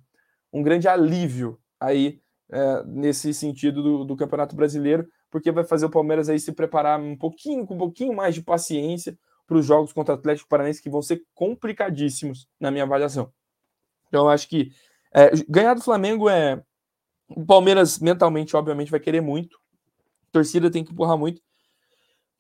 um 0.53 0.63
grande 0.63 0.89
alívio 0.89 1.59
aí 1.79 2.21
é, 2.51 2.83
nesse 2.85 3.33
sentido 3.33 3.83
do, 3.83 4.05
do 4.05 4.17
Campeonato 4.17 4.57
Brasileiro, 4.57 5.09
porque 5.31 5.53
vai 5.53 5.65
fazer 5.65 5.87
o 5.87 5.91
Palmeiras 5.91 6.29
aí 6.29 6.39
se 6.39 6.53
preparar 6.53 7.01
um 7.01 7.17
pouquinho, 7.17 7.65
com 7.65 7.75
um 7.75 7.79
pouquinho 7.79 8.15
mais 8.15 8.35
de 8.35 8.43
paciência 8.43 9.17
para 9.47 9.57
os 9.57 9.65
jogos 9.65 9.93
contra 9.93 10.15
o 10.15 10.19
Atlético 10.19 10.49
Paranaense, 10.49 10.83
que 10.83 10.91
vão 10.91 11.01
ser 11.01 11.23
complicadíssimos, 11.35 12.49
na 12.59 12.71
minha 12.71 12.85
avaliação. 12.85 13.33
Então, 14.09 14.29
acho 14.29 14.49
que 14.49 14.73
é, 15.15 15.31
ganhar 15.49 15.75
do 15.75 15.83
Flamengo 15.83 16.29
é. 16.29 16.63
O 17.29 17.47
Palmeiras, 17.47 18.01
mentalmente, 18.01 18.57
obviamente, 18.57 18.91
vai 18.91 18.99
querer 18.99 19.21
muito. 19.21 19.57
A 20.29 20.33
torcida 20.33 20.71
tem 20.71 20.85
que 20.85 20.93
empurrar 20.93 21.17
muito. 21.17 21.41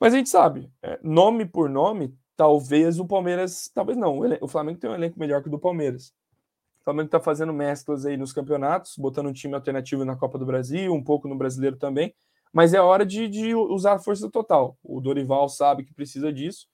Mas 0.00 0.14
a 0.14 0.16
gente 0.16 0.30
sabe, 0.30 0.72
é, 0.82 0.98
nome 1.02 1.44
por 1.44 1.68
nome, 1.68 2.16
talvez 2.34 2.98
o 2.98 3.06
Palmeiras. 3.06 3.70
Talvez 3.74 3.98
não. 3.98 4.20
O 4.40 4.48
Flamengo 4.48 4.78
tem 4.78 4.88
um 4.88 4.94
elenco 4.94 5.20
melhor 5.20 5.42
que 5.42 5.48
o 5.48 5.50
do 5.50 5.58
Palmeiras. 5.58 6.14
O 6.80 6.84
Flamengo 6.84 7.06
está 7.06 7.20
fazendo 7.20 7.52
mesclas 7.52 8.06
aí 8.06 8.16
nos 8.16 8.32
campeonatos, 8.32 8.94
botando 8.96 9.26
um 9.26 9.32
time 9.32 9.54
alternativo 9.54 10.02
na 10.02 10.16
Copa 10.16 10.38
do 10.38 10.46
Brasil, 10.46 10.94
um 10.94 11.04
pouco 11.04 11.28
no 11.28 11.36
brasileiro 11.36 11.76
também. 11.76 12.14
Mas 12.50 12.72
é 12.72 12.80
hora 12.80 13.04
de, 13.04 13.28
de 13.28 13.54
usar 13.54 13.92
a 13.92 13.98
força 13.98 14.30
total. 14.30 14.78
O 14.82 15.02
Dorival 15.02 15.50
sabe 15.50 15.84
que 15.84 15.92
precisa 15.92 16.32
disso. 16.32 16.66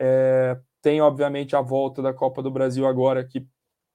É, 0.00 0.58
tem, 0.82 1.00
obviamente, 1.00 1.54
a 1.54 1.60
volta 1.60 2.02
da 2.02 2.12
Copa 2.12 2.42
do 2.42 2.50
Brasil 2.50 2.84
agora, 2.84 3.24
que 3.24 3.46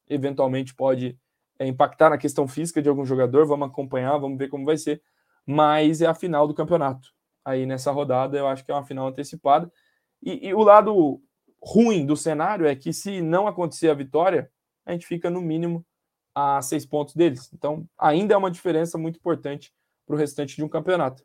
eventualmente 0.09 0.73
pode 0.73 1.19
é, 1.59 1.67
impactar 1.67 2.09
na 2.09 2.17
questão 2.17 2.47
física 2.47 2.81
de 2.81 2.87
algum 2.87 3.03
jogador. 3.03 3.45
Vamos 3.45 3.67
acompanhar, 3.67 4.17
vamos 4.17 4.37
ver 4.37 4.47
como 4.47 4.63
vai 4.63 4.77
ser. 4.77 5.01
Mas 5.45 6.01
é 6.01 6.05
a 6.05 6.15
final 6.15 6.47
do 6.47 6.53
campeonato. 6.53 7.09
Aí 7.43 7.65
nessa 7.65 7.91
rodada, 7.91 8.37
eu 8.37 8.47
acho 8.47 8.63
que 8.63 8.71
é 8.71 8.73
uma 8.73 8.85
final 8.85 9.07
antecipada. 9.07 9.71
E, 10.21 10.47
e 10.47 10.53
o 10.53 10.61
lado 10.61 11.21
ruim 11.61 12.05
do 12.05 12.15
cenário 12.15 12.65
é 12.65 12.75
que, 12.75 12.91
se 12.91 13.21
não 13.21 13.47
acontecer 13.47 13.89
a 13.89 13.93
vitória, 13.93 14.51
a 14.85 14.91
gente 14.91 15.05
fica 15.05 15.29
no 15.29 15.41
mínimo 15.41 15.85
a 16.33 16.61
seis 16.61 16.85
pontos 16.85 17.15
deles. 17.15 17.49
Então, 17.53 17.87
ainda 17.97 18.33
é 18.33 18.37
uma 18.37 18.51
diferença 18.51 18.97
muito 18.97 19.17
importante 19.17 19.73
para 20.05 20.15
o 20.15 20.19
restante 20.19 20.55
de 20.55 20.63
um 20.63 20.69
campeonato. 20.69 21.23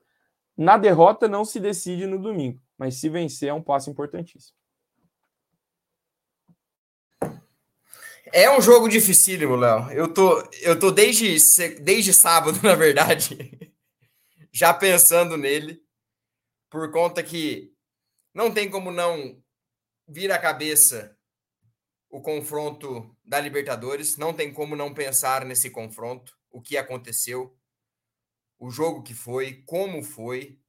Na 0.56 0.76
derrota, 0.76 1.28
não 1.28 1.44
se 1.44 1.60
decide 1.60 2.06
no 2.06 2.18
domingo, 2.18 2.60
mas 2.78 2.96
se 2.96 3.08
vencer, 3.08 3.50
é 3.50 3.54
um 3.54 3.62
passo 3.62 3.90
importantíssimo. 3.90 4.56
É 8.32 8.50
um 8.50 8.60
jogo 8.60 8.88
dificílimo, 8.88 9.54
Léo. 9.54 9.90
Eu 9.92 10.12
tô, 10.12 10.42
eu 10.62 10.78
tô 10.78 10.90
desde, 10.90 11.36
desde 11.80 12.12
sábado, 12.12 12.58
na 12.64 12.74
verdade, 12.74 13.72
já 14.50 14.74
pensando 14.74 15.36
nele, 15.36 15.80
por 16.76 16.90
conta 16.90 17.22
que 17.22 17.74
não 18.34 18.52
tem 18.52 18.68
como 18.68 18.92
não 18.92 19.42
vir 20.06 20.30
à 20.30 20.38
cabeça 20.38 21.18
o 22.10 22.20
confronto 22.20 23.16
da 23.24 23.40
Libertadores, 23.40 24.18
não 24.18 24.34
tem 24.34 24.52
como 24.52 24.76
não 24.76 24.92
pensar 24.92 25.46
nesse 25.46 25.70
confronto, 25.70 26.38
o 26.50 26.60
que 26.60 26.76
aconteceu, 26.76 27.58
o 28.58 28.70
jogo 28.70 29.02
que 29.02 29.14
foi, 29.14 29.62
como 29.62 30.02
foi, 30.02 30.60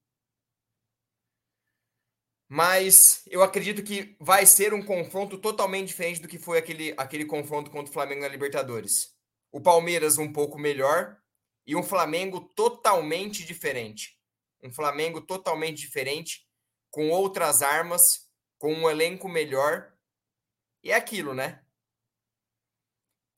mas 2.48 3.22
eu 3.28 3.44
acredito 3.44 3.84
que 3.84 4.16
vai 4.18 4.46
ser 4.46 4.74
um 4.74 4.86
confronto 4.86 5.38
totalmente 5.38 5.90
diferente 5.90 6.22
do 6.22 6.30
que 6.30 6.40
foi 6.40 6.58
aquele, 6.58 6.94
aquele 6.96 7.26
confronto 7.26 7.70
contra 7.70 7.90
o 7.90 7.94
Flamengo 7.94 8.22
na 8.22 8.30
Libertadores. 8.30 9.14
O 9.52 9.60
Palmeiras 9.60 10.18
um 10.18 10.32
pouco 10.32 10.58
melhor 10.58 11.22
e 11.66 11.76
um 11.76 11.84
Flamengo 11.84 12.40
totalmente 12.56 13.44
diferente. 13.44 14.17
Um 14.62 14.72
Flamengo 14.72 15.22
totalmente 15.22 15.78
diferente, 15.78 16.48
com 16.90 17.10
outras 17.10 17.62
armas, 17.62 18.02
com 18.58 18.74
um 18.74 18.90
elenco 18.90 19.28
melhor. 19.30 19.94
E 20.84 20.92
é 20.92 20.96
aquilo, 20.96 21.34
né? 21.34 21.64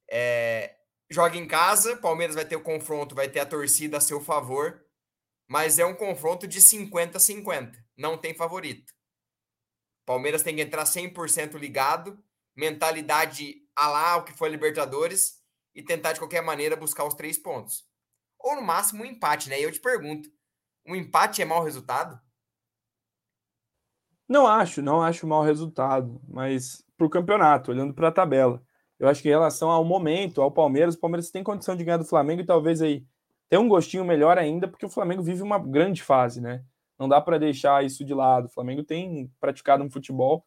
É, 0.10 0.78
joga 1.10 1.38
em 1.38 1.48
casa, 1.48 1.98
Palmeiras 1.98 2.36
vai 2.36 2.46
ter 2.46 2.56
o 2.56 2.64
confronto, 2.64 3.16
vai 3.16 3.30
ter 3.30 3.40
a 3.40 3.46
torcida 3.46 3.98
a 3.98 4.02
seu 4.02 4.20
favor, 4.20 4.84
mas 5.48 5.80
é 5.80 5.86
um 5.86 5.96
confronto 5.96 6.48
de 6.48 6.60
50-50, 6.60 7.76
não 7.98 8.18
tem 8.18 8.34
favorito. 8.34 8.94
Palmeiras 10.06 10.42
tem 10.42 10.56
que 10.56 10.62
entrar 10.62 10.86
100% 10.86 11.56
ligado, 11.58 12.24
mentalidade 12.56 13.68
a 13.76 13.88
lá 13.88 14.18
o 14.18 14.24
que 14.24 14.34
foi 14.34 14.50
a 14.50 14.52
Libertadores 14.52 15.40
e 15.76 15.84
tentar 15.84 16.14
de 16.14 16.20
qualquer 16.20 16.42
maneira 16.42 16.76
buscar 16.76 17.06
os 17.06 17.14
três 17.14 17.38
pontos. 17.38 17.88
Ou 18.40 18.56
no 18.56 18.62
máximo 18.62 19.04
um 19.04 19.06
empate, 19.06 19.50
né? 19.50 19.60
E 19.60 19.64
eu 19.64 19.72
te 19.72 19.80
pergunto, 19.80 20.30
um 20.90 20.96
empate 20.96 21.42
é 21.42 21.46
mau 21.46 21.64
resultado? 21.64 22.20
Não 24.28 24.48
acho, 24.48 24.82
não 24.82 25.02
acho 25.02 25.28
mau 25.28 25.44
resultado, 25.44 26.20
mas 26.28 26.84
para 26.98 27.06
o 27.06 27.10
campeonato, 27.10 27.72
olhando 27.72 27.94
para 27.94 28.10
a 28.10 28.12
tabela. 28.12 28.62
Eu 29.00 29.08
acho 29.08 29.22
que 29.22 29.28
em 29.28 29.32
relação 29.32 29.70
ao 29.70 29.86
momento, 29.86 30.42
ao 30.42 30.52
Palmeiras, 30.52 30.96
o 30.96 31.00
Palmeiras 31.00 31.32
tem 31.32 31.44
condição 31.44 31.76
de 31.76 31.84
ganhar 31.84 31.98
do 31.98 32.06
Flamengo 32.06 32.42
e 32.42 32.46
talvez 32.46 32.82
aí 32.82 33.06
ter 33.48 33.58
um 33.58 33.68
gostinho 33.68 34.04
melhor 34.04 34.38
ainda, 34.38 34.68
porque 34.68 34.86
o 34.86 34.90
Flamengo 34.90 35.24
vive 35.24 35.42
uma 35.42 35.58
grande 35.58 36.04
fase, 36.04 36.42
né? 36.42 36.64
Não 36.98 37.08
dá 37.08 37.22
para 37.22 37.40
deixar 37.40 37.84
isso 37.86 38.04
de 38.04 38.14
lado. 38.14 38.46
O 38.46 38.50
Flamengo 38.50 38.84
tem 38.84 39.32
praticado 39.40 39.84
um 39.84 39.90
futebol 39.90 40.46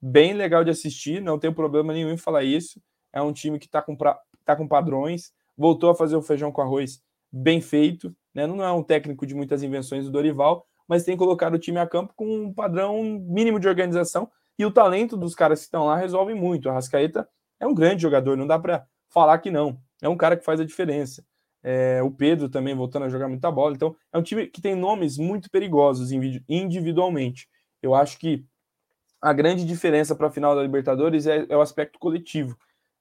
bem 0.00 0.34
legal 0.34 0.62
de 0.62 0.70
assistir, 0.70 1.22
não 1.22 1.38
tem 1.38 1.52
problema 1.52 1.92
nenhum 1.92 2.10
em 2.10 2.18
falar 2.18 2.44
isso. 2.44 2.80
É 3.12 3.22
um 3.22 3.32
time 3.32 3.58
que 3.58 3.66
está 3.66 3.80
com, 3.80 3.96
pra... 3.96 4.20
tá 4.44 4.54
com 4.54 4.68
padrões, 4.68 5.32
voltou 5.56 5.90
a 5.90 5.94
fazer 5.94 6.16
o 6.16 6.22
feijão 6.22 6.52
com 6.52 6.60
arroz 6.60 7.02
bem 7.32 7.60
feito. 7.60 8.14
Né? 8.36 8.46
Não 8.46 8.62
é 8.62 8.70
um 8.70 8.82
técnico 8.82 9.26
de 9.26 9.34
muitas 9.34 9.62
invenções 9.62 10.04
do 10.04 10.10
Dorival, 10.10 10.66
mas 10.86 11.04
tem 11.04 11.16
colocado 11.16 11.54
o 11.54 11.58
time 11.58 11.78
a 11.78 11.86
campo 11.86 12.12
com 12.14 12.26
um 12.26 12.52
padrão 12.52 13.02
mínimo 13.02 13.58
de 13.58 13.66
organização 13.66 14.30
e 14.58 14.66
o 14.66 14.70
talento 14.70 15.16
dos 15.16 15.34
caras 15.34 15.60
que 15.60 15.64
estão 15.64 15.86
lá 15.86 15.96
resolve 15.96 16.34
muito. 16.34 16.68
A 16.68 16.74
Rascaeta 16.74 17.26
É 17.58 17.66
um 17.66 17.72
grande 17.72 18.02
jogador, 18.02 18.36
não 18.36 18.46
dá 18.46 18.58
para 18.58 18.86
falar 19.08 19.38
que 19.38 19.50
não. 19.50 19.80
É 20.02 20.08
um 20.08 20.16
cara 20.18 20.36
que 20.36 20.44
faz 20.44 20.60
a 20.60 20.66
diferença. 20.66 21.24
É, 21.62 22.02
o 22.02 22.10
Pedro 22.10 22.50
também 22.50 22.74
voltando 22.74 23.06
a 23.06 23.08
jogar 23.08 23.26
muita 23.26 23.50
bola. 23.50 23.74
Então, 23.74 23.96
é 24.12 24.18
um 24.18 24.22
time 24.22 24.46
que 24.46 24.60
tem 24.60 24.74
nomes 24.74 25.16
muito 25.16 25.50
perigosos 25.50 26.12
individualmente. 26.12 27.48
Eu 27.82 27.94
acho 27.94 28.18
que 28.18 28.44
a 29.22 29.32
grande 29.32 29.64
diferença 29.64 30.14
para 30.14 30.26
a 30.26 30.30
final 30.30 30.54
da 30.54 30.62
Libertadores 30.62 31.26
é, 31.26 31.46
é, 31.48 31.56
o 31.56 31.62
aspecto 31.62 31.98
coletivo. 31.98 32.54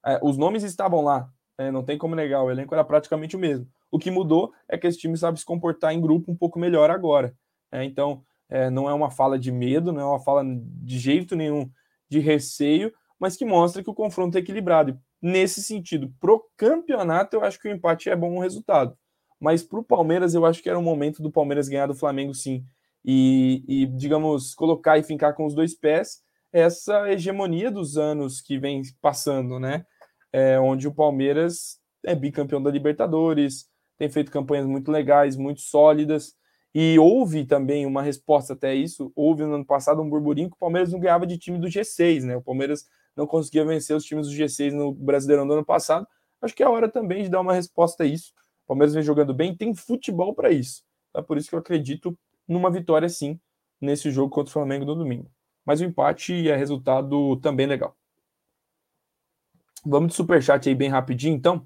É, 0.06 0.18
os 0.24 0.38
nomes 0.38 0.64
estavam 0.64 1.02
lá, 1.02 1.30
é, 1.58 1.70
não 1.72 1.84
tem 1.84 1.98
como 1.98 2.16
negar, 2.16 2.42
o 2.42 2.50
elenco 2.50 2.74
era 2.74 2.86
praticamente 2.86 3.36
o 3.36 3.40
mesmo. 3.40 3.68
O 3.96 3.98
que 3.98 4.12
mudou 4.12 4.52
é 4.68 4.78
que 4.78 4.86
esse 4.86 4.98
time 4.98 5.16
sabe 5.16 5.40
se 5.40 5.46
comportar 5.46 5.94
em 5.94 6.02
grupo 6.02 6.30
um 6.30 6.36
pouco 6.36 6.60
melhor 6.60 6.92
agora. 6.92 7.34
É, 7.72 7.86
então, 7.86 8.22
é, 8.50 8.70
não 8.70 8.90
é 8.90 8.94
uma 8.94 9.10
fala 9.10 9.40
de 9.40 9.54
medo, 9.54 9.94
não 9.94 10.02
é 10.02 10.06
uma 10.06 10.20
fala 10.20 10.44
de 10.46 11.00
jeito 11.00 11.34
nenhum 11.34 11.72
de 12.10 12.20
receio, 12.20 12.92
mas 13.18 13.38
que 13.38 13.46
mostra 13.46 13.82
que 13.82 13.90
o 13.90 13.94
confronto 13.94 14.38
é 14.38 14.42
equilibrado. 14.42 15.00
Nesse 15.22 15.64
sentido, 15.64 16.14
pro 16.20 16.46
campeonato, 16.58 17.38
eu 17.38 17.44
acho 17.46 17.58
que 17.58 17.70
o 17.70 17.72
empate 17.72 18.10
é 18.10 18.18
bom 18.18 18.38
resultado. 18.40 18.98
Mas 19.40 19.64
pro 19.64 19.82
Palmeiras, 19.82 20.34
eu 20.34 20.46
acho 20.46 20.62
que 20.62 20.70
era 20.70 20.78
o 20.78 20.84
momento 20.84 21.24
do 21.24 21.32
Palmeiras 21.32 21.70
ganhar 21.70 21.88
do 21.88 21.96
Flamengo, 21.96 22.34
sim. 22.34 22.66
E, 23.06 23.64
e, 23.66 23.86
digamos, 23.86 24.54
colocar 24.54 24.98
e 24.98 25.04
fincar 25.04 25.34
com 25.36 25.46
os 25.46 25.56
dois 25.56 25.74
pés 25.74 26.22
essa 26.52 27.10
hegemonia 27.10 27.72
dos 27.72 27.96
anos 27.96 28.42
que 28.42 28.60
vem 28.60 28.82
passando, 29.02 29.58
né? 29.58 29.86
É, 30.34 30.60
onde 30.60 30.86
o 30.86 30.94
Palmeiras 30.94 31.80
é 32.06 32.14
bicampeão 32.14 32.62
da 32.62 32.70
Libertadores, 32.70 33.74
tem 33.98 34.10
feito 34.10 34.32
campanhas 34.32 34.66
muito 34.66 34.92
legais, 34.92 35.36
muito 35.36 35.62
sólidas, 35.62 36.36
e 36.74 37.00
houve 37.00 37.46
também 37.46 37.86
uma 37.86 38.02
resposta 38.02 38.52
até 38.52 38.76
isso. 38.76 39.10
Houve 39.16 39.46
no 39.46 39.56
ano 39.56 39.66
passado 39.66 40.02
um 40.02 40.10
burburinho 40.10 40.50
que 40.50 40.58
o 40.58 40.60
Palmeiras 40.60 40.92
não 40.92 41.00
ganhava 41.00 41.26
de 41.26 41.38
time 41.38 41.58
do 41.58 41.68
G6, 41.68 42.24
né? 42.24 42.36
O 42.36 42.42
Palmeiras 42.42 42.86
não 43.16 43.26
conseguia 43.26 43.64
vencer 43.64 43.96
os 43.96 44.04
times 44.04 44.28
do 44.28 44.34
G6 44.34 44.74
no 44.74 44.92
Brasileirão 44.92 45.48
do 45.48 45.54
ano 45.54 45.64
passado. 45.64 46.06
Acho 46.42 46.54
que 46.54 46.62
é 46.62 46.66
a 46.66 46.70
hora 46.70 46.90
também 46.90 47.24
de 47.24 47.30
dar 47.30 47.40
uma 47.40 47.54
resposta 47.54 48.04
a 48.04 48.06
isso. 48.06 48.34
O 48.66 48.68
Palmeiras 48.68 48.94
vem 48.94 49.04
jogando 49.04 49.34
bem, 49.34 49.56
tem 49.56 49.74
futebol 49.74 50.36
para 50.36 50.52
isso. 50.52 50.84
É 51.16 51.22
por 51.22 51.38
isso 51.38 51.48
que 51.48 51.56
eu 51.56 51.60
acredito 51.60 52.18
numa 52.46 52.70
vitória 52.70 53.08
sim 53.08 53.40
nesse 53.80 54.12
jogo 54.12 54.30
contra 54.30 54.50
o 54.50 54.54
Flamengo 54.54 54.84
no 54.84 54.96
domingo. 54.96 55.32
Mas 55.64 55.80
o 55.80 55.86
empate 55.86 56.50
é 56.50 56.58
resultado 56.58 57.38
também 57.38 57.68
legal. 57.68 57.96
Vamos 59.86 60.10
de 60.10 60.16
superchat 60.16 60.68
aí 60.68 60.76
bem 60.76 60.90
rapidinho, 60.90 61.36
então. 61.36 61.66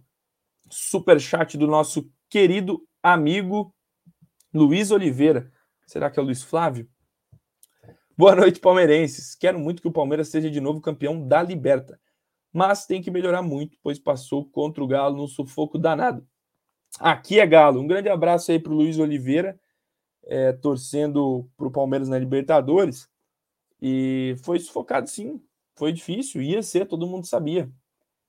Superchat 0.70 1.58
do 1.58 1.66
nosso 1.66 2.08
querido 2.30 2.88
amigo 3.02 3.74
Luiz 4.54 4.92
Oliveira. 4.92 5.52
Será 5.88 6.12
que 6.12 6.20
é 6.20 6.22
o 6.22 6.26
Luiz 6.26 6.44
Flávio? 6.44 6.88
Boa 8.16 8.36
noite, 8.36 8.60
palmeirenses. 8.60 9.34
Quero 9.34 9.58
muito 9.58 9.82
que 9.82 9.88
o 9.88 9.92
Palmeiras 9.92 10.28
seja 10.28 10.50
de 10.50 10.62
novo 10.62 10.80
campeão 10.80 11.28
da 11.28 11.42
Liberta, 11.42 12.00
mas 12.54 12.86
tem 12.86 13.02
que 13.02 13.10
melhorar 13.10 13.42
muito, 13.42 13.78
pois 13.82 13.98
passou 13.98 14.46
contra 14.46 14.84
o 14.84 14.88
Galo 14.88 15.18
num 15.18 15.28
sufoco 15.28 15.80
danado. 15.80 16.28
Aqui 17.00 17.40
é 17.40 17.48
Galo. 17.48 17.82
Um 17.82 17.88
grande 17.88 18.10
abraço 18.10 18.52
aí 18.52 18.60
para 18.60 18.72
o 18.72 18.76
Luiz 18.76 19.00
Oliveira, 19.00 19.60
é, 20.26 20.52
torcendo 20.54 21.50
para 21.58 21.68
o 21.68 21.72
Palmeiras 21.72 22.10
na 22.10 22.20
Libertadores. 22.20 23.10
E 23.82 24.36
foi 24.44 24.60
sufocado, 24.60 25.10
sim. 25.10 25.42
Foi 25.76 25.92
difícil, 25.92 26.42
ia 26.42 26.62
ser, 26.62 26.86
todo 26.86 27.08
mundo 27.08 27.26
sabia. 27.26 27.72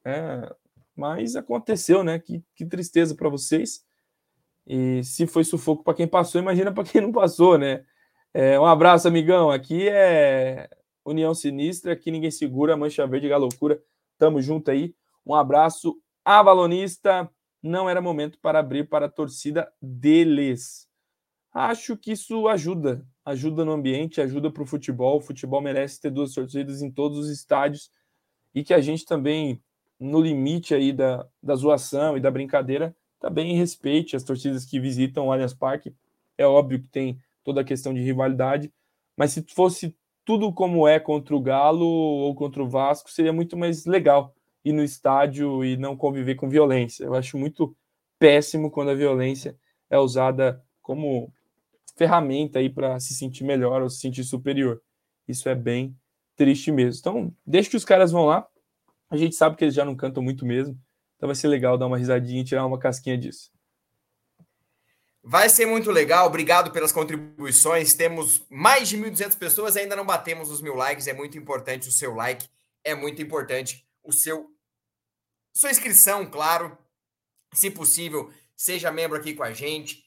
É, 0.07 0.55
mas 0.97 1.37
aconteceu, 1.37 2.03
né? 2.03 2.19
Que, 2.19 2.43
que 2.55 2.65
tristeza 2.65 3.15
para 3.15 3.29
vocês. 3.29 3.85
E 4.67 5.03
se 5.05 5.27
foi 5.27 5.45
sufoco 5.45 5.83
para 5.83 5.95
quem 5.95 6.07
passou, 6.07 6.41
imagina 6.41 6.73
para 6.73 6.85
quem 6.85 7.01
não 7.01 7.13
passou, 7.13 7.59
né? 7.59 7.85
É, 8.33 8.59
um 8.61 8.67
abraço, 8.67 9.09
amigão. 9.09 9.51
Aqui 9.51 9.89
é 9.89 10.69
União 11.05 11.35
Sinistra, 11.35 11.93
aqui 11.93 12.11
ninguém 12.11 12.31
segura, 12.31 12.77
Mancha 12.77 13.07
Verde, 13.07 13.29
loucura. 13.29 13.83
Tamo 14.19 14.41
junto 14.41 14.71
aí. 14.71 14.95
Um 15.27 15.35
abraço, 15.35 15.97
avalonista. 16.25 17.29
Não 17.63 17.91
era 17.91 18.01
momento 18.01 18.39
para 18.41 18.59
abrir 18.59 18.89
para 18.89 19.07
a 19.07 19.11
torcida 19.11 19.71
deles. 19.83 20.89
Acho 21.53 21.97
que 21.97 22.13
isso 22.13 22.47
ajuda, 22.47 23.05
ajuda 23.25 23.65
no 23.65 23.73
ambiente, 23.73 24.21
ajuda 24.21 24.51
para 24.51 24.63
o 24.63 24.67
futebol. 24.67 25.19
O 25.19 25.21
futebol 25.21 25.61
merece 25.61 26.01
ter 26.01 26.11
duas 26.11 26.33
torcidas 26.33 26.81
em 26.81 26.91
todos 26.91 27.19
os 27.19 27.29
estádios 27.29 27.91
e 28.55 28.63
que 28.63 28.73
a 28.73 28.81
gente 28.81 29.05
também, 29.05 29.61
no 29.99 30.21
limite 30.21 30.75
aí 30.75 30.93
da, 30.93 31.27
da 31.43 31.55
zoação 31.57 32.17
e 32.17 32.21
da 32.21 32.31
brincadeira, 32.31 32.97
também 33.21 33.55
respeite 33.55 34.17
as 34.17 34.25
torcidas 34.25 34.65
que 34.65 34.81
visitam 34.81 35.27
o 35.27 35.33
Allianz 35.33 35.55
Parque. 35.55 35.95
É 36.37 36.47
óbvio 36.47 36.81
que 36.81 36.89
tem 36.89 37.21
toda 37.45 37.61
a 37.61 37.65
questão 37.65 37.93
de 37.93 38.01
rivalidade, 38.01 38.73
mas 39.17 39.33
se 39.33 39.45
fosse 39.55 39.95
tudo 40.25 40.53
como 40.53 40.89
é 40.89 40.99
contra 40.99 41.37
o 41.37 41.41
Galo 41.41 41.87
ou 41.87 42.35
contra 42.35 42.63
o 42.63 42.69
Vasco, 42.69 43.11
seria 43.11 43.33
muito 43.33 43.57
mais 43.57 43.85
legal 43.85 44.35
ir 44.65 44.73
no 44.73 44.83
estádio 44.83 45.65
e 45.65 45.77
não 45.77 45.97
conviver 45.97 46.35
com 46.35 46.49
violência. 46.49 47.05
Eu 47.05 47.15
acho 47.15 47.39
muito 47.39 47.77
péssimo 48.19 48.71
quando 48.71 48.91
a 48.91 48.95
violência 48.95 49.57
é 49.89 49.99
usada 49.99 50.63
como 50.83 51.33
ferramenta 51.97 52.59
aí 52.59 52.71
para 52.71 52.99
se 53.01 53.15
sentir 53.15 53.45
melhor 53.45 53.83
ou 53.83 53.91
se 53.91 54.01
sentir 54.01 54.25
superior. 54.25 54.81
Isso 55.27 55.49
é 55.49 55.55
bem 55.55 55.97
triste 56.37 56.73
mesmo. 56.73 57.01
Então, 57.01 57.35
deixa 57.47 57.71
que 57.71 57.77
os 57.77 57.85
caras 57.85 58.11
vão 58.11 58.27
lá. 58.27 58.47
A 59.11 59.17
gente 59.17 59.35
sabe 59.35 59.57
que 59.57 59.65
eles 59.65 59.75
já 59.75 59.85
não 59.85 59.97
cantam 59.97 60.23
muito 60.23 60.47
mesmo. 60.47 60.79
Então 61.21 61.27
vai 61.27 61.37
ser 61.37 61.49
legal 61.49 61.77
dar 61.77 61.87
uma 61.87 61.99
risadinha 61.99 62.41
e 62.41 62.45
tirar 62.45 62.65
uma 62.65 62.79
casquinha 62.79 63.19
disso. 63.19 63.53
Vai 65.23 65.51
ser 65.51 65.67
muito 65.67 65.91
legal. 65.91 66.27
Obrigado 66.27 66.73
pelas 66.73 66.93
contribuições. 66.93 67.93
Temos 67.93 68.43
mais 68.49 68.89
de 68.89 68.97
1.200 68.97 69.37
pessoas, 69.37 69.77
ainda 69.77 69.95
não 69.95 70.07
batemos 70.07 70.51
os 70.51 70.63
mil 70.63 70.75
likes. 70.75 71.07
É 71.07 71.13
muito 71.13 71.37
importante 71.37 71.91
o 71.91 71.93
seu 71.93 72.15
like, 72.15 72.49
é 72.83 72.95
muito 72.95 73.21
importante 73.21 73.87
o 74.03 74.15
seu 74.15 74.51
sua 75.53 75.71
inscrição, 75.71 76.25
claro. 76.25 76.79
Se 77.53 77.71
possível, 77.71 78.33
seja 78.57 78.91
membro 78.91 79.19
aqui 79.19 79.35
com 79.35 79.43
a 79.43 79.53
gente. 79.53 80.03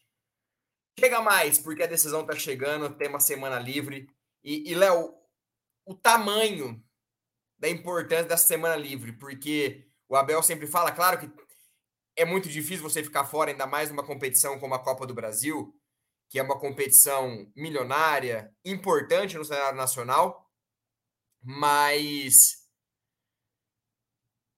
Chega 0.99 1.21
mais, 1.21 1.59
porque 1.59 1.83
a 1.83 1.87
decisão 1.87 2.21
está 2.21 2.35
chegando. 2.35 2.95
Tem 2.95 3.07
uma 3.07 3.19
semana 3.19 3.59
livre. 3.59 4.09
E, 4.43 4.71
e 4.71 4.73
Léo, 4.73 5.13
o 5.85 5.93
tamanho 5.93 6.83
da 7.59 7.69
importância 7.69 8.25
dessa 8.25 8.47
semana 8.47 8.75
livre, 8.75 9.11
porque 9.11 9.92
o 10.07 10.15
Abel 10.15 10.41
sempre 10.43 10.67
fala, 10.67 10.91
claro 10.91 11.19
que 11.19 11.31
é 12.15 12.25
muito 12.25 12.47
difícil 12.49 12.83
você 12.83 13.03
ficar 13.03 13.25
fora, 13.25 13.51
ainda 13.51 13.65
mais 13.65 13.89
numa 13.89 14.05
competição 14.05 14.59
como 14.59 14.73
a 14.73 14.83
Copa 14.83 15.05
do 15.05 15.13
Brasil, 15.13 15.75
que 16.29 16.39
é 16.39 16.43
uma 16.43 16.59
competição 16.59 17.51
milionária, 17.55 18.53
importante 18.65 19.37
no 19.37 19.45
cenário 19.45 19.77
nacional, 19.77 20.49
mas 21.41 22.67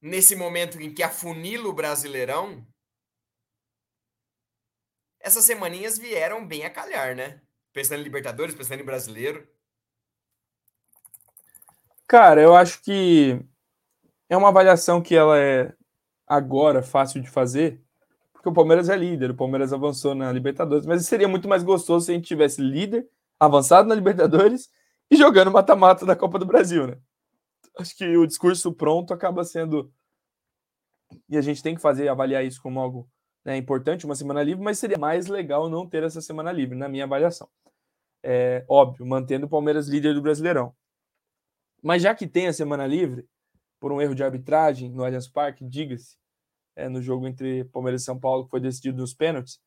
nesse 0.01 0.35
momento 0.35 0.79
em 0.79 0.93
que 0.93 1.03
afunila 1.03 1.67
o 1.67 1.73
Brasileirão, 1.73 2.65
essas 5.19 5.45
semaninhas 5.45 5.97
vieram 5.97 6.45
bem 6.45 6.63
a 6.63 6.69
calhar, 6.69 7.15
né? 7.15 7.41
Pensando 7.73 8.01
em 8.01 8.03
Libertadores, 8.03 8.53
pensando 8.53 8.81
em 8.81 8.85
Brasileiro. 8.85 9.49
Cara, 12.07 12.39
eu 12.39 12.55
acho 12.55 12.81
que 12.83 13.43
é 14.29 14.35
uma 14.37 14.49
avaliação 14.49 15.01
que 15.01 15.15
ela 15.15 15.39
é 15.39 15.73
agora 16.27 16.81
fácil 16.81 17.21
de 17.21 17.29
fazer, 17.29 17.81
porque 18.33 18.49
o 18.49 18.53
Palmeiras 18.53 18.89
é 18.89 18.95
líder, 18.95 19.31
o 19.31 19.35
Palmeiras 19.35 19.71
avançou 19.71 20.15
na 20.15 20.31
Libertadores, 20.31 20.85
mas 20.85 21.05
seria 21.05 21.27
muito 21.27 21.47
mais 21.47 21.63
gostoso 21.63 22.05
se 22.05 22.11
a 22.11 22.15
gente 22.15 22.27
tivesse 22.27 22.61
líder, 22.61 23.07
avançado 23.39 23.87
na 23.87 23.95
Libertadores 23.95 24.69
e 25.09 25.15
jogando 25.15 25.51
mata-mata 25.51 26.05
da 26.05 26.15
Copa 26.15 26.39
do 26.39 26.45
Brasil, 26.45 26.87
né? 26.87 26.97
Acho 27.77 27.95
que 27.95 28.17
o 28.17 28.25
discurso 28.25 28.73
pronto 28.73 29.13
acaba 29.13 29.43
sendo 29.43 29.91
e 31.29 31.37
a 31.37 31.41
gente 31.41 31.61
tem 31.61 31.75
que 31.75 31.81
fazer 31.81 32.07
avaliar 32.07 32.43
isso 32.45 32.61
como 32.61 32.79
algo 32.79 33.07
né, 33.43 33.55
importante, 33.57 34.05
uma 34.05 34.15
semana 34.15 34.41
livre, 34.41 34.63
mas 34.63 34.79
seria 34.79 34.97
mais 34.97 35.27
legal 35.27 35.69
não 35.69 35.87
ter 35.87 36.03
essa 36.03 36.21
semana 36.21 36.51
livre, 36.51 36.75
na 36.75 36.89
minha 36.89 37.03
avaliação. 37.03 37.47
É 38.23 38.65
óbvio, 38.67 39.05
mantendo 39.05 39.45
o 39.45 39.49
Palmeiras 39.49 39.87
líder 39.87 40.15
do 40.15 40.21
Brasileirão. 40.21 40.73
Mas 41.83 42.01
já 42.01 42.15
que 42.15 42.25
tem 42.25 42.47
a 42.47 42.53
semana 42.53 42.87
livre, 42.87 43.27
por 43.79 43.91
um 43.91 44.01
erro 44.01 44.15
de 44.15 44.23
arbitragem 44.23 44.89
no 44.89 45.03
Allianz 45.03 45.27
Parque, 45.27 45.65
diga-se, 45.65 46.17
é, 46.75 46.89
no 46.89 47.01
jogo 47.01 47.27
entre 47.27 47.63
Palmeiras 47.65 48.01
e 48.01 48.05
São 48.05 48.19
Paulo, 48.19 48.45
que 48.45 48.51
foi 48.51 48.59
decidido 48.59 48.97
nos 48.97 49.13
pênaltis, 49.13 49.59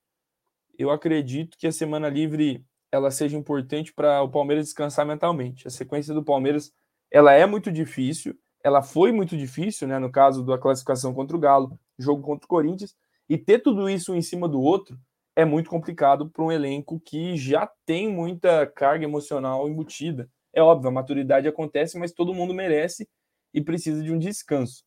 eu 0.79 0.91
acredito 0.91 1.57
que 1.59 1.67
a 1.67 1.73
semana 1.73 2.09
livre 2.09 2.65
ela 2.91 3.11
seja 3.11 3.37
importante 3.37 3.93
para 3.93 4.23
o 4.23 4.31
Palmeiras 4.31 4.67
descansar 4.67 5.05
mentalmente. 5.07 5.67
A 5.67 5.71
sequência 5.71 6.15
do 6.15 6.25
Palmeiras 6.25 6.73
ela 7.11 7.33
é 7.33 7.47
muito 7.47 7.73
difícil, 7.73 8.39
ela 8.63 8.83
foi 8.83 9.13
muito 9.13 9.37
difícil, 9.37 9.89
né, 9.89 9.99
no 9.99 10.11
caso 10.11 10.45
da 10.45 10.59
classificação 10.59 11.15
contra 11.15 11.37
o 11.37 11.41
Galo, 11.41 11.79
jogo 11.99 12.23
contra 12.23 12.45
o 12.45 12.49
Corinthians, 12.49 12.95
e 13.29 13.37
ter 13.37 13.61
tudo 13.61 13.89
isso 13.89 14.15
em 14.15 14.23
cima 14.23 14.49
do 14.49 14.61
outro 14.61 14.99
é 15.37 15.45
muito 15.45 15.71
complicado 15.71 16.29
para 16.29 16.43
um 16.43 16.51
elenco 16.51 17.01
que 17.01 17.37
já 17.37 17.71
tem 17.87 18.13
muita 18.13 18.67
carga 18.67 19.05
emocional 19.05 19.69
embutida. 19.69 20.29
É 20.53 20.61
óbvio, 20.61 20.89
a 20.89 20.93
maturidade 20.93 21.47
acontece, 21.47 21.99
mas 21.99 22.13
todo 22.13 22.35
mundo 22.35 22.53
merece 22.53 23.09
e 23.53 23.61
precisa 23.61 24.03
de 24.03 24.12
um 24.12 24.18
descanso. 24.18 24.84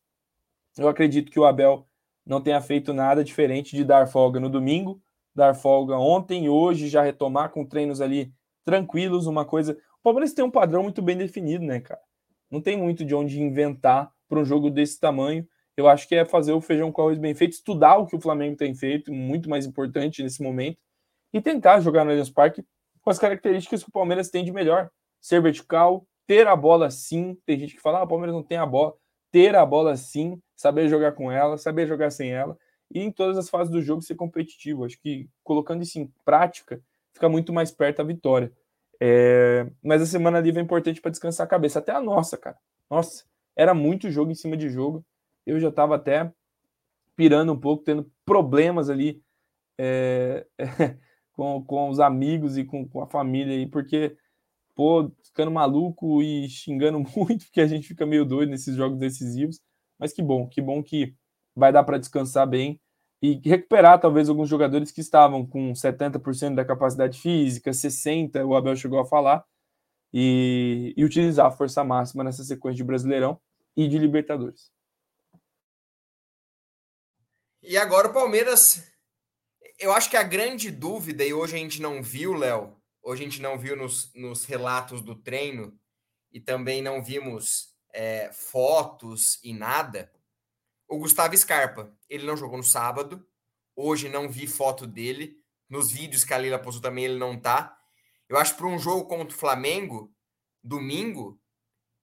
Eu 0.76 0.88
acredito 0.88 1.30
que 1.30 1.38
o 1.38 1.44
Abel 1.44 1.86
não 2.24 2.40
tenha 2.40 2.60
feito 2.60 2.92
nada 2.92 3.22
diferente 3.22 3.76
de 3.76 3.84
dar 3.84 4.06
folga 4.06 4.38
no 4.38 4.48
domingo, 4.48 5.02
dar 5.34 5.54
folga 5.54 5.96
ontem 5.96 6.44
e 6.44 6.48
hoje, 6.48 6.88
já 6.88 7.02
retomar 7.02 7.50
com 7.50 7.64
treinos 7.64 8.00
ali 8.00 8.32
tranquilos, 8.64 9.26
uma 9.26 9.44
coisa. 9.44 9.72
O 9.98 10.02
Palmeiras 10.02 10.32
tem 10.32 10.44
um 10.44 10.50
padrão 10.50 10.82
muito 10.82 11.02
bem 11.02 11.16
definido, 11.16 11.64
né, 11.64 11.80
cara? 11.80 12.00
Não 12.50 12.60
tem 12.60 12.76
muito 12.76 13.04
de 13.04 13.14
onde 13.14 13.40
inventar 13.40 14.12
para 14.28 14.38
um 14.38 14.44
jogo 14.44 14.70
desse 14.70 15.00
tamanho. 15.00 15.46
Eu 15.76 15.88
acho 15.88 16.06
que 16.06 16.14
é 16.14 16.24
fazer 16.24 16.52
o 16.52 16.60
feijão 16.60 16.92
com 16.92 17.00
arroz 17.00 17.18
bem 17.18 17.34
feito, 17.34 17.52
estudar 17.52 17.96
o 17.96 18.06
que 18.06 18.14
o 18.14 18.20
Flamengo 18.20 18.56
tem 18.56 18.74
feito, 18.74 19.12
muito 19.12 19.48
mais 19.48 19.64
importante 19.64 20.22
nesse 20.22 20.42
momento, 20.42 20.78
e 21.32 21.40
tentar 21.40 21.80
jogar 21.80 22.04
no 22.04 22.10
Allianz 22.10 22.30
Parque 22.30 22.64
com 23.00 23.10
as 23.10 23.18
características 23.18 23.82
que 23.82 23.88
o 23.88 23.92
Palmeiras 23.92 24.28
tem 24.28 24.44
de 24.44 24.52
melhor. 24.52 24.90
Ser 25.20 25.40
vertical, 25.40 26.06
ter 26.26 26.46
a 26.46 26.56
bola 26.56 26.90
sim. 26.90 27.36
Tem 27.46 27.58
gente 27.58 27.74
que 27.74 27.80
fala, 27.80 27.98
ah, 27.98 28.02
o 28.02 28.08
Palmeiras 28.08 28.34
não 28.34 28.42
tem 28.42 28.58
a 28.58 28.66
bola. 28.66 28.94
Ter 29.30 29.54
a 29.54 29.64
bola 29.64 29.96
sim, 29.96 30.40
saber 30.54 30.88
jogar 30.88 31.12
com 31.12 31.30
ela, 31.30 31.56
saber 31.56 31.86
jogar 31.86 32.10
sem 32.10 32.32
ela. 32.32 32.56
E 32.94 33.00
em 33.00 33.10
todas 33.10 33.38
as 33.38 33.48
fases 33.48 33.72
do 33.72 33.80
jogo 33.80 34.02
ser 34.02 34.14
competitivo. 34.14 34.84
Acho 34.84 35.00
que 35.00 35.28
colocando 35.42 35.82
isso 35.82 35.98
em 35.98 36.12
prática, 36.24 36.80
fica 37.12 37.28
muito 37.28 37.52
mais 37.52 37.70
perto 37.70 38.00
a 38.00 38.04
vitória. 38.04 38.52
É... 39.00 39.66
Mas 39.82 40.02
a 40.02 40.06
semana 40.06 40.40
livre 40.40 40.60
é 40.60 40.64
importante 40.64 41.00
para 41.00 41.10
descansar 41.10 41.46
a 41.46 41.50
cabeça. 41.50 41.78
Até 41.78 41.92
a 41.92 42.00
nossa, 42.00 42.36
cara. 42.36 42.58
Nossa, 42.90 43.24
era 43.56 43.72
muito 43.72 44.10
jogo 44.10 44.30
em 44.30 44.34
cima 44.34 44.56
de 44.56 44.68
jogo. 44.68 45.04
Eu 45.46 45.58
já 45.58 45.68
estava 45.68 45.96
até 45.96 46.30
pirando 47.16 47.52
um 47.52 47.58
pouco, 47.58 47.84
tendo 47.84 48.10
problemas 48.24 48.90
ali. 48.90 49.22
É... 49.78 50.46
com, 51.32 51.62
com 51.64 51.88
os 51.88 52.00
amigos 52.00 52.56
e 52.56 52.64
com, 52.64 52.86
com 52.86 53.02
a 53.02 53.06
família 53.06 53.54
aí, 53.54 53.66
porque, 53.66 54.16
pô, 54.74 55.10
ficando 55.24 55.50
maluco 55.50 56.22
e 56.22 56.48
xingando 56.48 56.98
muito, 57.16 57.44
porque 57.46 57.60
a 57.60 57.66
gente 57.66 57.88
fica 57.88 58.06
meio 58.06 58.24
doido 58.24 58.50
nesses 58.50 58.76
jogos 58.76 58.98
decisivos. 58.98 59.60
Mas 59.98 60.12
que 60.12 60.22
bom, 60.22 60.48
que 60.48 60.60
bom 60.60 60.82
que 60.82 61.14
vai 61.54 61.72
dar 61.72 61.84
para 61.84 61.98
descansar 61.98 62.46
bem 62.48 62.80
e 63.22 63.40
recuperar 63.44 64.00
talvez 64.00 64.28
alguns 64.28 64.48
jogadores 64.48 64.90
que 64.90 65.00
estavam 65.00 65.46
com 65.46 65.72
70% 65.72 66.54
da 66.54 66.64
capacidade 66.64 67.20
física, 67.20 67.70
60%, 67.70 68.44
o 68.44 68.56
Abel 68.56 68.74
chegou 68.74 68.98
a 68.98 69.06
falar, 69.06 69.44
e, 70.12 70.92
e 70.96 71.04
utilizar 71.04 71.46
a 71.46 71.50
força 71.50 71.84
máxima 71.84 72.24
nessa 72.24 72.44
sequência 72.44 72.76
de 72.76 72.84
Brasileirão 72.84 73.40
e 73.76 73.88
de 73.88 73.98
Libertadores. 73.98 74.70
E 77.62 77.78
agora 77.78 78.08
o 78.08 78.12
Palmeiras 78.12 78.92
eu 79.82 79.92
acho 79.92 80.08
que 80.08 80.16
a 80.16 80.22
grande 80.22 80.70
dúvida, 80.70 81.24
e 81.24 81.34
hoje 81.34 81.56
a 81.56 81.58
gente 81.58 81.82
não 81.82 82.02
viu, 82.02 82.34
Léo, 82.34 82.76
hoje 83.02 83.22
a 83.22 83.24
gente 83.24 83.42
não 83.42 83.58
viu 83.58 83.76
nos, 83.76 84.12
nos 84.14 84.44
relatos 84.44 85.00
do 85.00 85.14
treino, 85.14 85.78
e 86.30 86.40
também 86.40 86.80
não 86.80 87.02
vimos 87.02 87.74
é, 87.92 88.32
fotos 88.32 89.38
e 89.42 89.52
nada, 89.52 90.10
o 90.88 90.98
Gustavo 90.98 91.36
Scarpa. 91.36 91.94
Ele 92.08 92.26
não 92.26 92.36
jogou 92.36 92.56
no 92.56 92.64
sábado, 92.64 93.26
hoje 93.76 94.08
não 94.08 94.28
vi 94.28 94.46
foto 94.46 94.86
dele, 94.86 95.42
nos 95.68 95.90
vídeos 95.90 96.24
que 96.24 96.34
a 96.34 96.38
Lila 96.38 96.58
postou 96.58 96.82
também 96.82 97.04
ele 97.04 97.18
não 97.18 97.38
tá. 97.38 97.78
Eu 98.28 98.36
acho 98.38 98.52
que 98.52 98.58
para 98.58 98.66
um 98.66 98.78
jogo 98.78 99.06
contra 99.06 99.34
o 99.34 99.38
Flamengo, 99.38 100.14
domingo, 100.62 101.40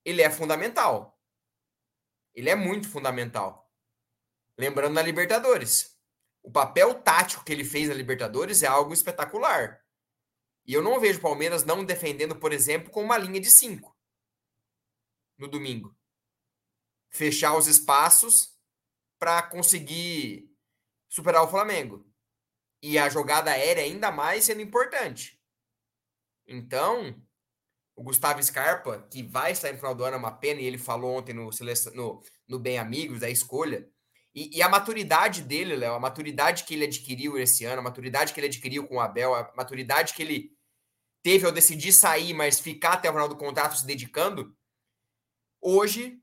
ele 0.03 0.21
é 0.21 0.29
fundamental. 0.29 1.19
Ele 2.33 2.49
é 2.49 2.55
muito 2.55 2.89
fundamental. 2.89 3.71
Lembrando 4.57 4.93
na 4.93 5.01
Libertadores 5.01 5.97
o 6.41 6.51
papel 6.51 6.95
tático 6.95 7.43
que 7.43 7.51
ele 7.51 7.63
fez 7.63 7.89
na 7.89 7.93
Libertadores 7.93 8.63
é 8.63 8.67
algo 8.67 8.93
espetacular. 8.93 9.79
E 10.69 10.73
eu 10.75 10.83
não 10.83 10.99
vejo 10.99 11.17
o 11.17 11.21
Palmeiras 11.23 11.65
não 11.65 11.83
defendendo, 11.83 12.35
por 12.35 12.53
exemplo, 12.53 12.91
com 12.91 13.01
uma 13.01 13.17
linha 13.17 13.41
de 13.41 13.49
cinco 13.49 13.97
no 15.35 15.47
domingo. 15.47 15.97
Fechar 17.09 17.57
os 17.57 17.65
espaços 17.65 18.55
para 19.17 19.41
conseguir 19.41 20.47
superar 21.09 21.41
o 21.41 21.47
Flamengo. 21.47 22.07
E 22.83 22.99
a 22.99 23.09
jogada 23.09 23.49
aérea 23.49 23.83
ainda 23.83 24.11
mais 24.11 24.43
sendo 24.43 24.61
importante. 24.61 25.41
Então, 26.45 27.19
o 27.95 28.03
Gustavo 28.03 28.43
Scarpa, 28.43 29.07
que 29.09 29.23
vai 29.23 29.55
sair 29.55 29.71
no 29.71 29.79
final 29.79 29.95
do 29.95 30.03
ano, 30.03 30.17
é 30.17 30.19
uma 30.19 30.37
pena, 30.37 30.61
e 30.61 30.65
ele 30.65 30.77
falou 30.77 31.17
ontem 31.17 31.33
no, 31.33 31.49
no, 31.95 32.23
no 32.47 32.59
Bem 32.59 32.77
Amigos, 32.77 33.21
da 33.21 33.29
escolha, 33.29 33.91
e, 34.35 34.57
e, 34.57 34.61
a 34.61 34.69
maturidade 34.69 35.41
dele, 35.41 35.75
Léo, 35.75 35.95
a 35.95 35.99
maturidade 35.99 36.63
que 36.63 36.75
ele 36.75 36.85
adquiriu 36.85 37.39
esse 37.39 37.65
ano, 37.65 37.79
a 37.79 37.83
maturidade 37.83 38.31
que 38.31 38.39
ele 38.39 38.45
adquiriu 38.47 38.87
com 38.87 38.97
o 38.97 38.99
Abel, 38.99 39.33
a 39.33 39.51
maturidade 39.57 40.13
que 40.13 40.21
ele 40.21 40.58
teve 41.23 41.45
ao 41.45 41.51
decidir 41.51 41.91
sair, 41.91 42.33
mas 42.33 42.59
ficar 42.59 42.93
até 42.93 43.09
o 43.09 43.13
final 43.13 43.29
do 43.29 43.35
contrato 43.35 43.77
se 43.77 43.85
dedicando, 43.85 44.55
hoje, 45.61 46.19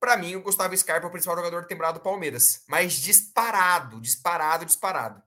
para 0.00 0.16
mim, 0.16 0.36
o 0.36 0.42
Gustavo 0.42 0.76
Scarpa 0.76 1.06
é 1.06 1.08
o 1.08 1.12
principal 1.12 1.36
jogador 1.36 1.62
de 1.62 1.68
temporada 1.68 1.98
do 1.98 2.02
Palmeiras. 2.02 2.64
Mas 2.68 2.94
disparado, 2.94 4.00
disparado, 4.00 4.64
disparado. 4.64 5.22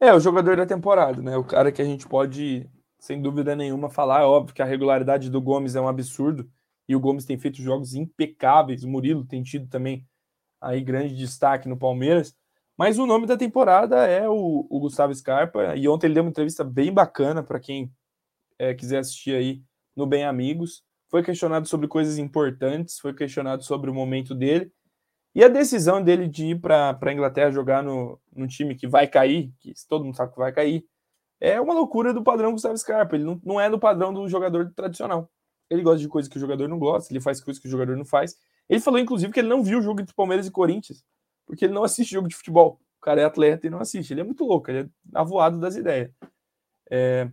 É, 0.00 0.14
o 0.14 0.20
jogador 0.20 0.56
da 0.56 0.64
temporada, 0.64 1.20
né? 1.20 1.36
O 1.36 1.44
cara 1.44 1.70
que 1.70 1.82
a 1.82 1.84
gente 1.84 2.08
pode, 2.08 2.68
sem 2.98 3.20
dúvida 3.20 3.54
nenhuma, 3.54 3.90
falar. 3.90 4.22
É 4.22 4.24
óbvio 4.24 4.54
que 4.54 4.62
a 4.62 4.66
regularidade 4.66 5.28
do 5.28 5.42
Gomes 5.42 5.74
é 5.76 5.80
um 5.80 5.88
absurdo. 5.88 6.50
E 6.88 6.96
o 6.96 7.00
Gomes 7.00 7.26
tem 7.26 7.38
feito 7.38 7.60
jogos 7.60 7.94
impecáveis. 7.94 8.82
O 8.82 8.88
Murilo 8.88 9.26
tem 9.26 9.42
tido 9.42 9.68
também 9.68 10.08
aí 10.58 10.80
grande 10.80 11.14
destaque 11.14 11.68
no 11.68 11.76
Palmeiras. 11.76 12.34
Mas 12.80 12.98
o 12.98 13.04
nome 13.04 13.26
da 13.26 13.36
temporada 13.36 14.06
é 14.06 14.26
o, 14.26 14.66
o 14.70 14.80
Gustavo 14.80 15.14
Scarpa. 15.14 15.76
E 15.76 15.86
ontem 15.86 16.06
ele 16.06 16.14
deu 16.14 16.22
uma 16.22 16.30
entrevista 16.30 16.64
bem 16.64 16.90
bacana 16.90 17.42
para 17.42 17.60
quem 17.60 17.92
é, 18.58 18.72
quiser 18.72 19.00
assistir 19.00 19.34
aí 19.34 19.62
no 19.94 20.06
Bem 20.06 20.24
Amigos. 20.24 20.82
Foi 21.10 21.22
questionado 21.22 21.68
sobre 21.68 21.86
coisas 21.86 22.16
importantes, 22.16 22.98
foi 22.98 23.12
questionado 23.12 23.62
sobre 23.62 23.90
o 23.90 23.94
momento 23.94 24.34
dele. 24.34 24.72
E 25.34 25.44
a 25.44 25.48
decisão 25.48 26.02
dele 26.02 26.26
de 26.26 26.46
ir 26.46 26.58
para 26.58 26.98
a 26.98 27.12
Inglaterra 27.12 27.50
jogar 27.50 27.82
no, 27.82 28.18
no 28.34 28.48
time 28.48 28.74
que 28.74 28.88
vai 28.88 29.06
cair, 29.06 29.52
que 29.60 29.74
todo 29.86 30.06
mundo 30.06 30.16
sabe 30.16 30.32
que 30.32 30.38
vai 30.38 30.50
cair, 30.50 30.82
é 31.38 31.60
uma 31.60 31.74
loucura 31.74 32.14
do 32.14 32.22
padrão 32.22 32.52
Gustavo 32.52 32.78
Scarpa. 32.78 33.14
Ele 33.14 33.24
não, 33.24 33.38
não 33.44 33.60
é 33.60 33.68
do 33.68 33.78
padrão 33.78 34.10
do 34.10 34.26
jogador 34.26 34.72
tradicional. 34.74 35.30
Ele 35.68 35.82
gosta 35.82 35.98
de 35.98 36.08
coisas 36.08 36.30
que 36.30 36.38
o 36.38 36.40
jogador 36.40 36.66
não 36.66 36.78
gosta, 36.78 37.12
ele 37.12 37.20
faz 37.20 37.42
coisas 37.42 37.60
que 37.60 37.68
o 37.68 37.70
jogador 37.70 37.94
não 37.94 38.06
faz. 38.06 38.36
Ele 38.70 38.80
falou, 38.80 38.98
inclusive, 38.98 39.30
que 39.30 39.40
ele 39.40 39.50
não 39.50 39.62
viu 39.62 39.80
o 39.80 39.82
jogo 39.82 40.00
entre 40.00 40.14
Palmeiras 40.14 40.46
e 40.46 40.50
Corinthians, 40.50 41.04
porque 41.50 41.64
ele 41.64 41.74
não 41.74 41.82
assiste 41.82 42.12
jogo 42.12 42.28
de 42.28 42.36
futebol. 42.36 42.80
O 42.98 43.00
cara 43.00 43.20
é 43.20 43.24
atleta 43.24 43.66
e 43.66 43.70
não 43.70 43.80
assiste. 43.80 44.12
Ele 44.12 44.20
é 44.20 44.24
muito 44.24 44.44
louco, 44.44 44.70
ele 44.70 44.88
é 44.88 44.88
avoado 45.12 45.58
das 45.58 45.74
ideias. 45.74 46.12
É... 46.88 47.28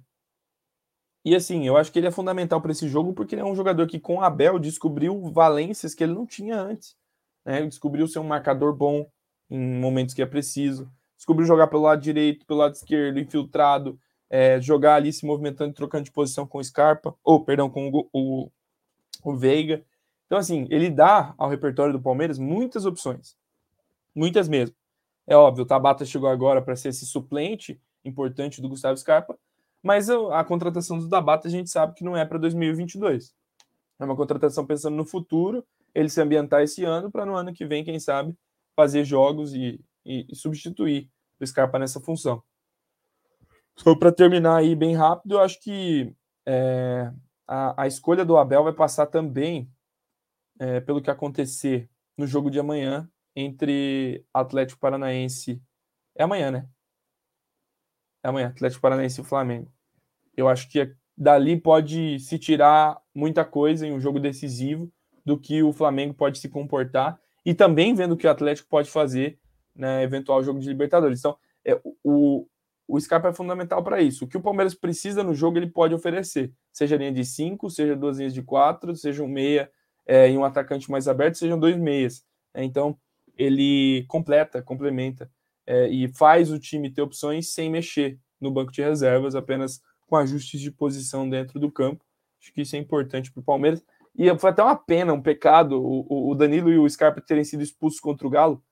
E 1.23 1.35
assim, 1.35 1.67
eu 1.67 1.77
acho 1.77 1.91
que 1.91 1.99
ele 1.99 2.07
é 2.07 2.11
fundamental 2.11 2.59
para 2.59 2.71
esse 2.71 2.87
jogo 2.87 3.13
porque 3.13 3.35
ele 3.35 3.41
é 3.41 3.45
um 3.45 3.55
jogador 3.55 3.85
que, 3.85 3.99
com 3.99 4.21
Abel, 4.21 4.57
descobriu 4.57 5.21
valências 5.31 5.93
que 5.93 6.03
ele 6.03 6.13
não 6.13 6.25
tinha 6.25 6.59
antes. 6.59 6.95
Né? 7.45 7.59
Ele 7.59 7.67
descobriu 7.67 8.07
ser 8.07 8.17
um 8.19 8.23
marcador 8.23 8.73
bom 8.73 9.07
em 9.49 9.79
momentos 9.79 10.15
que 10.15 10.21
é 10.21 10.25
preciso. 10.25 10.91
Descobriu 11.15 11.45
jogar 11.45 11.67
pelo 11.67 11.83
lado 11.83 12.01
direito, 12.01 12.45
pelo 12.45 12.59
lado 12.59 12.73
esquerdo, 12.73 13.19
infiltrado, 13.19 13.99
é, 14.29 14.59
jogar 14.59 14.95
ali 14.95 15.13
se 15.13 15.25
movimentando, 15.25 15.73
trocando 15.73 16.05
de 16.05 16.11
posição 16.11 16.47
com 16.47 16.57
o 16.57 16.63
Scarpa, 16.63 17.15
ou 17.23 17.43
perdão, 17.43 17.69
com 17.69 17.89
o, 17.89 18.09
o, 18.13 18.51
o 19.23 19.35
Veiga. 19.35 19.85
Então, 20.25 20.37
assim, 20.37 20.65
ele 20.71 20.89
dá 20.89 21.35
ao 21.37 21.49
repertório 21.49 21.93
do 21.93 22.01
Palmeiras 22.01 22.39
muitas 22.39 22.85
opções. 22.85 23.35
Muitas 24.17 24.49
mesmo. 24.49 24.75
É 25.27 25.35
óbvio, 25.35 25.63
o 25.63 25.67
Tabata 25.67 26.03
chegou 26.03 26.27
agora 26.27 26.59
para 26.59 26.75
ser 26.75 26.89
esse 26.89 27.05
suplente 27.05 27.79
importante 28.03 28.59
do 28.59 28.67
Gustavo 28.67 28.97
Scarpa, 28.97 29.37
mas 29.83 30.09
a, 30.09 30.39
a 30.39 30.43
contratação 30.43 30.97
do 30.97 31.07
Tabata 31.07 31.47
a 31.47 31.51
gente 31.51 31.69
sabe 31.69 31.93
que 31.93 32.03
não 32.03 32.17
é 32.17 32.25
para 32.25 32.39
2022. 32.39 33.35
É 33.99 34.03
uma 34.03 34.15
contratação 34.15 34.65
pensando 34.65 34.95
no 34.95 35.05
futuro, 35.05 35.63
ele 35.93 36.09
se 36.09 36.19
ambientar 36.19 36.63
esse 36.63 36.83
ano 36.83 37.11
para 37.11 37.27
no 37.27 37.35
ano 37.35 37.53
que 37.53 37.63
vem, 37.63 37.83
quem 37.83 37.99
sabe, 37.99 38.35
fazer 38.75 39.03
jogos 39.03 39.53
e, 39.53 39.79
e, 40.03 40.25
e 40.27 40.35
substituir 40.35 41.07
o 41.39 41.45
Scarpa 41.45 41.77
nessa 41.77 41.99
função. 41.99 42.41
Só 43.75 43.95
para 43.95 44.11
terminar 44.11 44.55
aí 44.55 44.75
bem 44.75 44.95
rápido, 44.95 45.35
eu 45.35 45.41
acho 45.41 45.61
que 45.61 46.11
é, 46.43 47.13
a, 47.47 47.83
a 47.83 47.85
escolha 47.85 48.25
do 48.25 48.35
Abel 48.35 48.63
vai 48.63 48.73
passar 48.73 49.05
também 49.05 49.69
é, 50.57 50.79
pelo 50.79 51.03
que 51.03 51.11
acontecer 51.11 51.87
no 52.17 52.25
jogo 52.25 52.49
de 52.49 52.59
amanhã 52.59 53.07
entre 53.39 54.25
Atlético 54.33 54.79
Paranaense. 54.79 55.61
É 56.15 56.23
amanhã, 56.23 56.49
né? 56.49 56.67
É 58.23 58.29
amanhã, 58.29 58.47
Atlético 58.47 58.81
Paranaense 58.81 59.21
e 59.21 59.23
Flamengo. 59.23 59.71
Eu 60.35 60.49
acho 60.49 60.67
que 60.67 60.91
dali 61.15 61.55
pode 61.55 62.19
se 62.19 62.39
tirar 62.39 62.99
muita 63.13 63.45
coisa 63.45 63.85
em 63.85 63.93
um 63.93 63.99
jogo 63.99 64.19
decisivo 64.19 64.91
do 65.23 65.39
que 65.39 65.61
o 65.61 65.71
Flamengo 65.71 66.15
pode 66.15 66.39
se 66.39 66.49
comportar 66.49 67.19
e 67.45 67.53
também 67.53 67.93
vendo 67.93 68.13
o 68.13 68.17
que 68.17 68.25
o 68.25 68.31
Atlético 68.31 68.67
pode 68.69 68.89
fazer 68.89 69.39
né, 69.75 70.01
eventual 70.01 70.43
jogo 70.43 70.59
de 70.59 70.67
Libertadores. 70.67 71.19
Então, 71.19 71.37
é, 71.63 71.79
o, 72.03 72.47
o 72.87 72.99
Scarpa 72.99 73.27
é 73.27 73.33
fundamental 73.33 73.83
para 73.83 74.01
isso. 74.01 74.25
O 74.25 74.27
que 74.27 74.37
o 74.37 74.41
Palmeiras 74.41 74.73
precisa 74.73 75.23
no 75.23 75.35
jogo, 75.35 75.59
ele 75.59 75.69
pode 75.69 75.93
oferecer. 75.93 76.51
Seja 76.73 76.97
linha 76.97 77.11
de 77.11 77.23
cinco, 77.23 77.69
seja 77.69 77.95
duas 77.95 78.17
linhas 78.17 78.33
de 78.33 78.41
quatro, 78.41 78.95
seja 78.95 79.23
um 79.23 79.27
meia 79.27 79.69
é, 80.07 80.31
e 80.31 80.35
um 80.35 80.43
atacante 80.43 80.89
mais 80.89 81.07
aberto 81.07 81.37
sejam 81.37 81.59
dois 81.59 81.77
meias. 81.77 82.25
É, 82.51 82.63
então, 82.63 82.97
ele 83.37 84.05
completa, 84.07 84.61
complementa 84.61 85.29
é, 85.65 85.87
e 85.89 86.07
faz 86.07 86.51
o 86.51 86.59
time 86.59 86.89
ter 86.89 87.01
opções 87.01 87.53
sem 87.53 87.69
mexer 87.69 88.19
no 88.39 88.51
banco 88.51 88.71
de 88.71 88.81
reservas, 88.81 89.35
apenas 89.35 89.81
com 90.07 90.15
ajustes 90.15 90.59
de 90.61 90.71
posição 90.71 91.29
dentro 91.29 91.59
do 91.59 91.71
campo. 91.71 92.03
Acho 92.41 92.53
que 92.53 92.61
isso 92.61 92.75
é 92.75 92.79
importante 92.79 93.31
para 93.31 93.41
o 93.41 93.43
Palmeiras. 93.43 93.83
E 94.15 94.35
foi 94.37 94.49
até 94.49 94.63
uma 94.63 94.75
pena, 94.75 95.13
um 95.13 95.21
pecado, 95.21 95.79
o, 95.79 96.31
o 96.31 96.35
Danilo 96.35 96.71
e 96.71 96.79
o 96.79 96.89
Scarpa 96.89 97.21
terem 97.21 97.43
sido 97.43 97.61
expulsos 97.61 97.99
contra 97.99 98.25
o 98.25 98.29
Galo, 98.29 98.63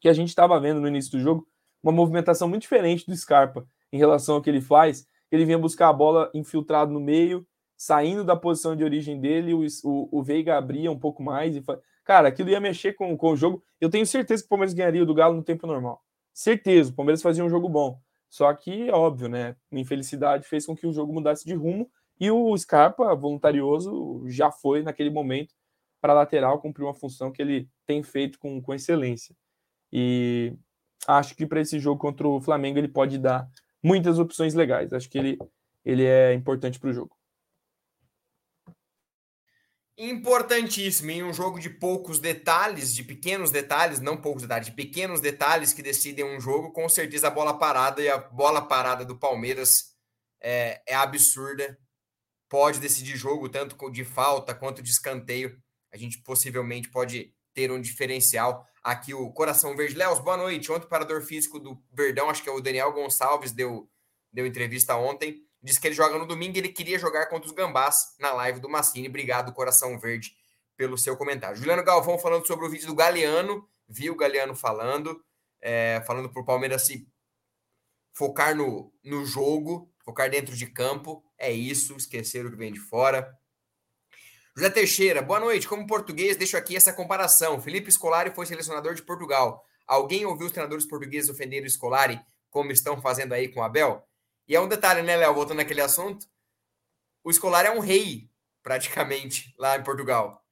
que 0.00 0.08
a 0.08 0.12
gente 0.12 0.28
estava 0.28 0.60
vendo 0.60 0.80
no 0.80 0.86
início 0.86 1.12
do 1.12 1.20
jogo, 1.20 1.48
uma 1.82 1.92
movimentação 1.92 2.48
muito 2.48 2.62
diferente 2.62 3.06
do 3.06 3.16
Scarpa 3.16 3.66
em 3.92 3.98
relação 3.98 4.36
ao 4.36 4.42
que 4.42 4.48
ele 4.48 4.60
faz. 4.60 5.06
Ele 5.32 5.44
vinha 5.44 5.58
buscar 5.58 5.88
a 5.88 5.92
bola 5.92 6.30
infiltrado 6.32 6.92
no 6.92 7.00
meio, 7.00 7.46
saindo 7.76 8.22
da 8.22 8.36
posição 8.36 8.76
de 8.76 8.84
origem 8.84 9.20
dele, 9.20 9.52
o, 9.52 9.66
o, 9.82 10.18
o 10.18 10.22
Veiga 10.22 10.56
abria 10.56 10.90
um 10.90 10.98
pouco 10.98 11.22
mais. 11.22 11.56
E 11.56 11.64
Cara, 12.04 12.28
aquilo 12.28 12.50
ia 12.50 12.60
mexer 12.60 12.92
com, 12.92 13.16
com 13.16 13.32
o 13.32 13.36
jogo. 13.36 13.62
Eu 13.80 13.88
tenho 13.90 14.06
certeza 14.06 14.42
que 14.42 14.46
o 14.46 14.48
Palmeiras 14.50 14.74
ganharia 14.74 15.04
do 15.06 15.14
Galo 15.14 15.34
no 15.34 15.42
tempo 15.42 15.66
normal. 15.66 16.02
Certeza, 16.32 16.90
o 16.90 16.94
Palmeiras 16.94 17.22
fazia 17.22 17.44
um 17.44 17.48
jogo 17.48 17.68
bom. 17.68 17.98
Só 18.28 18.52
que, 18.52 18.90
óbvio, 18.90 19.28
né? 19.28 19.56
Infelicidade 19.72 20.46
fez 20.46 20.66
com 20.66 20.76
que 20.76 20.86
o 20.86 20.92
jogo 20.92 21.12
mudasse 21.12 21.44
de 21.44 21.54
rumo 21.54 21.90
e 22.20 22.30
o 22.30 22.56
Scarpa, 22.56 23.14
voluntarioso, 23.14 24.22
já 24.26 24.50
foi 24.50 24.82
naquele 24.82 25.10
momento 25.10 25.54
para 26.00 26.12
a 26.12 26.16
lateral 26.16 26.60
cumprir 26.60 26.84
uma 26.84 26.94
função 26.94 27.32
que 27.32 27.40
ele 27.40 27.68
tem 27.86 28.02
feito 28.02 28.38
com, 28.38 28.60
com 28.60 28.74
excelência. 28.74 29.34
E 29.92 30.52
acho 31.06 31.34
que 31.34 31.46
para 31.46 31.60
esse 31.60 31.78
jogo 31.78 32.00
contra 32.00 32.26
o 32.28 32.40
Flamengo 32.40 32.78
ele 32.78 32.88
pode 32.88 33.18
dar 33.18 33.48
muitas 33.82 34.18
opções 34.18 34.54
legais. 34.54 34.92
Acho 34.92 35.08
que 35.08 35.18
ele, 35.18 35.38
ele 35.84 36.04
é 36.04 36.34
importante 36.34 36.78
para 36.78 36.90
o 36.90 36.92
jogo. 36.92 37.16
Importantíssimo 39.96 41.12
em 41.12 41.22
um 41.22 41.32
jogo 41.32 41.60
de 41.60 41.70
poucos 41.70 42.18
detalhes, 42.18 42.92
de 42.92 43.04
pequenos 43.04 43.52
detalhes, 43.52 44.00
não 44.00 44.16
poucos 44.16 44.42
detalhes, 44.42 44.66
de 44.66 44.72
pequenos 44.72 45.20
detalhes 45.20 45.72
que 45.72 45.82
decidem 45.82 46.24
um 46.24 46.40
jogo, 46.40 46.72
com 46.72 46.88
certeza 46.88 47.28
a 47.28 47.30
bola 47.30 47.56
parada 47.56 48.02
e 48.02 48.08
a 48.08 48.18
bola 48.18 48.60
parada 48.60 49.04
do 49.04 49.16
Palmeiras 49.16 49.94
é, 50.40 50.82
é 50.84 50.94
absurda. 50.96 51.78
Pode 52.48 52.80
decidir 52.80 53.16
jogo 53.16 53.48
tanto 53.48 53.90
de 53.90 54.04
falta 54.04 54.52
quanto 54.52 54.82
de 54.82 54.90
escanteio. 54.90 55.56
A 55.92 55.96
gente 55.96 56.20
possivelmente 56.22 56.90
pode 56.90 57.32
ter 57.54 57.70
um 57.70 57.80
diferencial. 57.80 58.66
Aqui 58.82 59.14
o 59.14 59.32
Coração 59.32 59.76
Verde. 59.76 59.94
Léo, 59.94 60.20
boa 60.22 60.36
noite. 60.36 60.72
Ontem 60.72 60.86
o 60.86 60.88
parador 60.88 61.22
físico 61.22 61.60
do 61.60 61.80
Verdão, 61.92 62.28
acho 62.28 62.42
que 62.42 62.48
é 62.48 62.52
o 62.52 62.60
Daniel 62.60 62.92
Gonçalves, 62.92 63.52
deu, 63.52 63.88
deu 64.32 64.44
entrevista 64.44 64.96
ontem 64.96 65.43
Disse 65.64 65.80
que 65.80 65.88
ele 65.88 65.94
joga 65.94 66.18
no 66.18 66.26
domingo 66.26 66.56
e 66.56 66.58
ele 66.58 66.68
queria 66.68 66.98
jogar 66.98 67.24
contra 67.30 67.48
os 67.48 67.54
Gambás 67.54 68.14
na 68.20 68.30
live 68.34 68.60
do 68.60 68.68
Massini. 68.68 69.08
Obrigado, 69.08 69.50
Coração 69.54 69.98
Verde, 69.98 70.36
pelo 70.76 70.98
seu 70.98 71.16
comentário. 71.16 71.56
Juliano 71.56 71.82
Galvão 71.82 72.18
falando 72.18 72.46
sobre 72.46 72.66
o 72.66 72.68
vídeo 72.68 72.86
do 72.86 72.94
Galeano. 72.94 73.66
Viu 73.88 74.12
o 74.12 74.16
Galeano 74.16 74.54
falando, 74.54 75.24
é, 75.62 76.04
falando 76.06 76.28
para 76.28 76.42
o 76.42 76.44
Palmeiras 76.44 76.84
se 76.84 77.08
focar 78.12 78.54
no, 78.54 78.92
no 79.02 79.24
jogo, 79.24 79.90
focar 80.04 80.28
dentro 80.28 80.54
de 80.54 80.66
campo. 80.66 81.24
É 81.38 81.50
isso, 81.50 81.96
esquecer 81.96 82.44
o 82.44 82.50
que 82.50 82.58
vem 82.58 82.70
de 82.70 82.80
fora. 82.80 83.34
José 84.54 84.68
Teixeira, 84.68 85.22
boa 85.22 85.40
noite. 85.40 85.66
Como 85.66 85.86
português, 85.86 86.36
deixo 86.36 86.58
aqui 86.58 86.76
essa 86.76 86.92
comparação. 86.92 87.58
Felipe 87.58 87.90
Scolari 87.90 88.30
foi 88.34 88.44
selecionador 88.44 88.92
de 88.92 89.02
Portugal. 89.02 89.64
Alguém 89.86 90.26
ouviu 90.26 90.44
os 90.46 90.52
treinadores 90.52 90.84
portugueses 90.84 91.30
ofenderem 91.30 91.66
o 91.66 91.70
Scolari 91.70 92.20
como 92.50 92.70
estão 92.70 93.00
fazendo 93.00 93.32
aí 93.32 93.48
com 93.48 93.60
o 93.60 93.62
Abel? 93.62 94.06
E 94.46 94.54
é 94.54 94.60
um 94.60 94.68
detalhe, 94.68 95.02
né, 95.02 95.16
Léo? 95.16 95.34
Voltando 95.34 95.56
naquele 95.56 95.80
assunto, 95.80 96.26
o 97.22 97.30
escolar 97.30 97.64
é 97.64 97.70
um 97.70 97.80
rei, 97.80 98.30
praticamente, 98.62 99.54
lá 99.58 99.76
em 99.76 99.82
Portugal. 99.82 100.44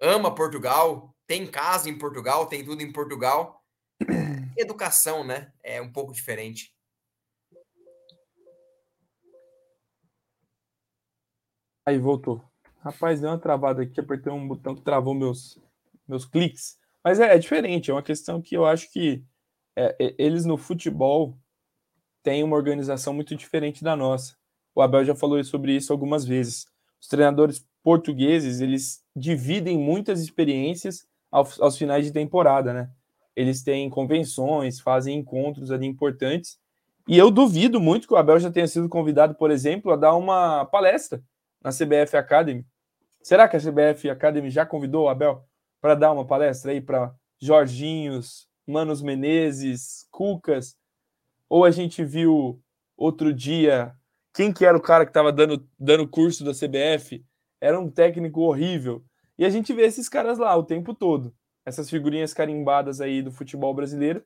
Ama 0.00 0.34
Portugal, 0.34 1.14
tem 1.26 1.46
casa 1.46 1.88
em 1.88 1.96
Portugal, 1.96 2.46
tem 2.46 2.64
tudo 2.64 2.82
em 2.82 2.92
Portugal. 2.92 3.64
Educação, 4.56 5.24
né? 5.24 5.52
É 5.62 5.80
um 5.80 5.92
pouco 5.92 6.12
diferente. 6.12 6.74
Aí 11.86 11.98
voltou. 11.98 12.44
Rapaz, 12.80 13.20
deu 13.20 13.30
uma 13.30 13.38
travada 13.38 13.82
aqui, 13.82 14.00
apertei 14.00 14.32
um 14.32 14.46
botão 14.46 14.74
que 14.74 14.82
travou 14.82 15.14
meus, 15.14 15.58
meus 16.06 16.24
cliques. 16.24 16.78
Mas 17.02 17.20
é, 17.20 17.34
é 17.34 17.38
diferente, 17.38 17.90
é 17.90 17.94
uma 17.94 18.02
questão 18.02 18.42
que 18.42 18.56
eu 18.56 18.66
acho 18.66 18.90
que 18.92 19.24
é, 19.76 19.96
eles 20.18 20.44
no 20.44 20.56
futebol 20.58 21.38
tem 22.22 22.42
uma 22.42 22.56
organização 22.56 23.12
muito 23.12 23.34
diferente 23.34 23.82
da 23.82 23.96
nossa. 23.96 24.36
O 24.74 24.82
Abel 24.82 25.04
já 25.04 25.14
falou 25.14 25.42
sobre 25.42 25.74
isso 25.74 25.92
algumas 25.92 26.24
vezes. 26.24 26.66
Os 27.00 27.08
treinadores 27.08 27.66
portugueses, 27.82 28.60
eles 28.60 29.02
dividem 29.14 29.78
muitas 29.78 30.20
experiências 30.20 31.06
aos, 31.30 31.60
aos 31.60 31.76
finais 31.76 32.04
de 32.04 32.12
temporada, 32.12 32.72
né? 32.72 32.90
Eles 33.34 33.62
têm 33.62 33.88
convenções, 33.88 34.80
fazem 34.80 35.18
encontros 35.18 35.70
ali 35.70 35.86
importantes. 35.86 36.58
E 37.06 37.16
eu 37.16 37.30
duvido 37.30 37.80
muito 37.80 38.06
que 38.06 38.14
o 38.14 38.16
Abel 38.16 38.38
já 38.38 38.50
tenha 38.50 38.66
sido 38.66 38.88
convidado, 38.88 39.34
por 39.34 39.50
exemplo, 39.50 39.92
a 39.92 39.96
dar 39.96 40.14
uma 40.14 40.64
palestra 40.66 41.22
na 41.62 41.70
CBF 41.70 42.16
Academy. 42.16 42.64
Será 43.22 43.48
que 43.48 43.56
a 43.56 43.60
CBF 43.60 44.10
Academy 44.10 44.50
já 44.50 44.66
convidou 44.66 45.04
o 45.04 45.08
Abel 45.08 45.42
para 45.80 45.94
dar 45.94 46.12
uma 46.12 46.26
palestra 46.26 46.72
aí 46.72 46.80
para 46.80 47.14
Jorginhos, 47.40 48.48
Manos 48.66 49.00
Menezes, 49.00 50.06
Cucas, 50.10 50.76
ou 51.48 51.64
a 51.64 51.70
gente 51.70 52.04
viu 52.04 52.60
outro 52.96 53.32
dia 53.32 53.94
quem 54.38 54.52
que 54.52 54.64
era 54.64 54.78
o 54.78 54.80
cara 54.80 55.04
que 55.04 55.10
estava 55.10 55.32
dando, 55.32 55.68
dando 55.76 56.06
curso 56.06 56.44
da 56.44 56.52
CBF? 56.52 57.24
Era 57.60 57.76
um 57.76 57.90
técnico 57.90 58.42
horrível. 58.42 59.04
E 59.36 59.44
a 59.44 59.50
gente 59.50 59.72
vê 59.72 59.82
esses 59.82 60.08
caras 60.08 60.38
lá 60.38 60.54
o 60.54 60.62
tempo 60.62 60.94
todo. 60.94 61.34
Essas 61.66 61.90
figurinhas 61.90 62.32
carimbadas 62.32 63.00
aí 63.00 63.20
do 63.20 63.32
futebol 63.32 63.74
brasileiro. 63.74 64.24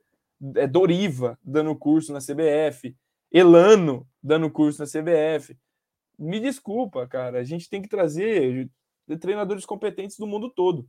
É 0.57 0.67
Doriva 0.67 1.39
dando 1.43 1.75
curso 1.75 2.13
na 2.13 2.19
CBF. 2.19 2.95
Elano 3.33 4.07
dando 4.23 4.51
curso 4.51 4.83
na 4.83 4.87
CBF. 4.87 5.57
Me 6.19 6.39
desculpa, 6.39 7.07
cara. 7.07 7.39
A 7.39 7.45
gente 7.45 7.71
tem 7.71 7.81
que 7.81 7.89
trazer 7.89 8.71
treinadores 9.19 9.65
competentes 9.65 10.19
do 10.19 10.27
mundo 10.27 10.51
todo. 10.51 10.87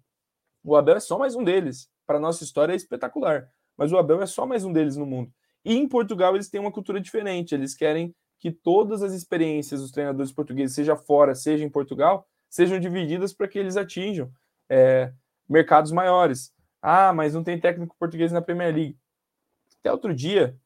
O 0.62 0.76
Abel 0.76 0.98
é 0.98 1.00
só 1.00 1.18
mais 1.18 1.34
um 1.34 1.46
deles. 1.46 1.90
Para 2.06 2.20
nossa 2.20 2.44
história 2.44 2.74
é 2.74 2.76
espetacular. 2.76 3.50
Mas 3.78 3.90
o 3.94 3.98
Abel 3.98 4.22
é 4.22 4.26
só 4.26 4.46
mais 4.46 4.66
um 4.66 4.74
deles 4.74 4.98
no 4.98 5.06
mundo. 5.06 5.32
E 5.66 5.76
em 5.76 5.88
Portugal 5.88 6.36
eles 6.36 6.50
têm 6.50 6.60
uma 6.60 6.72
cultura 6.72 7.00
diferente, 7.00 7.56
eles 7.56 7.74
querem 7.76 8.14
que 8.44 8.52
todas 8.52 9.02
as 9.02 9.14
experiências 9.14 9.80
dos 9.80 9.92
treinadores 9.92 10.32
portugueses, 10.32 10.76
seja 10.76 10.98
fora, 10.98 11.34
seja 11.34 11.64
em 11.64 11.70
Portugal, 11.70 12.28
sejam 12.50 12.78
divididas 12.78 13.34
para 13.34 13.48
que 13.48 13.58
eles 13.58 13.78
atinjam 13.78 14.30
é, 14.70 15.14
mercados 15.48 15.94
maiores. 15.94 16.54
Ah, 16.82 17.14
mas 17.14 17.34
não 17.34 17.42
tem 17.42 17.58
técnico 17.58 17.96
português 17.98 18.34
na 18.34 18.42
Premier 18.42 18.76
League. 18.76 18.98
Até 19.80 19.90
outro 19.90 20.14
dia, 20.14 20.58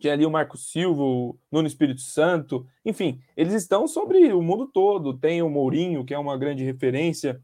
tinha 0.00 0.14
ali 0.14 0.24
o 0.24 0.30
Marco 0.30 0.56
Silva, 0.56 1.02
o 1.02 1.38
Nuno 1.52 1.68
Espírito 1.68 2.00
Santo, 2.00 2.66
enfim, 2.82 3.20
eles 3.36 3.52
estão 3.52 3.86
sobre 3.86 4.32
o 4.32 4.40
mundo 4.40 4.66
todo. 4.66 5.18
Tem 5.18 5.42
o 5.42 5.50
Mourinho, 5.50 6.06
que 6.06 6.14
é 6.14 6.18
uma 6.18 6.38
grande 6.38 6.64
referência. 6.64 7.38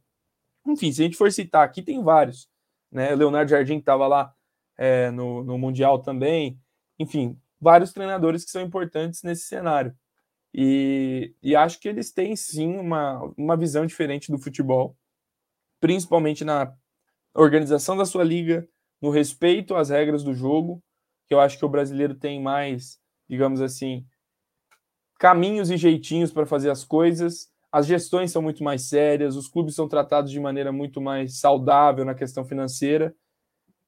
Enfim, 0.66 0.90
se 0.90 1.02
a 1.02 1.04
gente 1.04 1.18
for 1.18 1.30
citar 1.30 1.66
aqui, 1.66 1.82
tem 1.82 2.02
vários. 2.02 2.48
Né? 2.90 3.14
Leonardo 3.14 3.50
Jardim 3.50 3.76
estava 3.76 4.06
lá 4.06 4.32
é, 4.78 5.10
no, 5.10 5.44
no 5.44 5.58
Mundial 5.58 5.98
também 5.98 6.58
enfim, 7.00 7.40
vários 7.58 7.94
treinadores 7.94 8.44
que 8.44 8.50
são 8.50 8.60
importantes 8.60 9.22
nesse 9.22 9.46
cenário. 9.46 9.96
E, 10.52 11.34
e 11.42 11.56
acho 11.56 11.80
que 11.80 11.88
eles 11.88 12.12
têm 12.12 12.36
sim 12.36 12.76
uma, 12.76 13.22
uma 13.38 13.56
visão 13.56 13.86
diferente 13.86 14.30
do 14.30 14.38
futebol, 14.38 14.94
principalmente 15.80 16.44
na 16.44 16.74
organização 17.34 17.96
da 17.96 18.04
sua 18.04 18.22
liga, 18.22 18.68
no 19.00 19.08
respeito 19.08 19.74
às 19.74 19.88
regras 19.88 20.22
do 20.22 20.34
jogo, 20.34 20.82
que 21.26 21.32
eu 21.32 21.40
acho 21.40 21.58
que 21.58 21.64
o 21.64 21.70
brasileiro 21.70 22.14
tem 22.14 22.42
mais, 22.42 23.00
digamos 23.26 23.62
assim, 23.62 24.04
caminhos 25.18 25.70
e 25.70 25.78
jeitinhos 25.78 26.30
para 26.30 26.44
fazer 26.44 26.68
as 26.68 26.84
coisas. 26.84 27.48
As 27.72 27.86
gestões 27.86 28.30
são 28.30 28.42
muito 28.42 28.62
mais 28.62 28.82
sérias, 28.88 29.36
os 29.36 29.48
clubes 29.48 29.74
são 29.74 29.88
tratados 29.88 30.30
de 30.30 30.38
maneira 30.38 30.70
muito 30.70 31.00
mais 31.00 31.38
saudável 31.38 32.04
na 32.04 32.14
questão 32.14 32.44
financeira. 32.44 33.14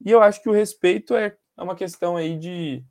E 0.03 0.11
eu 0.11 0.23
acho 0.23 0.41
que 0.41 0.49
o 0.49 0.53
respeito 0.53 1.15
é, 1.15 1.37
é 1.59 1.63
uma 1.63 1.75
questão 1.75 2.17
aí 2.17 2.39
de, 2.39 2.83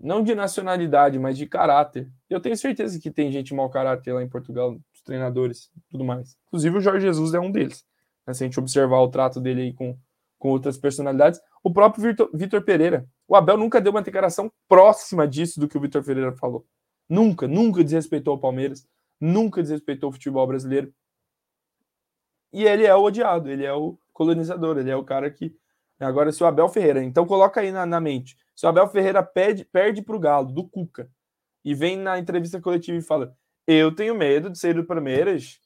não 0.00 0.22
de 0.22 0.34
nacionalidade, 0.34 1.18
mas 1.18 1.36
de 1.36 1.46
caráter. 1.46 2.10
Eu 2.28 2.40
tenho 2.40 2.56
certeza 2.56 2.98
que 2.98 3.10
tem 3.10 3.30
gente 3.30 3.54
mau 3.54 3.68
caráter 3.68 4.14
lá 4.14 4.22
em 4.22 4.28
Portugal, 4.28 4.76
os 4.92 5.02
treinadores 5.02 5.70
tudo 5.90 6.04
mais. 6.04 6.36
Inclusive 6.48 6.78
o 6.78 6.80
Jorge 6.80 7.06
Jesus 7.06 7.34
é 7.34 7.40
um 7.40 7.50
deles. 7.50 7.84
Né? 8.26 8.32
Se 8.32 8.42
a 8.42 8.46
gente 8.46 8.58
observar 8.58 9.00
o 9.00 9.08
trato 9.08 9.40
dele 9.40 9.62
aí 9.62 9.72
com, 9.74 9.96
com 10.38 10.48
outras 10.48 10.78
personalidades. 10.78 11.40
O 11.62 11.72
próprio 11.72 12.02
Vitor, 12.02 12.30
Vitor 12.32 12.62
Pereira. 12.62 13.06
O 13.28 13.36
Abel 13.36 13.58
nunca 13.58 13.80
deu 13.80 13.92
uma 13.92 14.02
declaração 14.02 14.50
próxima 14.66 15.28
disso 15.28 15.60
do 15.60 15.68
que 15.68 15.76
o 15.76 15.80
Vitor 15.80 16.02
Pereira 16.02 16.32
falou. 16.32 16.66
Nunca, 17.08 17.46
nunca 17.46 17.84
desrespeitou 17.84 18.34
o 18.34 18.38
Palmeiras, 18.38 18.86
nunca 19.20 19.60
desrespeitou 19.60 20.08
o 20.08 20.12
futebol 20.12 20.46
brasileiro. 20.46 20.92
E 22.52 22.64
ele 22.64 22.86
é 22.86 22.94
o 22.94 23.02
odiado, 23.02 23.50
ele 23.50 23.64
é 23.64 23.72
o 23.72 23.98
colonizador, 24.12 24.78
ele 24.78 24.90
é 24.90 24.96
o 24.96 25.04
cara 25.04 25.30
que. 25.30 25.54
Agora, 26.00 26.32
se 26.32 26.42
o 26.42 26.46
Abel 26.46 26.68
Ferreira, 26.68 27.02
então 27.02 27.26
coloca 27.26 27.60
aí 27.60 27.70
na, 27.70 27.84
na 27.84 28.00
mente 28.00 28.36
se 28.60 28.66
o 28.66 28.68
Abel 28.68 28.86
Ferreira 28.88 29.22
perde, 29.22 29.64
perde 29.64 30.02
para 30.02 30.14
o 30.14 30.18
Galo, 30.18 30.52
do 30.52 30.68
Cuca, 30.68 31.10
e 31.64 31.74
vem 31.74 31.96
na 31.96 32.18
entrevista 32.18 32.60
coletiva 32.60 32.98
e 32.98 33.00
fala: 33.00 33.34
Eu 33.66 33.94
tenho 33.94 34.14
medo 34.14 34.50
de 34.50 34.58
sair 34.58 34.74
do 34.74 34.84
Palmeiras. 34.84 35.58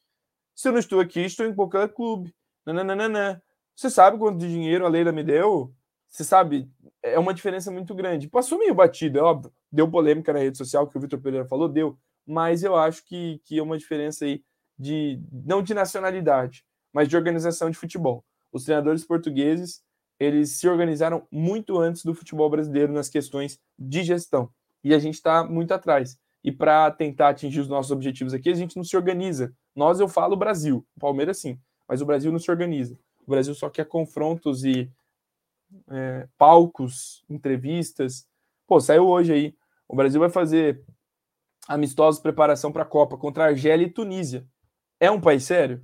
Se 0.54 0.68
eu 0.68 0.72
não 0.72 0.78
estou 0.78 1.00
aqui, 1.00 1.22
estou 1.22 1.44
em 1.44 1.52
qualquer 1.52 1.92
clube. 1.92 2.32
Nananana. 2.64 3.42
Você 3.74 3.90
sabe 3.90 4.16
quanto 4.16 4.38
de 4.38 4.48
dinheiro 4.48 4.86
a 4.86 4.88
Leila 4.88 5.10
me 5.10 5.24
deu? 5.24 5.74
Você 6.08 6.22
sabe, 6.22 6.70
é 7.02 7.18
uma 7.18 7.34
diferença 7.34 7.68
muito 7.72 7.92
grande. 7.96 8.28
Passou 8.28 8.60
meio 8.60 8.72
batido, 8.72 9.18
é 9.18 9.22
óbvio. 9.22 9.52
Deu 9.72 9.90
polêmica 9.90 10.32
na 10.32 10.38
rede 10.38 10.56
social 10.56 10.86
que 10.86 10.96
o 10.96 11.00
Vitor 11.00 11.20
Pereira 11.20 11.44
falou, 11.44 11.68
deu. 11.68 11.98
Mas 12.24 12.62
eu 12.62 12.76
acho 12.76 13.04
que, 13.04 13.40
que 13.44 13.58
é 13.58 13.62
uma 13.62 13.76
diferença 13.76 14.24
aí 14.24 14.44
de 14.78 15.20
não 15.32 15.60
de 15.60 15.74
nacionalidade, 15.74 16.64
mas 16.92 17.08
de 17.08 17.16
organização 17.16 17.68
de 17.68 17.76
futebol. 17.76 18.24
Os 18.52 18.62
treinadores 18.62 19.04
portugueses 19.04 19.82
eles 20.18 20.58
se 20.58 20.68
organizaram 20.68 21.26
muito 21.30 21.78
antes 21.78 22.04
do 22.04 22.14
futebol 22.14 22.48
brasileiro 22.48 22.92
nas 22.92 23.08
questões 23.08 23.58
de 23.78 24.02
gestão. 24.02 24.50
E 24.82 24.94
a 24.94 24.98
gente 24.98 25.14
está 25.14 25.44
muito 25.44 25.72
atrás. 25.72 26.18
E 26.42 26.52
para 26.52 26.90
tentar 26.90 27.30
atingir 27.30 27.60
os 27.60 27.68
nossos 27.68 27.90
objetivos 27.90 28.34
aqui, 28.34 28.50
a 28.50 28.54
gente 28.54 28.76
não 28.76 28.84
se 28.84 28.96
organiza. 28.96 29.52
Nós, 29.74 29.98
eu 29.98 30.08
falo 30.08 30.36
Brasil, 30.36 30.86
o 30.96 31.00
Palmeiras 31.00 31.38
sim, 31.38 31.58
mas 31.88 32.02
o 32.02 32.06
Brasil 32.06 32.30
não 32.30 32.38
se 32.38 32.50
organiza. 32.50 32.98
O 33.26 33.30
Brasil 33.30 33.54
só 33.54 33.70
quer 33.70 33.86
confrontos 33.86 34.64
e 34.64 34.90
é, 35.90 36.28
palcos, 36.36 37.24
entrevistas. 37.28 38.26
Pô, 38.66 38.78
saiu 38.80 39.08
hoje 39.08 39.32
aí. 39.32 39.54
O 39.88 39.96
Brasil 39.96 40.20
vai 40.20 40.28
fazer 40.28 40.84
amistosos 41.66 42.20
preparação 42.20 42.70
para 42.70 42.82
a 42.82 42.86
Copa 42.86 43.16
contra 43.16 43.46
Argélia 43.46 43.86
e 43.86 43.90
Tunísia. 43.90 44.46
É 45.00 45.10
um 45.10 45.20
país 45.20 45.44
sério? 45.44 45.82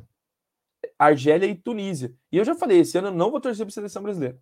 Argélia 0.99 1.47
e 1.47 1.55
Tunísia. 1.55 2.15
E 2.31 2.37
eu 2.39 2.45
já 2.45 2.55
falei, 2.55 2.81
esse 2.81 2.97
ano 2.99 3.09
eu 3.09 3.13
não 3.13 3.31
vou 3.31 3.41
torcer 3.41 3.65
para 3.65 3.71
a 3.71 3.75
seleção 3.75 4.03
brasileira. 4.03 4.39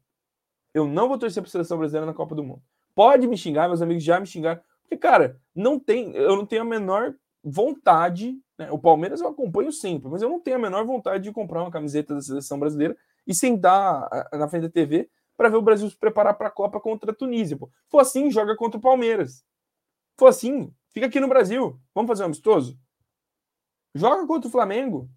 Eu 0.74 0.86
não 0.86 1.09
vou 1.09 1.18
torcer 1.18 1.43
para 1.43 1.49
a 1.49 1.53
seleção 1.53 1.78
brasileira 1.78 2.07
na 2.07 2.14
Copa 2.14 2.34
do 2.34 2.45
Mundo. 2.45 2.62
Pode 2.95 3.26
me 3.26 3.36
xingar, 3.36 3.68
meus 3.68 3.82
amigos 3.82 4.03
já 4.03 4.18
me 4.18 4.26
xingaram. 4.26 4.61
Porque, 4.82 4.97
cara, 4.97 5.41
não 5.55 5.78
tem, 5.78 6.12
eu 6.14 6.36
não 6.36 6.47
tenho 6.47 6.62
a 6.62 6.64
menor 6.64 7.14
vontade. 7.43 8.39
Né? 8.57 8.70
O 8.70 8.78
Palmeiras 8.78 9.20
eu 9.20 9.28
acompanho 9.28 9.70
sempre, 9.70 10.09
mas 10.09 10.22
eu 10.22 10.28
não 10.28 10.41
tenho 10.41 10.57
a 10.57 10.61
menor 10.61 10.84
vontade 10.84 11.24
de 11.24 11.32
comprar 11.32 11.62
uma 11.62 11.70
camiseta 11.70 12.14
da 12.14 12.20
seleção 12.20 12.59
brasileira 12.59 12.97
e 13.26 13.34
sentar 13.34 14.09
na 14.32 14.49
frente 14.49 14.62
da 14.62 14.70
TV 14.70 15.09
para 15.36 15.49
ver 15.49 15.57
o 15.57 15.62
Brasil 15.62 15.89
se 15.89 15.97
preparar 15.97 16.34
para 16.34 16.49
a 16.49 16.51
Copa 16.51 16.80
contra 16.80 17.12
a 17.12 17.14
Tunísia. 17.14 17.57
Pô. 17.57 17.70
For 17.89 18.01
assim, 18.01 18.30
joga 18.30 18.57
contra 18.57 18.78
o 18.78 18.80
Palmeiras. 18.80 19.45
For 20.16 20.26
assim, 20.26 20.74
fica 20.91 21.07
aqui 21.07 21.20
no 21.20 21.28
Brasil. 21.28 21.78
Vamos 21.95 22.09
fazer 22.09 22.22
um 22.22 22.26
amistoso? 22.26 22.76
Joga 23.95 24.26
contra 24.26 24.49
o 24.49 24.51
Flamengo. 24.51 25.09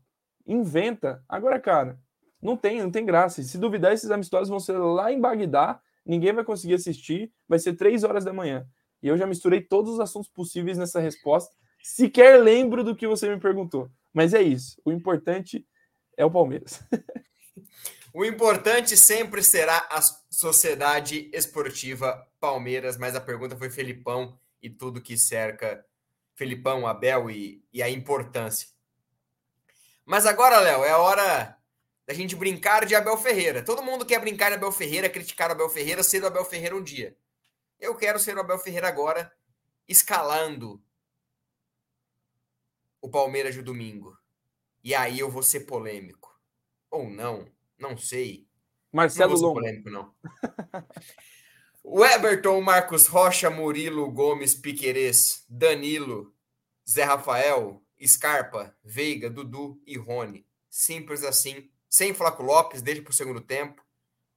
Inventa. 0.52 1.24
Agora, 1.30 1.60
cara, 1.60 1.97
não 2.41 2.58
tem, 2.58 2.82
não 2.82 2.91
tem 2.91 3.06
graça. 3.06 3.41
Se 3.41 3.58
duvidar, 3.58 3.93
esses 3.93 4.12
amistosos 4.12 4.49
vão 4.49 4.60
ser 4.60 4.78
lá 4.78 5.12
em 5.12 5.20
Bagdá, 5.20 5.80
ninguém 6.06 6.34
vai 6.34 6.43
conseguir 6.43 6.74
assistir, 6.74 7.32
vai 7.47 7.60
ser 7.60 7.74
três 7.74 8.04
horas 8.04 8.26
da 8.26 8.34
manhã. 8.34 8.68
E 9.02 9.08
eu 9.08 9.18
já 9.18 9.26
misturei 9.26 9.62
todos 9.62 9.93
os 9.93 9.99
assuntos 9.99 10.30
possíveis 10.30 10.78
nessa 10.78 10.99
resposta. 10.99 11.56
Sequer 11.82 12.41
lembro 12.41 12.84
do 12.84 12.95
que 12.95 13.08
você 13.08 13.30
me 13.30 13.39
perguntou. 13.39 13.89
Mas 14.14 14.34
é 14.34 14.41
isso. 14.41 14.80
O 14.84 14.91
importante 14.91 15.66
é 16.18 16.26
o 16.26 16.32
Palmeiras. 16.32 16.84
o 18.14 18.26
importante 18.26 18.97
sempre 18.97 19.41
será 19.41 19.88
a 19.89 20.02
Sociedade 20.30 21.30
Esportiva 21.34 22.28
Palmeiras, 22.39 22.97
mas 22.97 23.16
a 23.16 23.22
pergunta 23.22 23.56
foi 23.56 23.70
Felipão 23.70 24.38
e 24.62 24.70
tudo 24.70 25.02
que 25.02 25.18
cerca 25.18 25.84
Felipão, 26.36 26.86
Abel 26.86 27.32
e, 27.32 27.64
e 27.72 27.82
a 27.82 27.89
importância. 27.89 28.68
Mas 30.12 30.26
agora, 30.26 30.59
Léo, 30.59 30.84
é 30.84 30.93
hora 30.93 31.57
da 32.05 32.14
gente 32.14 32.36
brincar 32.36 32.86
de 32.86 32.93
Abel 32.93 33.16
Ferreira. 33.16 33.64
Todo 33.64 33.82
mundo 33.82 34.05
quer 34.05 34.20
brincar 34.20 34.49
de 34.49 34.55
Abel 34.55 34.70
Ferreira, 34.70 35.09
criticar 35.09 35.47
o 35.47 35.53
Abel 35.53 35.70
Ferreira, 35.70 36.03
ser 36.03 36.22
o 36.22 36.28
Abel 36.28 36.43
Ferreira 36.43 36.76
um 36.76 36.84
dia. 36.84 37.16
Eu 37.80 37.95
quero 37.95 38.20
ser 38.20 38.36
o 38.36 38.41
Abel 38.41 38.59
Ferreira 38.59 38.89
agora, 38.89 39.32
escalando 39.88 40.84
o 43.01 43.09
Palmeiras 43.09 43.55
de 43.55 43.62
domingo. 43.62 44.18
E 44.84 44.93
aí 44.93 45.18
eu 45.18 45.32
vou 45.32 45.41
ser 45.41 45.62
polêmico. 45.62 46.38
Ou 46.89 47.09
não, 47.09 47.49
não 47.80 47.97
sei. 47.97 48.45
Marcelo 48.91 49.39
não 49.39 49.53
polêmico, 49.53 49.89
não. 49.89 50.14
o 51.82 52.03
Everton, 52.03 52.59
Marcos 52.59 53.07
Rocha, 53.07 53.49
Murilo, 53.49 54.12
Gomes, 54.12 54.55
Piquerez, 54.55 55.45
Danilo, 55.47 56.36
Zé 56.86 57.05
Rafael, 57.05 57.82
Scarpa, 58.08 58.76
Veiga, 58.84 59.30
Dudu 59.30 59.82
e 59.86 59.97
Rony. 59.97 60.45
Simples 60.70 61.24
assim. 61.24 61.70
Sem 61.89 62.14
Flaco 62.14 62.41
Lopes, 62.41 62.82
desde 62.82 63.02
para 63.02 63.12
o 63.12 63.16
segundo 63.16 63.41
tempo. 63.41 63.84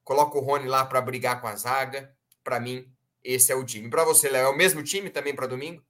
Coloca 0.03 0.37
o 0.37 0.41
Rony 0.41 0.67
lá 0.67 0.85
para 0.85 1.01
brigar 1.01 1.41
com 1.41 1.47
a 1.47 1.57
zaga. 1.57 2.15
Para 2.43 2.61
mim, 2.61 2.93
esse 3.23 3.53
é 3.53 3.55
o 3.55 3.65
time. 3.65 3.89
Para 3.89 4.05
você, 4.05 4.29
Léo, 4.29 4.47
é 4.47 4.49
o 4.49 4.57
mesmo 4.57 4.83
time 4.83 5.09
também 5.09 5.35
para 5.35 5.47
domingo? 5.47 5.83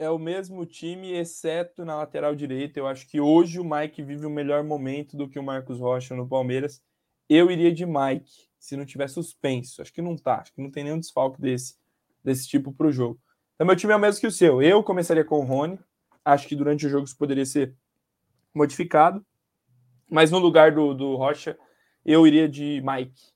é 0.00 0.08
o 0.08 0.18
mesmo 0.18 0.64
time, 0.64 1.12
exceto 1.12 1.84
na 1.84 1.94
lateral 1.94 2.34
direita. 2.34 2.80
Eu 2.80 2.86
acho 2.86 3.06
que 3.06 3.20
hoje 3.20 3.60
o 3.60 3.64
Mike 3.64 4.02
vive 4.02 4.24
o 4.24 4.30
melhor 4.30 4.64
momento 4.64 5.14
do 5.14 5.28
que 5.28 5.38
o 5.38 5.42
Marcos 5.42 5.78
Rocha 5.78 6.16
no 6.16 6.26
Palmeiras. 6.26 6.82
Eu 7.28 7.50
iria 7.50 7.70
de 7.70 7.84
Mike, 7.84 8.48
se 8.58 8.76
não 8.78 8.86
tiver 8.86 9.08
suspenso. 9.08 9.82
Acho 9.82 9.92
que 9.92 10.00
não 10.00 10.16
tá, 10.16 10.36
acho 10.36 10.54
que 10.54 10.62
não 10.62 10.70
tem 10.70 10.84
nenhum 10.84 10.98
desfalque 10.98 11.38
desse, 11.38 11.74
desse 12.24 12.48
tipo 12.48 12.72
para 12.72 12.86
o 12.86 12.92
jogo. 12.92 13.20
Então, 13.54 13.66
meu 13.66 13.76
time 13.76 13.92
é 13.92 13.96
o 13.96 14.00
mesmo 14.00 14.22
que 14.22 14.26
o 14.26 14.32
seu. 14.32 14.62
Eu 14.62 14.82
começaria 14.82 15.22
com 15.22 15.38
o 15.38 15.44
Rony. 15.44 15.78
Acho 16.24 16.46
que 16.46 16.56
durante 16.56 16.86
o 16.86 16.88
jogo 16.88 17.04
isso 17.04 17.16
poderia 17.16 17.46
ser 17.46 17.74
modificado. 18.54 19.24
Mas 20.08 20.30
no 20.30 20.38
lugar 20.38 20.72
do, 20.72 20.92
do 20.92 21.16
Rocha, 21.16 21.56
eu 22.04 22.26
iria 22.26 22.48
de 22.48 22.82
Mike. 22.84 23.32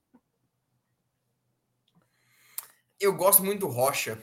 Eu 3.00 3.14
gosto 3.14 3.44
muito 3.44 3.60
do 3.60 3.68
Rocha. 3.68 4.22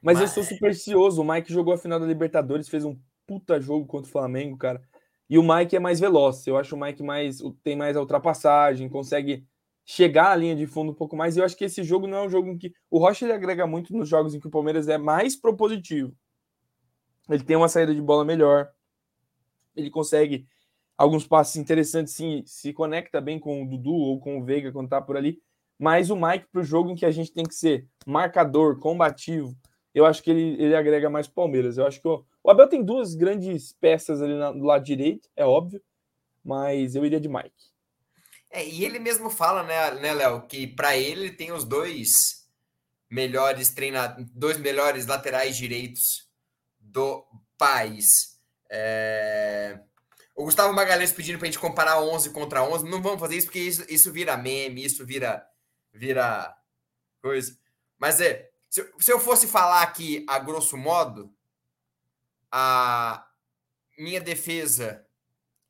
Mas, 0.00 0.18
Mas, 0.18 0.20
eu 0.20 0.28
sou 0.28 0.42
supersticioso. 0.42 1.20
O 1.20 1.24
Mike 1.24 1.52
jogou 1.52 1.74
a 1.74 1.78
final 1.78 2.00
da 2.00 2.06
Libertadores, 2.06 2.68
fez 2.68 2.84
um 2.84 2.98
puta 3.26 3.60
jogo 3.60 3.86
contra 3.86 4.08
o 4.08 4.12
Flamengo, 4.12 4.56
cara. 4.56 4.82
E 5.28 5.38
o 5.38 5.42
Mike 5.42 5.76
é 5.76 5.80
mais 5.80 6.00
veloz. 6.00 6.46
Eu 6.46 6.56
acho 6.56 6.74
o 6.74 6.80
Mike 6.80 7.02
mais 7.02 7.38
tem 7.62 7.76
mais 7.76 7.96
a 7.96 8.00
ultrapassagem, 8.00 8.88
consegue 8.88 9.44
chegar 9.84 10.30
à 10.32 10.36
linha 10.36 10.56
de 10.56 10.66
fundo 10.66 10.92
um 10.92 10.94
pouco 10.94 11.16
mais. 11.16 11.36
E 11.36 11.40
eu 11.40 11.44
acho 11.44 11.56
que 11.56 11.64
esse 11.64 11.82
jogo 11.82 12.06
não 12.06 12.18
é 12.18 12.26
um 12.26 12.30
jogo 12.30 12.48
em 12.48 12.56
que 12.56 12.72
o 12.90 12.98
Rocha 12.98 13.24
ele 13.24 13.32
agrega 13.32 13.66
muito 13.66 13.94
nos 13.94 14.08
jogos 14.08 14.34
em 14.34 14.40
que 14.40 14.46
o 14.46 14.50
Palmeiras 14.50 14.88
é 14.88 14.96
mais 14.96 15.36
propositivo. 15.36 16.14
Ele 17.28 17.44
tem 17.44 17.56
uma 17.56 17.68
saída 17.68 17.94
de 17.94 18.00
bola 18.00 18.24
melhor. 18.24 18.70
Ele 19.76 19.90
consegue 19.90 20.46
alguns 20.96 21.26
passes 21.26 21.56
interessantes, 21.56 22.14
sim, 22.14 22.42
se 22.44 22.72
conecta 22.72 23.20
bem 23.20 23.38
com 23.38 23.62
o 23.62 23.68
Dudu 23.68 23.94
ou 23.94 24.18
com 24.18 24.38
o 24.38 24.44
Veiga 24.44 24.72
quando 24.72 24.88
tá 24.88 25.00
por 25.00 25.16
ali. 25.16 25.40
Mas 25.78 26.10
o 26.10 26.16
Mike 26.16 26.48
para 26.50 26.60
o 26.60 26.64
jogo 26.64 26.90
em 26.90 26.96
que 26.96 27.06
a 27.06 27.10
gente 27.10 27.32
tem 27.32 27.44
que 27.44 27.54
ser 27.54 27.86
marcador, 28.04 28.80
combativo, 28.80 29.56
eu 29.94 30.04
acho 30.04 30.22
que 30.22 30.30
ele, 30.30 30.60
ele 30.60 30.74
agrega 30.74 31.08
mais 31.08 31.28
Palmeiras. 31.28 31.78
Eu 31.78 31.86
acho 31.86 32.00
que 32.00 32.08
o, 32.08 32.24
o 32.42 32.50
Abel 32.50 32.68
tem 32.68 32.82
duas 32.82 33.14
grandes 33.14 33.72
peças 33.74 34.20
ali 34.20 34.34
na, 34.34 34.50
do 34.50 34.64
lado 34.64 34.84
direito, 34.84 35.28
é 35.36 35.44
óbvio, 35.44 35.80
mas 36.44 36.96
eu 36.96 37.04
iria 37.04 37.20
de 37.20 37.28
Mike. 37.28 37.68
É, 38.50 38.66
e 38.66 38.84
ele 38.84 38.98
mesmo 38.98 39.30
fala, 39.30 39.62
né, 39.62 40.00
né 40.00 40.14
Léo, 40.14 40.42
que 40.46 40.66
para 40.66 40.96
ele, 40.96 41.30
tem 41.30 41.52
os 41.52 41.64
dois 41.64 42.48
melhores 43.08 43.70
treinadores, 43.70 44.30
dois 44.32 44.58
melhores 44.58 45.06
laterais 45.06 45.56
direitos 45.56 46.27
do 46.88 47.24
país. 47.56 48.38
É... 48.70 49.80
O 50.34 50.44
Gustavo 50.44 50.72
Magalhães 50.72 51.12
pedindo 51.12 51.38
para 51.38 51.48
a 51.48 51.50
gente 51.50 51.58
comparar 51.58 52.00
11 52.00 52.30
contra 52.30 52.62
11. 52.62 52.88
Não 52.88 53.02
vamos 53.02 53.20
fazer 53.20 53.36
isso 53.36 53.46
porque 53.46 53.58
isso, 53.58 53.84
isso 53.88 54.12
vira 54.12 54.36
meme, 54.36 54.84
isso 54.84 55.04
vira 55.04 55.44
vira 55.92 56.56
coisa. 57.20 57.58
Mas 57.98 58.20
é, 58.20 58.48
se, 58.70 58.88
se 59.00 59.12
eu 59.12 59.18
fosse 59.18 59.48
falar 59.48 59.82
aqui 59.82 60.24
a 60.28 60.38
grosso 60.38 60.76
modo, 60.76 61.34
a 62.52 63.26
minha 63.98 64.20
defesa. 64.20 65.04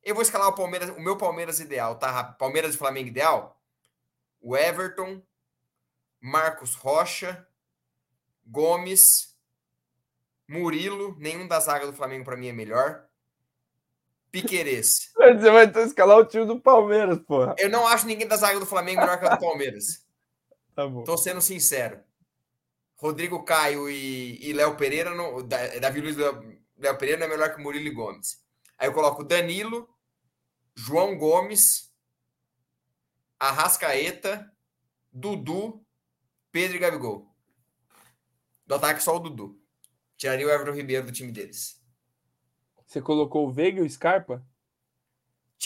Eu 0.03 0.15
vou 0.15 0.23
escalar 0.23 0.49
o 0.49 0.55
Palmeiras, 0.55 0.91
o 0.91 1.01
meu 1.01 1.17
Palmeiras 1.17 1.61
ideal, 1.61 1.99
tá? 1.99 2.25
Palmeiras 2.25 2.75
e 2.75 2.79
Flamengo 2.79 3.09
ideal. 3.09 3.61
O 4.41 4.57
Everton, 4.57 5.23
Marcos 6.21 6.75
Rocha, 6.75 7.47
Gomes, 8.47 9.37
Murilo, 10.49 11.15
nenhum 11.19 11.47
da 11.47 11.61
zaga 11.61 11.87
do 11.87 11.93
Flamengo 11.93 12.25
para 12.25 12.37
mim 12.37 12.49
é 12.49 12.53
melhor. 12.53 13.05
Piquerez. 14.31 15.13
Você 15.17 15.51
vai 15.51 15.71
ter 15.71 15.87
escalar 15.87 16.17
o 16.19 16.25
time 16.25 16.47
do 16.47 16.59
Palmeiras, 16.59 17.19
porra. 17.19 17.55
Eu 17.59 17.69
não 17.69 17.87
acho 17.87 18.07
ninguém 18.07 18.27
da 18.27 18.37
zaga 18.37 18.59
do 18.59 18.67
Flamengo 18.67 19.01
melhor 19.01 19.19
que 19.21 19.27
a 19.27 19.35
do 19.37 19.41
Palmeiras. 19.41 20.07
tá 20.75 20.87
bom. 20.87 21.05
Tô 21.05 21.17
sendo 21.17 21.43
sincero. 21.43 22.01
Rodrigo 22.97 23.45
Caio 23.45 23.89
e, 23.89 24.39
e 24.45 24.53
Léo 24.53 24.77
Pereira, 24.77 25.15
não, 25.15 25.47
Davi 25.47 26.01
Luiz 26.01 26.17
e 26.17 26.21
Léo 26.79 26.99
Pereira 26.99 27.21
não 27.21 27.27
é 27.27 27.31
melhor 27.31 27.55
que 27.55 27.63
Murilo 27.63 27.87
e 27.87 27.91
Gomes. 27.91 28.43
Aí 28.77 28.89
eu 28.89 28.93
coloco 28.93 29.23
Danilo, 29.23 29.89
João 30.75 31.17
Gomes, 31.17 31.93
Arrascaeta, 33.39 34.51
Dudu, 35.13 35.85
Pedro 36.51 36.77
e 36.77 36.81
Gabigol. 36.81 37.33
Do 38.67 38.75
ataque 38.75 39.03
só 39.03 39.17
o 39.17 39.21
Dudu. 39.21 39.61
Tiraria 40.19 40.47
o 40.47 40.51
Everton 40.51 40.73
Ribeiro 40.73 41.07
do 41.07 41.13
time 41.13 41.31
deles. 41.33 41.81
Você 42.85 43.01
colocou 43.01 43.47
o 43.47 43.53
Veiga 43.53 43.81
e 43.81 43.87
o 43.87 43.89
Scarpa? 43.89 44.45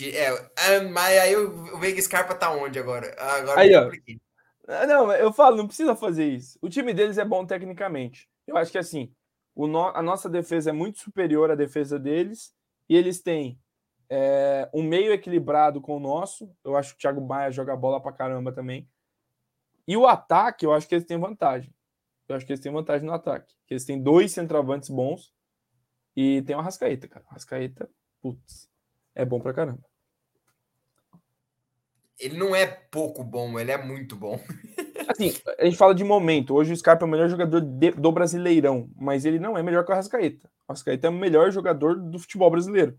É, 0.01 0.29
ah, 0.29 0.83
mas 0.91 1.19
aí 1.19 1.37
o 1.37 1.79
Veiga 1.79 1.99
e 1.99 2.03
Scarpa 2.03 2.35
tá 2.35 2.51
onde 2.53 2.79
agora? 2.79 3.15
Agora 3.19 3.61
aí, 3.61 3.75
ó. 3.75 3.91
Ah, 4.69 4.87
não, 4.87 5.11
eu 5.13 5.33
falo, 5.33 5.57
não 5.57 5.67
precisa 5.67 5.97
fazer 5.97 6.27
isso. 6.29 6.59
O 6.61 6.69
time 6.69 6.93
deles 6.93 7.19
é 7.19 7.25
bom 7.25 7.45
tecnicamente. 7.47 8.29
Eu 8.47 8.57
acho 8.57 8.71
que 8.71 8.79
assim, 8.79 9.13
no, 9.57 9.89
a 9.89 10.03
nossa 10.03 10.29
defesa 10.29 10.71
é 10.71 10.73
muito 10.73 10.99
superior 10.99 11.51
à 11.51 11.55
defesa 11.55 11.99
deles 11.99 12.55
e 12.89 12.97
eles 12.97 13.23
têm 13.23 13.59
é, 14.11 14.69
um 14.73 14.83
meio 14.83 15.13
equilibrado 15.13 15.81
com 15.81 15.97
o 15.97 16.01
nosso. 16.01 16.55
Eu 16.63 16.77
acho 16.77 16.93
que 16.93 16.99
o 16.99 17.01
Thiago 17.01 17.27
Maia 17.27 17.51
joga 17.51 17.75
bola 17.75 18.01
pra 18.01 18.13
caramba 18.13 18.53
também. 18.53 18.89
E 19.89 19.97
o 19.97 20.07
ataque, 20.07 20.67
eu 20.67 20.73
acho 20.73 20.87
que 20.87 20.95
eles 20.95 21.07
têm 21.07 21.19
vantagem. 21.19 21.73
Eu 22.29 22.37
acho 22.37 22.47
que 22.47 22.53
eles 22.53 22.63
têm 22.63 22.73
vantagem 22.73 23.07
no 23.07 23.13
ataque. 23.13 23.55
Eles 23.69 23.85
têm 23.85 24.03
dois 24.03 24.33
centroavantes 24.33 24.89
bons 24.89 25.33
e 26.17 26.43
tem 26.43 26.57
o 26.57 26.59
Arrascaeta, 26.59 27.09
cara. 27.09 27.25
O 27.27 27.31
Arrascaeta, 27.31 27.91
putz, 28.21 28.69
é 29.15 29.25
bom 29.25 29.41
pra 29.41 29.53
caramba 29.53 29.83
ele 32.23 32.39
não 32.39 32.55
é 32.55 32.67
pouco 32.67 33.25
bom, 33.25 33.59
ele 33.59 33.73
é 33.73 33.83
muito 33.83 34.15
bom. 34.15 34.39
Assim, 35.09 35.33
a 35.59 35.65
gente 35.65 35.77
fala 35.77 35.95
de 35.95 36.05
momento. 36.05 36.55
Hoje 36.55 36.73
o 36.73 36.77
Scarpa 36.77 37.05
é 37.05 37.09
o 37.09 37.11
melhor 37.11 37.29
jogador 37.29 37.61
de, 37.61 37.91
do 37.91 38.13
Brasileirão, 38.13 38.89
mas 38.97 39.25
ele 39.25 39.41
não 39.41 39.59
é 39.59 39.63
melhor 39.63 39.85
que 39.85 39.91
o 39.91 39.93
Arrascaeta. 39.93 40.49
O 40.69 40.73
Arrascaeta 40.73 41.09
é 41.09 41.11
o 41.11 41.13
melhor 41.13 41.51
jogador 41.51 41.99
do 41.99 42.19
futebol 42.21 42.51
brasileiro. 42.51 42.97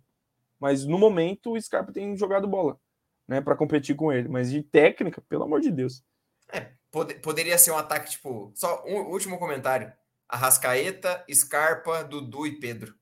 Mas 0.59 0.85
no 0.85 0.97
momento 0.97 1.53
o 1.53 1.61
Scarpa 1.61 1.93
tem 1.93 2.15
jogado 2.17 2.47
bola. 2.47 2.77
né, 3.25 3.39
para 3.39 3.55
competir 3.55 3.95
com 3.95 4.11
ele. 4.11 4.27
Mas 4.27 4.51
de 4.51 4.61
técnica, 4.61 5.21
pelo 5.29 5.43
amor 5.43 5.61
de 5.61 5.71
Deus. 5.71 6.03
É, 6.51 6.71
pod 6.93 7.15
poderia 7.15 7.57
ser 7.57 7.71
um 7.71 7.77
ataque 7.77 8.11
tipo. 8.11 8.51
Só 8.53 8.85
um 8.85 9.11
último 9.11 9.39
comentário: 9.39 9.91
Arrascaeta, 10.29 11.25
Scarpa, 11.33 12.03
Dudu 12.03 12.45
e 12.45 12.59
Pedro. 12.59 12.93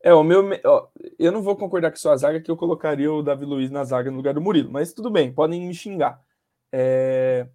É, 0.00 0.12
o 0.14 0.24
meu. 0.24 0.48
Ó, 0.64 0.88
eu 1.18 1.30
não 1.30 1.42
vou 1.42 1.54
concordar 1.54 1.90
com 1.90 1.98
sua 1.98 2.16
zaga, 2.16 2.40
que 2.40 2.50
eu 2.50 2.56
colocaria 2.56 3.12
o 3.12 3.22
Davi 3.22 3.44
Luiz 3.44 3.70
na 3.70 3.84
zaga 3.84 4.10
no 4.10 4.16
lugar 4.16 4.32
do 4.32 4.40
Murilo, 4.40 4.72
mas 4.72 4.92
tudo 4.94 5.10
bem, 5.10 5.32
podem 5.32 5.66
me 5.66 5.74
xingar. 5.74 6.20
É... 6.72 7.46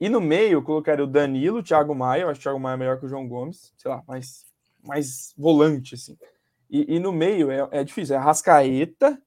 E 0.00 0.08
no 0.08 0.20
meio, 0.20 0.54
eu 0.54 0.62
colocaria 0.62 1.04
o 1.04 1.06
Danilo, 1.06 1.58
o 1.58 1.62
Thiago 1.62 1.94
Maia, 1.94 2.22
eu 2.22 2.28
acho 2.28 2.40
que 2.40 2.42
o 2.42 2.50
Thiago 2.50 2.60
Maia 2.60 2.74
é 2.74 2.76
melhor 2.76 2.98
que 2.98 3.06
o 3.06 3.08
João 3.08 3.26
Gomes, 3.26 3.72
sei 3.78 3.90
lá, 3.90 4.02
mais, 4.06 4.44
mais 4.82 5.32
volante, 5.38 5.94
assim. 5.94 6.18
E, 6.68 6.96
e 6.96 6.98
no 6.98 7.12
meio 7.12 7.50
é, 7.50 7.66
é 7.70 7.84
difícil, 7.84 8.16
é 8.16 8.18
Rascaeta, 8.18 9.18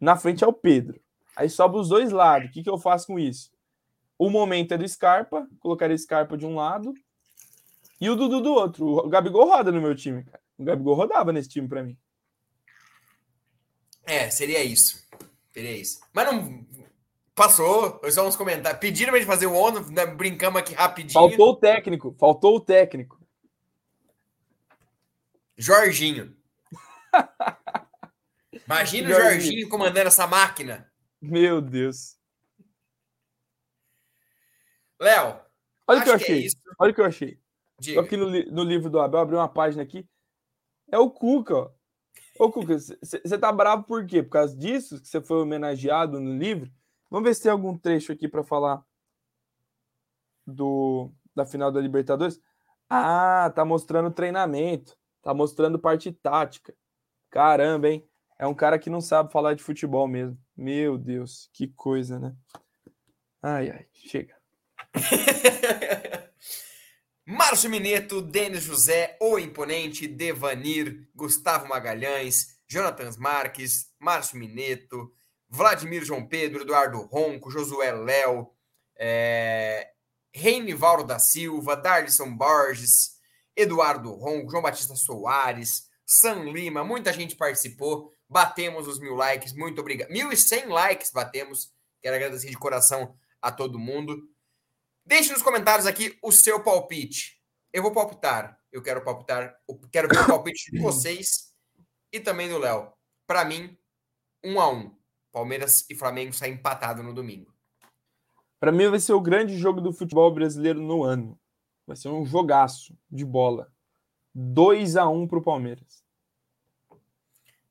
na 0.00 0.16
frente 0.16 0.42
é 0.42 0.46
o 0.46 0.52
Pedro. 0.52 0.98
Aí 1.36 1.50
sobe 1.50 1.76
os 1.76 1.88
dois 1.88 2.12
lados. 2.12 2.48
O 2.48 2.52
que, 2.52 2.62
que 2.62 2.70
eu 2.70 2.78
faço 2.78 3.08
com 3.08 3.18
isso? 3.18 3.50
O 4.18 4.30
momento 4.30 4.72
é 4.72 4.78
do 4.78 4.88
Scarpa, 4.88 5.46
colocaria 5.60 5.98
Scarpa 5.98 6.36
de 6.36 6.46
um 6.46 6.54
lado 6.54 6.94
e 8.00 8.08
o 8.08 8.16
Dudu 8.16 8.40
do 8.40 8.52
outro. 8.52 8.86
O 8.86 9.08
Gabigol 9.08 9.46
roda 9.46 9.72
no 9.72 9.80
meu 9.80 9.94
time, 9.94 10.24
cara. 10.24 10.40
O 10.58 10.64
Gabigol 10.64 10.94
rodava 10.94 11.32
nesse 11.32 11.48
time 11.48 11.68
para 11.68 11.82
mim. 11.82 11.98
É, 14.04 14.30
seria 14.30 14.62
isso. 14.62 15.02
Seria 15.52 15.76
isso. 15.76 16.00
Mas 16.12 16.26
não 16.26 16.66
passou. 17.34 18.00
Só 18.10 18.26
uns 18.26 18.36
comentários. 18.36 18.80
Pediram 18.80 19.10
pra 19.10 19.18
gente 19.18 19.28
fazer 19.28 19.46
o 19.46 19.54
ONU, 19.54 19.90
né? 19.90 20.06
brincamos 20.06 20.60
aqui 20.60 20.74
rapidinho. 20.74 21.12
Faltou 21.12 21.50
o 21.50 21.56
técnico. 21.56 22.16
Faltou 22.18 22.56
o 22.56 22.60
técnico. 22.60 23.20
Jorginho. 25.56 26.36
Imagina 28.66 29.08
o 29.08 29.12
Jorginho 29.12 29.68
comandando 29.68 30.08
essa 30.08 30.26
máquina. 30.26 30.90
Meu 31.20 31.60
Deus. 31.60 32.16
Léo. 35.00 35.40
Olha 35.86 36.00
o 36.00 36.02
que 36.02 36.10
eu 36.10 36.14
achei. 36.14 36.46
É 36.46 36.50
olha 36.78 36.92
o 36.92 36.94
que 36.94 37.00
eu 37.00 37.04
achei. 37.04 37.38
Diga. 37.78 38.00
Aqui 38.00 38.16
no, 38.16 38.30
no, 38.30 38.62
livro 38.62 38.88
do 38.88 39.00
Abel, 39.00 39.20
abri 39.20 39.36
uma 39.36 39.48
página 39.48 39.82
aqui. 39.82 40.08
É 40.90 40.98
o 40.98 41.10
Cuca, 41.10 41.54
ó. 41.54 41.70
Ô, 42.38 42.50
Cuca, 42.50 42.78
você 42.78 43.38
tá 43.38 43.52
bravo 43.52 43.84
por 43.84 44.06
quê? 44.06 44.22
Por 44.22 44.30
causa 44.30 44.56
disso 44.56 45.00
que 45.00 45.08
você 45.08 45.20
foi 45.20 45.42
homenageado 45.42 46.20
no 46.20 46.36
livro? 46.36 46.70
Vamos 47.10 47.28
ver 47.28 47.34
se 47.34 47.42
tem 47.42 47.52
algum 47.52 47.76
trecho 47.76 48.12
aqui 48.12 48.28
para 48.28 48.42
falar 48.42 48.84
do 50.46 51.12
da 51.34 51.44
final 51.44 51.70
da 51.70 51.80
Libertadores. 51.80 52.40
Ah, 52.88 53.50
tá 53.54 53.64
mostrando 53.64 54.10
treinamento, 54.10 54.96
tá 55.22 55.34
mostrando 55.34 55.78
parte 55.78 56.12
tática. 56.12 56.74
Caramba, 57.30 57.88
hein? 57.88 58.08
É 58.38 58.46
um 58.46 58.54
cara 58.54 58.78
que 58.78 58.90
não 58.90 59.00
sabe 59.00 59.32
falar 59.32 59.54
de 59.54 59.62
futebol 59.62 60.06
mesmo. 60.06 60.38
Meu 60.56 60.96
Deus, 60.98 61.48
que 61.52 61.68
coisa, 61.68 62.18
né? 62.18 62.36
Ai, 63.42 63.70
ai, 63.70 63.86
chega. 63.92 64.33
Márcio 67.26 67.70
Mineto, 67.70 68.20
Denis 68.20 68.64
José, 68.64 69.16
O 69.20 69.38
Imponente, 69.38 70.06
Devanir, 70.06 71.08
Gustavo 71.14 71.68
Magalhães, 71.68 72.58
Jonathan 72.68 73.10
Marques, 73.18 73.90
Márcio 73.98 74.38
Mineto, 74.38 75.12
Vladimir 75.48 76.04
João 76.04 76.26
Pedro, 76.26 76.62
Eduardo 76.62 77.00
Ronco, 77.02 77.50
Josué 77.50 77.92
Léo, 77.92 78.50
é, 78.96 79.90
Reinivaldo 80.32 81.04
da 81.04 81.18
Silva, 81.18 81.76
Darlison 81.76 82.36
Borges, 82.36 83.14
Eduardo 83.56 84.12
Ronco, 84.12 84.50
João 84.50 84.62
Batista 84.62 84.96
Soares, 84.96 85.88
San 86.04 86.44
Lima, 86.50 86.84
muita 86.84 87.12
gente 87.12 87.36
participou. 87.36 88.12
Batemos 88.28 88.88
os 88.88 88.98
mil 88.98 89.14
likes, 89.14 89.52
muito 89.52 89.80
obrigado. 89.80 90.10
Mil 90.10 90.32
e 90.32 90.36
cem 90.36 90.66
likes 90.66 91.10
batemos. 91.12 91.72
Quero 92.02 92.16
agradecer 92.16 92.50
de 92.50 92.56
coração 92.56 93.14
a 93.40 93.52
todo 93.52 93.78
mundo. 93.78 94.28
Deixe 95.04 95.32
nos 95.32 95.42
comentários 95.42 95.86
aqui 95.86 96.18
o 96.22 96.32
seu 96.32 96.62
palpite. 96.62 97.40
Eu 97.72 97.82
vou 97.82 97.92
palpitar. 97.92 98.58
Eu 98.72 98.82
quero 98.82 99.04
palpitar. 99.04 99.54
Quero 99.92 100.08
ver 100.08 100.20
o 100.20 100.26
palpite 100.26 100.70
de 100.70 100.78
vocês 100.82 101.52
e 102.12 102.20
também 102.20 102.48
do 102.48 102.58
Léo. 102.58 102.92
Para 103.26 103.44
mim, 103.44 103.76
um 104.42 104.60
a 104.60 104.70
um. 104.70 104.96
Palmeiras 105.30 105.84
e 105.90 105.94
Flamengo 105.94 106.32
saem 106.32 106.54
empatado 106.54 107.02
no 107.02 107.12
domingo. 107.12 107.52
Para 108.60 108.72
mim 108.72 108.88
vai 108.88 109.00
ser 109.00 109.12
o 109.12 109.20
grande 109.20 109.58
jogo 109.58 109.80
do 109.80 109.92
futebol 109.92 110.32
brasileiro 110.32 110.80
no 110.80 111.02
ano. 111.02 111.38
Vai 111.86 111.96
ser 111.96 112.08
um 112.08 112.24
jogaço 112.24 112.96
de 113.10 113.24
bola. 113.24 113.70
2 114.34 114.96
a 114.96 115.08
1 115.08 115.28
para 115.28 115.38
o 115.38 115.42
Palmeiras. 115.42 116.02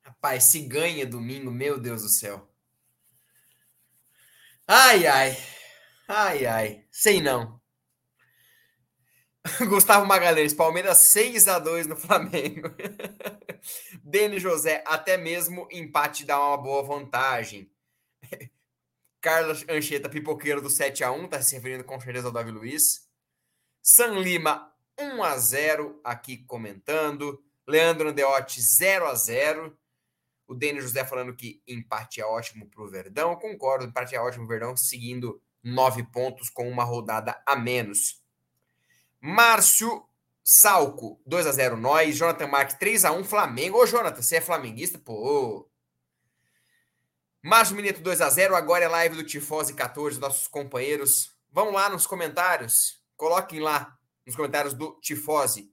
Rapaz, 0.02 0.44
se 0.44 0.60
ganha 0.60 1.04
domingo, 1.04 1.50
meu 1.50 1.80
Deus 1.80 2.02
do 2.02 2.08
céu. 2.08 2.48
Ai, 4.66 5.06
ai. 5.06 5.36
Ai, 6.08 6.46
ai. 6.46 6.84
Sei 6.90 7.20
não. 7.20 7.60
Gustavo 9.68 10.06
Magalhães, 10.06 10.54
Palmeiras 10.54 10.98
6 11.10 11.48
a 11.48 11.58
2 11.58 11.86
no 11.86 11.96
Flamengo. 11.96 12.68
Denis 14.02 14.42
José, 14.42 14.82
até 14.86 15.16
mesmo 15.16 15.68
empate 15.70 16.24
dá 16.24 16.38
uma 16.38 16.56
boa 16.56 16.82
vantagem. 16.82 17.70
Carlos 19.20 19.64
Ancheta, 19.68 20.08
pipoqueiro 20.08 20.60
do 20.60 20.70
7 20.70 21.04
a 21.04 21.10
1 21.10 21.28
tá 21.28 21.42
se 21.42 21.54
referindo 21.54 21.84
com 21.84 21.98
certeza 22.00 22.26
ao 22.26 22.32
Davi 22.32 22.50
Luiz. 22.50 23.08
San 23.82 24.18
Lima, 24.18 24.74
1 24.98 25.22
a 25.22 25.36
0 25.38 26.00
aqui 26.04 26.38
comentando. 26.38 27.42
Leandro 27.66 28.10
Andeotti 28.10 28.60
0 28.60 29.06
a 29.06 29.14
0 29.14 29.76
O 30.46 30.54
Denis 30.54 30.84
José 30.84 31.04
falando 31.04 31.34
que 31.34 31.62
empate 31.66 32.20
é 32.20 32.26
ótimo 32.26 32.66
para 32.68 32.82
o 32.82 32.88
Verdão. 32.88 33.36
concordo, 33.36 33.86
empate 33.86 34.14
é 34.14 34.20
ótimo 34.20 34.46
para 34.46 34.56
o 34.56 34.58
Verdão, 34.58 34.76
seguindo 34.76 35.42
nove 35.64 36.04
pontos 36.04 36.50
com 36.50 36.68
uma 36.68 36.84
rodada 36.84 37.40
a 37.46 37.56
menos. 37.56 38.22
Márcio 39.20 40.06
Salco, 40.44 41.18
2 41.24 41.46
a 41.46 41.52
0 41.52 41.78
nós. 41.78 42.16
Jonathan 42.16 42.46
Marques, 42.46 42.76
3 42.76 43.06
a 43.06 43.12
1 43.12 43.24
Flamengo. 43.24 43.78
Ô, 43.78 43.86
Jonathan, 43.86 44.20
você 44.20 44.36
é 44.36 44.40
flamenguista? 44.42 44.98
Pô. 44.98 45.66
Márcio 47.42 47.74
Mineto, 47.74 48.02
2 48.02 48.20
a 48.20 48.28
0 48.28 48.54
Agora 48.54 48.84
é 48.84 48.88
live 48.88 49.16
do 49.16 49.24
Tifose 49.24 49.72
14, 49.72 50.20
nossos 50.20 50.46
companheiros. 50.46 51.34
Vamos 51.50 51.72
lá 51.72 51.88
nos 51.88 52.06
comentários. 52.06 53.02
Coloquem 53.16 53.60
lá 53.60 53.98
nos 54.26 54.36
comentários 54.36 54.74
do 54.74 54.92
Tifose. 55.00 55.72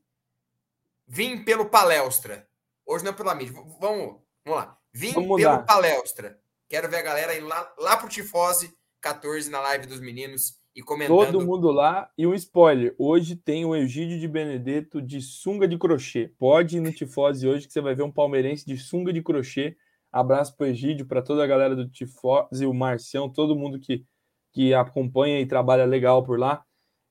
Vim 1.05 1.43
pelo 1.43 1.65
palestra. 1.65 2.47
Hoje 2.85 3.03
não 3.03 3.11
é 3.11 3.15
pela 3.15 3.35
mídia. 3.35 3.53
Vamos, 3.53 4.21
vamos 4.45 4.59
lá. 4.59 4.77
Vim 4.93 5.11
vamos 5.11 5.41
pelo 5.41 5.65
palestra. 5.65 6.39
Quero 6.69 6.87
ver 6.87 6.97
a 6.97 7.01
galera 7.01 7.35
ir 7.35 7.41
lá, 7.41 7.73
lá 7.77 7.97
pro 7.97 8.07
Tifose 8.07 8.73
14 9.01 9.49
na 9.49 9.59
live 9.59 9.87
dos 9.87 9.99
meninos 9.99 10.61
e 10.75 10.81
comentando. 10.81 11.25
Todo 11.25 11.45
mundo 11.45 11.71
lá. 11.71 12.09
E 12.17 12.25
um 12.25 12.33
spoiler: 12.33 12.95
hoje 12.97 13.35
tem 13.35 13.65
o 13.65 13.75
Egídio 13.75 14.19
de 14.19 14.27
Benedetto 14.27 15.01
de 15.01 15.21
sunga 15.21 15.67
de 15.67 15.77
crochê. 15.77 16.31
Pode 16.37 16.77
ir 16.77 16.79
no 16.79 16.91
Tifose 16.91 17.47
hoje 17.47 17.67
que 17.67 17.73
você 17.73 17.81
vai 17.81 17.95
ver 17.95 18.03
um 18.03 18.11
palmeirense 18.11 18.65
de 18.65 18.77
sunga 18.77 19.11
de 19.11 19.21
crochê. 19.21 19.75
Abraço 20.11 20.55
para 20.55 20.65
o 20.65 20.67
Egídio, 20.67 21.05
para 21.05 21.21
toda 21.21 21.43
a 21.43 21.47
galera 21.47 21.75
do 21.75 21.87
Tifose, 21.89 22.65
o 22.65 22.73
Marcião, 22.73 23.29
todo 23.29 23.55
mundo 23.55 23.79
que, 23.79 24.05
que 24.51 24.73
acompanha 24.73 25.39
e 25.39 25.45
trabalha 25.45 25.85
legal 25.85 26.21
por 26.21 26.37
lá. 26.37 26.63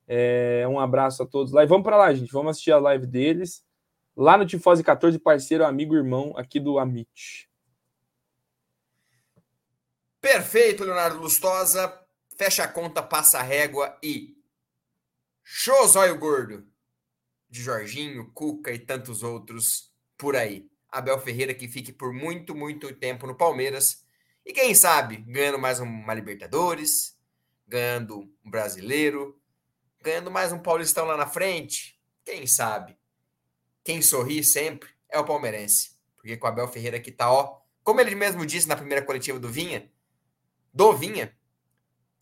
É, 0.07 0.67
um 0.69 0.79
abraço 0.79 1.23
a 1.23 1.25
todos 1.25 1.51
lá. 1.51 1.63
E 1.63 1.67
vamos 1.67 1.83
para 1.83 1.97
lá, 1.97 2.13
gente. 2.13 2.31
Vamos 2.31 2.51
assistir 2.51 2.71
a 2.71 2.79
live 2.79 3.07
deles. 3.07 3.63
Lá 4.15 4.37
no 4.37 4.45
Tifose 4.45 4.83
14, 4.83 5.17
parceiro, 5.17 5.65
amigo, 5.65 5.95
irmão 5.95 6.33
aqui 6.35 6.59
do 6.59 6.77
Amit. 6.77 7.49
Perfeito, 10.21 10.83
Leonardo 10.83 11.17
Lustosa. 11.17 11.99
Fecha 12.37 12.63
a 12.63 12.67
conta, 12.67 13.01
passa 13.01 13.39
a 13.39 13.43
régua 13.43 13.97
e. 14.03 14.37
Show 15.43 15.87
zóio 15.87 16.17
gordo. 16.17 16.67
De 17.49 17.61
Jorginho, 17.61 18.31
Cuca 18.31 18.71
e 18.71 18.77
tantos 18.77 19.23
outros 19.23 19.91
por 20.15 20.35
aí. 20.35 20.69
Abel 20.89 21.19
Ferreira 21.19 21.55
que 21.55 21.67
fique 21.67 21.91
por 21.91 22.13
muito, 22.13 22.53
muito 22.53 22.93
tempo 22.93 23.25
no 23.25 23.35
Palmeiras. 23.35 24.05
E 24.45 24.53
quem 24.53 24.75
sabe, 24.75 25.17
ganhando 25.17 25.57
mais 25.57 25.79
uma 25.79 26.13
Libertadores, 26.13 27.17
ganhando 27.67 28.31
um 28.45 28.49
brasileiro, 28.51 29.41
ganhando 30.01 30.29
mais 30.29 30.51
um 30.51 30.59
Paulistão 30.59 31.05
lá 31.05 31.17
na 31.17 31.27
frente. 31.27 31.99
Quem 32.23 32.45
sabe? 32.45 32.97
Quem 33.83 34.01
sorri 34.01 34.43
sempre 34.43 34.89
é 35.09 35.19
o 35.19 35.25
palmeirense. 35.25 35.97
Porque 36.15 36.37
com 36.37 36.45
o 36.45 36.49
Abel 36.49 36.67
Ferreira 36.67 36.99
que 36.99 37.11
tá, 37.11 37.31
ó. 37.31 37.59
Como 37.83 37.99
ele 37.99 38.13
mesmo 38.13 38.45
disse 38.45 38.67
na 38.67 38.75
primeira 38.75 39.03
coletiva 39.03 39.39
do 39.39 39.49
Vinha, 39.49 39.90
do 40.73 40.93
Vinha, 40.93 41.35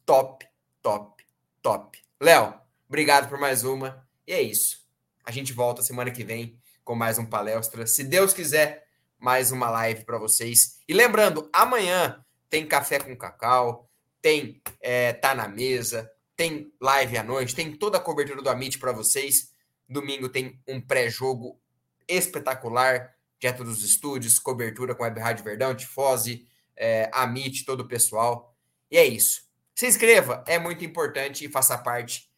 top, 0.05 0.45
top, 0.81 1.23
top. 1.61 1.99
Léo, 2.19 2.59
obrigado 2.87 3.29
por 3.29 3.39
mais 3.39 3.63
uma. 3.63 4.07
E 4.25 4.33
é 4.33 4.41
isso. 4.41 4.87
A 5.23 5.31
gente 5.31 5.53
volta 5.53 5.83
semana 5.83 6.09
que 6.09 6.23
vem 6.23 6.59
com 6.83 6.95
mais 6.95 7.19
um 7.19 7.25
palestra. 7.25 7.85
Se 7.85 8.03
Deus 8.03 8.33
quiser, 8.33 8.87
mais 9.19 9.51
uma 9.51 9.69
live 9.69 10.03
para 10.03 10.17
vocês. 10.17 10.79
E 10.87 10.93
lembrando, 10.93 11.47
amanhã 11.53 12.25
tem 12.49 12.65
café 12.65 12.99
com 12.99 13.15
cacau, 13.15 13.87
tem 14.21 14.61
é, 14.81 15.13
tá 15.13 15.35
na 15.35 15.47
mesa, 15.47 16.11
tem 16.35 16.73
live 16.81 17.17
à 17.17 17.23
noite, 17.23 17.55
tem 17.55 17.71
toda 17.75 17.99
a 17.99 18.01
cobertura 18.01 18.41
do 18.41 18.49
Amit 18.49 18.79
para 18.79 18.91
vocês. 18.91 19.53
Domingo 19.87 20.27
tem 20.27 20.59
um 20.67 20.81
pré-jogo 20.81 21.61
espetacular 22.07 23.13
direto 23.39 23.63
dos 23.63 23.83
estúdios, 23.83 24.39
cobertura 24.39 24.95
com 24.95 25.03
Web 25.03 25.19
Rádio 25.19 25.43
Verdão, 25.43 25.75
Tifose, 25.75 26.48
é, 26.79 27.11
Amit, 27.13 27.65
todo 27.65 27.81
o 27.81 27.87
pessoal. 27.87 28.55
E 28.89 28.97
é 28.97 29.05
isso. 29.05 29.41
Se 29.75 29.85
inscreva, 29.85 30.43
é 30.47 30.57
muito 30.57 30.83
importante 30.83 31.45
e 31.45 31.49
faça 31.49 31.77
parte 31.77 32.31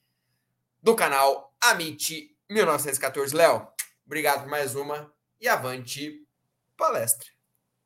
do 0.81 0.95
canal 0.95 1.53
Amit 1.63 2.35
1914. 2.49 3.35
Léo, 3.35 3.67
obrigado 4.05 4.41
por 4.41 4.49
mais 4.49 4.75
uma 4.75 5.11
e 5.39 5.47
avante 5.47 6.25
palestra. 6.75 7.27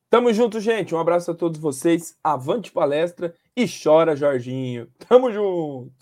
Tamo 0.09 0.31
junto, 0.33 0.59
gente. 0.59 0.95
Um 0.95 0.99
abraço 0.99 1.31
a 1.31 1.35
todos 1.35 1.59
vocês. 1.59 2.15
Avante 2.23 2.71
palestra 2.71 3.35
e 3.55 3.65
chora, 3.67 4.15
Jorginho. 4.15 4.89
Tamo 5.07 5.31
junto. 5.31 5.93